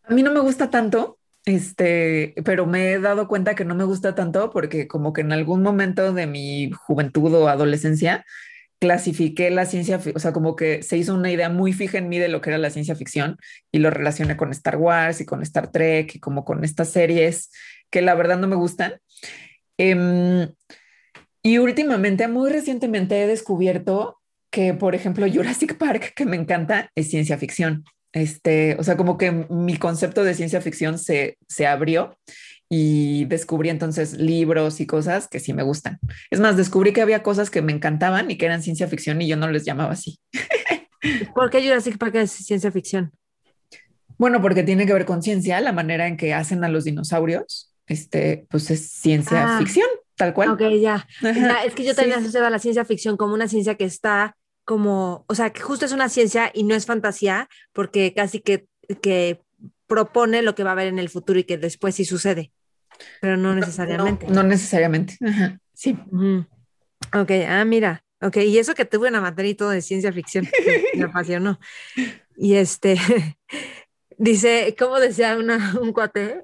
A 0.03 0.13
mí 0.13 0.23
no 0.23 0.31
me 0.31 0.39
gusta 0.39 0.69
tanto, 0.69 1.17
este, 1.45 2.35
pero 2.45 2.65
me 2.65 2.93
he 2.93 2.99
dado 2.99 3.27
cuenta 3.27 3.55
que 3.55 3.65
no 3.65 3.75
me 3.75 3.83
gusta 3.83 4.15
tanto 4.15 4.51
porque 4.51 4.87
como 4.87 5.13
que 5.13 5.21
en 5.21 5.31
algún 5.31 5.61
momento 5.61 6.13
de 6.13 6.27
mi 6.27 6.71
juventud 6.71 7.33
o 7.33 7.47
adolescencia 7.47 8.25
clasifiqué 8.79 9.49
la 9.51 9.65
ciencia, 9.65 9.99
o 10.13 10.19
sea, 10.19 10.33
como 10.33 10.55
que 10.55 10.83
se 10.83 10.97
hizo 10.97 11.13
una 11.13 11.31
idea 11.31 11.49
muy 11.49 11.73
fija 11.73 11.97
en 11.97 12.09
mí 12.09 12.19
de 12.19 12.27
lo 12.27 12.41
que 12.41 12.49
era 12.49 12.57
la 12.57 12.69
ciencia 12.69 12.95
ficción 12.95 13.37
y 13.71 13.79
lo 13.79 13.89
relacioné 13.89 14.37
con 14.37 14.51
Star 14.51 14.77
Wars 14.77 15.21
y 15.21 15.25
con 15.25 15.41
Star 15.41 15.71
Trek 15.71 16.15
y 16.15 16.19
como 16.19 16.45
con 16.45 16.63
estas 16.63 16.89
series 16.89 17.51
que 17.89 18.01
la 18.01 18.15
verdad 18.15 18.37
no 18.37 18.47
me 18.47 18.55
gustan. 18.55 18.99
Em, 19.77 20.49
y 21.43 21.57
últimamente, 21.59 22.27
muy 22.27 22.49
recientemente 22.49 23.21
he 23.21 23.27
descubierto 23.27 24.19
que, 24.51 24.73
por 24.73 24.95
ejemplo, 24.95 25.27
Jurassic 25.31 25.77
Park, 25.77 26.13
que 26.15 26.25
me 26.25 26.35
encanta, 26.35 26.89
es 26.95 27.09
ciencia 27.09 27.37
ficción. 27.37 27.83
Este, 28.13 28.77
o 28.79 28.83
sea, 28.83 28.95
como 28.95 29.17
que 29.17 29.31
mi 29.49 29.77
concepto 29.77 30.23
de 30.23 30.33
ciencia 30.33 30.61
ficción 30.61 30.97
se, 30.97 31.37
se 31.47 31.67
abrió 31.67 32.17
y 32.77 33.23
descubrí 33.25 33.69
entonces 33.69 34.13
libros 34.17 34.81
y 34.81 34.85
cosas 34.85 35.29
que 35.29 35.39
sí 35.39 35.53
me 35.53 35.63
gustan. 35.63 35.97
Es 36.29 36.41
más, 36.41 36.57
descubrí 36.57 36.91
que 36.91 37.01
había 37.01 37.23
cosas 37.23 37.49
que 37.49 37.61
me 37.61 37.71
encantaban 37.71 38.29
y 38.29 38.37
que 38.37 38.45
eran 38.45 38.61
ciencia 38.61 38.87
ficción 38.87 39.21
y 39.21 39.29
yo 39.29 39.37
no 39.37 39.49
les 39.49 39.63
llamaba 39.63 39.93
así. 39.93 40.19
¿Por 41.33 41.49
qué 41.49 41.63
Jurassic 41.63 41.97
Park 41.97 42.15
es 42.15 42.31
ciencia 42.31 42.71
ficción? 42.71 43.13
Bueno, 44.17 44.41
porque 44.41 44.63
tiene 44.63 44.85
que 44.85 44.91
ver 44.91 45.05
con 45.05 45.21
ciencia, 45.21 45.61
la 45.61 45.71
manera 45.71 46.07
en 46.07 46.17
que 46.17 46.33
hacen 46.33 46.65
a 46.65 46.69
los 46.69 46.83
dinosaurios, 46.83 47.73
este, 47.87 48.45
pues 48.49 48.69
es 48.71 48.89
ciencia 48.89 49.55
ah, 49.55 49.59
ficción, 49.59 49.87
tal 50.17 50.33
cual. 50.33 50.49
Ok, 50.49 50.61
ya. 50.81 51.07
es 51.65 51.75
que 51.75 51.85
yo 51.85 51.95
también 51.95 52.19
sí. 52.19 52.23
asociaba 52.25 52.49
la 52.49 52.59
ciencia 52.59 52.83
ficción 52.83 53.15
como 53.15 53.33
una 53.33 53.47
ciencia 53.47 53.75
que 53.75 53.85
está 53.85 54.35
como, 54.65 55.23
o 55.27 55.35
sea, 55.35 55.51
que 55.51 55.61
justo 55.61 55.85
es 55.85 55.93
una 55.93 56.09
ciencia 56.09 56.51
y 56.53 56.63
no 56.63 56.75
es 56.75 56.85
fantasía, 56.85 57.47
porque 57.71 58.13
casi 58.13 58.41
que, 58.41 58.67
que 59.01 59.39
propone 59.87 60.41
lo 60.41 60.55
que 60.55 60.63
va 60.63 60.71
a 60.71 60.73
haber 60.73 60.87
en 60.87 60.99
el 60.99 61.09
futuro 61.09 61.39
y 61.39 61.43
que 61.43 61.57
después 61.57 61.95
sí 61.95 62.05
sucede, 62.05 62.51
pero 63.21 63.37
no 63.37 63.55
necesariamente. 63.55 64.27
No, 64.27 64.43
necesariamente, 64.43 65.17
sí. 65.73 65.97
Ok, 67.13 67.31
ah, 67.47 67.65
mira, 67.65 68.03
ok, 68.21 68.37
y 68.37 68.57
eso 68.57 68.75
que 68.75 68.85
tuve 68.85 69.09
una 69.09 69.21
materia 69.21 69.51
y 69.51 69.55
todo 69.55 69.69
de 69.69 69.81
ciencia 69.81 70.11
ficción, 70.11 70.47
me 70.95 71.05
apasionó. 71.05 71.59
Y 72.37 72.55
este, 72.55 72.97
Dice, 74.17 74.75
¿cómo 74.79 74.99
decía 74.99 75.37
una, 75.37 75.75
un 75.79 75.91
cuate? 75.91 76.41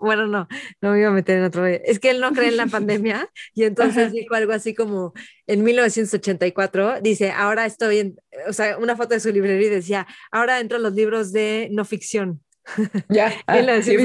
Bueno, 0.00 0.26
no, 0.26 0.48
no 0.80 0.90
me 0.90 0.98
iba 0.98 1.08
a 1.08 1.12
meter 1.12 1.38
en 1.38 1.44
otro. 1.44 1.66
Es 1.66 2.00
que 2.00 2.10
él 2.10 2.20
no 2.20 2.32
cree 2.32 2.48
en 2.48 2.56
la 2.56 2.66
pandemia 2.68 3.28
y 3.54 3.64
entonces 3.64 4.12
dijo 4.12 4.34
algo 4.34 4.52
así 4.52 4.74
como 4.74 5.12
en 5.46 5.62
1984, 5.62 7.00
dice, 7.00 7.30
ahora 7.30 7.66
estoy 7.66 7.98
en, 7.98 8.16
o 8.48 8.52
sea, 8.52 8.76
una 8.78 8.96
foto 8.96 9.14
de 9.14 9.20
su 9.20 9.30
librería 9.30 9.68
y 9.68 9.70
decía, 9.70 10.06
ahora 10.32 10.58
entro 10.58 10.78
en 10.78 10.82
los 10.82 10.94
libros 10.94 11.32
de 11.32 11.68
no 11.70 11.84
ficción. 11.84 12.42
Ya, 13.08 13.32
ah, 13.46 13.82
sí, 13.82 13.96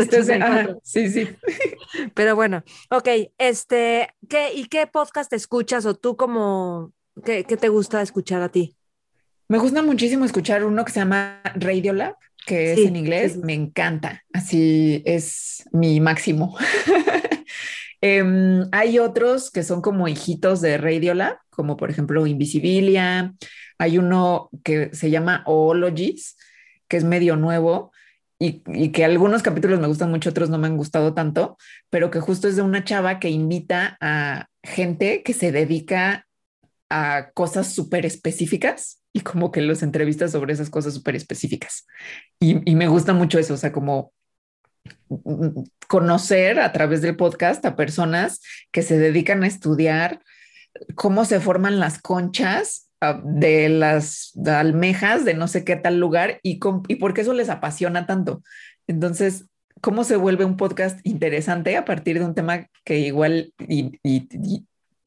sí, 0.83 1.09
sí. 1.09 1.29
Pero 2.13 2.35
bueno, 2.35 2.63
ok, 2.89 3.07
este, 3.37 4.09
¿qué, 4.27 4.53
¿y 4.53 4.65
qué 4.65 4.87
podcast 4.87 5.31
escuchas 5.33 5.85
o 5.85 5.95
tú 5.95 6.17
como, 6.17 6.91
qué, 7.23 7.43
qué 7.43 7.57
te 7.57 7.69
gusta 7.69 8.01
escuchar 8.01 8.41
a 8.41 8.49
ti? 8.49 8.75
Me 9.47 9.57
gusta 9.59 9.81
muchísimo 9.81 10.25
escuchar 10.25 10.65
uno 10.65 10.83
que 10.83 10.91
se 10.91 10.99
llama 10.99 11.41
Radio 11.55 11.93
Lab 11.93 12.15
que 12.47 12.71
es 12.71 12.79
en 12.79 12.95
inglés, 12.95 13.37
me 13.37 13.53
encanta. 13.53 14.23
Así 14.33 15.03
es 15.05 15.65
mi 15.71 15.99
máximo. 15.99 16.57
Em, 17.99 18.69
hay 18.73 18.99
otros 18.99 19.49
que 19.49 19.63
son 19.63 19.81
como 19.81 20.07
hijitos 20.07 20.61
de 20.61 20.77
Radiola, 20.77 21.41
como 21.49 21.77
por 21.77 21.89
ejemplo 21.89 22.27
Invisibilia. 22.27 23.33
Hay 23.79 23.97
uno 23.97 24.51
que 24.63 24.93
se 24.93 25.09
llama 25.09 25.41
Oologies, 25.47 26.37
que 26.87 26.97
es 26.97 27.03
medio 27.03 27.37
nuevo 27.37 27.91
y, 28.39 28.61
y, 28.67 28.91
que 28.91 29.03
algunos 29.03 29.41
capítulos 29.41 29.79
me 29.79 29.87
gustan 29.87 30.11
mucho, 30.11 30.29
otros 30.29 30.49
no 30.49 30.57
me 30.57 30.67
han 30.67 30.77
gustado 30.77 31.13
tanto, 31.13 31.57
pero 31.89 32.11
que 32.11 32.19
justo 32.19 32.47
es 32.47 32.55
de 32.55 32.61
una 32.61 32.83
chava 32.83 33.19
que 33.19 33.29
invita 33.29 33.97
a 33.99 34.47
gente 34.63 35.23
que 35.23 35.33
se 35.33 35.51
dedica 35.51 36.27
a 36.89 37.31
cosas 37.33 37.73
súper 37.73 38.05
específicas 38.05 39.01
y 39.13 39.21
como 39.21 39.51
que 39.51 39.61
los 39.61 39.81
entrevistas 39.81 40.31
sobre 40.31 40.53
esas 40.53 40.69
cosas 40.69 40.93
súper 40.93 41.15
específicas. 41.15 41.87
Y, 42.39 42.75
me 42.75 42.87
gusta 42.87 43.13
mucho 43.13 43.39
eso, 43.39 43.55
o 43.55 43.57
sea, 43.57 43.71
como 43.71 44.13
conocer 45.87 46.59
a 46.59 46.71
través 46.71 47.01
del 47.01 47.15
podcast 47.15 47.65
a 47.65 47.75
personas 47.75 48.41
que 48.71 48.83
se 48.83 48.97
dedican 48.97 49.43
a 49.43 49.47
estudiar 49.47 50.21
cómo 50.95 51.25
se 51.25 51.39
forman 51.39 51.79
las 51.79 51.99
conchas 51.99 52.86
de 53.23 53.69
las 53.69 54.33
almejas 54.45 55.23
de 55.25 55.33
no 55.33 55.47
sé 55.47 55.63
qué 55.63 55.75
tal 55.75 55.99
lugar 55.99 56.39
y, 56.43 56.59
y 56.87 56.95
por 56.95 57.13
qué 57.13 57.21
eso 57.21 57.33
les 57.33 57.49
apasiona 57.49 58.05
tanto. 58.05 58.41
Entonces, 58.87 59.45
cómo 59.81 60.03
se 60.03 60.15
vuelve 60.15 60.45
un 60.45 60.57
podcast 60.57 60.99
interesante 61.03 61.77
a 61.77 61.85
partir 61.85 62.19
de 62.19 62.25
un 62.25 62.35
tema 62.35 62.67
que 62.83 62.99
igual 62.99 63.53
y, 63.59 63.99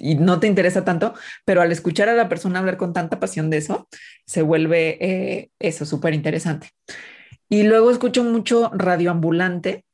y 0.01 0.15
no 0.15 0.41
te 0.41 0.47
interesa 0.47 0.85
tanto, 0.85 1.15
pero 1.45 1.61
al 1.61 1.71
escuchar 1.71 2.09
a 2.09 2.15
la 2.15 2.29
persona 2.29 2.59
hablar 2.59 2.77
con 2.77 2.93
tanta 2.93 3.21
pasión 3.21 3.51
de 3.51 3.59
eso, 3.59 3.89
se 4.27 4.43
vuelve 4.43 4.97
eh, 5.01 5.51
eso 5.59 5.85
súper 5.85 6.15
interesante. 6.15 6.71
Y 7.49 7.65
luego 7.65 7.91
escucho 7.91 8.25
mucho 8.25 8.71
radioambulante, 8.75 9.85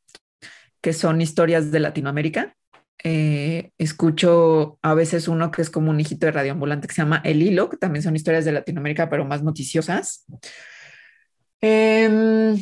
que 0.80 0.92
son 0.92 1.20
historias 1.20 1.72
de 1.72 1.80
Latinoamérica. 1.80 2.54
Eh, 3.04 3.70
escucho 3.78 4.78
a 4.82 4.94
veces 4.94 5.28
uno 5.28 5.50
que 5.50 5.62
es 5.62 5.70
como 5.70 5.90
un 5.90 6.00
hijito 6.00 6.26
de 6.26 6.32
radioambulante 6.32 6.88
que 6.88 6.94
se 6.94 7.02
llama 7.02 7.20
El 7.24 7.42
Hilo, 7.42 7.68
que 7.68 7.76
también 7.76 8.02
son 8.02 8.16
historias 8.16 8.44
de 8.44 8.52
Latinoamérica, 8.52 9.08
pero 9.08 9.24
más 9.24 9.42
noticiosas. 9.42 10.24
Em, 11.60 12.60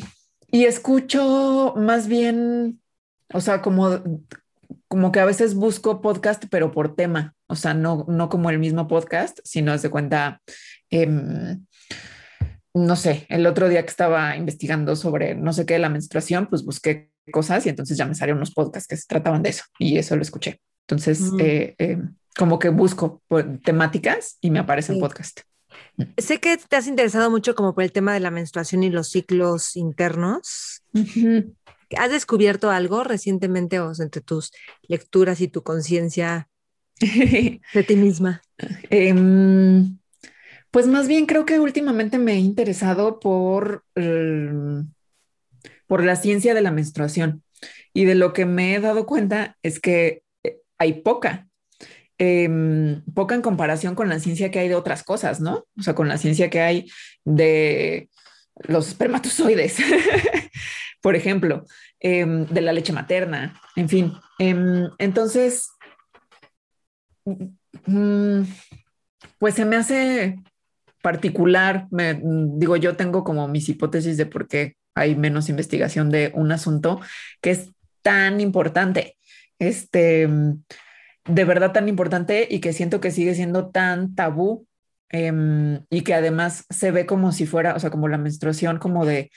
y 0.50 0.64
escucho 0.64 1.74
más 1.76 2.08
bien, 2.08 2.80
o 3.32 3.40
sea, 3.40 3.62
como 3.62 4.02
como 4.88 5.10
que 5.10 5.18
a 5.18 5.24
veces 5.24 5.56
busco 5.56 6.00
podcast, 6.00 6.44
pero 6.50 6.70
por 6.70 6.94
tema, 6.94 7.34
o 7.48 7.56
sea, 7.56 7.74
no, 7.74 8.04
no 8.08 8.28
como 8.28 8.50
el 8.50 8.60
mismo 8.60 8.86
podcast, 8.86 9.40
sino 9.42 9.76
de 9.76 9.90
cuenta, 9.90 10.40
em, 10.88 11.66
no 12.72 12.94
sé, 12.94 13.26
el 13.28 13.46
otro 13.46 13.68
día 13.68 13.82
que 13.82 13.90
estaba 13.90 14.36
investigando 14.36 14.94
sobre 14.94 15.34
no 15.34 15.52
sé 15.52 15.66
qué, 15.66 15.80
la 15.80 15.88
menstruación, 15.88 16.46
pues 16.46 16.64
busqué 16.64 17.10
cosas 17.32 17.64
y 17.66 17.68
entonces 17.68 17.96
ya 17.96 18.06
me 18.06 18.14
salieron 18.14 18.38
unos 18.38 18.52
podcasts 18.52 18.88
que 18.88 18.96
se 18.96 19.06
trataban 19.06 19.42
de 19.42 19.50
eso 19.50 19.64
y 19.78 19.98
eso 19.98 20.16
lo 20.16 20.22
escuché. 20.22 20.60
Entonces, 20.86 21.20
mm. 21.20 21.40
eh, 21.40 21.74
em, 21.78 22.14
como 22.36 22.58
que 22.58 22.68
busco 22.68 23.22
temáticas 23.64 24.38
y 24.40 24.50
me 24.50 24.58
aparecen 24.58 24.98
podcast. 24.98 25.40
Mm. 25.96 26.02
Sé 26.18 26.40
que 26.40 26.56
te 26.56 26.76
has 26.76 26.86
interesado 26.86 27.30
mucho 27.30 27.54
como 27.54 27.74
por 27.74 27.84
el 27.84 27.92
tema 27.92 28.12
de 28.12 28.20
la 28.20 28.30
menstruación 28.30 28.82
y 28.82 28.90
los 28.90 29.08
ciclos 29.08 29.76
internos. 29.76 30.82
¿Has 31.96 32.10
descubierto 32.10 32.70
algo 32.70 33.04
recientemente 33.04 33.80
o 33.80 33.92
entre 33.98 34.20
tus 34.20 34.52
lecturas 34.82 35.40
y 35.40 35.48
tu 35.48 35.62
conciencia 35.62 36.48
de 37.00 37.82
ti 37.86 37.96
misma? 37.96 38.42
Em, 38.90 39.98
pues 40.70 40.86
más 40.86 41.06
bien 41.06 41.26
creo 41.26 41.44
que 41.46 41.60
últimamente 41.60 42.18
me 42.18 42.32
he 42.32 42.38
interesado 42.38 43.20
por, 43.20 43.84
em, 43.94 44.88
por 45.86 46.04
la 46.04 46.16
ciencia 46.16 46.54
de 46.54 46.62
la 46.62 46.70
menstruación 46.70 47.42
y 47.92 48.04
de 48.04 48.14
lo 48.14 48.32
que 48.32 48.46
me 48.46 48.74
he 48.74 48.80
dado 48.80 49.06
cuenta 49.06 49.56
es 49.62 49.80
que 49.80 50.22
eh, 50.42 50.58
hay 50.78 50.94
poca, 51.02 51.48
em, 52.18 53.02
poca 53.14 53.34
en 53.34 53.42
comparación 53.42 53.94
con 53.94 54.08
la 54.08 54.18
ciencia 54.18 54.50
que 54.50 54.58
hay 54.58 54.68
de 54.68 54.74
otras 54.74 55.02
cosas, 55.02 55.40
¿no? 55.40 55.66
O 55.78 55.82
sea, 55.82 55.94
con 55.94 56.08
la 56.08 56.18
ciencia 56.18 56.50
que 56.50 56.60
hay 56.60 56.90
de 57.24 58.08
los 58.56 58.88
espermatozoides. 58.88 59.78
por 61.04 61.16
ejemplo, 61.16 61.66
em, 62.00 62.46
de 62.46 62.60
la 62.62 62.72
leche 62.72 62.92
materna, 62.94 63.60
en 63.76 63.90
fin. 63.90 64.12
Em, 64.38 64.88
entonces, 64.98 65.68
mm, 67.86 68.42
pues 69.38 69.54
se 69.54 69.66
me 69.66 69.76
hace 69.76 70.38
particular, 71.02 71.86
me, 71.90 72.18
digo, 72.56 72.76
yo 72.76 72.96
tengo 72.96 73.22
como 73.22 73.46
mis 73.48 73.68
hipótesis 73.68 74.16
de 74.16 74.24
por 74.24 74.48
qué 74.48 74.76
hay 74.94 75.16
menos 75.16 75.48
investigación 75.48 76.10
de 76.10 76.30
un 76.34 76.52
asunto 76.52 77.00
que 77.40 77.50
es 77.50 77.70
tan 78.02 78.40
importante, 78.40 79.16
este, 79.58 80.28
de 81.26 81.44
verdad 81.44 81.72
tan 81.72 81.88
importante 81.88 82.46
y 82.50 82.60
que 82.60 82.72
siento 82.72 83.00
que 83.00 83.10
sigue 83.10 83.34
siendo 83.34 83.70
tan 83.70 84.14
tabú 84.14 84.66
em, 85.10 85.80
y 85.90 86.02
que 86.02 86.14
además 86.14 86.64
se 86.70 86.90
ve 86.90 87.06
como 87.06 87.32
si 87.32 87.46
fuera, 87.46 87.74
o 87.74 87.80
sea, 87.80 87.90
como 87.90 88.08
la 88.08 88.18
menstruación, 88.18 88.78
como 88.78 89.06
de 89.06 89.30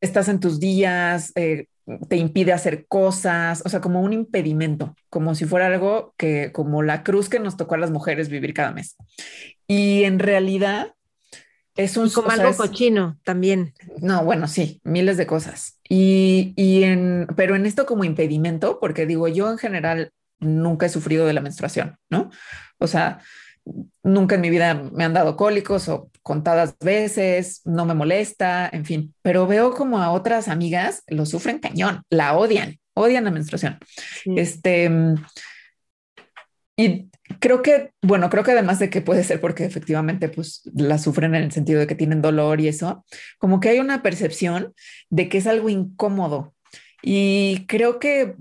estás 0.00 0.28
en 0.28 0.40
tus 0.40 0.60
días, 0.60 1.32
eh, 1.36 1.66
te 2.08 2.16
impide 2.16 2.52
hacer 2.52 2.86
cosas, 2.86 3.62
o 3.64 3.68
sea, 3.68 3.80
como 3.80 4.00
un 4.00 4.12
impedimento, 4.12 4.94
como 5.08 5.34
si 5.34 5.44
fuera 5.44 5.66
algo 5.66 6.14
que, 6.16 6.50
como 6.52 6.82
la 6.82 7.02
cruz 7.02 7.28
que 7.28 7.38
nos 7.38 7.56
tocó 7.56 7.76
a 7.76 7.78
las 7.78 7.90
mujeres 7.90 8.28
vivir 8.28 8.54
cada 8.54 8.72
mes. 8.72 8.96
Y 9.68 10.04
en 10.04 10.18
realidad 10.18 10.95
es 11.76 11.96
un... 11.96 12.10
como 12.10 12.30
algo 12.30 12.54
cochino 12.56 13.18
también. 13.24 13.74
No, 14.00 14.24
bueno, 14.24 14.48
sí, 14.48 14.80
miles 14.84 15.16
de 15.16 15.26
cosas. 15.26 15.78
Y, 15.88 16.52
y 16.56 16.84
en, 16.84 17.26
pero 17.36 17.54
en 17.56 17.66
esto 17.66 17.86
como 17.86 18.04
impedimento, 18.04 18.78
porque 18.80 19.06
digo, 19.06 19.28
yo 19.28 19.50
en 19.50 19.58
general 19.58 20.10
nunca 20.40 20.86
he 20.86 20.90
sufrido 20.90 21.26
de 21.26 21.32
la 21.32 21.40
menstruación, 21.40 21.96
¿no? 22.10 22.30
O 22.78 22.86
sea, 22.86 23.20
nunca 24.02 24.36
en 24.36 24.40
mi 24.40 24.50
vida 24.50 24.74
me 24.74 25.04
han 25.04 25.14
dado 25.14 25.36
cólicos 25.36 25.88
o 25.88 26.10
contadas 26.22 26.76
veces, 26.78 27.62
no 27.64 27.84
me 27.84 27.94
molesta, 27.94 28.68
en 28.72 28.84
fin, 28.84 29.14
pero 29.22 29.46
veo 29.46 29.74
como 29.74 30.00
a 30.00 30.10
otras 30.10 30.48
amigas 30.48 31.02
lo 31.06 31.26
sufren 31.26 31.58
cañón, 31.58 32.02
la 32.10 32.36
odian, 32.36 32.78
odian 32.94 33.24
la 33.24 33.30
menstruación. 33.30 33.78
Este, 34.36 34.90
y 36.76 37.10
creo 37.40 37.62
que, 37.62 37.92
bueno, 38.02 38.28
creo 38.28 38.44
que 38.44 38.52
además 38.52 38.78
de 38.78 38.90
que 38.90 39.00
puede 39.00 39.24
ser 39.24 39.40
porque 39.40 39.64
efectivamente 39.64 40.28
pues 40.28 40.62
la 40.74 40.98
sufren 40.98 41.34
en 41.34 41.44
el 41.44 41.52
sentido 41.52 41.80
de 41.80 41.86
que 41.86 41.94
tienen 41.94 42.22
dolor 42.22 42.60
y 42.60 42.68
eso, 42.68 43.04
como 43.38 43.60
que 43.60 43.70
hay 43.70 43.78
una 43.78 44.02
percepción 44.02 44.74
de 45.08 45.28
que 45.28 45.38
es 45.38 45.46
algo 45.46 45.70
incómodo. 45.70 46.54
Y 47.02 47.64
creo 47.66 47.98
que, 47.98 48.34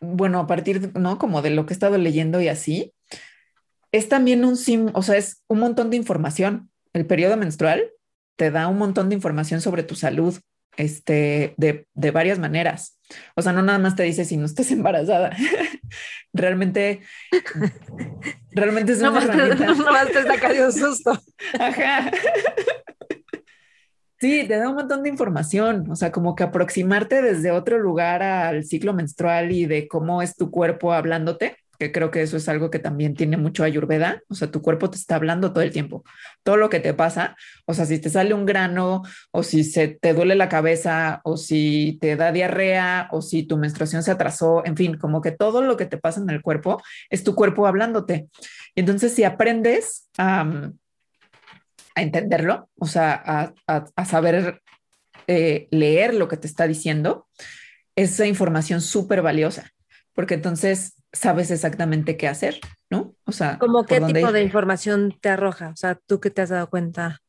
bueno, 0.00 0.38
a 0.38 0.46
partir, 0.46 0.92
¿no? 0.96 1.18
Como 1.18 1.42
de 1.42 1.50
lo 1.50 1.66
que 1.66 1.72
he 1.72 1.76
estado 1.76 1.98
leyendo 1.98 2.40
y 2.40 2.48
así, 2.48 2.92
es 3.92 4.08
también 4.08 4.44
un 4.44 4.56
sim, 4.56 4.90
o 4.94 5.02
sea, 5.02 5.16
es 5.16 5.42
un 5.48 5.58
montón 5.58 5.90
de 5.90 5.96
información. 5.96 6.70
El 6.92 7.06
periodo 7.06 7.36
menstrual 7.36 7.90
te 8.36 8.50
da 8.50 8.68
un 8.68 8.78
montón 8.78 9.08
de 9.08 9.16
información 9.16 9.60
sobre 9.60 9.82
tu 9.82 9.96
salud, 9.96 10.38
este, 10.76 11.54
de, 11.56 11.86
de 11.94 12.10
varias 12.12 12.38
maneras. 12.38 12.99
O 13.34 13.42
sea, 13.42 13.52
no 13.52 13.62
nada 13.62 13.78
más 13.78 13.96
te 13.96 14.02
dice 14.02 14.24
si 14.24 14.36
no 14.36 14.46
estás 14.46 14.70
embarazada. 14.72 15.30
realmente, 16.32 17.00
realmente 18.52 18.92
es 18.92 19.00
una 19.00 19.10
no, 19.10 19.18
herramienta. 19.18 19.66
No, 19.74 19.92
más 19.92 20.08
te 20.08 20.22
saca 20.22 20.48
un 20.48 20.72
susto. 20.72 21.18
Ajá. 21.58 22.10
Sí, 24.20 24.44
te 24.46 24.58
da 24.58 24.68
un 24.68 24.74
montón 24.74 25.02
de 25.02 25.08
información, 25.08 25.90
o 25.90 25.96
sea, 25.96 26.12
como 26.12 26.34
que 26.34 26.42
aproximarte 26.42 27.22
desde 27.22 27.52
otro 27.52 27.78
lugar 27.78 28.22
al 28.22 28.64
ciclo 28.64 28.92
menstrual 28.92 29.50
y 29.50 29.64
de 29.64 29.88
cómo 29.88 30.20
es 30.20 30.36
tu 30.36 30.50
cuerpo 30.50 30.92
hablándote, 30.92 31.56
que 31.80 31.92
creo 31.92 32.10
que 32.10 32.20
eso 32.20 32.36
es 32.36 32.46
algo 32.50 32.70
que 32.70 32.78
también 32.78 33.14
tiene 33.14 33.38
mucho 33.38 33.64
ayurveda, 33.64 34.22
o 34.28 34.34
sea, 34.34 34.50
tu 34.50 34.60
cuerpo 34.60 34.90
te 34.90 34.98
está 34.98 35.14
hablando 35.16 35.54
todo 35.54 35.64
el 35.64 35.72
tiempo, 35.72 36.04
todo 36.42 36.58
lo 36.58 36.68
que 36.68 36.78
te 36.78 36.92
pasa, 36.92 37.36
o 37.64 37.72
sea, 37.72 37.86
si 37.86 37.98
te 37.98 38.10
sale 38.10 38.34
un 38.34 38.44
grano, 38.44 39.02
o 39.30 39.42
si 39.42 39.64
se 39.64 39.88
te 39.88 40.12
duele 40.12 40.34
la 40.34 40.50
cabeza, 40.50 41.22
o 41.24 41.38
si 41.38 41.96
te 41.98 42.16
da 42.16 42.32
diarrea, 42.32 43.08
o 43.12 43.22
si 43.22 43.44
tu 43.44 43.56
menstruación 43.56 44.02
se 44.02 44.10
atrasó, 44.10 44.62
en 44.66 44.76
fin, 44.76 44.98
como 44.98 45.22
que 45.22 45.30
todo 45.32 45.62
lo 45.62 45.78
que 45.78 45.86
te 45.86 45.96
pasa 45.96 46.20
en 46.20 46.28
el 46.28 46.42
cuerpo 46.42 46.82
es 47.08 47.24
tu 47.24 47.34
cuerpo 47.34 47.66
hablándote. 47.66 48.28
Y 48.74 48.80
entonces, 48.80 49.14
si 49.14 49.24
aprendes 49.24 50.10
a, 50.18 50.70
a 51.94 52.02
entenderlo, 52.02 52.68
o 52.78 52.86
sea, 52.86 53.54
a, 53.66 54.04
saber 54.04 54.60
eh, 55.28 55.66
leer 55.70 56.12
lo 56.12 56.28
que 56.28 56.36
te 56.36 56.46
está 56.46 56.66
diciendo, 56.66 57.26
esa 57.96 58.26
información 58.26 58.82
súper 58.82 59.22
valiosa, 59.22 59.72
porque 60.12 60.34
entonces 60.34 60.99
sabes 61.12 61.50
exactamente 61.50 62.16
qué 62.16 62.28
hacer, 62.28 62.60
¿no? 62.88 63.14
O 63.24 63.32
sea, 63.32 63.58
¿cómo 63.58 63.84
qué 63.84 64.00
tipo 64.00 64.32
de 64.32 64.42
información 64.42 65.16
te 65.20 65.28
arroja? 65.28 65.68
O 65.68 65.76
sea, 65.76 65.94
¿tú 66.06 66.20
qué 66.20 66.30
te 66.30 66.42
has 66.42 66.50
dado 66.50 66.70
cuenta? 66.70 67.20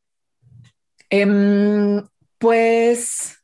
Em, 1.09 2.03
pues 2.37 3.37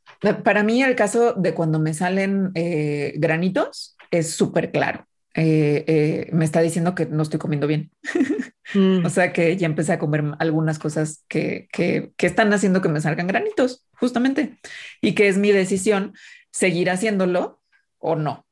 para 0.44 0.64
mí 0.64 0.82
el 0.82 0.96
caso 0.96 1.34
de 1.34 1.54
cuando 1.54 1.80
me 1.80 1.94
salen 1.94 2.52
eh, 2.56 3.14
granitos 3.18 3.96
es 4.12 4.32
súper 4.32 4.72
claro. 4.72 5.06
Eh, 5.34 5.84
eh, 5.86 6.30
me 6.32 6.46
está 6.46 6.62
diciendo 6.62 6.96
que 6.96 7.06
no 7.06 7.24
estoy 7.24 7.40
comiendo 7.40 7.68
bien. 7.68 7.92
Mm. 8.74 9.06
o 9.06 9.10
sea 9.10 9.32
que 9.32 9.56
ya 9.56 9.66
empecé 9.66 9.94
a 9.94 9.98
comer 9.98 10.22
algunas 10.40 10.78
cosas 10.78 11.24
que, 11.30 11.70
que, 11.72 12.12
que, 12.18 12.28
están 12.28 12.52
haciendo 12.52 12.82
que 12.82 12.90
me 12.90 13.00
salgan 13.00 13.26
granitos, 13.26 13.88
justamente. 13.94 14.58
Y 15.00 15.16
que 15.16 15.30
es 15.30 15.38
mi 15.38 15.54
decisión 15.54 16.14
seguir 16.52 16.90
haciéndolo 16.90 17.62
o 17.98 18.18
no. 18.18 18.47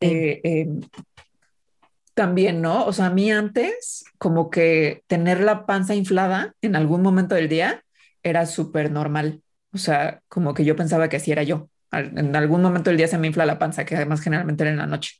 Eh, 0.00 0.40
em, 0.44 0.80
también, 2.14 2.62
¿no? 2.62 2.86
O 2.86 2.92
sea, 2.92 3.06
a 3.06 3.10
mí 3.10 3.30
antes, 3.30 4.04
como 4.18 4.48
que 4.50 5.02
tener 5.06 5.40
la 5.40 5.66
panza 5.66 5.94
inflada 5.94 6.54
en 6.62 6.74
algún 6.74 7.02
momento 7.02 7.34
del 7.34 7.48
día 7.48 7.84
era 8.22 8.46
súper 8.46 8.90
normal. 8.90 9.42
O 9.72 9.78
sea, 9.78 10.22
como 10.28 10.54
que 10.54 10.64
yo 10.64 10.76
pensaba 10.76 11.08
que 11.08 11.16
así 11.16 11.30
era 11.30 11.42
yo. 11.42 11.68
En 11.92 12.34
algún 12.34 12.62
momento 12.62 12.90
del 12.90 12.96
día 12.96 13.08
se 13.08 13.18
me 13.18 13.26
infla 13.26 13.46
la 13.46 13.58
panza, 13.58 13.84
que 13.84 13.96
además 13.96 14.20
generalmente 14.20 14.64
era 14.64 14.70
en 14.70 14.78
la 14.78 14.86
noche. 14.86 15.16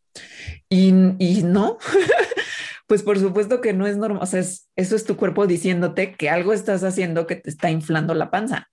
Y, 0.69 0.89
y 1.19 1.43
no, 1.43 1.79
pues 2.87 3.03
por 3.03 3.19
supuesto 3.19 3.61
que 3.61 3.75
no 3.75 3.87
es 3.87 3.99
normal. 3.99 4.23
O 4.23 4.27
sea, 4.27 4.41
eso 4.41 4.97
es 4.97 5.05
tu 5.05 5.17
cuerpo 5.17 5.47
diciéndote 5.47 6.15
que 6.15 6.31
algo 6.31 6.55
estás 6.55 6.83
haciendo 6.83 7.27
que 7.27 7.37
te 7.37 7.51
está 7.51 7.71
inflando 7.71 8.15
la 8.15 8.31
panza. 8.31 8.71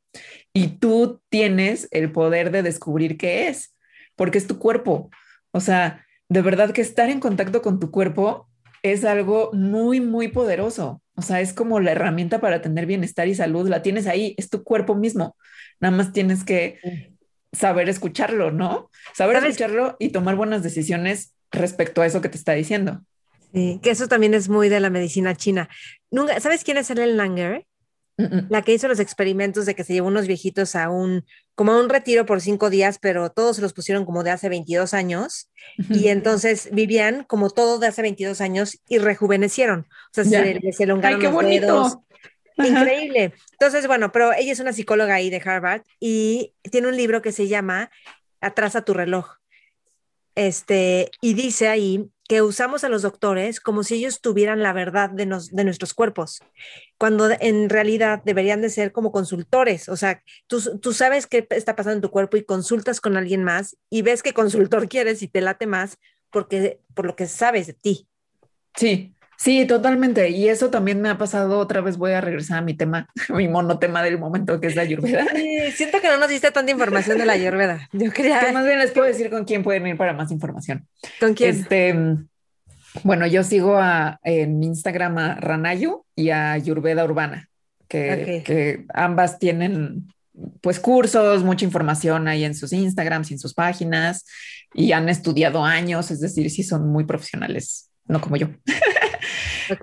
Y 0.54 0.78
tú 0.78 1.22
tienes 1.30 1.88
el 1.92 2.12
poder 2.12 2.52
de 2.52 2.64
descubrir 2.64 3.18
qué 3.18 3.50
es, 3.50 3.76
porque 4.16 4.38
es 4.38 4.48
tu 4.48 4.60
cuerpo. 4.60 5.10
O 5.54 5.60
sea, 5.60 6.06
de 6.30 6.42
verdad 6.42 6.72
que 6.72 6.82
estar 6.82 7.10
en 7.10 7.20
contacto 7.20 7.62
con 7.62 7.80
tu 7.80 7.92
cuerpo 7.92 8.50
es 8.82 9.06
algo 9.06 9.52
muy, 9.54 10.02
muy 10.02 10.28
poderoso. 10.28 11.02
O 11.16 11.22
sea, 11.22 11.40
es 11.42 11.54
como 11.54 11.80
la 11.80 11.92
herramienta 11.92 12.42
para 12.42 12.62
tener 12.62 12.86
bienestar 12.86 13.28
y 13.28 13.36
salud. 13.36 13.70
La 13.70 13.82
tienes 13.82 14.08
ahí, 14.08 14.34
es 14.38 14.50
tu 14.50 14.64
cuerpo 14.64 14.96
mismo. 14.96 15.38
Nada 15.80 15.96
más 15.96 16.12
tienes 16.12 16.44
que 16.44 16.80
saber 17.52 17.88
escucharlo, 17.88 18.52
¿no? 18.52 18.90
Saber 19.14 19.38
escucharlo 19.38 19.96
y 20.00 20.10
tomar 20.10 20.36
buenas 20.36 20.64
decisiones 20.64 21.34
respecto 21.52 22.02
a 22.02 22.08
eso 22.08 22.20
que 22.20 22.30
te 22.30 22.38
está 22.38 22.54
diciendo. 22.54 23.02
Sí, 23.54 23.80
que 23.84 23.92
eso 23.92 24.08
también 24.08 24.34
es 24.34 24.50
muy 24.50 24.70
de 24.70 24.80
la 24.80 24.90
medicina 24.90 25.36
china. 25.36 25.70
Nunca, 26.10 26.40
¿Sabes 26.40 26.64
quién 26.64 26.78
es 26.78 26.90
Ellen 26.90 27.16
Langer? 27.16 27.66
La 28.18 28.62
que 28.62 28.74
hizo 28.74 28.88
los 28.88 29.00
experimentos 29.00 29.66
de 29.66 29.74
que 29.74 29.84
se 29.84 29.94
llevó 29.94 30.08
unos 30.08 30.28
viejitos 30.28 30.76
a 30.76 30.90
un, 30.90 31.26
como 31.56 31.72
a 31.72 31.80
un 31.80 31.90
retiro 31.90 32.26
por 32.26 32.42
cinco 32.42 32.70
días, 32.70 33.00
pero 33.00 33.32
todos 33.32 33.56
se 33.56 33.62
los 33.62 33.74
pusieron 33.74 34.06
como 34.06 34.24
de 34.24 34.30
hace 34.30 34.50
22 34.50 34.94
años 34.94 35.50
y 35.90 36.10
entonces 36.10 36.70
vivían 36.72 37.24
como 37.24 37.50
todo 37.50 37.80
de 37.80 37.88
hace 37.88 38.04
22 38.04 38.40
años 38.42 38.80
y 38.88 39.00
rejuvenecieron. 39.00 39.88
O 40.12 40.14
sea, 40.14 40.24
se 40.26 40.84
elongaron 40.84 41.20
Ay, 41.20 41.28
qué 41.28 41.34
los 41.34 41.46
dedos. 41.46 41.98
Increíble. 42.58 43.34
Entonces, 43.54 43.88
bueno, 43.88 44.12
pero 44.12 44.32
ella 44.34 44.52
es 44.52 44.60
una 44.60 44.74
psicóloga 44.74 45.16
ahí 45.16 45.30
de 45.30 45.42
Harvard 45.44 45.82
y 46.00 46.54
tiene 46.72 46.88
un 46.88 46.98
libro 46.98 47.22
que 47.22 47.32
se 47.32 47.48
llama 47.48 47.90
Atrasa 48.42 48.86
tu 48.86 48.94
reloj. 48.94 49.38
Este, 50.36 51.10
y 51.22 51.34
dice 51.34 51.68
ahí 51.68 52.10
que 52.28 52.42
usamos 52.42 52.84
a 52.84 52.90
los 52.90 53.02
doctores 53.02 53.60
como 53.60 53.84
si 53.84 53.96
ellos 53.96 54.22
tuvieran 54.22 54.64
la 54.64 54.74
verdad 54.74 55.10
de, 55.10 55.26
de 55.26 55.64
nuestros 55.64 55.94
cuerpos, 55.94 56.42
cuando 56.98 57.30
en 57.40 57.70
realidad 57.70 58.22
deberían 58.24 58.62
de 58.62 58.70
ser 58.70 58.92
como 58.92 59.12
consultores. 59.12 59.90
O 59.90 59.98
sea, 59.98 60.24
tú, 60.48 60.80
tú 60.80 60.94
sabes 60.94 61.28
qué 61.28 61.46
está 61.50 61.76
pasando 61.76 61.96
en 61.98 62.02
tu 62.02 62.12
cuerpo 62.12 62.38
y 62.38 62.46
consultas 62.46 63.02
con 63.02 63.18
alguien 63.18 63.44
más 63.44 63.78
y 63.90 64.02
ves 64.02 64.24
qué 64.24 64.34
consultor 64.34 64.88
quieres 64.90 65.22
y 65.22 65.28
te 65.28 65.42
late 65.42 65.68
más 65.68 65.98
porque, 66.30 66.80
por 66.94 67.06
lo 67.06 67.16
que 67.16 67.28
sabes 67.28 67.68
de 67.68 67.74
ti. 67.74 68.08
Sí, 68.76 69.13
Sí, 69.38 69.66
totalmente. 69.66 70.30
Y 70.30 70.50
eso 70.50 70.70
también 70.70 71.02
me 71.02 71.10
ha 71.10 71.18
pasado. 71.18 71.60
Otra 71.60 71.82
vez 71.82 71.98
voy 71.98 72.12
a 72.12 72.22
regresar 72.22 72.60
a 72.60 72.62
mi 72.62 72.74
tema, 72.74 73.08
mi 73.30 73.48
monotema 73.48 74.04
del 74.04 74.18
momento, 74.18 74.60
que 74.60 74.68
es 74.68 74.76
la 74.76 74.84
ayurveda. 74.84 75.26
Sí, 75.36 75.72
siento 75.76 76.00
que 76.02 76.08
no 76.08 76.18
nos 76.18 76.30
diste 76.30 76.52
tanta 76.52 76.72
información 76.72 77.18
de 77.18 77.26
la 77.26 77.34
ayurveda. 77.34 77.90
Yo 77.92 78.12
quería. 78.12 78.40
Que 78.40 78.52
más 78.52 78.66
bien 78.66 78.80
les 78.80 78.92
puedo 78.92 79.08
decir 79.08 79.30
con 79.30 79.46
quién 79.46 79.64
pueden 79.64 79.88
ir 79.88 79.98
para 79.98 80.14
más 80.14 80.32
información. 80.32 80.88
¿Con 81.20 81.34
quién? 81.34 81.50
Este, 81.52 81.96
bueno, 83.04 83.28
yo 83.28 83.44
sigo 83.44 83.78
a, 83.78 84.20
en 84.24 84.62
Instagram 84.64 85.18
a 85.18 85.36
Ranayu 85.36 86.06
y 86.16 86.30
a 86.30 86.52
Ayurveda 86.52 87.04
Urbana, 87.04 87.50
que, 87.88 88.44
que 88.46 88.86
ambas 88.94 89.40
tienen 89.40 90.08
pues 90.62 90.80
cursos, 90.80 91.44
mucha 91.44 91.66
información 91.66 92.28
ahí 92.28 92.44
en 92.44 92.56
sus 92.56 92.74
Instagrams 92.74 93.30
y 93.30 93.34
en 93.36 93.40
sus 93.40 93.54
páginas 93.54 94.26
y 94.74 94.92
han 94.92 95.10
estudiado 95.10 95.64
años, 95.64 96.10
es 96.12 96.20
decir, 96.20 96.50
sí 96.50 96.64
son 96.64 96.88
muy 96.88 97.06
profesionales, 97.06 97.90
no 98.08 98.20
como 98.20 98.38
yo. 98.38 98.48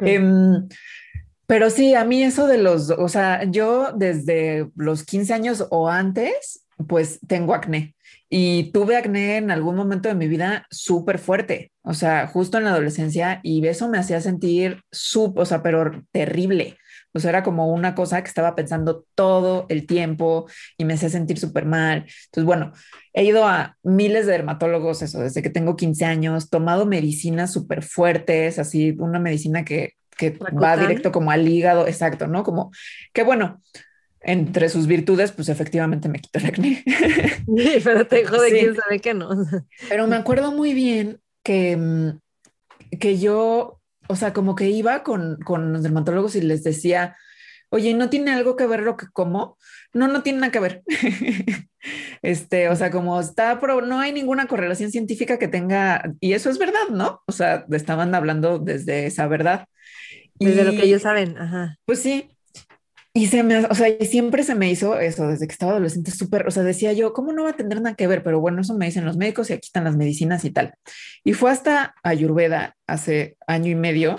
Em, 0.02 0.68
pero 1.46 1.70
sí, 1.70 1.94
a 1.94 2.04
mí 2.04 2.22
eso 2.22 2.46
de 2.46 2.58
los, 2.58 2.90
o 2.90 3.08
sea, 3.08 3.44
yo 3.44 3.92
desde 3.92 4.70
los 4.76 5.04
15 5.04 5.34
años 5.34 5.66
o 5.70 5.88
antes, 5.88 6.64
pues 6.86 7.20
tengo 7.26 7.54
acné 7.54 7.94
y 8.28 8.70
tuve 8.72 8.96
acné 8.96 9.36
en 9.36 9.50
algún 9.50 9.74
momento 9.74 10.08
de 10.08 10.14
mi 10.14 10.28
vida 10.28 10.66
súper 10.70 11.18
fuerte, 11.18 11.72
o 11.82 11.94
sea, 11.94 12.28
justo 12.28 12.58
en 12.58 12.64
la 12.64 12.70
adolescencia 12.70 13.40
y 13.42 13.66
eso 13.66 13.88
me 13.88 13.98
hacía 13.98 14.20
sentir 14.20 14.82
súper, 14.92 15.42
o 15.42 15.46
sea, 15.46 15.62
pero 15.62 16.04
terrible. 16.12 16.76
O 17.12 17.18
sea, 17.18 17.30
era 17.30 17.42
como 17.42 17.72
una 17.72 17.94
cosa 17.96 18.22
que 18.22 18.28
estaba 18.28 18.54
pensando 18.54 19.04
todo 19.16 19.66
el 19.68 19.86
tiempo 19.86 20.46
y 20.78 20.84
me 20.84 20.94
hacía 20.94 21.08
sentir 21.08 21.38
súper 21.38 21.66
mal. 21.66 22.06
Entonces, 22.26 22.44
bueno, 22.44 22.72
he 23.12 23.24
ido 23.24 23.46
a 23.46 23.76
miles 23.82 24.26
de 24.26 24.32
dermatólogos, 24.32 25.02
eso, 25.02 25.20
desde 25.20 25.42
que 25.42 25.50
tengo 25.50 25.76
15 25.76 26.04
años, 26.04 26.50
tomado 26.50 26.86
medicinas 26.86 27.52
súper 27.52 27.82
fuertes, 27.82 28.58
así, 28.58 28.96
una 28.98 29.18
medicina 29.18 29.64
que, 29.64 29.94
que 30.16 30.30
va 30.30 30.76
directo 30.76 31.12
como 31.12 31.30
al 31.30 31.48
hígado, 31.48 31.86
exacto, 31.86 32.26
¿no? 32.26 32.44
Como 32.44 32.70
que 33.12 33.22
bueno, 33.22 33.60
entre 34.20 34.68
sus 34.68 34.86
virtudes, 34.86 35.32
pues 35.32 35.48
efectivamente 35.48 36.08
me 36.08 36.20
quitó 36.20 36.38
el 36.38 36.46
acné. 36.46 36.84
Sí, 37.56 37.80
pero 37.82 38.06
te 38.06 38.24
jode 38.24 38.50
quién 38.50 38.76
sabe 38.76 39.00
que 39.00 39.14
no. 39.14 39.30
Pero 39.88 40.06
me 40.06 40.16
acuerdo 40.16 40.52
muy 40.52 40.72
bien 40.72 41.20
que, 41.42 41.76
mm, 41.76 42.98
que 42.98 43.18
yo, 43.18 43.80
o 44.08 44.16
sea, 44.16 44.32
como 44.32 44.54
que 44.54 44.68
iba 44.68 45.02
con, 45.02 45.38
con 45.44 45.72
los 45.72 45.82
dermatólogos 45.82 46.36
y 46.36 46.42
les 46.42 46.62
decía, 46.62 47.16
oye, 47.70 47.94
¿no 47.94 48.10
tiene 48.10 48.32
algo 48.32 48.56
que 48.56 48.66
ver 48.66 48.82
lo 48.82 48.96
que 48.96 49.06
como? 49.12 49.56
No, 49.92 50.08
no 50.08 50.22
tiene 50.22 50.40
nada 50.40 50.52
que 50.52 50.60
ver. 50.60 50.82
este, 52.22 52.68
o 52.68 52.76
sea, 52.76 52.90
como 52.90 53.20
está, 53.20 53.58
pero 53.60 53.80
no 53.80 53.98
hay 53.98 54.12
ninguna 54.12 54.46
correlación 54.46 54.90
científica 54.90 55.38
que 55.38 55.48
tenga, 55.48 56.12
y 56.20 56.32
eso 56.34 56.50
es 56.50 56.58
verdad, 56.58 56.88
¿no? 56.90 57.22
O 57.26 57.32
sea, 57.32 57.64
estaban 57.70 58.14
hablando 58.14 58.58
desde 58.58 59.06
esa 59.06 59.26
verdad. 59.26 59.66
Desde 60.34 60.64
lo 60.64 60.70
que 60.72 60.84
ellos 60.84 61.02
saben, 61.02 61.36
ajá. 61.36 61.76
Pues 61.84 62.00
sí, 62.00 62.30
y 63.12 63.26
se 63.26 63.42
me, 63.42 63.58
o 63.58 63.74
sea, 63.74 63.88
y 63.88 64.06
siempre 64.06 64.44
se 64.44 64.54
me 64.54 64.70
hizo 64.70 64.98
eso 65.00 65.26
desde 65.26 65.48
que 65.48 65.52
estaba 65.52 65.72
adolescente 65.72 66.12
súper, 66.12 66.46
o 66.46 66.50
sea, 66.52 66.62
decía 66.62 66.92
yo, 66.92 67.12
¿cómo 67.12 67.32
no 67.32 67.42
va 67.42 67.50
a 67.50 67.56
tener 67.56 67.80
nada 67.80 67.96
que 67.96 68.06
ver? 68.06 68.22
Pero 68.22 68.40
bueno, 68.40 68.60
eso 68.60 68.74
me 68.76 68.86
dicen 68.86 69.04
los 69.04 69.16
médicos 69.16 69.50
y 69.50 69.54
aquí 69.54 69.66
están 69.66 69.84
las 69.84 69.96
medicinas 69.96 70.44
y 70.44 70.50
tal. 70.50 70.74
Y 71.24 71.32
fue 71.32 71.50
hasta 71.50 71.94
Ayurveda 72.04 72.76
hace 72.86 73.36
año 73.48 73.70
y 73.70 73.74
medio 73.74 74.16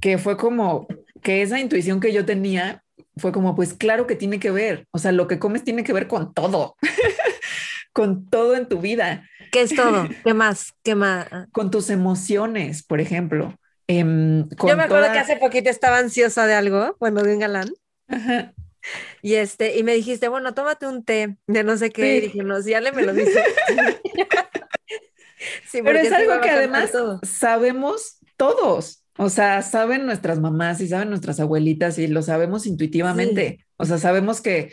que 0.00 0.16
fue 0.16 0.36
como 0.36 0.86
que 1.22 1.42
esa 1.42 1.58
intuición 1.58 1.98
que 1.98 2.12
yo 2.12 2.24
tenía 2.24 2.84
fue 3.20 3.32
como, 3.32 3.54
pues 3.54 3.74
claro 3.74 4.06
que 4.06 4.16
tiene 4.16 4.40
que 4.40 4.50
ver, 4.50 4.86
o 4.90 4.98
sea, 4.98 5.12
lo 5.12 5.28
que 5.28 5.38
comes 5.38 5.62
tiene 5.62 5.84
que 5.84 5.92
ver 5.92 6.08
con 6.08 6.34
todo, 6.34 6.76
con 7.92 8.28
todo 8.28 8.56
en 8.56 8.66
tu 8.66 8.80
vida. 8.80 9.28
¿Qué 9.52 9.62
es 9.62 9.74
todo? 9.74 10.08
¿Qué 10.24 10.34
más? 10.34 10.72
¿Qué 10.82 10.94
más? 10.94 11.28
Con 11.52 11.70
tus 11.70 11.90
emociones, 11.90 12.82
por 12.82 13.00
ejemplo. 13.00 13.54
Em, 13.86 14.48
yo 14.48 14.76
me 14.76 14.84
acuerdo 14.84 15.12
que 15.12 15.18
hace 15.18 15.36
poquito 15.36 15.68
estaba 15.68 15.98
ansiosa 15.98 16.46
de 16.46 16.54
algo, 16.54 16.96
bueno, 17.00 17.22
de 17.22 17.34
un 17.34 17.40
galán. 17.40 17.70
Y 19.22 19.34
este, 19.34 19.76
y 19.76 19.82
me 19.82 19.94
dijiste, 19.94 20.28
bueno, 20.28 20.54
tómate 20.54 20.86
un 20.86 21.04
té 21.04 21.36
de 21.46 21.64
no 21.64 21.76
sé 21.76 21.90
qué. 21.90 22.16
Y 22.16 22.20
dije, 22.20 22.42
no, 22.42 22.62
si 22.62 22.74
Ale 22.74 22.92
me 22.92 23.02
lo 23.02 23.12
dice. 23.12 23.44
sí, 25.66 25.82
Pero 25.82 25.98
es 25.98 26.12
algo 26.12 26.40
que 26.40 26.50
además 26.50 26.92
sabemos 27.22 28.18
todos. 28.36 28.99
O 29.22 29.28
sea, 29.28 29.60
saben 29.60 30.06
nuestras 30.06 30.40
mamás 30.40 30.80
y 30.80 30.88
saben 30.88 31.10
nuestras 31.10 31.40
abuelitas 31.40 31.98
y 31.98 32.06
lo 32.06 32.22
sabemos 32.22 32.66
intuitivamente. 32.66 33.66
O 33.76 33.84
sea, 33.84 33.98
sabemos 33.98 34.40
que 34.40 34.70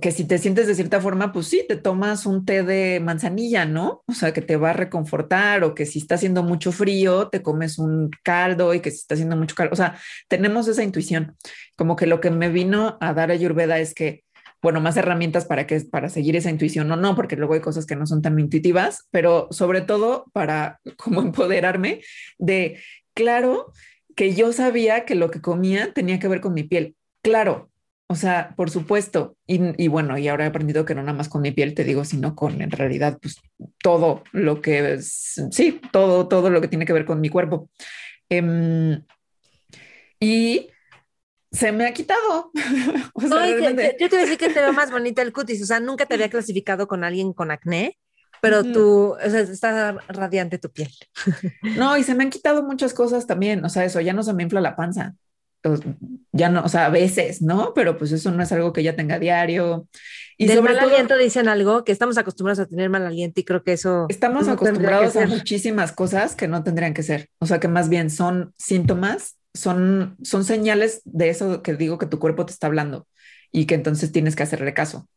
que 0.00 0.10
si 0.10 0.24
te 0.24 0.38
sientes 0.38 0.66
de 0.66 0.74
cierta 0.74 1.00
forma, 1.00 1.32
pues 1.32 1.46
sí, 1.46 1.64
te 1.68 1.76
tomas 1.76 2.26
un 2.26 2.44
té 2.44 2.64
de 2.64 2.98
manzanilla, 2.98 3.64
¿no? 3.64 4.02
O 4.08 4.12
sea, 4.12 4.32
que 4.32 4.42
te 4.42 4.56
va 4.56 4.70
a 4.70 4.72
reconfortar 4.72 5.62
o 5.62 5.76
que 5.76 5.86
si 5.86 6.00
está 6.00 6.16
haciendo 6.16 6.42
mucho 6.42 6.72
frío, 6.72 7.28
te 7.28 7.42
comes 7.42 7.78
un 7.78 8.10
caldo 8.24 8.74
y 8.74 8.80
que 8.80 8.90
si 8.90 8.96
está 8.96 9.14
haciendo 9.14 9.36
mucho 9.36 9.54
caldo, 9.54 9.72
o 9.72 9.76
sea, 9.76 9.96
tenemos 10.26 10.66
esa 10.66 10.82
intuición. 10.82 11.36
Como 11.76 11.94
que 11.94 12.06
lo 12.06 12.20
que 12.20 12.32
me 12.32 12.48
vino 12.48 12.98
a 13.00 13.14
dar 13.14 13.30
Ayurveda 13.30 13.78
es 13.78 13.94
que, 13.94 14.24
bueno, 14.60 14.80
más 14.80 14.96
herramientas 14.96 15.44
para 15.44 15.68
que 15.68 15.80
para 15.82 16.08
seguir 16.08 16.34
esa 16.34 16.50
intuición 16.50 16.90
o 16.90 16.96
no, 16.96 17.14
porque 17.14 17.36
luego 17.36 17.54
hay 17.54 17.60
cosas 17.60 17.86
que 17.86 17.94
no 17.94 18.06
son 18.08 18.22
tan 18.22 18.36
intuitivas, 18.40 19.06
pero 19.12 19.46
sobre 19.52 19.82
todo 19.82 20.24
para 20.32 20.80
como 20.96 21.20
empoderarme 21.22 22.00
de, 22.38 22.80
claro, 23.16 23.72
que 24.14 24.34
yo 24.34 24.52
sabía 24.52 25.04
que 25.04 25.16
lo 25.16 25.30
que 25.30 25.40
comía 25.40 25.92
tenía 25.92 26.20
que 26.20 26.28
ver 26.28 26.40
con 26.40 26.54
mi 26.54 26.62
piel. 26.62 26.94
Claro, 27.22 27.70
o 28.08 28.14
sea, 28.14 28.54
por 28.56 28.70
supuesto. 28.70 29.36
Y, 29.46 29.88
bueno, 29.88 30.16
y 30.16 30.28
ahora 30.28 30.44
he 30.44 30.48
aprendido 30.48 30.84
que 30.84 30.94
no 30.94 31.02
nada 31.02 31.16
más 31.16 31.28
con 31.28 31.42
mi 31.42 31.50
piel, 31.50 31.74
te 31.74 31.82
digo, 31.82 32.04
sino 32.04 32.36
con 32.36 32.62
en 32.62 32.70
realidad, 32.70 33.18
pues 33.20 33.40
todo 33.82 34.22
lo 34.32 34.60
que 34.60 34.94
es, 34.94 35.40
sí, 35.50 35.80
todo, 35.90 36.28
todo 36.28 36.50
lo 36.50 36.60
que 36.60 36.68
tiene 36.68 36.86
que 36.86 36.92
ver 36.92 37.04
con 37.04 37.20
mi 37.20 37.30
cuerpo. 37.30 37.68
Em, 38.28 39.02
y 40.20 40.68
se 41.50 41.72
me 41.72 41.86
ha 41.86 41.92
quitado. 41.92 42.52
yo, 43.14 43.28
te 43.28 44.08
voy 44.08 44.18
a 44.18 44.20
decir 44.20 44.38
que 44.38 44.50
te 44.50 44.60
veo 44.60 44.72
más 44.72 44.90
bonita 44.90 45.22
el 45.22 45.32
cutis. 45.32 45.62
O 45.62 45.66
sea, 45.66 45.80
nunca 45.80 46.06
te 46.06 46.14
había 46.14 46.30
clasificado 46.30 46.86
con 46.86 47.02
alguien 47.02 47.32
con 47.32 47.50
acné, 47.50 47.98
pero 48.40 48.62
tú, 48.64 49.16
o 49.22 49.30
sea, 49.30 49.40
está 49.40 49.92
radiante 50.08 50.58
tu 50.58 50.70
piel. 50.70 50.90
no, 51.76 51.96
y 51.96 52.02
se 52.02 52.14
me 52.14 52.24
han 52.24 52.30
quitado 52.30 52.62
muchas 52.62 52.94
cosas 52.94 53.26
también. 53.26 53.64
O 53.64 53.68
sea, 53.68 53.84
eso 53.84 54.00
ya 54.00 54.12
no 54.12 54.22
se 54.22 54.32
me 54.32 54.42
infla 54.42 54.60
la 54.60 54.76
panza 54.76 55.14
ya 56.32 56.48
no, 56.48 56.62
o 56.62 56.68
sea, 56.68 56.86
a 56.86 56.90
veces, 56.90 57.42
¿no? 57.42 57.72
Pero 57.74 57.96
pues 57.98 58.12
eso 58.12 58.30
no 58.30 58.42
es 58.42 58.52
algo 58.52 58.72
que 58.72 58.82
ya 58.82 58.94
tenga 58.94 59.18
diario. 59.18 59.88
Y 60.36 60.46
Del 60.46 60.62
mal 60.62 60.78
aliento 60.78 61.16
dicen 61.16 61.48
algo, 61.48 61.84
que 61.84 61.92
estamos 61.92 62.18
acostumbrados 62.18 62.60
a 62.60 62.66
tener 62.66 62.90
mal 62.90 63.06
aliento 63.06 63.40
y 63.40 63.44
creo 63.44 63.62
que 63.62 63.72
eso... 63.72 64.06
Estamos 64.08 64.48
acostumbrados 64.48 65.16
a 65.16 65.26
muchísimas 65.26 65.92
cosas 65.92 66.34
que 66.34 66.48
no 66.48 66.62
tendrían 66.62 66.94
que 66.94 67.02
ser. 67.02 67.30
O 67.38 67.46
sea, 67.46 67.58
que 67.58 67.68
más 67.68 67.88
bien 67.88 68.10
son 68.10 68.52
síntomas, 68.58 69.38
son, 69.54 70.16
son 70.22 70.44
señales 70.44 71.00
de 71.04 71.30
eso 71.30 71.62
que 71.62 71.74
digo 71.74 71.98
que 71.98 72.06
tu 72.06 72.18
cuerpo 72.18 72.44
te 72.44 72.52
está 72.52 72.66
hablando 72.66 73.06
y 73.50 73.64
que 73.64 73.74
entonces 73.74 74.12
tienes 74.12 74.36
que 74.36 74.42
hacerle 74.42 74.74
caso. 74.74 75.08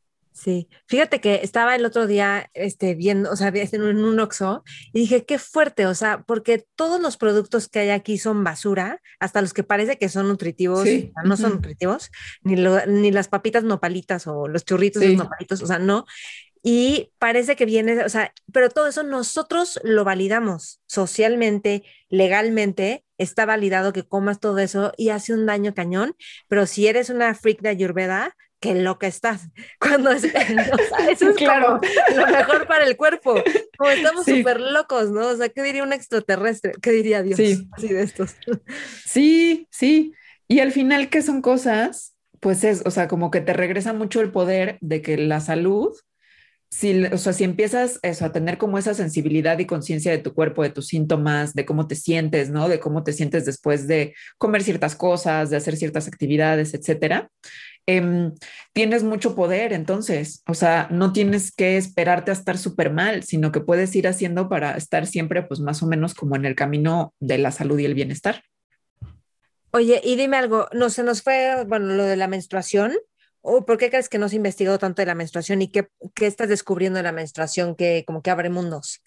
Sí, 0.41 0.69
fíjate 0.87 1.19
que 1.19 1.41
estaba 1.43 1.75
el 1.75 1.83
otro 1.83 2.07
día 2.07 2.49
este, 2.53 2.95
viendo, 2.95 3.29
o 3.29 3.35
sea, 3.35 3.49
en 3.49 3.81
un, 3.81 3.89
en 3.89 4.05
un 4.05 4.21
Oxxo 4.21 4.63
y 4.93 5.01
dije, 5.01 5.25
qué 5.25 5.37
fuerte, 5.37 5.85
o 5.85 5.93
sea, 5.93 6.23
porque 6.25 6.65
todos 6.75 7.01
los 7.01 7.17
productos 7.17 7.67
que 7.67 7.79
hay 7.79 7.89
aquí 7.89 8.17
son 8.17 8.45
basura, 8.45 9.01
hasta 9.19 9.41
los 9.41 9.53
que 9.53 9.63
parece 9.63 9.97
que 9.97 10.07
son 10.07 10.29
nutritivos, 10.29 10.87
no 11.25 11.35
son 11.35 11.55
nutritivos, 11.55 12.09
ni, 12.41 12.55
ni 12.87 13.11
las 13.11 13.27
papitas 13.27 13.65
nopalitas 13.65 14.27
o 14.27 14.47
los 14.47 14.63
churritos 14.63 15.01
de 15.01 15.17
nopalitos, 15.17 15.61
o 15.61 15.67
sea, 15.67 15.77
no. 15.77 16.05
Y 16.63 17.11
parece 17.19 17.57
que 17.57 17.65
viene, 17.65 18.05
o 18.05 18.09
sea, 18.09 18.33
pero 18.53 18.69
todo 18.69 18.87
eso 18.87 19.03
nosotros 19.03 19.77
lo 19.83 20.05
validamos 20.05 20.79
socialmente, 20.87 21.83
legalmente, 22.07 23.03
está 23.17 23.45
validado 23.45 23.91
que 23.91 24.07
comas 24.07 24.39
todo 24.39 24.59
eso 24.59 24.93
y 24.95 25.09
hace 25.09 25.33
un 25.33 25.45
daño 25.45 25.73
cañón, 25.73 26.15
pero 26.47 26.65
si 26.65 26.87
eres 26.87 27.09
una 27.09 27.35
freak 27.35 27.59
de 27.59 27.69
Ayurveda, 27.69 28.37
qué 28.59 28.75
loca 28.75 29.07
estás. 29.07 29.49
Cuando 29.79 30.11
es, 30.11 30.23
eso 30.23 31.29
es 31.29 31.35
claro. 31.35 31.79
lo 32.15 32.27
mejor 32.27 32.67
para 32.67 32.85
el 32.85 32.97
cuerpo. 32.97 33.35
Como 33.77 33.89
estamos 33.89 34.25
súper 34.25 34.59
locos, 34.59 35.11
¿no? 35.11 35.27
O 35.27 35.35
sea, 35.35 35.49
¿qué 35.49 35.63
diría 35.63 35.83
un 35.83 35.93
extraterrestre? 35.93 36.73
¿Qué 36.81 36.91
diría 36.91 37.23
Dios? 37.23 37.37
Sí. 37.37 37.67
Así 37.71 37.87
de 37.87 38.03
estos. 38.03 38.35
Sí, 39.05 39.67
sí. 39.71 40.13
Y 40.47 40.59
al 40.59 40.71
final, 40.71 41.09
¿qué 41.09 41.21
son 41.21 41.41
cosas? 41.41 42.15
Pues 42.39 42.63
es, 42.63 42.83
o 42.85 42.91
sea, 42.91 43.07
como 43.07 43.31
que 43.31 43.41
te 43.41 43.53
regresa 43.53 43.93
mucho 43.93 44.21
el 44.21 44.31
poder 44.31 44.77
de 44.81 45.01
que 45.01 45.17
la 45.17 45.41
salud, 45.41 45.93
si, 46.71 47.05
o 47.05 47.17
sea, 47.17 47.33
si 47.33 47.43
empiezas 47.43 47.99
eso, 48.01 48.25
a 48.25 48.31
tener 48.31 48.57
como 48.57 48.77
esa 48.77 48.93
sensibilidad 48.93 49.59
y 49.59 49.65
conciencia 49.65 50.11
de 50.11 50.19
tu 50.19 50.33
cuerpo, 50.33 50.63
de 50.63 50.69
tus 50.69 50.87
síntomas, 50.87 51.53
de 51.53 51.65
cómo 51.65 51.87
te 51.87 51.95
sientes, 51.95 52.49
¿no? 52.49 52.69
De 52.69 52.79
cómo 52.79 53.03
te 53.03 53.13
sientes 53.13 53.45
después 53.45 53.87
de 53.87 54.15
comer 54.37 54.63
ciertas 54.63 54.95
cosas, 54.95 55.49
de 55.49 55.57
hacer 55.57 55.75
ciertas 55.75 56.07
actividades, 56.07 56.73
etcétera 56.73 57.29
Em, 57.91 58.35
tienes 58.71 59.01
mucho 59.01 59.33
poder, 59.33 59.73
entonces, 59.73 60.43
o 60.45 60.53
sea, 60.53 60.87
no 60.91 61.11
tienes 61.11 61.51
que 61.51 61.75
esperarte 61.75 62.29
a 62.29 62.35
estar 62.35 62.59
súper 62.59 62.93
mal, 62.93 63.23
sino 63.23 63.51
que 63.51 63.61
puedes 63.61 63.95
ir 63.95 64.07
haciendo 64.07 64.47
para 64.47 64.77
estar 64.77 65.07
siempre, 65.07 65.41
pues 65.41 65.59
más 65.59 65.81
o 65.81 65.87
menos 65.87 66.13
como 66.13 66.35
en 66.35 66.45
el 66.45 66.53
camino 66.53 67.15
de 67.19 67.39
la 67.39 67.51
salud 67.51 67.79
y 67.79 67.85
el 67.85 67.95
bienestar. 67.95 68.43
Oye, 69.71 70.01
y 70.03 70.17
dime 70.17 70.37
algo, 70.37 70.67
no 70.71 70.91
se 70.91 71.01
nos 71.01 71.23
fue, 71.23 71.65
bueno, 71.67 71.95
lo 71.95 72.03
de 72.03 72.15
la 72.15 72.27
menstruación, 72.27 72.93
¿o 73.41 73.65
por 73.65 73.79
qué 73.79 73.89
crees 73.89 74.07
que 74.07 74.19
no 74.19 74.29
se 74.29 74.35
ha 74.35 74.37
investigado 74.37 74.77
tanto 74.77 75.01
de 75.01 75.07
la 75.07 75.15
menstruación 75.15 75.63
y 75.63 75.71
qué, 75.71 75.87
qué 76.13 76.27
estás 76.27 76.47
descubriendo 76.47 76.97
de 76.97 77.03
la 77.03 77.11
menstruación 77.11 77.73
que 77.75 78.03
como 78.05 78.21
que 78.21 78.29
abre 78.29 78.51
mundos? 78.51 79.01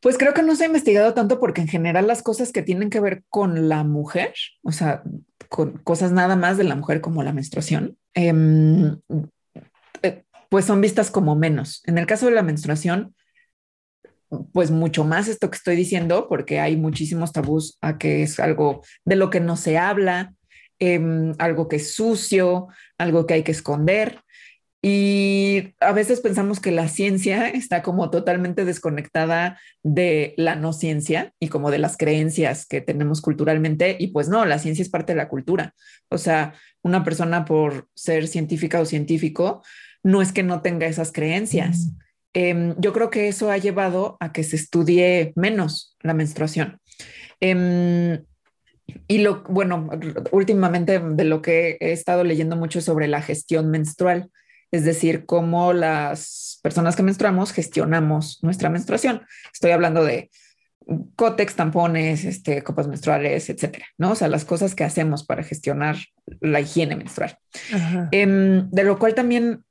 Pues 0.00 0.18
creo 0.18 0.34
que 0.34 0.42
no 0.42 0.54
se 0.56 0.64
ha 0.64 0.66
investigado 0.66 1.14
tanto 1.14 1.40
porque 1.40 1.60
en 1.60 1.68
general 1.68 2.06
las 2.06 2.22
cosas 2.22 2.52
que 2.52 2.62
tienen 2.62 2.90
que 2.90 3.00
ver 3.00 3.22
con 3.28 3.68
la 3.68 3.84
mujer, 3.84 4.34
o 4.62 4.72
sea, 4.72 5.02
con 5.48 5.78
cosas 5.78 6.12
nada 6.12 6.36
más 6.36 6.56
de 6.56 6.64
la 6.64 6.74
mujer 6.74 7.00
como 7.00 7.22
la 7.22 7.32
menstruación, 7.32 7.96
em, 8.14 8.98
eh, 10.02 10.24
pues 10.48 10.64
son 10.64 10.80
vistas 10.80 11.10
como 11.10 11.36
menos. 11.36 11.82
En 11.86 11.98
el 11.98 12.06
caso 12.06 12.26
de 12.26 12.32
la 12.32 12.42
menstruación, 12.42 13.14
pues 14.52 14.70
mucho 14.70 15.04
más 15.04 15.28
esto 15.28 15.50
que 15.50 15.56
estoy 15.56 15.76
diciendo, 15.76 16.26
porque 16.28 16.60
hay 16.60 16.76
muchísimos 16.76 17.32
tabús 17.32 17.78
a 17.80 17.98
que 17.98 18.22
es 18.22 18.40
algo 18.40 18.82
de 19.04 19.16
lo 19.16 19.30
que 19.30 19.40
no 19.40 19.56
se 19.56 19.78
habla, 19.78 20.34
em, 20.78 21.34
algo 21.38 21.68
que 21.68 21.76
es 21.76 21.94
sucio, 21.94 22.68
algo 22.98 23.26
que 23.26 23.34
hay 23.34 23.42
que 23.42 23.52
esconder. 23.52 24.23
Y 24.86 25.72
a 25.80 25.92
veces 25.92 26.20
pensamos 26.20 26.60
que 26.60 26.70
la 26.70 26.88
ciencia 26.88 27.48
está 27.48 27.82
como 27.82 28.10
totalmente 28.10 28.66
desconectada 28.66 29.58
de 29.82 30.34
la 30.36 30.56
no 30.56 30.74
ciencia 30.74 31.32
y 31.40 31.48
como 31.48 31.70
de 31.70 31.78
las 31.78 31.96
creencias 31.96 32.66
que 32.66 32.82
tenemos 32.82 33.22
culturalmente. 33.22 33.96
Y 33.98 34.08
pues 34.08 34.28
no, 34.28 34.44
la 34.44 34.58
ciencia 34.58 34.82
es 34.82 34.90
parte 34.90 35.14
de 35.14 35.16
la 35.16 35.30
cultura. 35.30 35.72
O 36.10 36.18
sea, 36.18 36.52
una 36.82 37.02
persona 37.02 37.46
por 37.46 37.88
ser 37.94 38.28
científica 38.28 38.78
o 38.78 38.84
científico 38.84 39.62
no 40.02 40.20
es 40.20 40.32
que 40.32 40.42
no 40.42 40.60
tenga 40.60 40.86
esas 40.86 41.12
creencias. 41.12 41.94
Em, 42.34 42.74
yo 42.78 42.92
creo 42.92 43.08
que 43.08 43.28
eso 43.28 43.50
ha 43.50 43.56
llevado 43.56 44.18
a 44.20 44.32
que 44.32 44.44
se 44.44 44.56
estudie 44.56 45.32
menos 45.34 45.96
la 46.02 46.12
menstruación. 46.12 46.78
Em, 47.40 48.22
y 49.08 49.16
lo, 49.16 49.44
bueno, 49.44 49.88
últimamente 50.30 50.98
de 50.98 51.24
lo 51.24 51.40
que 51.40 51.78
he 51.80 51.92
estado 51.92 52.22
leyendo 52.22 52.54
mucho 52.54 52.82
sobre 52.82 53.08
la 53.08 53.22
gestión 53.22 53.70
menstrual 53.70 54.28
es 54.74 54.84
decir, 54.84 55.24
cómo 55.24 55.72
las 55.72 56.58
personas 56.62 56.96
que 56.96 57.04
menstruamos 57.04 57.52
gestionamos 57.52 58.40
nuestra 58.42 58.70
menstruación. 58.70 59.22
Estoy 59.52 59.70
hablando 59.70 60.02
de 60.02 60.30
cótex, 61.14 61.54
tampones, 61.54 62.24
este, 62.24 62.62
copas 62.62 62.88
menstruales, 62.88 63.48
etcétera, 63.48 63.86
¿no? 63.98 64.10
O 64.10 64.14
sea, 64.16 64.26
las 64.26 64.44
cosas 64.44 64.74
que 64.74 64.82
hacemos 64.82 65.24
para 65.24 65.44
gestionar 65.44 65.96
la 66.40 66.60
higiene 66.60 66.96
menstrual. 66.96 67.38
Em, 68.10 68.68
de 68.70 68.82
lo 68.82 68.98
cual 68.98 69.14
también 69.14 69.64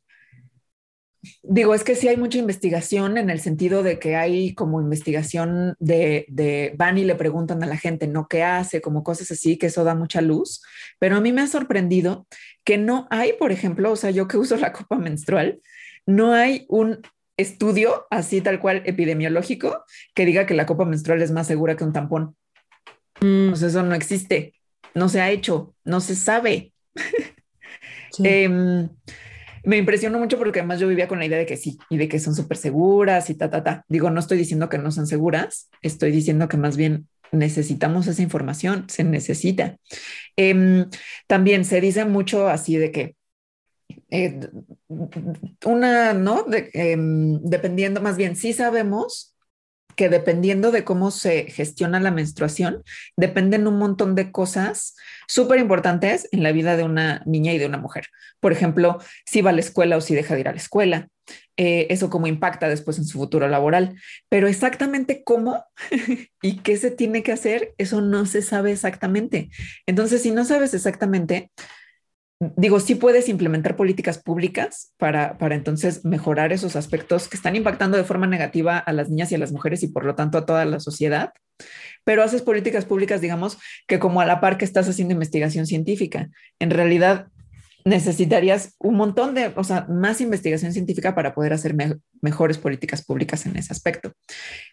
digo, 1.41 1.73
es 1.73 1.83
que 1.83 1.95
sí 1.95 2.07
hay 2.07 2.17
mucha 2.17 2.37
investigación 2.37 3.17
en 3.17 3.29
el 3.29 3.39
sentido 3.39 3.83
de 3.83 3.99
que 3.99 4.15
hay 4.15 4.53
como 4.53 4.81
investigación 4.81 5.75
de, 5.79 6.25
de, 6.29 6.73
van 6.77 6.97
y 6.97 7.03
le 7.03 7.15
preguntan 7.15 7.63
a 7.63 7.67
la 7.67 7.77
gente, 7.77 8.07
¿no? 8.07 8.27
¿Qué 8.27 8.43
hace? 8.43 8.81
Como 8.81 9.03
cosas 9.03 9.31
así, 9.31 9.57
que 9.57 9.67
eso 9.67 9.83
da 9.83 9.95
mucha 9.95 10.21
luz. 10.21 10.61
Pero 10.99 11.17
a 11.17 11.21
mí 11.21 11.31
me 11.31 11.41
ha 11.41 11.47
sorprendido 11.47 12.27
que 12.63 12.77
no 12.77 13.07
hay, 13.09 13.33
por 13.33 13.51
ejemplo, 13.51 13.91
o 13.91 13.95
sea, 13.95 14.11
yo 14.11 14.27
que 14.27 14.37
uso 14.37 14.55
la 14.57 14.73
copa 14.73 14.97
menstrual, 14.97 15.61
no 16.05 16.33
hay 16.33 16.65
un 16.69 17.01
estudio 17.37 18.05
así 18.11 18.41
tal 18.41 18.59
cual 18.59 18.83
epidemiológico 18.85 19.83
que 20.13 20.25
diga 20.25 20.45
que 20.45 20.53
la 20.53 20.65
copa 20.65 20.85
menstrual 20.85 21.21
es 21.21 21.31
más 21.31 21.47
segura 21.47 21.75
que 21.75 21.83
un 21.83 21.93
tampón. 21.93 22.35
Mm. 23.21 23.53
O 23.53 23.55
sea, 23.55 23.69
eso 23.69 23.83
no 23.83 23.95
existe, 23.95 24.53
no 24.93 25.09
se 25.09 25.21
ha 25.21 25.31
hecho, 25.31 25.75
no 25.83 25.99
se 25.99 26.15
sabe. 26.15 26.73
Em, 28.19 28.89
me 29.63 29.77
impresionó 29.77 30.19
mucho 30.19 30.37
porque 30.37 30.59
además 30.59 30.79
yo 30.79 30.87
vivía 30.87 31.07
con 31.07 31.19
la 31.19 31.25
idea 31.25 31.37
de 31.37 31.45
que 31.45 31.57
sí 31.57 31.77
y 31.89 31.97
de 31.97 32.07
que 32.07 32.19
son 32.19 32.35
súper 32.35 32.57
seguras 32.57 33.29
y 33.29 33.35
ta, 33.35 33.49
ta, 33.49 33.63
ta. 33.63 33.85
Digo, 33.87 34.09
no 34.09 34.19
estoy 34.19 34.37
diciendo 34.37 34.69
que 34.69 34.77
no 34.77 34.91
son 34.91 35.07
seguras, 35.07 35.69
estoy 35.81 36.11
diciendo 36.11 36.47
que 36.47 36.57
más 36.57 36.77
bien 36.77 37.07
necesitamos 37.31 38.07
esa 38.07 38.21
información, 38.21 38.85
se 38.89 39.03
necesita. 39.03 39.77
Em, 40.35 40.89
también 41.27 41.65
se 41.65 41.81
dice 41.81 42.05
mucho 42.05 42.47
así 42.47 42.77
de 42.77 42.91
que 42.91 43.15
eh, 44.09 44.39
una, 45.65 46.13
¿no? 46.13 46.45
Em, 46.73 47.39
dependiendo, 47.41 48.01
más 48.01 48.17
bien, 48.17 48.35
sí 48.35 48.53
sabemos 48.53 49.32
que 49.95 50.09
dependiendo 50.09 50.71
de 50.71 50.83
cómo 50.83 51.11
se 51.11 51.45
gestiona 51.45 51.99
la 51.99 52.11
menstruación, 52.11 52.83
dependen 53.17 53.67
un 53.67 53.77
montón 53.77 54.15
de 54.15 54.31
cosas 54.31 54.95
súper 55.27 55.59
importantes 55.59 56.27
en 56.31 56.43
la 56.43 56.51
vida 56.51 56.77
de 56.77 56.83
una 56.83 57.21
niña 57.25 57.53
y 57.53 57.57
de 57.57 57.65
una 57.65 57.77
mujer. 57.77 58.07
Por 58.39 58.51
ejemplo, 58.51 58.99
si 59.25 59.41
va 59.41 59.51
a 59.51 59.53
la 59.53 59.61
escuela 59.61 59.97
o 59.97 60.01
si 60.01 60.15
deja 60.15 60.33
de 60.33 60.41
ir 60.41 60.47
a 60.47 60.51
la 60.51 60.57
escuela, 60.57 61.07
eh, 61.55 61.87
eso 61.89 62.09
cómo 62.09 62.27
impacta 62.27 62.67
después 62.67 62.97
en 62.97 63.05
su 63.05 63.17
futuro 63.17 63.47
laboral. 63.47 63.95
Pero 64.29 64.47
exactamente 64.47 65.23
cómo 65.23 65.63
y 66.41 66.57
qué 66.59 66.77
se 66.77 66.91
tiene 66.91 67.23
que 67.23 67.31
hacer, 67.31 67.73
eso 67.77 68.01
no 68.01 68.25
se 68.25 68.41
sabe 68.41 68.71
exactamente. 68.71 69.49
Entonces, 69.85 70.21
si 70.21 70.31
no 70.31 70.45
sabes 70.45 70.73
exactamente, 70.73 71.51
digo, 72.55 72.79
sí 72.79 72.95
puedes 72.95 73.29
implementar 73.29 73.75
políticas 73.75 74.17
públicas 74.17 74.93
para, 74.97 75.37
para 75.37 75.55
entonces 75.55 76.03
mejorar 76.05 76.53
esos 76.53 76.75
aspectos 76.75 77.27
que 77.27 77.37
están 77.37 77.55
impactando 77.55 77.97
de 77.97 78.03
forma 78.03 78.27
negativa 78.27 78.77
a 78.77 78.93
las 78.93 79.09
niñas 79.09 79.31
y 79.31 79.35
a 79.35 79.39
las 79.39 79.51
mujeres 79.51 79.83
y 79.83 79.87
por 79.87 80.05
lo 80.05 80.15
tanto 80.15 80.37
a 80.37 80.45
toda 80.45 80.65
la 80.65 80.79
sociedad, 80.79 81.33
pero 82.03 82.23
haces 82.23 82.41
políticas 82.41 82.85
públicas, 82.85 83.21
digamos, 83.21 83.57
que 83.87 83.99
como 83.99 84.21
a 84.21 84.25
la 84.25 84.41
par 84.41 84.57
que 84.57 84.65
estás 84.65 84.89
haciendo 84.89 85.13
investigación 85.13 85.65
científica. 85.67 86.29
En 86.59 86.69
realidad 86.69 87.27
necesitarías 87.85 88.75
un 88.79 88.95
montón 88.95 89.35
de, 89.35 89.51
o 89.55 89.63
sea, 89.63 89.85
más 89.89 90.21
investigación 90.21 90.73
científica 90.73 91.15
para 91.15 91.33
poder 91.33 91.53
hacer 91.53 91.75
mejores 92.21 92.57
políticas 92.57 93.03
públicas 93.03 93.45
en 93.45 93.57
ese 93.57 93.73
aspecto. 93.73 94.13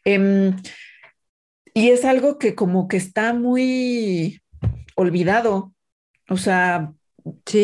Em, 0.04 0.56
y 1.74 1.90
es 1.90 2.04
algo 2.04 2.38
que 2.38 2.54
como 2.54 2.88
que 2.88 2.96
está 2.96 3.32
muy 3.32 4.40
olvidado. 4.96 5.72
O 6.28 6.36
sea, 6.36 6.92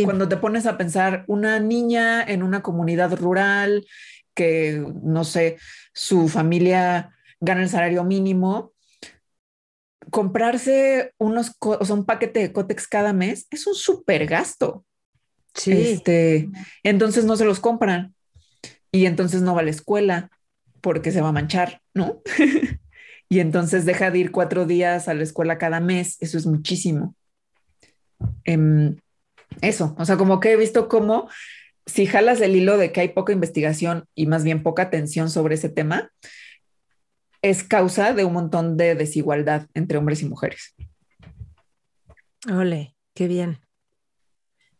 cuando 0.04 0.28
te 0.28 0.36
pones 0.36 0.66
a 0.66 0.76
pensar 0.76 1.24
una 1.26 1.60
niña 1.60 2.22
en 2.22 2.42
una 2.42 2.62
comunidad 2.62 3.16
rural 3.16 3.86
que, 4.34 4.84
no 5.02 5.24
sé, 5.24 5.58
su 5.92 6.28
familia 6.28 7.16
gana 7.40 7.62
el 7.62 7.68
salario 7.68 8.04
mínimo, 8.04 8.72
comprarse 10.10 11.12
unos, 11.18 11.52
o 11.60 11.84
sea, 11.84 11.96
un 11.96 12.04
paquete 12.04 12.40
de 12.40 12.52
cótex 12.52 12.86
cada 12.86 13.12
mes 13.12 13.46
es 13.50 13.66
un 13.66 13.74
súper 13.74 14.26
gasto. 14.26 14.84
Sí. 15.54 15.72
Este, 15.72 16.50
entonces 16.82 17.24
no 17.24 17.36
se 17.36 17.46
los 17.46 17.60
compran 17.60 18.14
y 18.92 19.06
entonces 19.06 19.42
no 19.42 19.54
va 19.54 19.60
a 19.62 19.64
la 19.64 19.70
escuela 19.70 20.30
porque 20.80 21.12
se 21.12 21.20
va 21.20 21.28
a 21.28 21.32
manchar, 21.32 21.80
¿no? 21.94 22.22
y 23.28 23.40
entonces 23.40 23.84
deja 23.84 24.10
de 24.10 24.18
ir 24.18 24.30
cuatro 24.30 24.66
días 24.66 25.08
a 25.08 25.14
la 25.14 25.22
escuela 25.22 25.58
cada 25.58 25.80
mes. 25.80 26.16
Eso 26.20 26.38
es 26.38 26.46
muchísimo. 26.46 27.16
Em, 28.44 28.96
eso, 29.60 29.94
o 29.98 30.04
sea, 30.04 30.16
como 30.16 30.40
que 30.40 30.52
he 30.52 30.56
visto 30.56 30.88
cómo 30.88 31.28
si 31.86 32.06
jalas 32.06 32.40
el 32.40 32.56
hilo 32.56 32.78
de 32.78 32.92
que 32.92 33.00
hay 33.00 33.08
poca 33.08 33.32
investigación 33.32 34.06
y 34.14 34.26
más 34.26 34.44
bien 34.44 34.62
poca 34.62 34.82
atención 34.82 35.30
sobre 35.30 35.54
ese 35.54 35.68
tema, 35.68 36.10
es 37.42 37.62
causa 37.62 38.12
de 38.12 38.24
un 38.24 38.32
montón 38.32 38.76
de 38.76 38.94
desigualdad 38.96 39.68
entre 39.74 39.98
hombres 39.98 40.20
y 40.22 40.26
mujeres. 40.26 40.74
Ole, 42.50 42.96
qué 43.14 43.28
bien. 43.28 43.60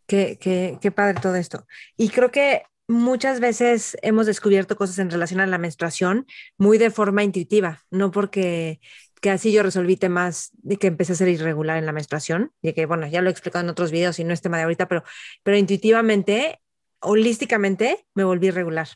Qué, 0.06 0.38
qué, 0.40 0.78
qué 0.80 0.90
padre 0.90 1.20
todo 1.20 1.36
esto. 1.36 1.66
Y 1.96 2.08
creo 2.08 2.30
que 2.30 2.62
muchas 2.88 3.40
veces 3.40 3.96
hemos 4.02 4.26
descubierto 4.26 4.76
cosas 4.76 4.98
en 4.98 5.10
relación 5.10 5.40
a 5.40 5.46
la 5.46 5.58
menstruación 5.58 6.26
muy 6.56 6.78
de 6.78 6.90
forma 6.90 7.24
intuitiva, 7.24 7.82
no 7.90 8.10
porque 8.10 8.80
que 9.26 9.30
así 9.32 9.50
yo 9.50 9.64
resolví 9.64 9.96
temas 9.96 10.52
de 10.52 10.76
que 10.76 10.86
empecé 10.86 11.12
a 11.12 11.16
ser 11.16 11.26
irregular 11.26 11.78
en 11.78 11.86
la 11.86 11.90
menstruación, 11.90 12.52
y 12.62 12.72
que 12.74 12.86
bueno, 12.86 13.08
ya 13.08 13.22
lo 13.22 13.28
he 13.28 13.32
explicado 13.32 13.64
en 13.64 13.70
otros 13.70 13.90
videos 13.90 14.20
y 14.20 14.24
no 14.24 14.32
es 14.32 14.40
tema 14.40 14.56
de 14.56 14.62
ahorita, 14.62 14.86
pero, 14.86 15.02
pero 15.42 15.56
intuitivamente, 15.56 16.60
holísticamente, 17.00 18.06
me 18.14 18.22
volví 18.22 18.46
irregular. 18.46 18.86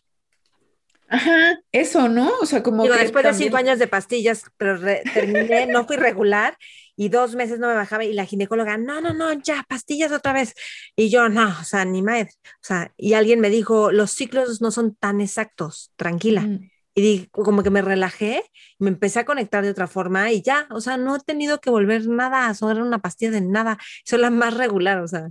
Ajá, 1.08 1.58
eso, 1.72 2.08
¿no? 2.08 2.30
O 2.40 2.46
sea, 2.46 2.62
como... 2.62 2.84
después 2.84 3.24
de 3.24 3.34
cinco 3.34 3.56
años 3.56 3.80
de 3.80 3.88
pastillas, 3.88 4.44
pero 4.56 4.78
terminé, 5.12 5.66
no 5.66 5.84
fui 5.84 5.96
regular 5.96 6.56
y 6.94 7.08
dos 7.08 7.34
meses 7.34 7.58
no 7.58 7.66
me 7.66 7.74
bajaba 7.74 8.04
y 8.04 8.12
la 8.12 8.24
ginecóloga, 8.24 8.78
no, 8.78 9.00
no, 9.00 9.12
no, 9.12 9.32
ya, 9.32 9.64
pastillas 9.68 10.12
otra 10.12 10.32
vez. 10.32 10.54
Y 10.94 11.10
yo, 11.10 11.28
no, 11.28 11.48
o 11.60 11.64
sea, 11.64 11.84
ni 11.84 12.02
madre. 12.02 12.30
O 12.44 12.62
sea, 12.62 12.92
y 12.96 13.14
alguien 13.14 13.40
me 13.40 13.50
dijo, 13.50 13.90
los 13.90 14.12
ciclos 14.12 14.60
no 14.60 14.70
son 14.70 14.94
tan 14.94 15.20
exactos, 15.20 15.90
tranquila. 15.96 16.42
Mm 16.42 16.69
y 16.94 17.26
como 17.26 17.62
que 17.62 17.70
me 17.70 17.82
relajé, 17.82 18.42
me 18.78 18.88
empecé 18.88 19.20
a 19.20 19.24
conectar 19.24 19.64
de 19.64 19.70
otra 19.70 19.86
forma 19.86 20.30
y 20.32 20.42
ya, 20.42 20.66
o 20.70 20.80
sea, 20.80 20.96
no 20.96 21.16
he 21.16 21.20
tenido 21.20 21.60
que 21.60 21.70
volver 21.70 22.06
nada 22.06 22.48
a 22.48 22.54
sobre 22.54 22.82
una 22.82 22.98
pastilla 22.98 23.30
de 23.30 23.40
nada, 23.40 23.78
soy 24.04 24.20
la 24.20 24.30
más 24.30 24.54
regular, 24.54 24.98
o 24.98 25.08
sea. 25.08 25.30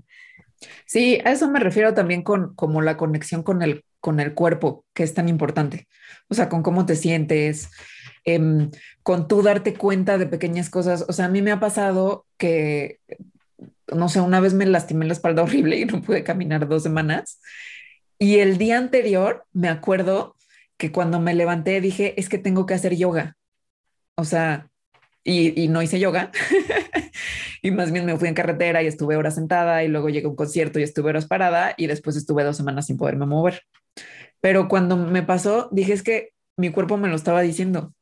Sí, 0.85 1.19
a 1.23 1.31
eso 1.31 1.49
me 1.49 1.59
refiero 1.59 1.93
también 1.93 2.21
con 2.21 2.53
como 2.55 2.81
la 2.81 2.97
conexión 2.97 3.43
con 3.43 3.61
el, 3.61 3.83
con 3.99 4.19
el 4.19 4.33
cuerpo, 4.33 4.85
que 4.93 5.03
es 5.03 5.13
tan 5.13 5.29
importante, 5.29 5.87
o 6.29 6.33
sea, 6.33 6.49
con 6.49 6.63
cómo 6.63 6.85
te 6.85 6.95
sientes, 6.95 7.69
em, 8.23 8.71
con 9.03 9.27
tú 9.27 9.41
darte 9.41 9.73
cuenta 9.73 10.17
de 10.17 10.27
pequeñas 10.27 10.69
cosas, 10.69 11.05
o 11.07 11.13
sea, 11.13 11.25
a 11.25 11.29
mí 11.29 11.41
me 11.41 11.51
ha 11.51 11.59
pasado 11.59 12.25
que, 12.37 12.99
no 13.93 14.09
sé, 14.09 14.21
una 14.21 14.39
vez 14.39 14.53
me 14.53 14.65
lastimé 14.65 15.05
la 15.05 15.13
espalda 15.13 15.43
horrible 15.43 15.77
y 15.77 15.85
no 15.85 16.01
pude 16.01 16.23
caminar 16.23 16.67
dos 16.67 16.83
semanas. 16.83 17.39
Y 18.21 18.39
el 18.39 18.57
día 18.57 18.77
anterior 18.77 19.45
me 19.53 19.69
acuerdo 19.69 20.35
que 20.79 20.93
cuando 20.93 21.19
me 21.19 21.35
levanté 21.35 21.81
dije, 21.81 22.19
es 22.19 22.29
que 22.29 22.37
tengo 22.37 22.65
que 22.65 22.73
hacer 22.73 22.95
yoga. 22.95 23.35
O 24.15 24.23
sea, 24.23 24.71
y, 25.25 25.67
no 25.67 25.81
hice 25.81 25.99
yoga. 25.99 26.31
y 27.61 27.71
más 27.71 27.91
bien 27.91 28.05
me 28.05 28.17
fui 28.17 28.29
en 28.29 28.33
carretera 28.33 28.81
y 28.81 28.87
estuve 28.87 29.17
horas 29.17 29.35
sentada 29.35 29.83
y 29.83 29.89
luego 29.89 30.09
llegué 30.09 30.25
a 30.25 30.29
un 30.29 30.37
concierto 30.37 30.79
y 30.79 30.83
estuve 30.83 31.09
horas 31.09 31.27
parada 31.27 31.75
y 31.77 31.87
después 31.87 32.15
estuve 32.15 32.45
dos 32.45 32.55
semanas 32.55 32.87
sin 32.87 32.97
poderme 32.97 33.25
mover. 33.25 33.61
Pero 34.39 34.69
cuando 34.69 34.95
me 34.95 35.21
pasó, 35.21 35.67
dije, 35.73 35.91
es 35.91 36.01
que 36.01 36.29
mi 36.57 36.71
cuerpo 36.71 36.95
me 36.95 37.09
lo 37.09 37.15
estaba 37.17 37.41
diciendo. 37.41 37.93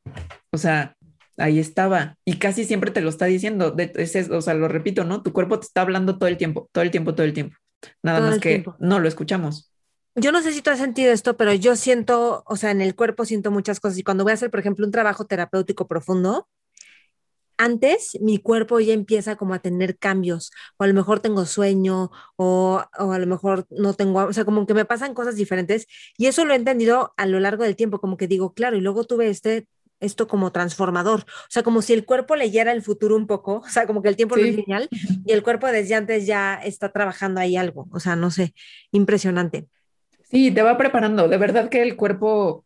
O 0.52 0.56
sea, 0.56 0.96
ahí 1.36 1.58
estaba. 1.58 2.16
Y 2.24 2.38
casi 2.38 2.64
siempre 2.64 2.92
te 2.92 3.00
lo 3.00 3.08
está 3.08 3.26
diciendo. 3.26 3.72
De, 3.72 3.92
o 4.30 4.40
sea, 4.40 4.54
lo 4.54 4.68
repito, 4.68 5.02
¿no? 5.02 5.24
Tu 5.24 5.32
cuerpo 5.32 5.58
te 5.58 5.66
está 5.66 5.80
hablando 5.80 6.16
todo 6.16 6.28
el 6.28 6.36
tiempo, 6.36 6.68
todo 6.70 6.84
el 6.84 6.92
tiempo, 6.92 7.16
todo 7.16 7.26
el 7.26 7.32
tiempo. 7.32 7.56
Nada 8.04 8.20
más 8.20 8.38
que 8.38 8.64
no 8.78 9.00
lo 9.00 9.08
escuchamos 9.08 9.72
yo 10.20 10.32
no 10.32 10.42
sé 10.42 10.52
si 10.52 10.62
tú 10.62 10.70
has 10.70 10.78
sentido 10.78 11.12
esto, 11.12 11.36
pero 11.36 11.52
yo 11.54 11.76
siento, 11.76 12.42
o 12.46 12.56
sea, 12.56 12.70
en 12.70 12.80
el 12.80 12.94
cuerpo 12.94 13.24
siento 13.24 13.50
muchas 13.50 13.80
cosas. 13.80 13.98
Y 13.98 14.02
cuando 14.02 14.24
voy 14.24 14.32
a 14.32 14.34
hacer, 14.34 14.50
por 14.50 14.60
ejemplo, 14.60 14.86
un 14.86 14.92
trabajo 14.92 15.26
terapéutico 15.26 15.86
profundo, 15.88 16.48
antes 17.56 18.16
mi 18.20 18.38
cuerpo 18.38 18.78
ya 18.80 18.94
empieza 18.94 19.36
como 19.36 19.52
a 19.54 19.58
tener 19.58 19.98
cambios, 19.98 20.52
o 20.76 20.84
a 20.84 20.86
lo 20.86 20.94
mejor 20.94 21.20
tengo 21.20 21.44
sueño, 21.44 22.10
o, 22.36 22.84
o, 22.98 23.12
a 23.12 23.18
lo 23.18 23.26
mejor 23.26 23.66
no 23.70 23.94
tengo, 23.94 24.20
o 24.24 24.32
sea, 24.32 24.44
como 24.44 24.66
que 24.66 24.74
me 24.74 24.84
pasan 24.84 25.14
cosas 25.14 25.36
diferentes. 25.36 25.86
Y 26.16 26.26
eso 26.26 26.44
lo 26.44 26.52
he 26.52 26.56
entendido 26.56 27.12
a 27.16 27.26
lo 27.26 27.40
largo 27.40 27.64
del 27.64 27.76
tiempo, 27.76 28.00
como 28.00 28.16
que 28.16 28.28
digo, 28.28 28.54
claro, 28.54 28.76
y 28.76 28.80
luego 28.80 29.04
tuve 29.04 29.28
este 29.28 29.66
esto 30.00 30.28
como 30.28 30.52
transformador, 30.52 31.22
o 31.22 31.50
sea, 31.50 31.64
como 31.64 31.82
si 31.82 31.92
el 31.92 32.04
cuerpo 32.04 32.36
leyera 32.36 32.70
el 32.70 32.82
futuro 32.82 33.16
un 33.16 33.26
poco, 33.26 33.56
o 33.66 33.68
sea, 33.68 33.86
como 33.86 34.00
que 34.02 34.08
el 34.08 34.16
tiempo 34.16 34.36
no 34.36 34.44
es 34.44 34.54
lineal 34.54 34.88
y 35.24 35.32
el 35.32 35.42
cuerpo 35.42 35.66
desde 35.66 35.94
antes 35.96 36.26
ya 36.26 36.54
está 36.54 36.92
trabajando 36.92 37.40
ahí 37.40 37.56
algo, 37.56 37.88
o 37.90 38.00
sea, 38.00 38.16
no 38.16 38.30
sé, 38.30 38.54
impresionante. 38.92 39.68
Sí, 40.30 40.50
te 40.50 40.62
va 40.62 40.76
preparando. 40.76 41.28
De 41.28 41.38
verdad 41.38 41.68
que 41.70 41.82
el 41.82 41.96
cuerpo, 41.96 42.64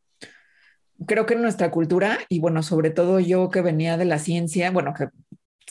creo 1.07 1.27
que 1.27 1.35
en 1.35 1.43
nuestra 1.43 1.71
cultura, 1.71 2.19
y 2.29 2.41
bueno, 2.41 2.63
sobre 2.63 2.91
todo 2.91 3.21
yo 3.21 3.51
que 3.51 3.61
venía 3.61 3.97
de 3.97 4.05
la 4.05 4.19
ciencia, 4.19 4.71
bueno, 4.71 4.95
que 4.95 5.09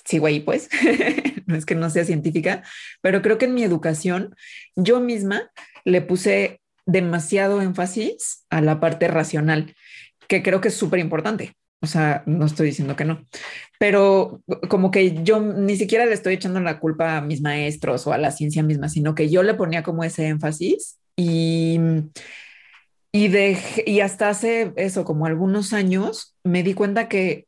sigo 0.06 0.28
ahí 0.28 0.40
pues, 0.40 0.70
no 1.46 1.56
es 1.56 1.66
que 1.66 1.76
no 1.76 1.90
sea 1.90 2.06
científica, 2.06 2.64
pero 3.02 3.22
creo 3.22 3.38
que 3.38 3.46
en 3.46 3.54
mi 3.54 3.64
educación 3.64 4.36
yo 4.76 5.00
misma 5.00 5.52
le 5.86 6.02
puse 6.02 6.62
demasiado 6.86 7.62
énfasis 7.62 8.46
a 8.50 8.62
la 8.62 8.80
parte 8.80 9.08
racional, 9.08 9.76
que 10.28 10.44
creo 10.44 10.62
que 10.62 10.70
es 10.70 10.76
súper 10.76 11.00
importante. 11.00 11.56
O 11.84 11.88
sea, 11.88 12.24
no 12.28 12.46
estoy 12.46 12.68
diciendo 12.68 12.96
que 12.96 13.06
no, 13.06 13.26
pero 13.80 14.44
como 14.70 14.92
que 14.92 15.24
yo 15.24 15.42
ni 15.42 15.76
siquiera 15.76 16.06
le 16.06 16.14
estoy 16.14 16.36
echando 16.36 16.60
la 16.60 16.80
culpa 16.80 17.18
a 17.18 17.22
mis 17.22 17.42
maestros 17.42 18.06
o 18.06 18.14
a 18.14 18.20
la 18.20 18.32
ciencia 18.32 18.62
misma, 18.62 18.88
sino 18.88 19.16
que 19.16 19.30
yo 19.30 19.42
le 19.42 19.56
ponía 19.56 19.82
como 19.82 20.04
ese 20.04 20.28
énfasis 20.28 21.01
y, 21.16 21.80
y, 23.12 23.28
de, 23.28 23.58
y 23.86 24.00
hasta 24.00 24.30
hace 24.30 24.74
eso, 24.76 25.06
como 25.06 25.26
algunos 25.26 25.74
años, 25.74 26.36
me 26.44 26.64
di 26.64 26.74
cuenta 26.74 27.08
que, 27.10 27.48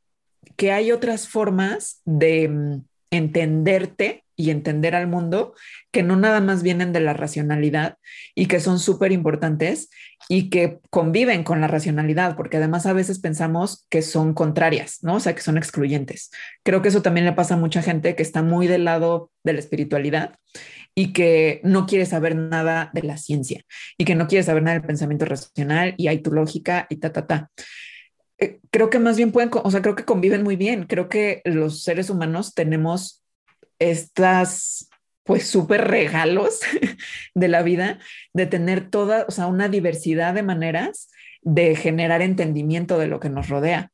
que 0.55 0.71
hay 0.71 0.91
otras 0.91 1.27
formas 1.27 2.01
de 2.05 2.49
mm, 2.49 2.85
entenderte 3.11 4.23
y 4.35 4.49
entender 4.49 4.95
al 4.95 5.07
mundo 5.07 5.53
que 5.91 6.03
no 6.03 6.15
nada 6.15 6.41
más 6.41 6.63
vienen 6.63 6.91
de 6.91 6.99
la 6.99 7.13
racionalidad 7.13 7.97
y 8.33 8.47
que 8.47 8.59
son 8.59 8.79
súper 8.79 9.11
importantes 9.11 9.89
y 10.29 10.49
que 10.49 10.79
conviven 10.89 11.43
con 11.43 11.61
la 11.61 11.67
racionalidad, 11.67 12.35
porque 12.35 12.57
además 12.57 12.85
a 12.85 12.93
veces 12.93 13.19
pensamos 13.19 13.85
que 13.89 14.01
son 14.01 14.33
contrarias, 14.33 14.99
¿no? 15.01 15.15
O 15.15 15.19
sea, 15.19 15.35
que 15.35 15.41
son 15.41 15.57
excluyentes. 15.57 16.31
Creo 16.63 16.81
que 16.81 16.89
eso 16.89 17.01
también 17.01 17.25
le 17.25 17.33
pasa 17.33 17.55
a 17.55 17.57
mucha 17.57 17.81
gente 17.81 18.15
que 18.15 18.23
está 18.23 18.41
muy 18.41 18.67
del 18.67 18.85
lado 18.85 19.31
de 19.43 19.53
la 19.53 19.59
espiritualidad 19.59 20.35
y 20.95 21.13
que 21.13 21.61
no 21.63 21.85
quiere 21.85 22.05
saber 22.05 22.35
nada 22.35 22.91
de 22.93 23.03
la 23.03 23.17
ciencia 23.17 23.63
y 23.97 24.05
que 24.05 24.15
no 24.15 24.27
quiere 24.27 24.43
saber 24.43 24.63
nada 24.63 24.77
del 24.77 24.87
pensamiento 24.87 25.25
racional 25.25 25.95
y 25.97 26.07
hay 26.07 26.19
tu 26.19 26.31
lógica 26.31 26.85
y 26.89 26.97
ta, 26.97 27.11
ta, 27.11 27.25
ta 27.25 27.51
eh, 28.37 28.59
creo 28.71 28.89
que 28.89 28.99
más 28.99 29.17
bien 29.17 29.31
pueden, 29.31 29.49
o 29.53 29.71
sea, 29.71 29.81
creo 29.81 29.95
que 29.95 30.05
conviven 30.05 30.43
muy 30.43 30.55
bien. 30.55 30.83
Creo 30.85 31.07
que 31.07 31.41
los 31.45 31.83
seres 31.83 32.09
humanos 32.09 32.53
tenemos 32.53 33.23
estas 33.79 34.89
pues 35.23 35.47
súper 35.47 35.87
regalos 35.87 36.59
de 37.33 37.47
la 37.47 37.63
vida, 37.63 37.99
de 38.33 38.45
tener 38.45 38.89
toda, 38.89 39.25
o 39.27 39.31
sea, 39.31 39.47
una 39.47 39.69
diversidad 39.69 40.33
de 40.33 40.43
maneras 40.43 41.09
de 41.41 41.75
generar 41.75 42.21
entendimiento 42.21 42.97
de 42.97 43.07
lo 43.07 43.19
que 43.19 43.29
nos 43.29 43.49
rodea 43.49 43.91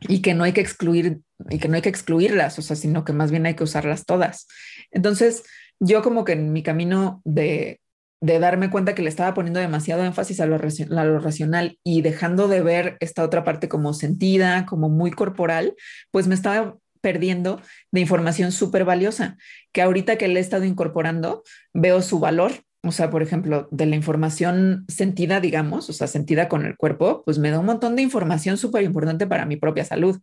y 0.00 0.20
que 0.20 0.34
no 0.34 0.44
hay 0.44 0.52
que 0.52 0.60
excluir 0.60 1.20
y 1.50 1.58
que 1.58 1.68
no 1.68 1.76
hay 1.76 1.82
que 1.82 1.88
excluirlas, 1.88 2.58
o 2.58 2.62
sea, 2.62 2.76
sino 2.76 3.04
que 3.04 3.12
más 3.12 3.30
bien 3.30 3.46
hay 3.46 3.54
que 3.54 3.64
usarlas 3.64 4.06
todas. 4.06 4.46
Entonces, 4.90 5.42
yo 5.80 6.02
como 6.02 6.24
que 6.24 6.32
en 6.32 6.52
mi 6.52 6.62
camino 6.62 7.20
de, 7.24 7.80
de 8.20 8.38
darme 8.38 8.70
cuenta 8.70 8.94
que 8.94 9.02
le 9.02 9.08
estaba 9.08 9.34
poniendo 9.34 9.60
demasiado 9.60 10.04
énfasis 10.04 10.40
a 10.40 10.46
lo, 10.46 10.56
a 10.56 11.04
lo, 11.04 11.18
racional 11.18 11.78
y 11.84 12.00
dejando 12.00 12.48
de 12.48 12.62
ver 12.62 12.96
esta 13.00 13.22
otra 13.22 13.44
parte 13.44 13.68
como 13.68 13.92
sentida, 13.92 14.64
como 14.64 14.88
muy 14.88 15.10
corporal, 15.10 15.74
pues 16.10 16.26
me 16.26 16.34
estaba 16.34 16.76
perdiendo 17.02 17.60
de 17.92 18.00
información 18.00 18.50
súper 18.50 18.86
valiosa, 18.86 19.36
que 19.72 19.82
ahorita 19.82 20.16
que 20.16 20.26
le 20.26 20.40
he 20.40 20.42
estado 20.42 20.64
incorporando, 20.64 21.42
veo 21.74 22.00
su 22.00 22.18
valor. 22.18 22.52
O 22.82 22.92
sea, 22.92 23.10
por 23.10 23.22
ejemplo, 23.22 23.68
de 23.70 23.84
la 23.84 23.96
información 23.96 24.86
sentida, 24.88 25.40
digamos, 25.40 25.90
o 25.90 25.92
sea, 25.92 26.06
sentida 26.06 26.48
con 26.48 26.64
el 26.64 26.78
cuerpo, 26.78 27.22
pues 27.26 27.38
me 27.38 27.50
da 27.50 27.58
un 27.58 27.66
montón 27.66 27.94
de 27.94 28.02
información 28.02 28.56
súper 28.56 28.84
importante 28.84 29.26
para 29.26 29.44
mi 29.44 29.56
propia 29.56 29.84
salud. 29.84 30.18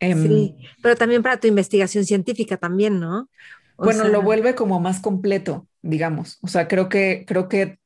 Em, 0.00 0.26
sí, 0.26 0.56
pero 0.82 0.96
también 0.96 1.22
para 1.22 1.38
tu 1.38 1.46
investigación 1.46 2.06
científica 2.06 2.56
también, 2.56 2.98
¿no? 2.98 3.28
Bueno, 3.76 4.08
lo 4.08 4.22
vuelve 4.22 4.54
como 4.54 4.80
más 4.80 5.00
completo, 5.00 5.66
digamos. 5.82 6.38
O 6.42 6.48
sea, 6.48 6.68
creo 6.68 6.88
que, 6.88 7.24
creo 7.26 7.48
que 7.48 7.78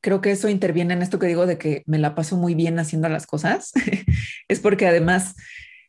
creo 0.00 0.20
que 0.20 0.32
eso 0.32 0.48
interviene 0.48 0.94
en 0.94 1.02
esto 1.02 1.18
que 1.18 1.28
digo 1.28 1.46
de 1.46 1.58
que 1.58 1.82
me 1.86 1.98
la 1.98 2.14
paso 2.14 2.36
muy 2.36 2.54
bien 2.54 2.78
haciendo 2.78 3.08
las 3.08 3.26
cosas. 3.26 3.72
es 4.48 4.60
porque 4.60 4.86
además 4.86 5.36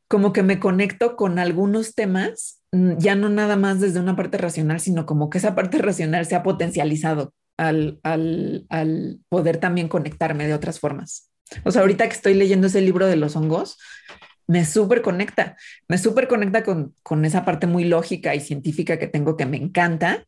como 0.07 0.34
que 0.34 0.43
me 0.43 0.60
conecto 0.60 1.15
con 1.15 1.39
algunos 1.39 1.93
temas, 1.95 2.61
mm, 2.72 2.97
ya 2.97 3.15
no 3.15 3.30
nada 3.30 3.56
más 3.56 3.80
desde 3.80 3.99
una 3.99 4.15
parte 4.15 4.38
racional, 4.38 4.80
sino 4.80 5.06
como 5.06 5.30
que 5.30 5.38
esa 5.38 5.56
parte 5.56 5.77
racional 5.77 6.26
se 6.26 6.35
ha 6.35 6.43
potencializado 6.43 7.34
al, 7.57 7.99
al, 8.03 8.65
al 8.69 9.19
poder 9.30 9.57
también 9.57 9.88
conectarme 9.88 10.47
de 10.47 10.53
otras 10.53 10.80
formas. 10.80 11.31
O 11.64 11.72
sea, 11.72 11.81
ahorita 11.81 12.07
que 12.07 12.15
estoy 12.15 12.34
leyendo 12.35 12.68
ese 12.68 12.81
libro 12.81 13.07
de 13.07 13.15
los 13.15 13.35
hongos, 13.35 13.77
me 14.49 14.65
súper 14.65 15.03
conecta, 15.03 15.57
me 15.88 15.99
súper 15.99 16.27
conecta 16.27 16.63
con, 16.63 16.95
con 17.03 17.23
esa 17.23 17.45
parte 17.45 17.67
muy 17.67 17.84
lógica 17.84 18.34
y 18.34 18.39
científica 18.39 18.97
que 18.97 19.05
tengo 19.05 19.38
que 19.38 19.45
me 19.45 19.57
encanta, 19.57 20.26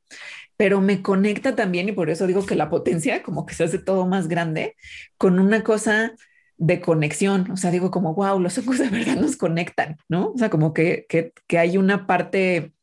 pero 0.55 0.79
me 0.79 1.01
conecta 1.01 1.55
también, 1.55 1.89
y 1.89 1.91
por 1.91 2.11
eso 2.11 2.27
digo 2.27 2.45
que 2.45 2.55
la 2.55 2.69
potencia 2.69 3.23
como 3.23 3.47
que 3.47 3.55
se 3.55 3.63
hace 3.63 3.79
todo 3.79 4.05
más 4.05 4.27
grande, 4.27 4.75
con 5.17 5.39
una 5.39 5.63
cosa 5.63 6.13
de 6.57 6.81
conexión, 6.81 7.49
o 7.49 7.57
sea, 7.57 7.71
digo 7.71 7.89
como, 7.89 8.13
wow, 8.13 8.39
los 8.39 8.59
ojos 8.59 8.77
de 8.77 8.89
verdad 8.89 9.15
nos 9.15 9.37
conectan, 9.37 9.97
¿no? 10.07 10.33
O 10.35 10.37
sea, 10.37 10.51
como 10.51 10.71
que, 10.71 11.07
que, 11.09 11.33
que 11.47 11.57
hay 11.57 11.79
una 11.79 12.05
parte 12.05 12.73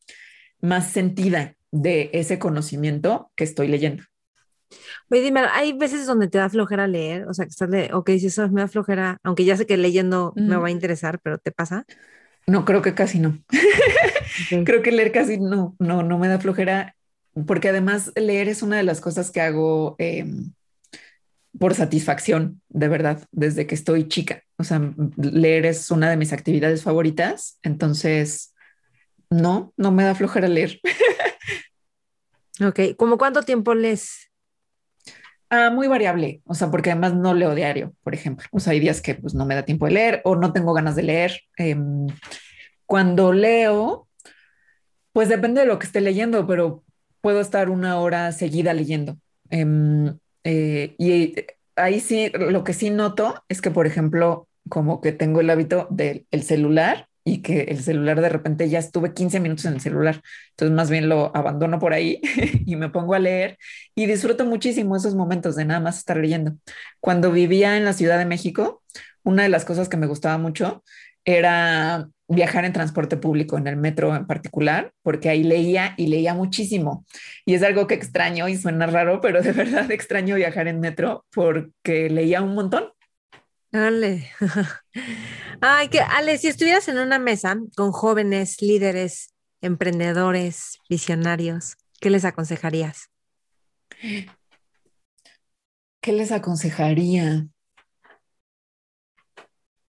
más 0.59 0.91
sentida 0.91 1.55
de 1.71 2.09
ese 2.11 2.37
conocimiento 2.37 3.31
que 3.37 3.45
estoy 3.45 3.69
leyendo. 3.69 4.03
Oye, 5.11 5.21
dime, 5.21 5.41
hay 5.51 5.73
veces 5.73 6.05
donde 6.05 6.27
te 6.27 6.37
da 6.37 6.49
flojera 6.49 6.87
leer, 6.87 7.27
o 7.27 7.33
sea, 7.33 7.45
que 7.45 7.49
estás 7.49 7.69
de, 7.69 7.89
ok, 7.93 8.09
si 8.19 8.27
eso 8.27 8.47
me 8.49 8.61
da 8.61 8.67
flojera, 8.67 9.17
aunque 9.23 9.43
ya 9.43 9.57
sé 9.57 9.65
que 9.65 9.75
leyendo 9.75 10.33
me 10.35 10.55
va 10.55 10.67
a 10.67 10.71
interesar, 10.71 11.19
pero 11.23 11.39
¿te 11.39 11.51
pasa? 11.51 11.85
No, 12.45 12.63
creo 12.63 12.81
que 12.81 12.93
casi 12.93 13.19
no. 13.19 13.39
creo 14.65 14.81
que 14.83 14.91
leer 14.91 15.11
casi 15.11 15.39
no, 15.39 15.75
no, 15.79 16.03
no 16.03 16.19
me 16.19 16.27
da 16.27 16.39
flojera, 16.39 16.95
porque 17.47 17.69
además 17.69 18.11
leer 18.15 18.49
es 18.49 18.61
una 18.61 18.77
de 18.77 18.83
las 18.83 19.01
cosas 19.01 19.31
que 19.31 19.41
hago 19.41 19.95
eh, 19.97 20.25
por 21.57 21.73
satisfacción, 21.73 22.61
de 22.69 22.87
verdad, 22.87 23.27
desde 23.31 23.65
que 23.65 23.75
estoy 23.75 24.07
chica. 24.07 24.43
O 24.57 24.63
sea, 24.63 24.93
leer 25.17 25.65
es 25.65 25.89
una 25.89 26.09
de 26.09 26.17
mis 26.17 26.33
actividades 26.33 26.83
favoritas, 26.83 27.57
entonces 27.63 28.53
no, 29.31 29.73
no 29.75 29.91
me 29.91 30.03
da 30.03 30.13
flojera 30.13 30.47
leer. 30.47 30.79
ok, 32.61 32.95
¿cómo 32.95 33.17
cuánto 33.17 33.41
tiempo 33.41 33.73
lees? 33.73 34.28
Ah, 35.51 35.71
muy 35.71 35.87
variable, 35.87 36.41
o 36.45 36.53
sea, 36.53 36.69
porque 36.69 36.91
además 36.91 37.15
no 37.15 37.33
leo 37.33 37.55
diario, 37.55 37.93
por 38.03 38.13
ejemplo. 38.13 38.47
O 38.51 38.59
sea, 38.59 38.73
hay 38.73 38.79
días 38.79 39.01
que 39.01 39.15
pues 39.15 39.33
no 39.33 39.45
me 39.47 39.55
da 39.55 39.65
tiempo 39.65 39.87
de 39.87 39.93
leer 39.93 40.21
o 40.23 40.35
no 40.35 40.53
tengo 40.53 40.73
ganas 40.73 40.95
de 40.95 41.03
leer. 41.03 41.41
Em, 41.57 42.07
cuando 42.85 43.33
leo, 43.33 44.07
pues 45.11 45.27
depende 45.27 45.61
de 45.61 45.67
lo 45.67 45.79
que 45.79 45.87
esté 45.87 46.01
leyendo, 46.01 46.45
pero 46.45 46.83
puedo 47.21 47.41
estar 47.41 47.69
una 47.69 47.99
hora 47.99 48.31
seguida 48.31 48.73
leyendo. 48.73 49.17
Em, 49.49 50.19
eh, 50.43 50.95
y 50.99 51.35
ahí 51.75 51.99
sí, 51.99 52.31
lo 52.33 52.63
que 52.63 52.73
sí 52.73 52.91
noto 52.91 53.43
es 53.49 53.61
que, 53.61 53.71
por 53.71 53.87
ejemplo, 53.87 54.47
como 54.69 55.01
que 55.01 55.11
tengo 55.13 55.41
el 55.41 55.49
hábito 55.49 55.87
del 55.89 56.25
celular 56.43 57.08
y 57.29 57.41
que 57.41 57.61
el 57.63 57.81
celular 57.81 58.21
de 58.21 58.29
repente 58.29 58.67
ya 58.69 58.79
estuve 58.79 59.13
15 59.13 59.39
minutos 59.39 59.65
en 59.65 59.73
el 59.73 59.81
celular. 59.81 60.21
Entonces 60.51 60.75
más 60.75 60.89
bien 60.89 61.09
lo 61.09 61.35
abandono 61.35 61.79
por 61.79 61.93
ahí 61.93 62.19
y 62.65 62.75
me 62.75 62.89
pongo 62.89 63.13
a 63.13 63.19
leer 63.19 63.57
y 63.95 64.05
disfruto 64.07 64.45
muchísimo 64.45 64.95
esos 64.95 65.15
momentos 65.15 65.55
de 65.55 65.65
nada 65.65 65.79
más 65.79 65.99
estar 65.99 66.17
leyendo. 66.17 66.55
Cuando 66.99 67.31
vivía 67.31 67.77
en 67.77 67.85
la 67.85 67.93
Ciudad 67.93 68.17
de 68.17 68.25
México, 68.25 68.83
una 69.23 69.43
de 69.43 69.49
las 69.49 69.65
cosas 69.65 69.89
que 69.89 69.97
me 69.97 70.07
gustaba 70.07 70.37
mucho 70.37 70.83
era 71.23 72.09
viajar 72.27 72.65
en 72.65 72.73
transporte 72.73 73.17
público, 73.17 73.57
en 73.57 73.67
el 73.67 73.75
metro 73.75 74.15
en 74.15 74.25
particular, 74.25 74.93
porque 75.03 75.29
ahí 75.29 75.43
leía 75.43 75.93
y 75.97 76.07
leía 76.07 76.33
muchísimo. 76.33 77.05
Y 77.45 77.55
es 77.55 77.63
algo 77.63 77.87
que 77.87 77.95
extraño 77.95 78.47
y 78.47 78.57
suena 78.57 78.87
raro, 78.87 79.19
pero 79.21 79.41
de 79.41 79.51
verdad 79.53 79.91
extraño 79.91 80.35
viajar 80.35 80.67
en 80.67 80.79
metro 80.79 81.25
porque 81.31 82.09
leía 82.09 82.41
un 82.41 82.55
montón. 82.55 82.85
Ale. 83.71 84.27
Ay, 85.61 85.89
que 85.89 85.99
Ale, 85.99 86.37
si 86.37 86.47
estuvieras 86.47 86.87
en 86.87 86.97
una 86.97 87.19
mesa 87.19 87.57
con 87.75 87.91
jóvenes, 87.91 88.61
líderes, 88.61 89.33
emprendedores, 89.61 90.79
visionarios, 90.89 91.77
¿qué 91.99 92.09
les 92.09 92.25
aconsejarías? 92.25 93.09
¿Qué 96.01 96.13
les 96.13 96.31
aconsejaría? 96.31 97.47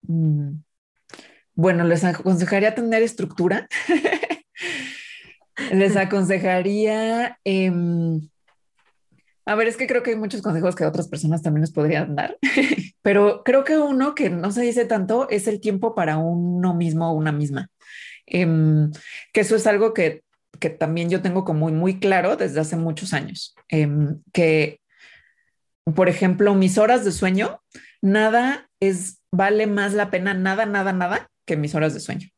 Mm. 0.02 0.62
Bueno, 1.54 1.84
les 1.84 2.04
aconsejaría 2.04 2.74
tener 2.74 3.02
estructura. 3.02 3.68
les 5.72 5.96
aconsejaría... 5.96 7.38
Em, 7.44 8.28
a 9.46 9.54
ver, 9.54 9.68
es 9.68 9.76
que 9.76 9.86
creo 9.86 10.02
que 10.02 10.10
hay 10.10 10.16
muchos 10.16 10.42
consejos 10.42 10.74
que 10.74 10.84
otras 10.84 11.08
personas 11.08 11.42
también 11.42 11.62
les 11.62 11.72
podrían 11.72 12.16
dar, 12.16 12.38
pero 13.02 13.42
creo 13.44 13.64
que 13.64 13.78
uno 13.78 14.14
que 14.14 14.30
no 14.30 14.50
se 14.50 14.62
dice 14.62 14.86
tanto 14.86 15.28
es 15.28 15.46
el 15.46 15.60
tiempo 15.60 15.94
para 15.94 16.16
uno 16.16 16.74
mismo 16.74 17.10
o 17.10 17.14
una 17.14 17.32
misma. 17.32 17.68
Em, 18.26 18.90
que 19.32 19.40
eso 19.40 19.54
es 19.54 19.66
algo 19.66 19.92
que, 19.92 20.22
que, 20.58 20.70
también 20.70 21.10
yo 21.10 21.20
tengo 21.20 21.44
como 21.44 21.60
muy, 21.60 21.72
muy 21.72 22.00
claro 22.00 22.36
desde 22.36 22.60
hace 22.60 22.76
muchos 22.76 23.12
años. 23.12 23.54
Em, 23.68 24.22
que, 24.32 24.80
por 25.94 26.08
ejemplo, 26.08 26.54
mis 26.54 26.78
horas 26.78 27.04
de 27.04 27.12
sueño, 27.12 27.60
nada 28.00 28.70
es, 28.80 29.20
vale 29.30 29.66
más 29.66 29.92
la 29.92 30.10
pena, 30.10 30.32
nada, 30.32 30.64
nada, 30.64 30.92
nada 30.94 31.28
que 31.46 31.56
mis 31.58 31.74
horas 31.74 31.92
de 31.92 32.00
sueño, 32.00 32.28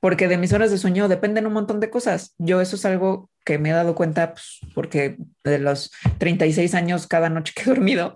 porque 0.00 0.28
de 0.28 0.38
mis 0.38 0.54
horas 0.54 0.70
de 0.70 0.78
sueño 0.78 1.08
dependen 1.08 1.46
un 1.46 1.52
montón 1.52 1.80
de 1.80 1.90
cosas. 1.90 2.34
Yo 2.38 2.62
eso 2.62 2.76
es 2.76 2.86
algo 2.86 3.28
que 3.44 3.58
me 3.58 3.70
he 3.70 3.72
dado 3.72 3.94
cuenta 3.94 4.32
pues, 4.32 4.60
porque 4.74 5.16
de 5.42 5.58
los 5.58 5.90
36 6.18 6.74
años 6.74 7.06
cada 7.06 7.28
noche 7.28 7.52
que 7.54 7.62
he 7.62 7.74
dormido 7.74 8.14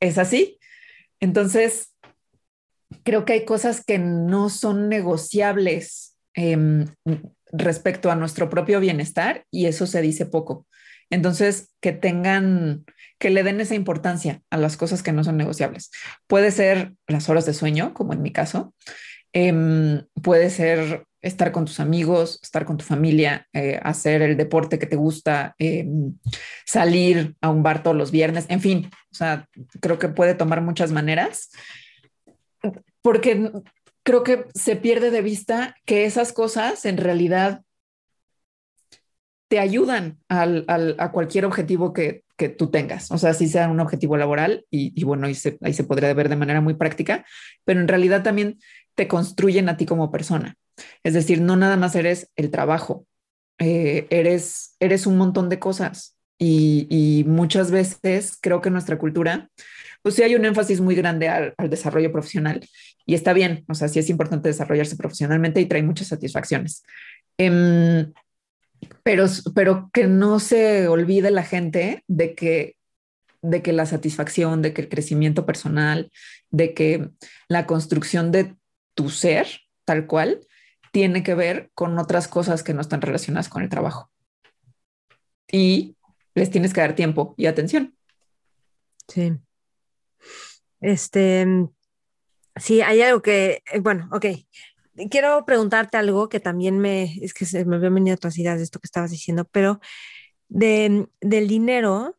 es 0.00 0.18
así. 0.18 0.58
Entonces, 1.20 1.94
creo 3.02 3.24
que 3.24 3.32
hay 3.32 3.44
cosas 3.44 3.84
que 3.84 3.98
no 3.98 4.50
son 4.50 4.88
negociables 4.88 6.16
em, 6.34 6.86
respecto 7.52 8.10
a 8.10 8.16
nuestro 8.16 8.50
propio 8.50 8.80
bienestar 8.80 9.44
y 9.50 9.66
eso 9.66 9.86
se 9.86 10.02
dice 10.02 10.26
poco. 10.26 10.66
Entonces, 11.10 11.74
que 11.80 11.92
tengan, 11.92 12.84
que 13.18 13.30
le 13.30 13.42
den 13.42 13.60
esa 13.60 13.74
importancia 13.74 14.42
a 14.50 14.58
las 14.58 14.76
cosas 14.76 15.02
que 15.02 15.12
no 15.12 15.24
son 15.24 15.38
negociables. 15.38 15.90
Puede 16.26 16.50
ser 16.50 16.92
las 17.06 17.28
horas 17.28 17.46
de 17.46 17.54
sueño, 17.54 17.94
como 17.94 18.12
en 18.12 18.22
mi 18.22 18.30
caso, 18.30 18.74
Em, 19.32 20.06
puede 20.22 20.50
ser 20.50 21.04
estar 21.20 21.52
con 21.52 21.64
tus 21.64 21.80
amigos, 21.80 22.38
estar 22.42 22.64
con 22.64 22.76
tu 22.76 22.84
familia, 22.84 23.46
eh, 23.52 23.80
hacer 23.82 24.22
el 24.22 24.36
deporte 24.36 24.78
que 24.78 24.86
te 24.86 24.96
gusta, 24.96 25.54
em, 25.58 26.14
salir 26.64 27.34
a 27.40 27.50
un 27.50 27.62
bar 27.62 27.82
todos 27.82 27.96
los 27.96 28.10
viernes, 28.10 28.46
en 28.48 28.60
fin, 28.60 28.90
o 29.10 29.14
sea, 29.14 29.48
creo 29.80 29.98
que 29.98 30.08
puede 30.08 30.34
tomar 30.34 30.60
muchas 30.60 30.92
maneras, 30.92 31.50
porque 33.02 33.50
creo 34.02 34.22
que 34.22 34.46
se 34.54 34.76
pierde 34.76 35.10
de 35.10 35.22
vista 35.22 35.76
que 35.84 36.04
esas 36.04 36.32
cosas 36.32 36.84
en 36.84 36.96
realidad 36.96 37.62
te 39.48 39.58
ayudan 39.58 40.18
al, 40.28 40.66
a 40.98 41.10
cualquier 41.10 41.46
objetivo 41.46 41.92
que, 41.94 42.22
que, 42.36 42.50
tú 42.50 42.70
tengas. 42.70 43.10
O 43.10 43.16
sea, 43.16 43.32
si 43.32 43.48
sea 43.48 43.68
un 43.68 43.80
objetivo 43.80 44.16
laboral 44.18 44.66
y, 44.70 44.92
y 44.94 45.04
bueno, 45.04 45.26
ahí 45.26 45.34
se, 45.34 45.58
ahí 45.62 45.72
se 45.72 45.84
podría 45.84 46.12
ver 46.12 46.28
de 46.28 46.36
manera 46.36 46.60
muy 46.60 46.74
práctica, 46.74 47.24
pero 47.64 47.80
en 47.80 47.88
realidad 47.88 48.22
también 48.22 48.58
te 48.94 49.08
construyen 49.08 49.70
a 49.70 49.76
ti 49.78 49.86
como 49.86 50.10
persona. 50.10 50.56
Es 51.02 51.14
decir, 51.14 51.40
no 51.40 51.56
nada 51.56 51.76
más 51.76 51.94
eres 51.94 52.30
el 52.36 52.50
trabajo, 52.50 53.06
eh, 53.58 54.06
eres, 54.10 54.76
eres 54.80 55.06
un 55.06 55.16
montón 55.16 55.48
de 55.48 55.58
cosas. 55.58 56.16
Y, 56.40 57.24
muchas 57.26 57.72
veces 57.72 58.38
creo 58.40 58.60
que 58.60 58.68
en 58.68 58.74
nuestra 58.74 58.96
cultura, 58.96 59.50
pues 60.02 60.14
sí 60.14 60.22
hay 60.22 60.36
un 60.36 60.44
énfasis 60.44 60.80
muy 60.80 60.94
grande 60.94 61.28
al, 61.28 61.54
desarrollo 61.68 62.12
profesional 62.12 62.64
y 63.04 63.14
está 63.14 63.32
bien, 63.32 63.64
o 63.68 63.74
sea, 63.74 63.88
sí 63.88 63.98
es 63.98 64.08
importante 64.08 64.48
desarrollarse 64.48 64.96
profesionalmente 64.96 65.60
y 65.60 65.66
trae 65.66 65.82
muchas 65.82 66.06
satisfacciones. 66.06 66.84
Eh, 67.38 68.06
pero, 69.02 69.26
pero 69.54 69.90
que 69.92 70.06
no 70.06 70.38
se 70.38 70.86
olvide 70.86 71.30
la 71.30 71.42
gente 71.42 72.04
de 72.06 72.34
que, 72.34 72.76
de 73.42 73.62
que 73.62 73.72
la 73.72 73.86
satisfacción, 73.86 74.62
de 74.62 74.72
que 74.72 74.82
el 74.82 74.88
crecimiento 74.88 75.46
personal, 75.46 76.10
de 76.50 76.74
que 76.74 77.08
la 77.48 77.66
construcción 77.66 78.30
de 78.30 78.54
tu 78.94 79.10
ser 79.10 79.48
tal 79.84 80.06
cual 80.06 80.40
tiene 80.92 81.22
que 81.22 81.34
ver 81.34 81.70
con 81.74 81.98
otras 81.98 82.28
cosas 82.28 82.62
que 82.62 82.74
no 82.74 82.80
están 82.80 83.00
relacionadas 83.00 83.48
con 83.48 83.62
el 83.62 83.68
trabajo. 83.68 84.10
Y 85.50 85.96
les 86.34 86.50
tienes 86.50 86.72
que 86.72 86.80
dar 86.80 86.94
tiempo 86.94 87.34
y 87.36 87.46
atención. 87.46 87.96
Sí. 89.08 89.32
Este, 90.80 91.46
sí, 92.56 92.82
hay 92.82 93.02
algo 93.02 93.22
que, 93.22 93.62
eh, 93.72 93.80
bueno, 93.80 94.08
ok, 94.12 94.26
quiero 95.10 95.44
preguntarte 95.44 95.96
algo 95.96 96.28
que 96.28 96.40
también 96.40 96.78
me, 96.78 97.14
es 97.22 97.34
que 97.34 97.44
se 97.44 97.64
me 97.64 97.76
habían 97.76 97.94
venido 97.94 98.14
otras 98.14 98.38
ideas 98.38 98.58
de 98.58 98.64
esto 98.64 98.78
que 98.78 98.86
estabas 98.86 99.10
diciendo, 99.10 99.46
pero 99.50 99.80
de, 100.48 101.08
del 101.20 101.48
dinero, 101.48 102.16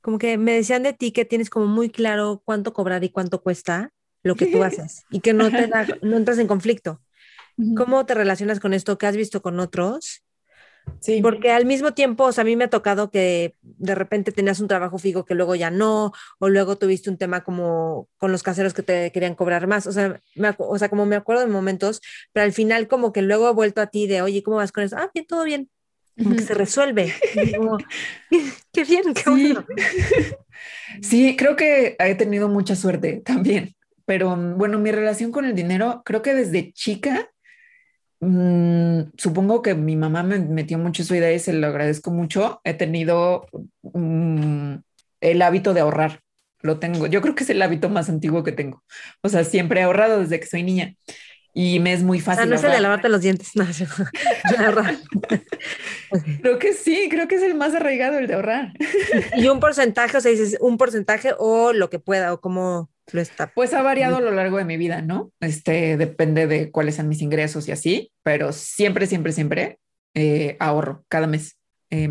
como 0.00 0.18
que 0.18 0.38
me 0.38 0.52
decían 0.52 0.82
de 0.82 0.92
ti 0.92 1.12
que 1.12 1.24
tienes 1.24 1.50
como 1.50 1.66
muy 1.66 1.90
claro 1.90 2.42
cuánto 2.44 2.72
cobrar 2.72 3.04
y 3.04 3.10
cuánto 3.10 3.42
cuesta 3.42 3.92
lo 4.22 4.34
que 4.34 4.46
tú 4.46 4.62
haces 4.64 5.04
y 5.10 5.20
que 5.20 5.32
no 5.32 5.50
te 5.50 5.66
da, 5.66 5.86
no 6.02 6.16
entras 6.16 6.38
en 6.38 6.46
conflicto. 6.46 7.00
¿Cómo 7.76 8.06
te 8.06 8.14
relacionas 8.14 8.60
con 8.60 8.72
esto? 8.72 8.98
¿Qué 8.98 9.06
has 9.06 9.16
visto 9.16 9.42
con 9.42 9.58
otros? 9.58 10.22
Sí. 11.00 11.20
Porque 11.22 11.50
al 11.50 11.66
mismo 11.66 11.92
tiempo, 11.92 12.24
o 12.24 12.32
sea, 12.32 12.42
a 12.42 12.44
mí 12.44 12.56
me 12.56 12.64
ha 12.64 12.70
tocado 12.70 13.10
que 13.10 13.54
de 13.62 13.94
repente 13.94 14.32
tenías 14.32 14.60
un 14.60 14.68
trabajo 14.68 14.98
fijo 14.98 15.24
que 15.24 15.34
luego 15.34 15.54
ya 15.54 15.70
no, 15.70 16.12
o 16.38 16.48
luego 16.48 16.76
tuviste 16.76 17.10
un 17.10 17.18
tema 17.18 17.42
como 17.44 18.08
con 18.16 18.32
los 18.32 18.42
caseros 18.42 18.74
que 18.74 18.82
te 18.82 19.12
querían 19.12 19.34
cobrar 19.34 19.66
más. 19.66 19.86
O 19.86 19.92
sea, 19.92 20.20
me, 20.34 20.54
o 20.56 20.78
sea, 20.78 20.88
como 20.88 21.06
me 21.06 21.16
acuerdo 21.16 21.42
de 21.42 21.48
momentos, 21.48 22.00
pero 22.32 22.44
al 22.44 22.52
final 22.52 22.88
como 22.88 23.12
que 23.12 23.22
luego 23.22 23.48
he 23.50 23.52
vuelto 23.52 23.80
a 23.80 23.88
ti 23.88 24.06
de, 24.06 24.22
oye, 24.22 24.42
¿cómo 24.42 24.58
vas 24.58 24.72
con 24.72 24.84
eso? 24.84 24.96
Ah, 24.96 25.10
bien, 25.12 25.26
todo 25.26 25.44
bien. 25.44 25.68
Como 26.16 26.34
que 26.34 26.42
se 26.42 26.54
resuelve. 26.54 27.12
Como, 27.56 27.78
qué 28.72 28.84
bien, 28.84 29.14
qué 29.14 29.22
sí. 29.22 29.30
bueno. 29.30 29.64
Sí, 31.00 31.36
creo 31.36 31.54
que 31.54 31.94
he 32.00 32.14
tenido 32.16 32.48
mucha 32.48 32.74
suerte 32.74 33.22
también. 33.24 33.76
Pero 34.04 34.34
bueno, 34.36 34.80
mi 34.80 34.90
relación 34.90 35.30
con 35.30 35.44
el 35.44 35.54
dinero, 35.54 36.02
creo 36.04 36.20
que 36.20 36.34
desde 36.34 36.72
chica 36.72 37.30
Mm, 38.20 39.12
supongo 39.16 39.62
que 39.62 39.74
mi 39.74 39.94
mamá 39.96 40.22
me 40.24 40.38
metió 40.40 40.76
mucho 40.78 41.04
su 41.04 41.14
idea 41.14 41.32
y 41.32 41.38
se 41.38 41.52
lo 41.52 41.66
agradezco 41.68 42.10
mucho. 42.10 42.60
He 42.64 42.74
tenido 42.74 43.46
mm, 43.82 44.74
el 45.20 45.42
hábito 45.42 45.74
de 45.74 45.80
ahorrar. 45.80 46.20
Lo 46.60 46.80
tengo. 46.80 47.06
Yo 47.06 47.20
creo 47.22 47.34
que 47.36 47.44
es 47.44 47.50
el 47.50 47.62
hábito 47.62 47.88
más 47.88 48.08
antiguo 48.08 48.42
que 48.42 48.50
tengo. 48.52 48.82
O 49.22 49.28
sea, 49.28 49.44
siempre 49.44 49.80
he 49.80 49.84
ahorrado 49.84 50.18
desde 50.20 50.40
que 50.40 50.46
soy 50.46 50.64
niña 50.64 50.94
y 51.54 51.80
me 51.80 51.92
es 51.92 52.02
muy 52.02 52.20
fácil. 52.20 52.48
No 52.48 52.56
es 52.56 52.64
el 52.64 52.72
de 52.72 52.80
lavarte 52.80 53.08
los 53.08 53.20
dientes, 53.20 53.50
no. 53.56 53.64
creo 56.40 56.58
que 56.58 56.72
sí, 56.72 57.08
creo 57.10 57.28
que 57.28 57.36
es 57.36 57.42
el 57.42 57.54
más 57.54 57.74
arraigado 57.74 58.18
el 58.18 58.26
de 58.26 58.34
ahorrar. 58.34 58.72
y 59.36 59.48
un 59.48 59.60
porcentaje, 59.60 60.16
o 60.16 60.20
sea, 60.20 60.30
dices 60.30 60.56
un 60.60 60.78
porcentaje 60.78 61.32
o 61.38 61.72
lo 61.72 61.90
que 61.90 61.98
pueda 61.98 62.32
o 62.32 62.40
como 62.40 62.90
lo 63.12 63.20
está. 63.20 63.52
Pues 63.54 63.74
ha 63.74 63.82
variado 63.82 64.16
a 64.16 64.20
lo 64.20 64.30
largo 64.30 64.58
de 64.58 64.64
mi 64.64 64.76
vida, 64.76 65.02
¿no? 65.02 65.32
Este 65.40 65.96
depende 65.96 66.46
de 66.46 66.70
cuáles 66.70 66.96
sean 66.96 67.08
mis 67.08 67.22
ingresos 67.22 67.68
y 67.68 67.72
así, 67.72 68.12
pero 68.22 68.52
siempre, 68.52 69.06
siempre, 69.06 69.32
siempre 69.32 69.78
eh, 70.14 70.56
ahorro 70.60 71.04
cada 71.08 71.26
mes. 71.26 71.58
Eh, 71.90 72.08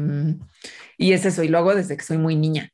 y 0.97 1.13
es 1.13 1.25
eso, 1.25 1.43
y 1.43 1.47
lo 1.47 1.59
hago 1.59 1.75
desde 1.75 1.95
que 1.95 2.03
soy 2.03 2.17
muy 2.17 2.35
niña. 2.35 2.71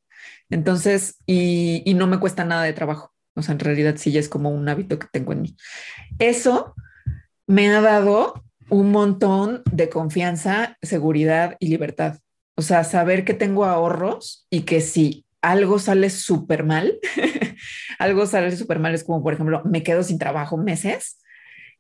Entonces, 0.49 1.17
y, 1.25 1.81
y 1.85 1.93
no 1.93 2.07
me 2.07 2.19
cuesta 2.19 2.45
nada 2.45 2.63
de 2.63 2.73
trabajo. 2.73 3.12
O 3.35 3.41
sea, 3.41 3.53
en 3.53 3.59
realidad 3.59 3.95
sí 3.97 4.11
ya 4.11 4.19
es 4.19 4.29
como 4.29 4.49
un 4.49 4.67
hábito 4.69 4.99
que 4.99 5.07
tengo 5.11 5.33
en 5.33 5.41
mí. 5.41 5.55
Eso 6.19 6.75
me 7.47 7.69
ha 7.69 7.81
dado 7.81 8.43
un 8.69 8.91
montón 8.91 9.63
de 9.71 9.89
confianza, 9.89 10.77
seguridad 10.81 11.57
y 11.59 11.67
libertad. 11.67 12.19
O 12.55 12.61
sea, 12.61 12.83
saber 12.83 13.25
que 13.25 13.33
tengo 13.33 13.65
ahorros 13.65 14.45
y 14.49 14.61
que 14.61 14.81
si 14.81 15.25
algo 15.41 15.79
sale 15.79 16.09
súper 16.09 16.63
mal, 16.63 16.99
algo 17.99 18.25
sale 18.25 18.55
súper 18.55 18.79
mal 18.79 18.93
es 18.93 19.03
como, 19.03 19.23
por 19.23 19.33
ejemplo, 19.33 19.61
me 19.65 19.83
quedo 19.83 20.03
sin 20.03 20.19
trabajo 20.19 20.57
meses, 20.57 21.19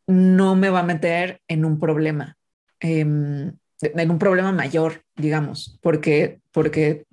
no 0.07 0.55
me 0.55 0.69
va 0.69 0.79
a 0.79 0.83
meter 0.83 1.39
en 1.47 1.63
un 1.63 1.79
problema, 1.79 2.37
eh, 2.81 2.99
en 2.99 4.11
un 4.11 4.19
problema 4.19 4.51
mayor, 4.51 5.03
digamos, 5.15 5.79
porque, 5.81 6.39
porque 6.51 7.05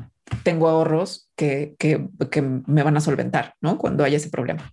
tengo 0.42 0.68
ahorros 0.68 1.30
que, 1.36 1.74
que, 1.78 2.06
que, 2.30 2.42
me 2.42 2.82
van 2.82 2.96
a 2.96 3.00
solventar, 3.00 3.54
¿no? 3.60 3.78
Cuando 3.78 4.04
haya 4.04 4.16
ese 4.16 4.30
problema, 4.30 4.72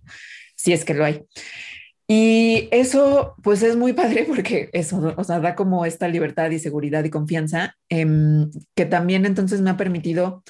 si 0.56 0.72
es 0.72 0.84
que 0.84 0.94
lo 0.94 1.04
hay. 1.04 1.24
Y 2.10 2.68
eso, 2.72 3.34
pues 3.42 3.62
es 3.62 3.76
muy 3.76 3.92
padre 3.92 4.24
porque 4.26 4.70
eso, 4.72 5.14
o 5.16 5.24
sea, 5.24 5.40
da 5.40 5.54
como 5.54 5.84
esta 5.84 6.08
libertad 6.08 6.50
y 6.50 6.58
seguridad 6.58 7.04
y 7.04 7.10
confianza 7.10 7.76
eh, 7.90 8.06
que 8.74 8.86
también 8.86 9.26
entonces 9.26 9.60
me 9.60 9.70
ha 9.70 9.76
permitido, 9.76 10.42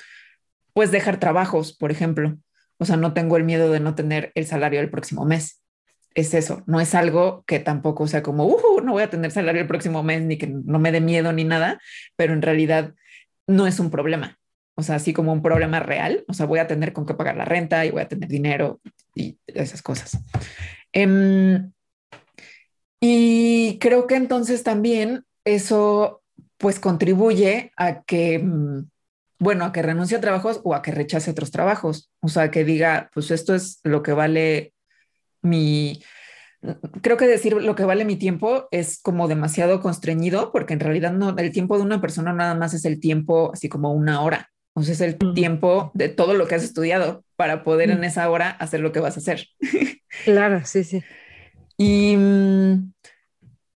pues, 0.73 0.93
dejar 0.93 1.19
trabajos, 1.19 1.77
por 1.77 1.91
ejemplo. 1.91 2.39
O 2.79 2.85
sea, 2.85 2.97
no 2.97 3.13
tengo 3.13 3.37
el 3.37 3.45
miedo 3.45 3.71
de 3.73 3.81
no 3.81 3.97
tener 3.97 4.31
el 4.37 4.47
salario 4.47 4.81
el 4.81 4.91
próximo 4.91 5.25
mes. 5.25 5.61
Es 6.15 6.33
eso, 6.35 6.63
no 6.67 6.81
es 6.81 6.95
algo 6.95 7.45
que 7.47 7.59
tampoco 7.59 8.07
sea 8.07 8.23
como, 8.23 8.47
uh, 8.47 8.81
no 8.83 8.93
voy 8.93 9.03
a 9.03 9.11
tener 9.11 9.31
salario 9.31 9.63
el 9.63 9.69
próximo 9.69 10.03
mes, 10.03 10.23
ni 10.23 10.39
que 10.39 10.47
no 10.47 10.79
me 10.79 10.93
dé 10.93 11.01
miedo 11.01 11.33
ni 11.33 11.45
nada, 11.45 11.81
pero 12.17 12.33
en 12.35 12.43
realidad 12.43 12.95
no 13.47 13.67
es 13.67 13.81
un 13.81 13.91
problema 13.91 14.38
o 14.79 14.83
sea, 14.85 14.95
así 14.95 15.13
como 15.13 15.33
un 15.33 15.43
problema 15.43 15.81
real, 15.81 16.25
o 16.29 16.33
sea, 16.33 16.47
voy 16.47 16.61
a 16.61 16.69
tener 16.69 16.93
con 16.93 17.05
qué 17.05 17.13
pagar 17.13 17.37
la 17.37 17.45
renta 17.45 17.85
y 17.85 17.91
voy 17.91 18.01
a 18.01 18.07
tener 18.07 18.29
dinero 18.29 18.81
y 19.13 19.37
esas 19.49 19.83
cosas. 19.83 20.21
Um, 20.95 21.73
y 23.01 23.77
creo 23.81 24.07
que 24.07 24.15
entonces 24.15 24.63
también 24.63 25.25
eso 25.45 26.23
pues 26.59 26.79
contribuye 26.79 27.73
a 27.77 28.05
que, 28.05 28.41
bueno, 29.41 29.65
a 29.65 29.73
que 29.73 29.83
renuncie 29.83 30.17
a 30.17 30.21
trabajos 30.21 30.61
o 30.63 30.77
a 30.77 30.83
que 30.83 30.93
rechace 30.93 31.33
otros 31.33 31.51
trabajos. 31.51 32.13
O 32.21 32.29
sea, 32.29 32.53
que 32.53 32.63
diga, 32.63 33.11
pues 33.13 33.33
esto 33.33 33.57
es 33.57 33.81
lo 33.83 34.05
que 34.05 34.13
vale 34.13 34.75
mi, 35.43 36.01
creo 37.03 37.17
que 37.17 37.27
decir 37.27 37.53
lo 37.53 37.75
que 37.75 37.85
vale 37.85 38.05
mi 38.05 38.15
tiempo 38.15 38.69
es 38.71 39.03
como 39.03 39.27
demasiado 39.27 39.81
constreñido 39.81 40.53
porque 40.53 40.75
en 40.75 40.81
realidad 40.81 41.13
no, 41.13 41.37
el 41.37 41.51
tiempo 41.51 41.77
de 41.77 41.83
una 41.83 42.01
persona 42.01 42.33
nada 42.33 42.55
más 42.55 42.75
es 42.75 42.85
el 42.85 43.01
tiempo 43.01 43.51
así 43.53 43.69
como 43.69 43.93
una 43.93 44.23
hora. 44.23 44.53
Entonces 44.79 45.01
es 45.01 45.21
el 45.21 45.35
tiempo 45.35 45.91
de 45.95 46.09
todo 46.09 46.35
lo 46.35 46.47
que 46.47 46.55
has 46.55 46.63
estudiado 46.63 47.25
para 47.35 47.65
poder 47.65 47.91
en 47.91 48.05
esa 48.05 48.31
hora 48.31 48.51
hacer 48.51 48.79
lo 48.79 48.93
que 48.93 49.01
vas 49.01 49.17
a 49.17 49.21
hacer. 49.21 49.47
Claro, 50.25 50.63
sí, 50.65 50.85
sí. 50.85 51.03
Y 51.77 52.17
mm, 52.17 52.93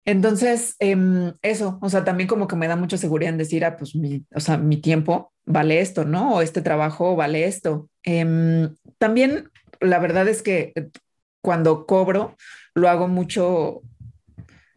entonces 0.06 0.76
eh, 0.80 1.34
eso, 1.42 1.80
o 1.82 1.90
sea, 1.90 2.06
también 2.06 2.28
como 2.30 2.48
que 2.48 2.56
me 2.56 2.68
da 2.68 2.76
mucha 2.76 2.98
seguridad 2.98 3.32
en 3.32 3.40
decir, 3.40 3.66
ah, 3.66 3.76
pues 3.78 3.96
mi, 3.96 4.26
o 4.34 4.40
sea, 4.40 4.58
mi 4.58 4.78
tiempo 4.78 5.34
vale 5.46 5.82
esto, 5.82 6.06
¿no? 6.06 6.36
O 6.36 6.42
este 6.42 6.62
trabajo 6.62 7.16
vale 7.16 7.46
esto. 7.46 7.90
Eh, 8.04 8.70
también 9.00 9.50
la 9.82 9.98
verdad 10.00 10.28
es 10.28 10.44
que 10.44 10.72
cuando 11.42 11.88
cobro, 11.88 12.36
lo 12.76 12.90
hago 12.90 13.08
mucho, 13.08 13.82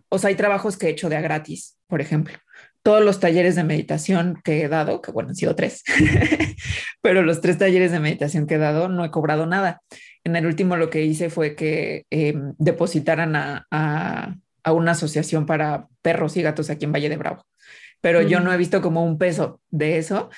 o 0.09 0.19
sea, 0.19 0.29
hay 0.29 0.37
trabajos 0.37 0.79
que 0.79 0.87
he 0.87 0.91
hecho 0.91 1.11
de 1.11 1.17
a 1.17 1.21
gratis, 1.21 1.77
por 1.87 2.01
ejemplo 2.01 2.42
todos 2.83 3.05
los 3.05 3.21
talleres 3.21 3.55
de 3.55 3.65
meditación 3.65 4.41
que 4.43 4.63
he 4.63 4.69
dado, 4.69 5.01
que 5.01 5.13
bueno, 5.13 5.31
han 5.31 5.37
sido 5.37 5.55
tres, 5.55 5.83
pero 7.03 7.23
los 7.23 7.41
tres 7.41 7.59
talleres 7.59 7.93
de 7.93 8.01
meditación 8.01 8.47
que 8.47 8.55
he 8.55 8.59
dado 8.59 8.89
no 8.89 9.05
he 9.05 9.11
cobrado 9.11 9.47
nada. 9.47 9.83
En 10.25 10.37
el 10.37 10.47
último 10.47 10.77
lo 10.77 10.91
que 10.91 11.05
hice 11.05 11.31
fue 11.31 11.55
que 11.55 12.07
eh, 12.11 12.35
depositaran 12.59 13.37
a, 13.37 13.67
a, 13.71 14.37
a, 14.65 14.73
una 14.73 14.93
asociación 14.93 15.47
para 15.47 15.89
perros 16.03 16.37
y 16.37 16.43
gatos 16.43 16.71
aquí 16.71 16.85
en 16.85 16.93
Valle 16.93 17.09
de 17.09 17.17
Bravo, 17.17 17.45
pero 18.01 18.23
mm. 18.23 18.27
yo 18.27 18.41
no 18.41 18.53
he 18.53 18.57
visto 18.57 18.83
como 18.83 19.05
un 19.05 19.19
peso 19.19 19.61
de 19.71 19.99
eso 19.99 20.31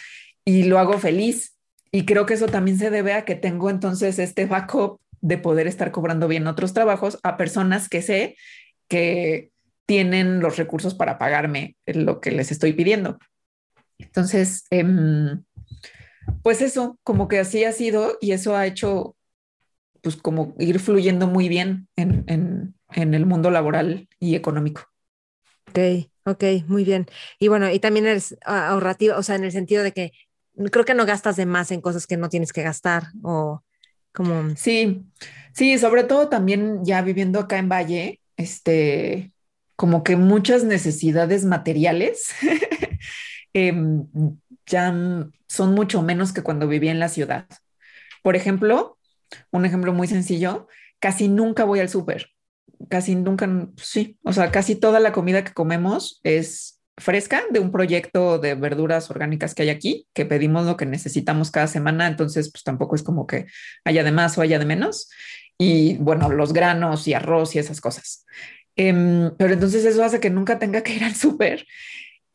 y 0.45 0.65
lo 0.65 0.79
hago 0.79 0.99
feliz. 0.99 1.57
Y 1.91 2.07
creo 2.07 2.27
que 2.27 2.35
eso 2.35 2.47
también 2.47 2.77
se 2.77 2.91
debe 2.91 3.13
a 3.13 3.25
que 3.25 3.37
tengo 3.37 3.71
entonces 3.71 4.19
este 4.19 4.47
backup 4.47 5.01
de 5.21 5.39
poder 5.39 5.67
estar 5.67 5.91
cobrando 5.93 6.29
bien 6.29 6.47
otros 6.47 6.75
trabajos 6.75 7.19
a 7.23 7.37
personas 7.37 7.89
que 7.89 8.03
sé 8.03 8.37
que 8.89 9.51
tienen 9.87 10.41
los 10.41 10.57
recursos 10.57 10.95
para 10.95 11.19
pagarme 11.19 11.77
lo 11.87 12.21
que 12.21 12.31
les 12.31 12.51
estoy 12.51 12.73
pidiendo. 12.73 13.19
Entonces, 13.99 14.65
em, 14.71 15.45
pues 16.43 16.63
eso, 16.63 16.99
como 17.03 17.29
que 17.29 17.39
así 17.39 17.65
ha 17.65 17.73
sido 17.73 18.19
y 18.21 18.33
eso 18.33 18.57
ha 18.57 18.67
hecho, 18.67 19.17
pues 20.03 20.17
como 20.17 20.55
ir 20.59 20.81
fluyendo 20.81 21.27
muy 21.27 21.49
bien 21.49 21.89
en, 21.97 22.25
en, 22.27 22.75
en 22.93 23.15
el 23.15 23.27
mundo 23.27 23.51
laboral 23.51 24.09
y 24.19 24.35
económico. 24.35 24.83
Ok, 25.69 25.79
ok, 26.25 26.45
muy 26.69 26.85
bien. 26.85 27.07
Y 27.39 27.49
bueno, 27.49 27.71
y 27.71 27.79
también 27.81 28.07
eres 28.07 28.37
ahorrativa, 28.45 29.19
o 29.19 29.23
sea, 29.23 29.37
en 29.37 29.45
el 29.45 29.53
sentido 29.53 29.83
de 29.83 29.93
que 29.93 30.13
creo 30.71 30.85
que 30.85 30.95
no 30.95 31.07
gastas 31.07 31.37
de 31.37 31.47
más 31.47 31.71
en 31.71 31.81
cosas 31.81 32.07
que 32.07 32.17
no 32.17 32.29
tienes 32.29 32.53
que 32.53 32.63
gastar 32.63 33.09
o 33.23 33.63
como... 34.13 34.55
Sí, 34.57 35.05
sí, 35.53 35.79
sobre 35.79 36.05
todo 36.05 36.29
también 36.29 36.85
ya 36.85 37.03
viviendo 37.03 37.41
acá 37.41 37.59
en 37.59 37.69
Valle, 37.69 38.21
este, 38.37 39.34
como 39.77 40.05
que 40.05 40.17
muchas 40.17 40.65
necesidades 40.65 41.45
materiales 41.45 42.29
em, 43.53 44.07
ya 44.67 44.95
son 45.49 45.75
mucho 45.75 46.03
menos 46.03 46.33
que 46.33 46.43
cuando 46.43 46.69
vivía 46.69 46.91
en 46.91 47.01
la 47.01 47.09
ciudad. 47.09 47.47
Por 48.23 48.37
ejemplo, 48.37 48.99
un 49.51 49.65
ejemplo 49.65 49.93
muy 49.93 50.07
sencillo, 50.07 50.69
casi 50.99 51.29
nunca 51.29 51.65
voy 51.65 51.81
al 51.81 51.89
súper, 51.89 52.31
casi 52.89 53.15
nunca, 53.15 53.49
sí, 53.77 54.19
o 54.23 54.33
sea, 54.33 54.51
casi 54.51 54.77
toda 54.77 55.01
la 55.01 55.13
comida 55.13 55.45
que 55.45 55.53
comemos 55.53 56.21
es 56.23 56.81
fresca 56.97 57.43
de 57.51 57.59
un 57.59 57.73
proyecto 57.73 58.39
de 58.39 58.55
verduras 58.55 59.11
orgánicas 59.11 59.55
que 59.55 59.63
hay 59.65 59.71
aquí, 59.71 60.07
que 60.13 60.25
pedimos 60.25 60.67
lo 60.67 60.77
que 60.77 60.87
necesitamos 60.87 61.51
cada 61.51 61.67
semana, 61.67 62.07
entonces 62.07 62.51
pues 62.51 62.63
tampoco 62.63 62.95
es 62.95 63.03
como 63.03 63.27
que 63.27 63.47
haya 63.85 64.05
de 64.05 64.13
más 64.13 64.39
o 64.39 64.43
haya 64.43 64.59
de 64.59 64.65
menos. 64.65 65.11
Y 65.59 65.97
bueno, 65.99 66.31
los 66.31 66.53
granos 66.53 67.07
y 67.09 67.15
arroz 67.15 67.55
y 67.55 67.59
esas 67.59 67.81
cosas. 67.81 68.27
Em, 68.77 69.31
pero 69.37 69.55
entonces 69.55 69.85
eso 69.85 70.03
hace 70.03 70.21
que 70.21 70.31
nunca 70.31 70.59
tenga 70.59 70.83
que 70.83 70.95
ir 70.95 71.05
al 71.05 71.15
súper 71.15 71.65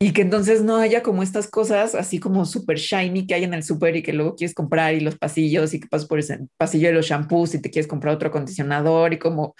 y 0.02 0.12
que 0.14 0.22
entonces 0.22 0.62
no 0.62 0.78
haya 0.78 1.02
como 1.02 1.22
estas 1.22 1.46
cosas 1.46 1.94
así 1.94 2.18
como 2.18 2.46
súper 2.46 2.78
shiny 2.78 3.26
que 3.26 3.34
hay 3.34 3.44
en 3.44 3.52
el 3.52 3.62
súper 3.62 3.96
y 3.96 4.02
que 4.02 4.14
luego 4.14 4.34
quieres 4.34 4.54
comprar 4.54 4.94
y 4.94 5.00
los 5.00 5.18
pasillos 5.18 5.74
y 5.74 5.80
que 5.80 5.88
pasas 5.88 6.08
por 6.08 6.18
ese 6.18 6.40
pasillo 6.56 6.88
de 6.88 6.94
los 6.94 7.06
shampoos 7.06 7.54
y 7.54 7.60
te 7.60 7.70
quieres 7.70 7.86
comprar 7.86 8.14
otro 8.14 8.30
acondicionador 8.30 9.12
y 9.12 9.18
como, 9.18 9.54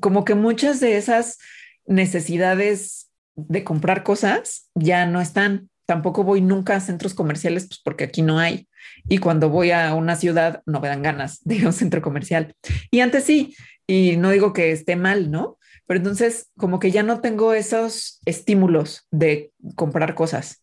como 0.00 0.24
que 0.24 0.36
muchas 0.36 0.78
de 0.78 0.96
esas 0.96 1.38
necesidades 1.86 3.10
de 3.34 3.64
comprar 3.64 4.04
cosas 4.04 4.70
ya 4.74 5.06
no 5.06 5.20
están. 5.20 5.68
Tampoco 5.86 6.22
voy 6.22 6.40
nunca 6.40 6.76
a 6.76 6.80
centros 6.80 7.14
comerciales 7.14 7.66
pues 7.66 7.80
porque 7.82 8.04
aquí 8.04 8.22
no 8.22 8.38
hay. 8.38 8.68
Y 9.08 9.18
cuando 9.18 9.48
voy 9.48 9.70
a 9.70 9.94
una 9.94 10.16
ciudad 10.16 10.62
no 10.66 10.80
me 10.80 10.88
dan 10.88 11.02
ganas 11.02 11.40
de 11.44 11.56
ir 11.56 11.64
a 11.64 11.68
un 11.68 11.72
centro 11.72 12.02
comercial. 12.02 12.54
Y 12.90 13.00
antes 13.00 13.24
sí, 13.24 13.54
y 13.86 14.16
no 14.16 14.30
digo 14.30 14.52
que 14.52 14.72
esté 14.72 14.96
mal, 14.96 15.30
¿no? 15.30 15.58
Pero 15.86 15.98
entonces 15.98 16.50
como 16.56 16.80
que 16.80 16.90
ya 16.90 17.02
no 17.02 17.20
tengo 17.20 17.54
esos 17.54 18.20
estímulos 18.24 19.06
de 19.10 19.52
comprar 19.76 20.14
cosas. 20.14 20.62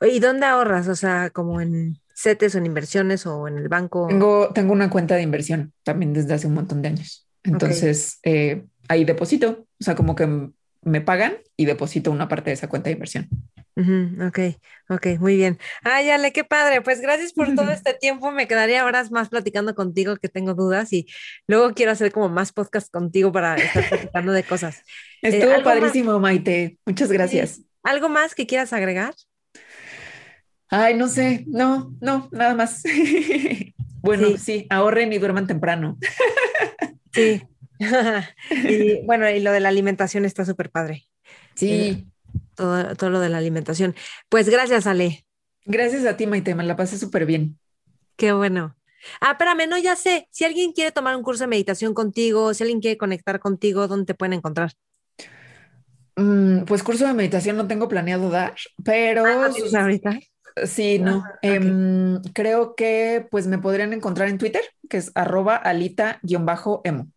¿Y 0.00 0.20
dónde 0.20 0.46
ahorras? 0.46 0.88
O 0.88 0.96
sea, 0.96 1.30
como 1.30 1.60
en 1.60 1.98
CETES 2.16 2.54
o 2.54 2.58
en 2.58 2.66
inversiones 2.66 3.26
o 3.26 3.46
en 3.48 3.58
el 3.58 3.68
banco. 3.68 4.06
Tengo, 4.08 4.50
tengo 4.52 4.72
una 4.72 4.90
cuenta 4.90 5.14
de 5.16 5.22
inversión 5.22 5.72
también 5.82 6.12
desde 6.12 6.34
hace 6.34 6.46
un 6.46 6.54
montón 6.54 6.82
de 6.82 6.88
años. 6.88 7.28
Entonces 7.44 8.18
eh, 8.22 8.64
ahí 8.88 9.04
deposito, 9.04 9.66
o 9.80 9.84
sea, 9.84 9.94
como 9.94 10.14
que 10.14 10.50
me 10.82 11.00
pagan 11.00 11.36
y 11.56 11.64
deposito 11.64 12.10
una 12.10 12.28
parte 12.28 12.50
de 12.50 12.54
esa 12.54 12.68
cuenta 12.68 12.88
de 12.88 12.94
inversión. 12.94 13.28
Ok, 13.76 14.38
ok, 14.88 15.06
muy 15.18 15.36
bien. 15.36 15.58
Ay, 15.82 16.10
Ale, 16.10 16.32
qué 16.32 16.44
padre. 16.44 16.82
Pues 16.82 17.00
gracias 17.00 17.32
por 17.32 17.54
todo 17.54 17.70
este 17.72 17.94
tiempo. 17.94 18.30
Me 18.30 18.46
quedaría 18.46 18.84
horas 18.84 19.10
más 19.10 19.28
platicando 19.28 19.74
contigo 19.74 20.16
que 20.16 20.28
tengo 20.28 20.54
dudas 20.54 20.92
y 20.92 21.06
luego 21.46 21.72
quiero 21.74 21.92
hacer 21.92 22.12
como 22.12 22.28
más 22.28 22.52
podcast 22.52 22.92
contigo 22.92 23.32
para 23.32 23.56
estar 23.56 23.88
platicando 23.88 24.32
de 24.32 24.42
cosas. 24.42 24.82
Eh, 25.22 25.38
Estuvo 25.38 25.62
padrísimo, 25.62 26.18
Maite. 26.18 26.78
Muchas 26.86 27.10
gracias. 27.10 27.62
¿Algo 27.82 28.08
más 28.08 28.34
que 28.34 28.46
quieras 28.46 28.72
agregar? 28.72 29.14
Ay, 30.68 30.94
no 30.94 31.08
sé, 31.08 31.44
no, 31.48 31.94
no, 32.00 32.28
nada 32.30 32.54
más. 32.54 32.82
bueno, 34.02 34.28
sí. 34.28 34.38
sí, 34.38 34.66
ahorren 34.70 35.12
y 35.12 35.18
duerman 35.18 35.46
temprano. 35.46 35.98
sí, 37.12 37.42
y 38.68 39.04
bueno, 39.04 39.28
y 39.28 39.40
lo 39.40 39.52
de 39.52 39.60
la 39.60 39.68
alimentación 39.68 40.24
está 40.24 40.44
súper 40.44 40.70
padre. 40.70 41.06
Sí. 41.54 42.06
Todo, 42.60 42.94
todo 42.94 43.08
lo 43.08 43.20
de 43.20 43.30
la 43.30 43.38
alimentación. 43.38 43.94
Pues 44.28 44.50
gracias, 44.50 44.86
Ale. 44.86 45.24
Gracias 45.64 46.04
a 46.04 46.18
ti, 46.18 46.26
Maite, 46.26 46.54
me 46.54 46.62
la 46.62 46.76
pasé 46.76 46.98
súper 46.98 47.24
bien. 47.24 47.58
Qué 48.16 48.32
bueno. 48.32 48.76
Ah, 49.18 49.30
espérame, 49.30 49.66
no, 49.66 49.78
ya 49.78 49.96
sé. 49.96 50.28
Si 50.30 50.44
alguien 50.44 50.72
quiere 50.72 50.92
tomar 50.92 51.16
un 51.16 51.22
curso 51.22 51.44
de 51.44 51.48
meditación 51.48 51.94
contigo, 51.94 52.52
si 52.52 52.62
alguien 52.62 52.80
quiere 52.80 52.98
conectar 52.98 53.40
contigo, 53.40 53.88
¿dónde 53.88 54.04
te 54.04 54.14
pueden 54.14 54.34
encontrar? 54.34 54.72
Mm, 56.16 56.64
pues 56.64 56.82
curso 56.82 57.06
de 57.06 57.14
meditación 57.14 57.56
no 57.56 57.66
tengo 57.66 57.88
planeado 57.88 58.28
dar, 58.28 58.54
pero... 58.84 59.24
Ah, 59.24 59.50
ahorita? 59.80 60.20
Sí, 60.66 60.98
no. 60.98 61.24
Em, 61.40 62.20
creo 62.34 62.74
que 62.74 63.26
pues 63.30 63.46
me 63.46 63.56
podrían 63.56 63.94
encontrar 63.94 64.28
en 64.28 64.36
Twitter, 64.36 64.64
que 64.90 64.98
es 64.98 65.12
arroba 65.14 65.56
alita-emo. 65.56 67.08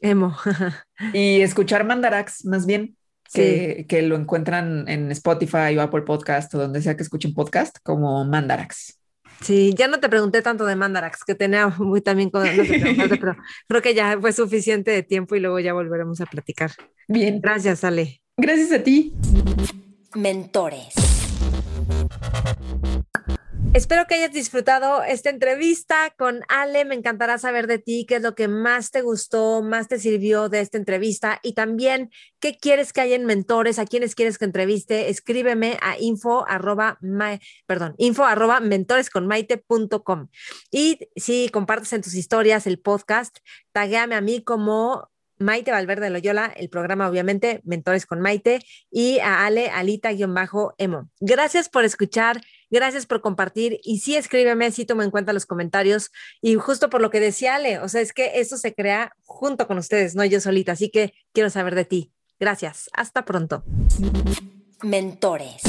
Emo. 0.00 0.36
y 1.12 1.40
escuchar 1.40 1.84
Mandarax, 1.84 2.44
más 2.46 2.66
bien, 2.66 2.96
que, 3.32 3.86
que, 3.88 4.02
lo 4.02 4.16
encuentran 4.16 4.88
en 4.88 5.10
Spotify 5.12 5.76
o 5.76 5.82
Apple 5.82 6.02
Podcast 6.02 6.54
o 6.54 6.58
donde 6.58 6.82
sea 6.82 6.96
que 6.96 7.02
escuchen 7.02 7.34
podcast, 7.34 7.78
como 7.82 8.24
Mandarax. 8.24 8.98
Sí, 9.40 9.74
ya 9.76 9.88
no 9.88 10.00
te 10.00 10.08
pregunté 10.08 10.42
tanto 10.42 10.64
de 10.64 10.76
Mandarax, 10.76 11.24
que 11.24 11.34
tenía 11.34 11.68
muy 11.68 12.00
también 12.00 12.30
con, 12.30 12.46
pero 13.20 13.36
creo 13.68 13.82
que 13.82 13.94
ya 13.94 14.18
fue 14.20 14.32
suficiente 14.32 14.90
de 14.90 15.02
tiempo 15.02 15.36
y 15.36 15.40
luego 15.40 15.60
ya 15.60 15.72
volveremos 15.72 16.20
a 16.20 16.26
platicar. 16.26 16.72
Bien. 17.08 17.40
Gracias, 17.40 17.84
Ale. 17.84 18.22
Gracias 18.36 18.72
a 18.72 18.82
ti. 18.82 19.12
Mentores. 20.14 20.94
Espero 23.76 24.06
que 24.06 24.14
hayas 24.14 24.32
disfrutado 24.32 25.02
esta 25.02 25.28
entrevista 25.28 26.10
con 26.16 26.40
Ale. 26.48 26.86
Me 26.86 26.94
encantará 26.94 27.36
saber 27.36 27.66
de 27.66 27.78
ti, 27.78 28.06
qué 28.08 28.16
es 28.16 28.22
lo 28.22 28.34
que 28.34 28.48
más 28.48 28.90
te 28.90 29.02
gustó, 29.02 29.60
más 29.62 29.86
te 29.86 29.98
sirvió 29.98 30.48
de 30.48 30.60
esta 30.60 30.78
entrevista 30.78 31.40
y 31.42 31.52
también 31.52 32.10
qué 32.40 32.56
quieres 32.56 32.94
que 32.94 33.02
haya 33.02 33.16
en 33.16 33.26
mentores, 33.26 33.78
a 33.78 33.84
quienes 33.84 34.14
quieres 34.14 34.38
que 34.38 34.46
entreviste. 34.46 35.10
Escríbeme 35.10 35.76
a 35.82 35.98
info 35.98 36.48
arroba, 36.48 36.98
perdón, 37.66 37.94
info 37.98 38.24
arroba 38.24 38.60
mentoresconmaite.com. 38.60 40.28
Y 40.70 41.10
si 41.14 41.50
compartes 41.50 41.92
en 41.92 42.00
tus 42.00 42.14
historias 42.14 42.66
el 42.66 42.78
podcast, 42.78 43.40
taguéame 43.72 44.14
a 44.14 44.22
mí 44.22 44.42
como 44.42 45.10
Maite 45.38 45.70
Valverde 45.70 46.10
Loyola, 46.10 46.52
el 46.56 46.68
programa 46.68 47.08
obviamente 47.08 47.60
Mentores 47.64 48.06
con 48.06 48.20
Maite 48.20 48.60
y 48.90 49.18
a 49.20 49.44
Ale 49.46 49.68
Alita-Emo. 49.68 51.10
Gracias 51.20 51.68
por 51.68 51.84
escuchar, 51.84 52.40
gracias 52.70 53.06
por 53.06 53.20
compartir 53.20 53.80
y 53.82 53.98
sí 53.98 54.16
escríbeme, 54.16 54.70
sí 54.70 54.84
tomo 54.84 55.02
en 55.02 55.10
cuenta 55.10 55.32
los 55.32 55.46
comentarios 55.46 56.10
y 56.40 56.54
justo 56.54 56.90
por 56.90 57.00
lo 57.00 57.10
que 57.10 57.20
decía 57.20 57.56
Ale, 57.56 57.78
o 57.78 57.88
sea, 57.88 58.00
es 58.00 58.12
que 58.12 58.40
esto 58.40 58.56
se 58.56 58.74
crea 58.74 59.14
junto 59.24 59.66
con 59.66 59.78
ustedes, 59.78 60.14
no 60.14 60.24
yo 60.24 60.40
solita, 60.40 60.72
así 60.72 60.90
que 60.90 61.14
quiero 61.32 61.50
saber 61.50 61.74
de 61.74 61.84
ti. 61.84 62.12
Gracias, 62.38 62.90
hasta 62.92 63.24
pronto. 63.24 63.64
Mentores. 64.82 65.62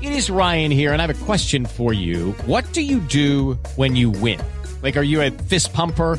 It 0.00 0.12
is 0.12 0.28
Ryan 0.28 0.70
here 0.70 0.92
and 0.92 1.00
I 1.00 1.06
have 1.06 1.10
a 1.10 1.24
question 1.24 1.64
for 1.64 1.94
you. 1.94 2.34
What 2.46 2.64
do 2.74 2.82
you 2.82 3.00
do 3.00 3.58
when 3.76 3.96
you 3.96 4.10
win? 4.10 4.38
Like, 4.82 4.98
are 4.98 5.02
you 5.02 5.22
a 5.22 5.30
fist 5.30 5.72
pumper? 5.72 6.18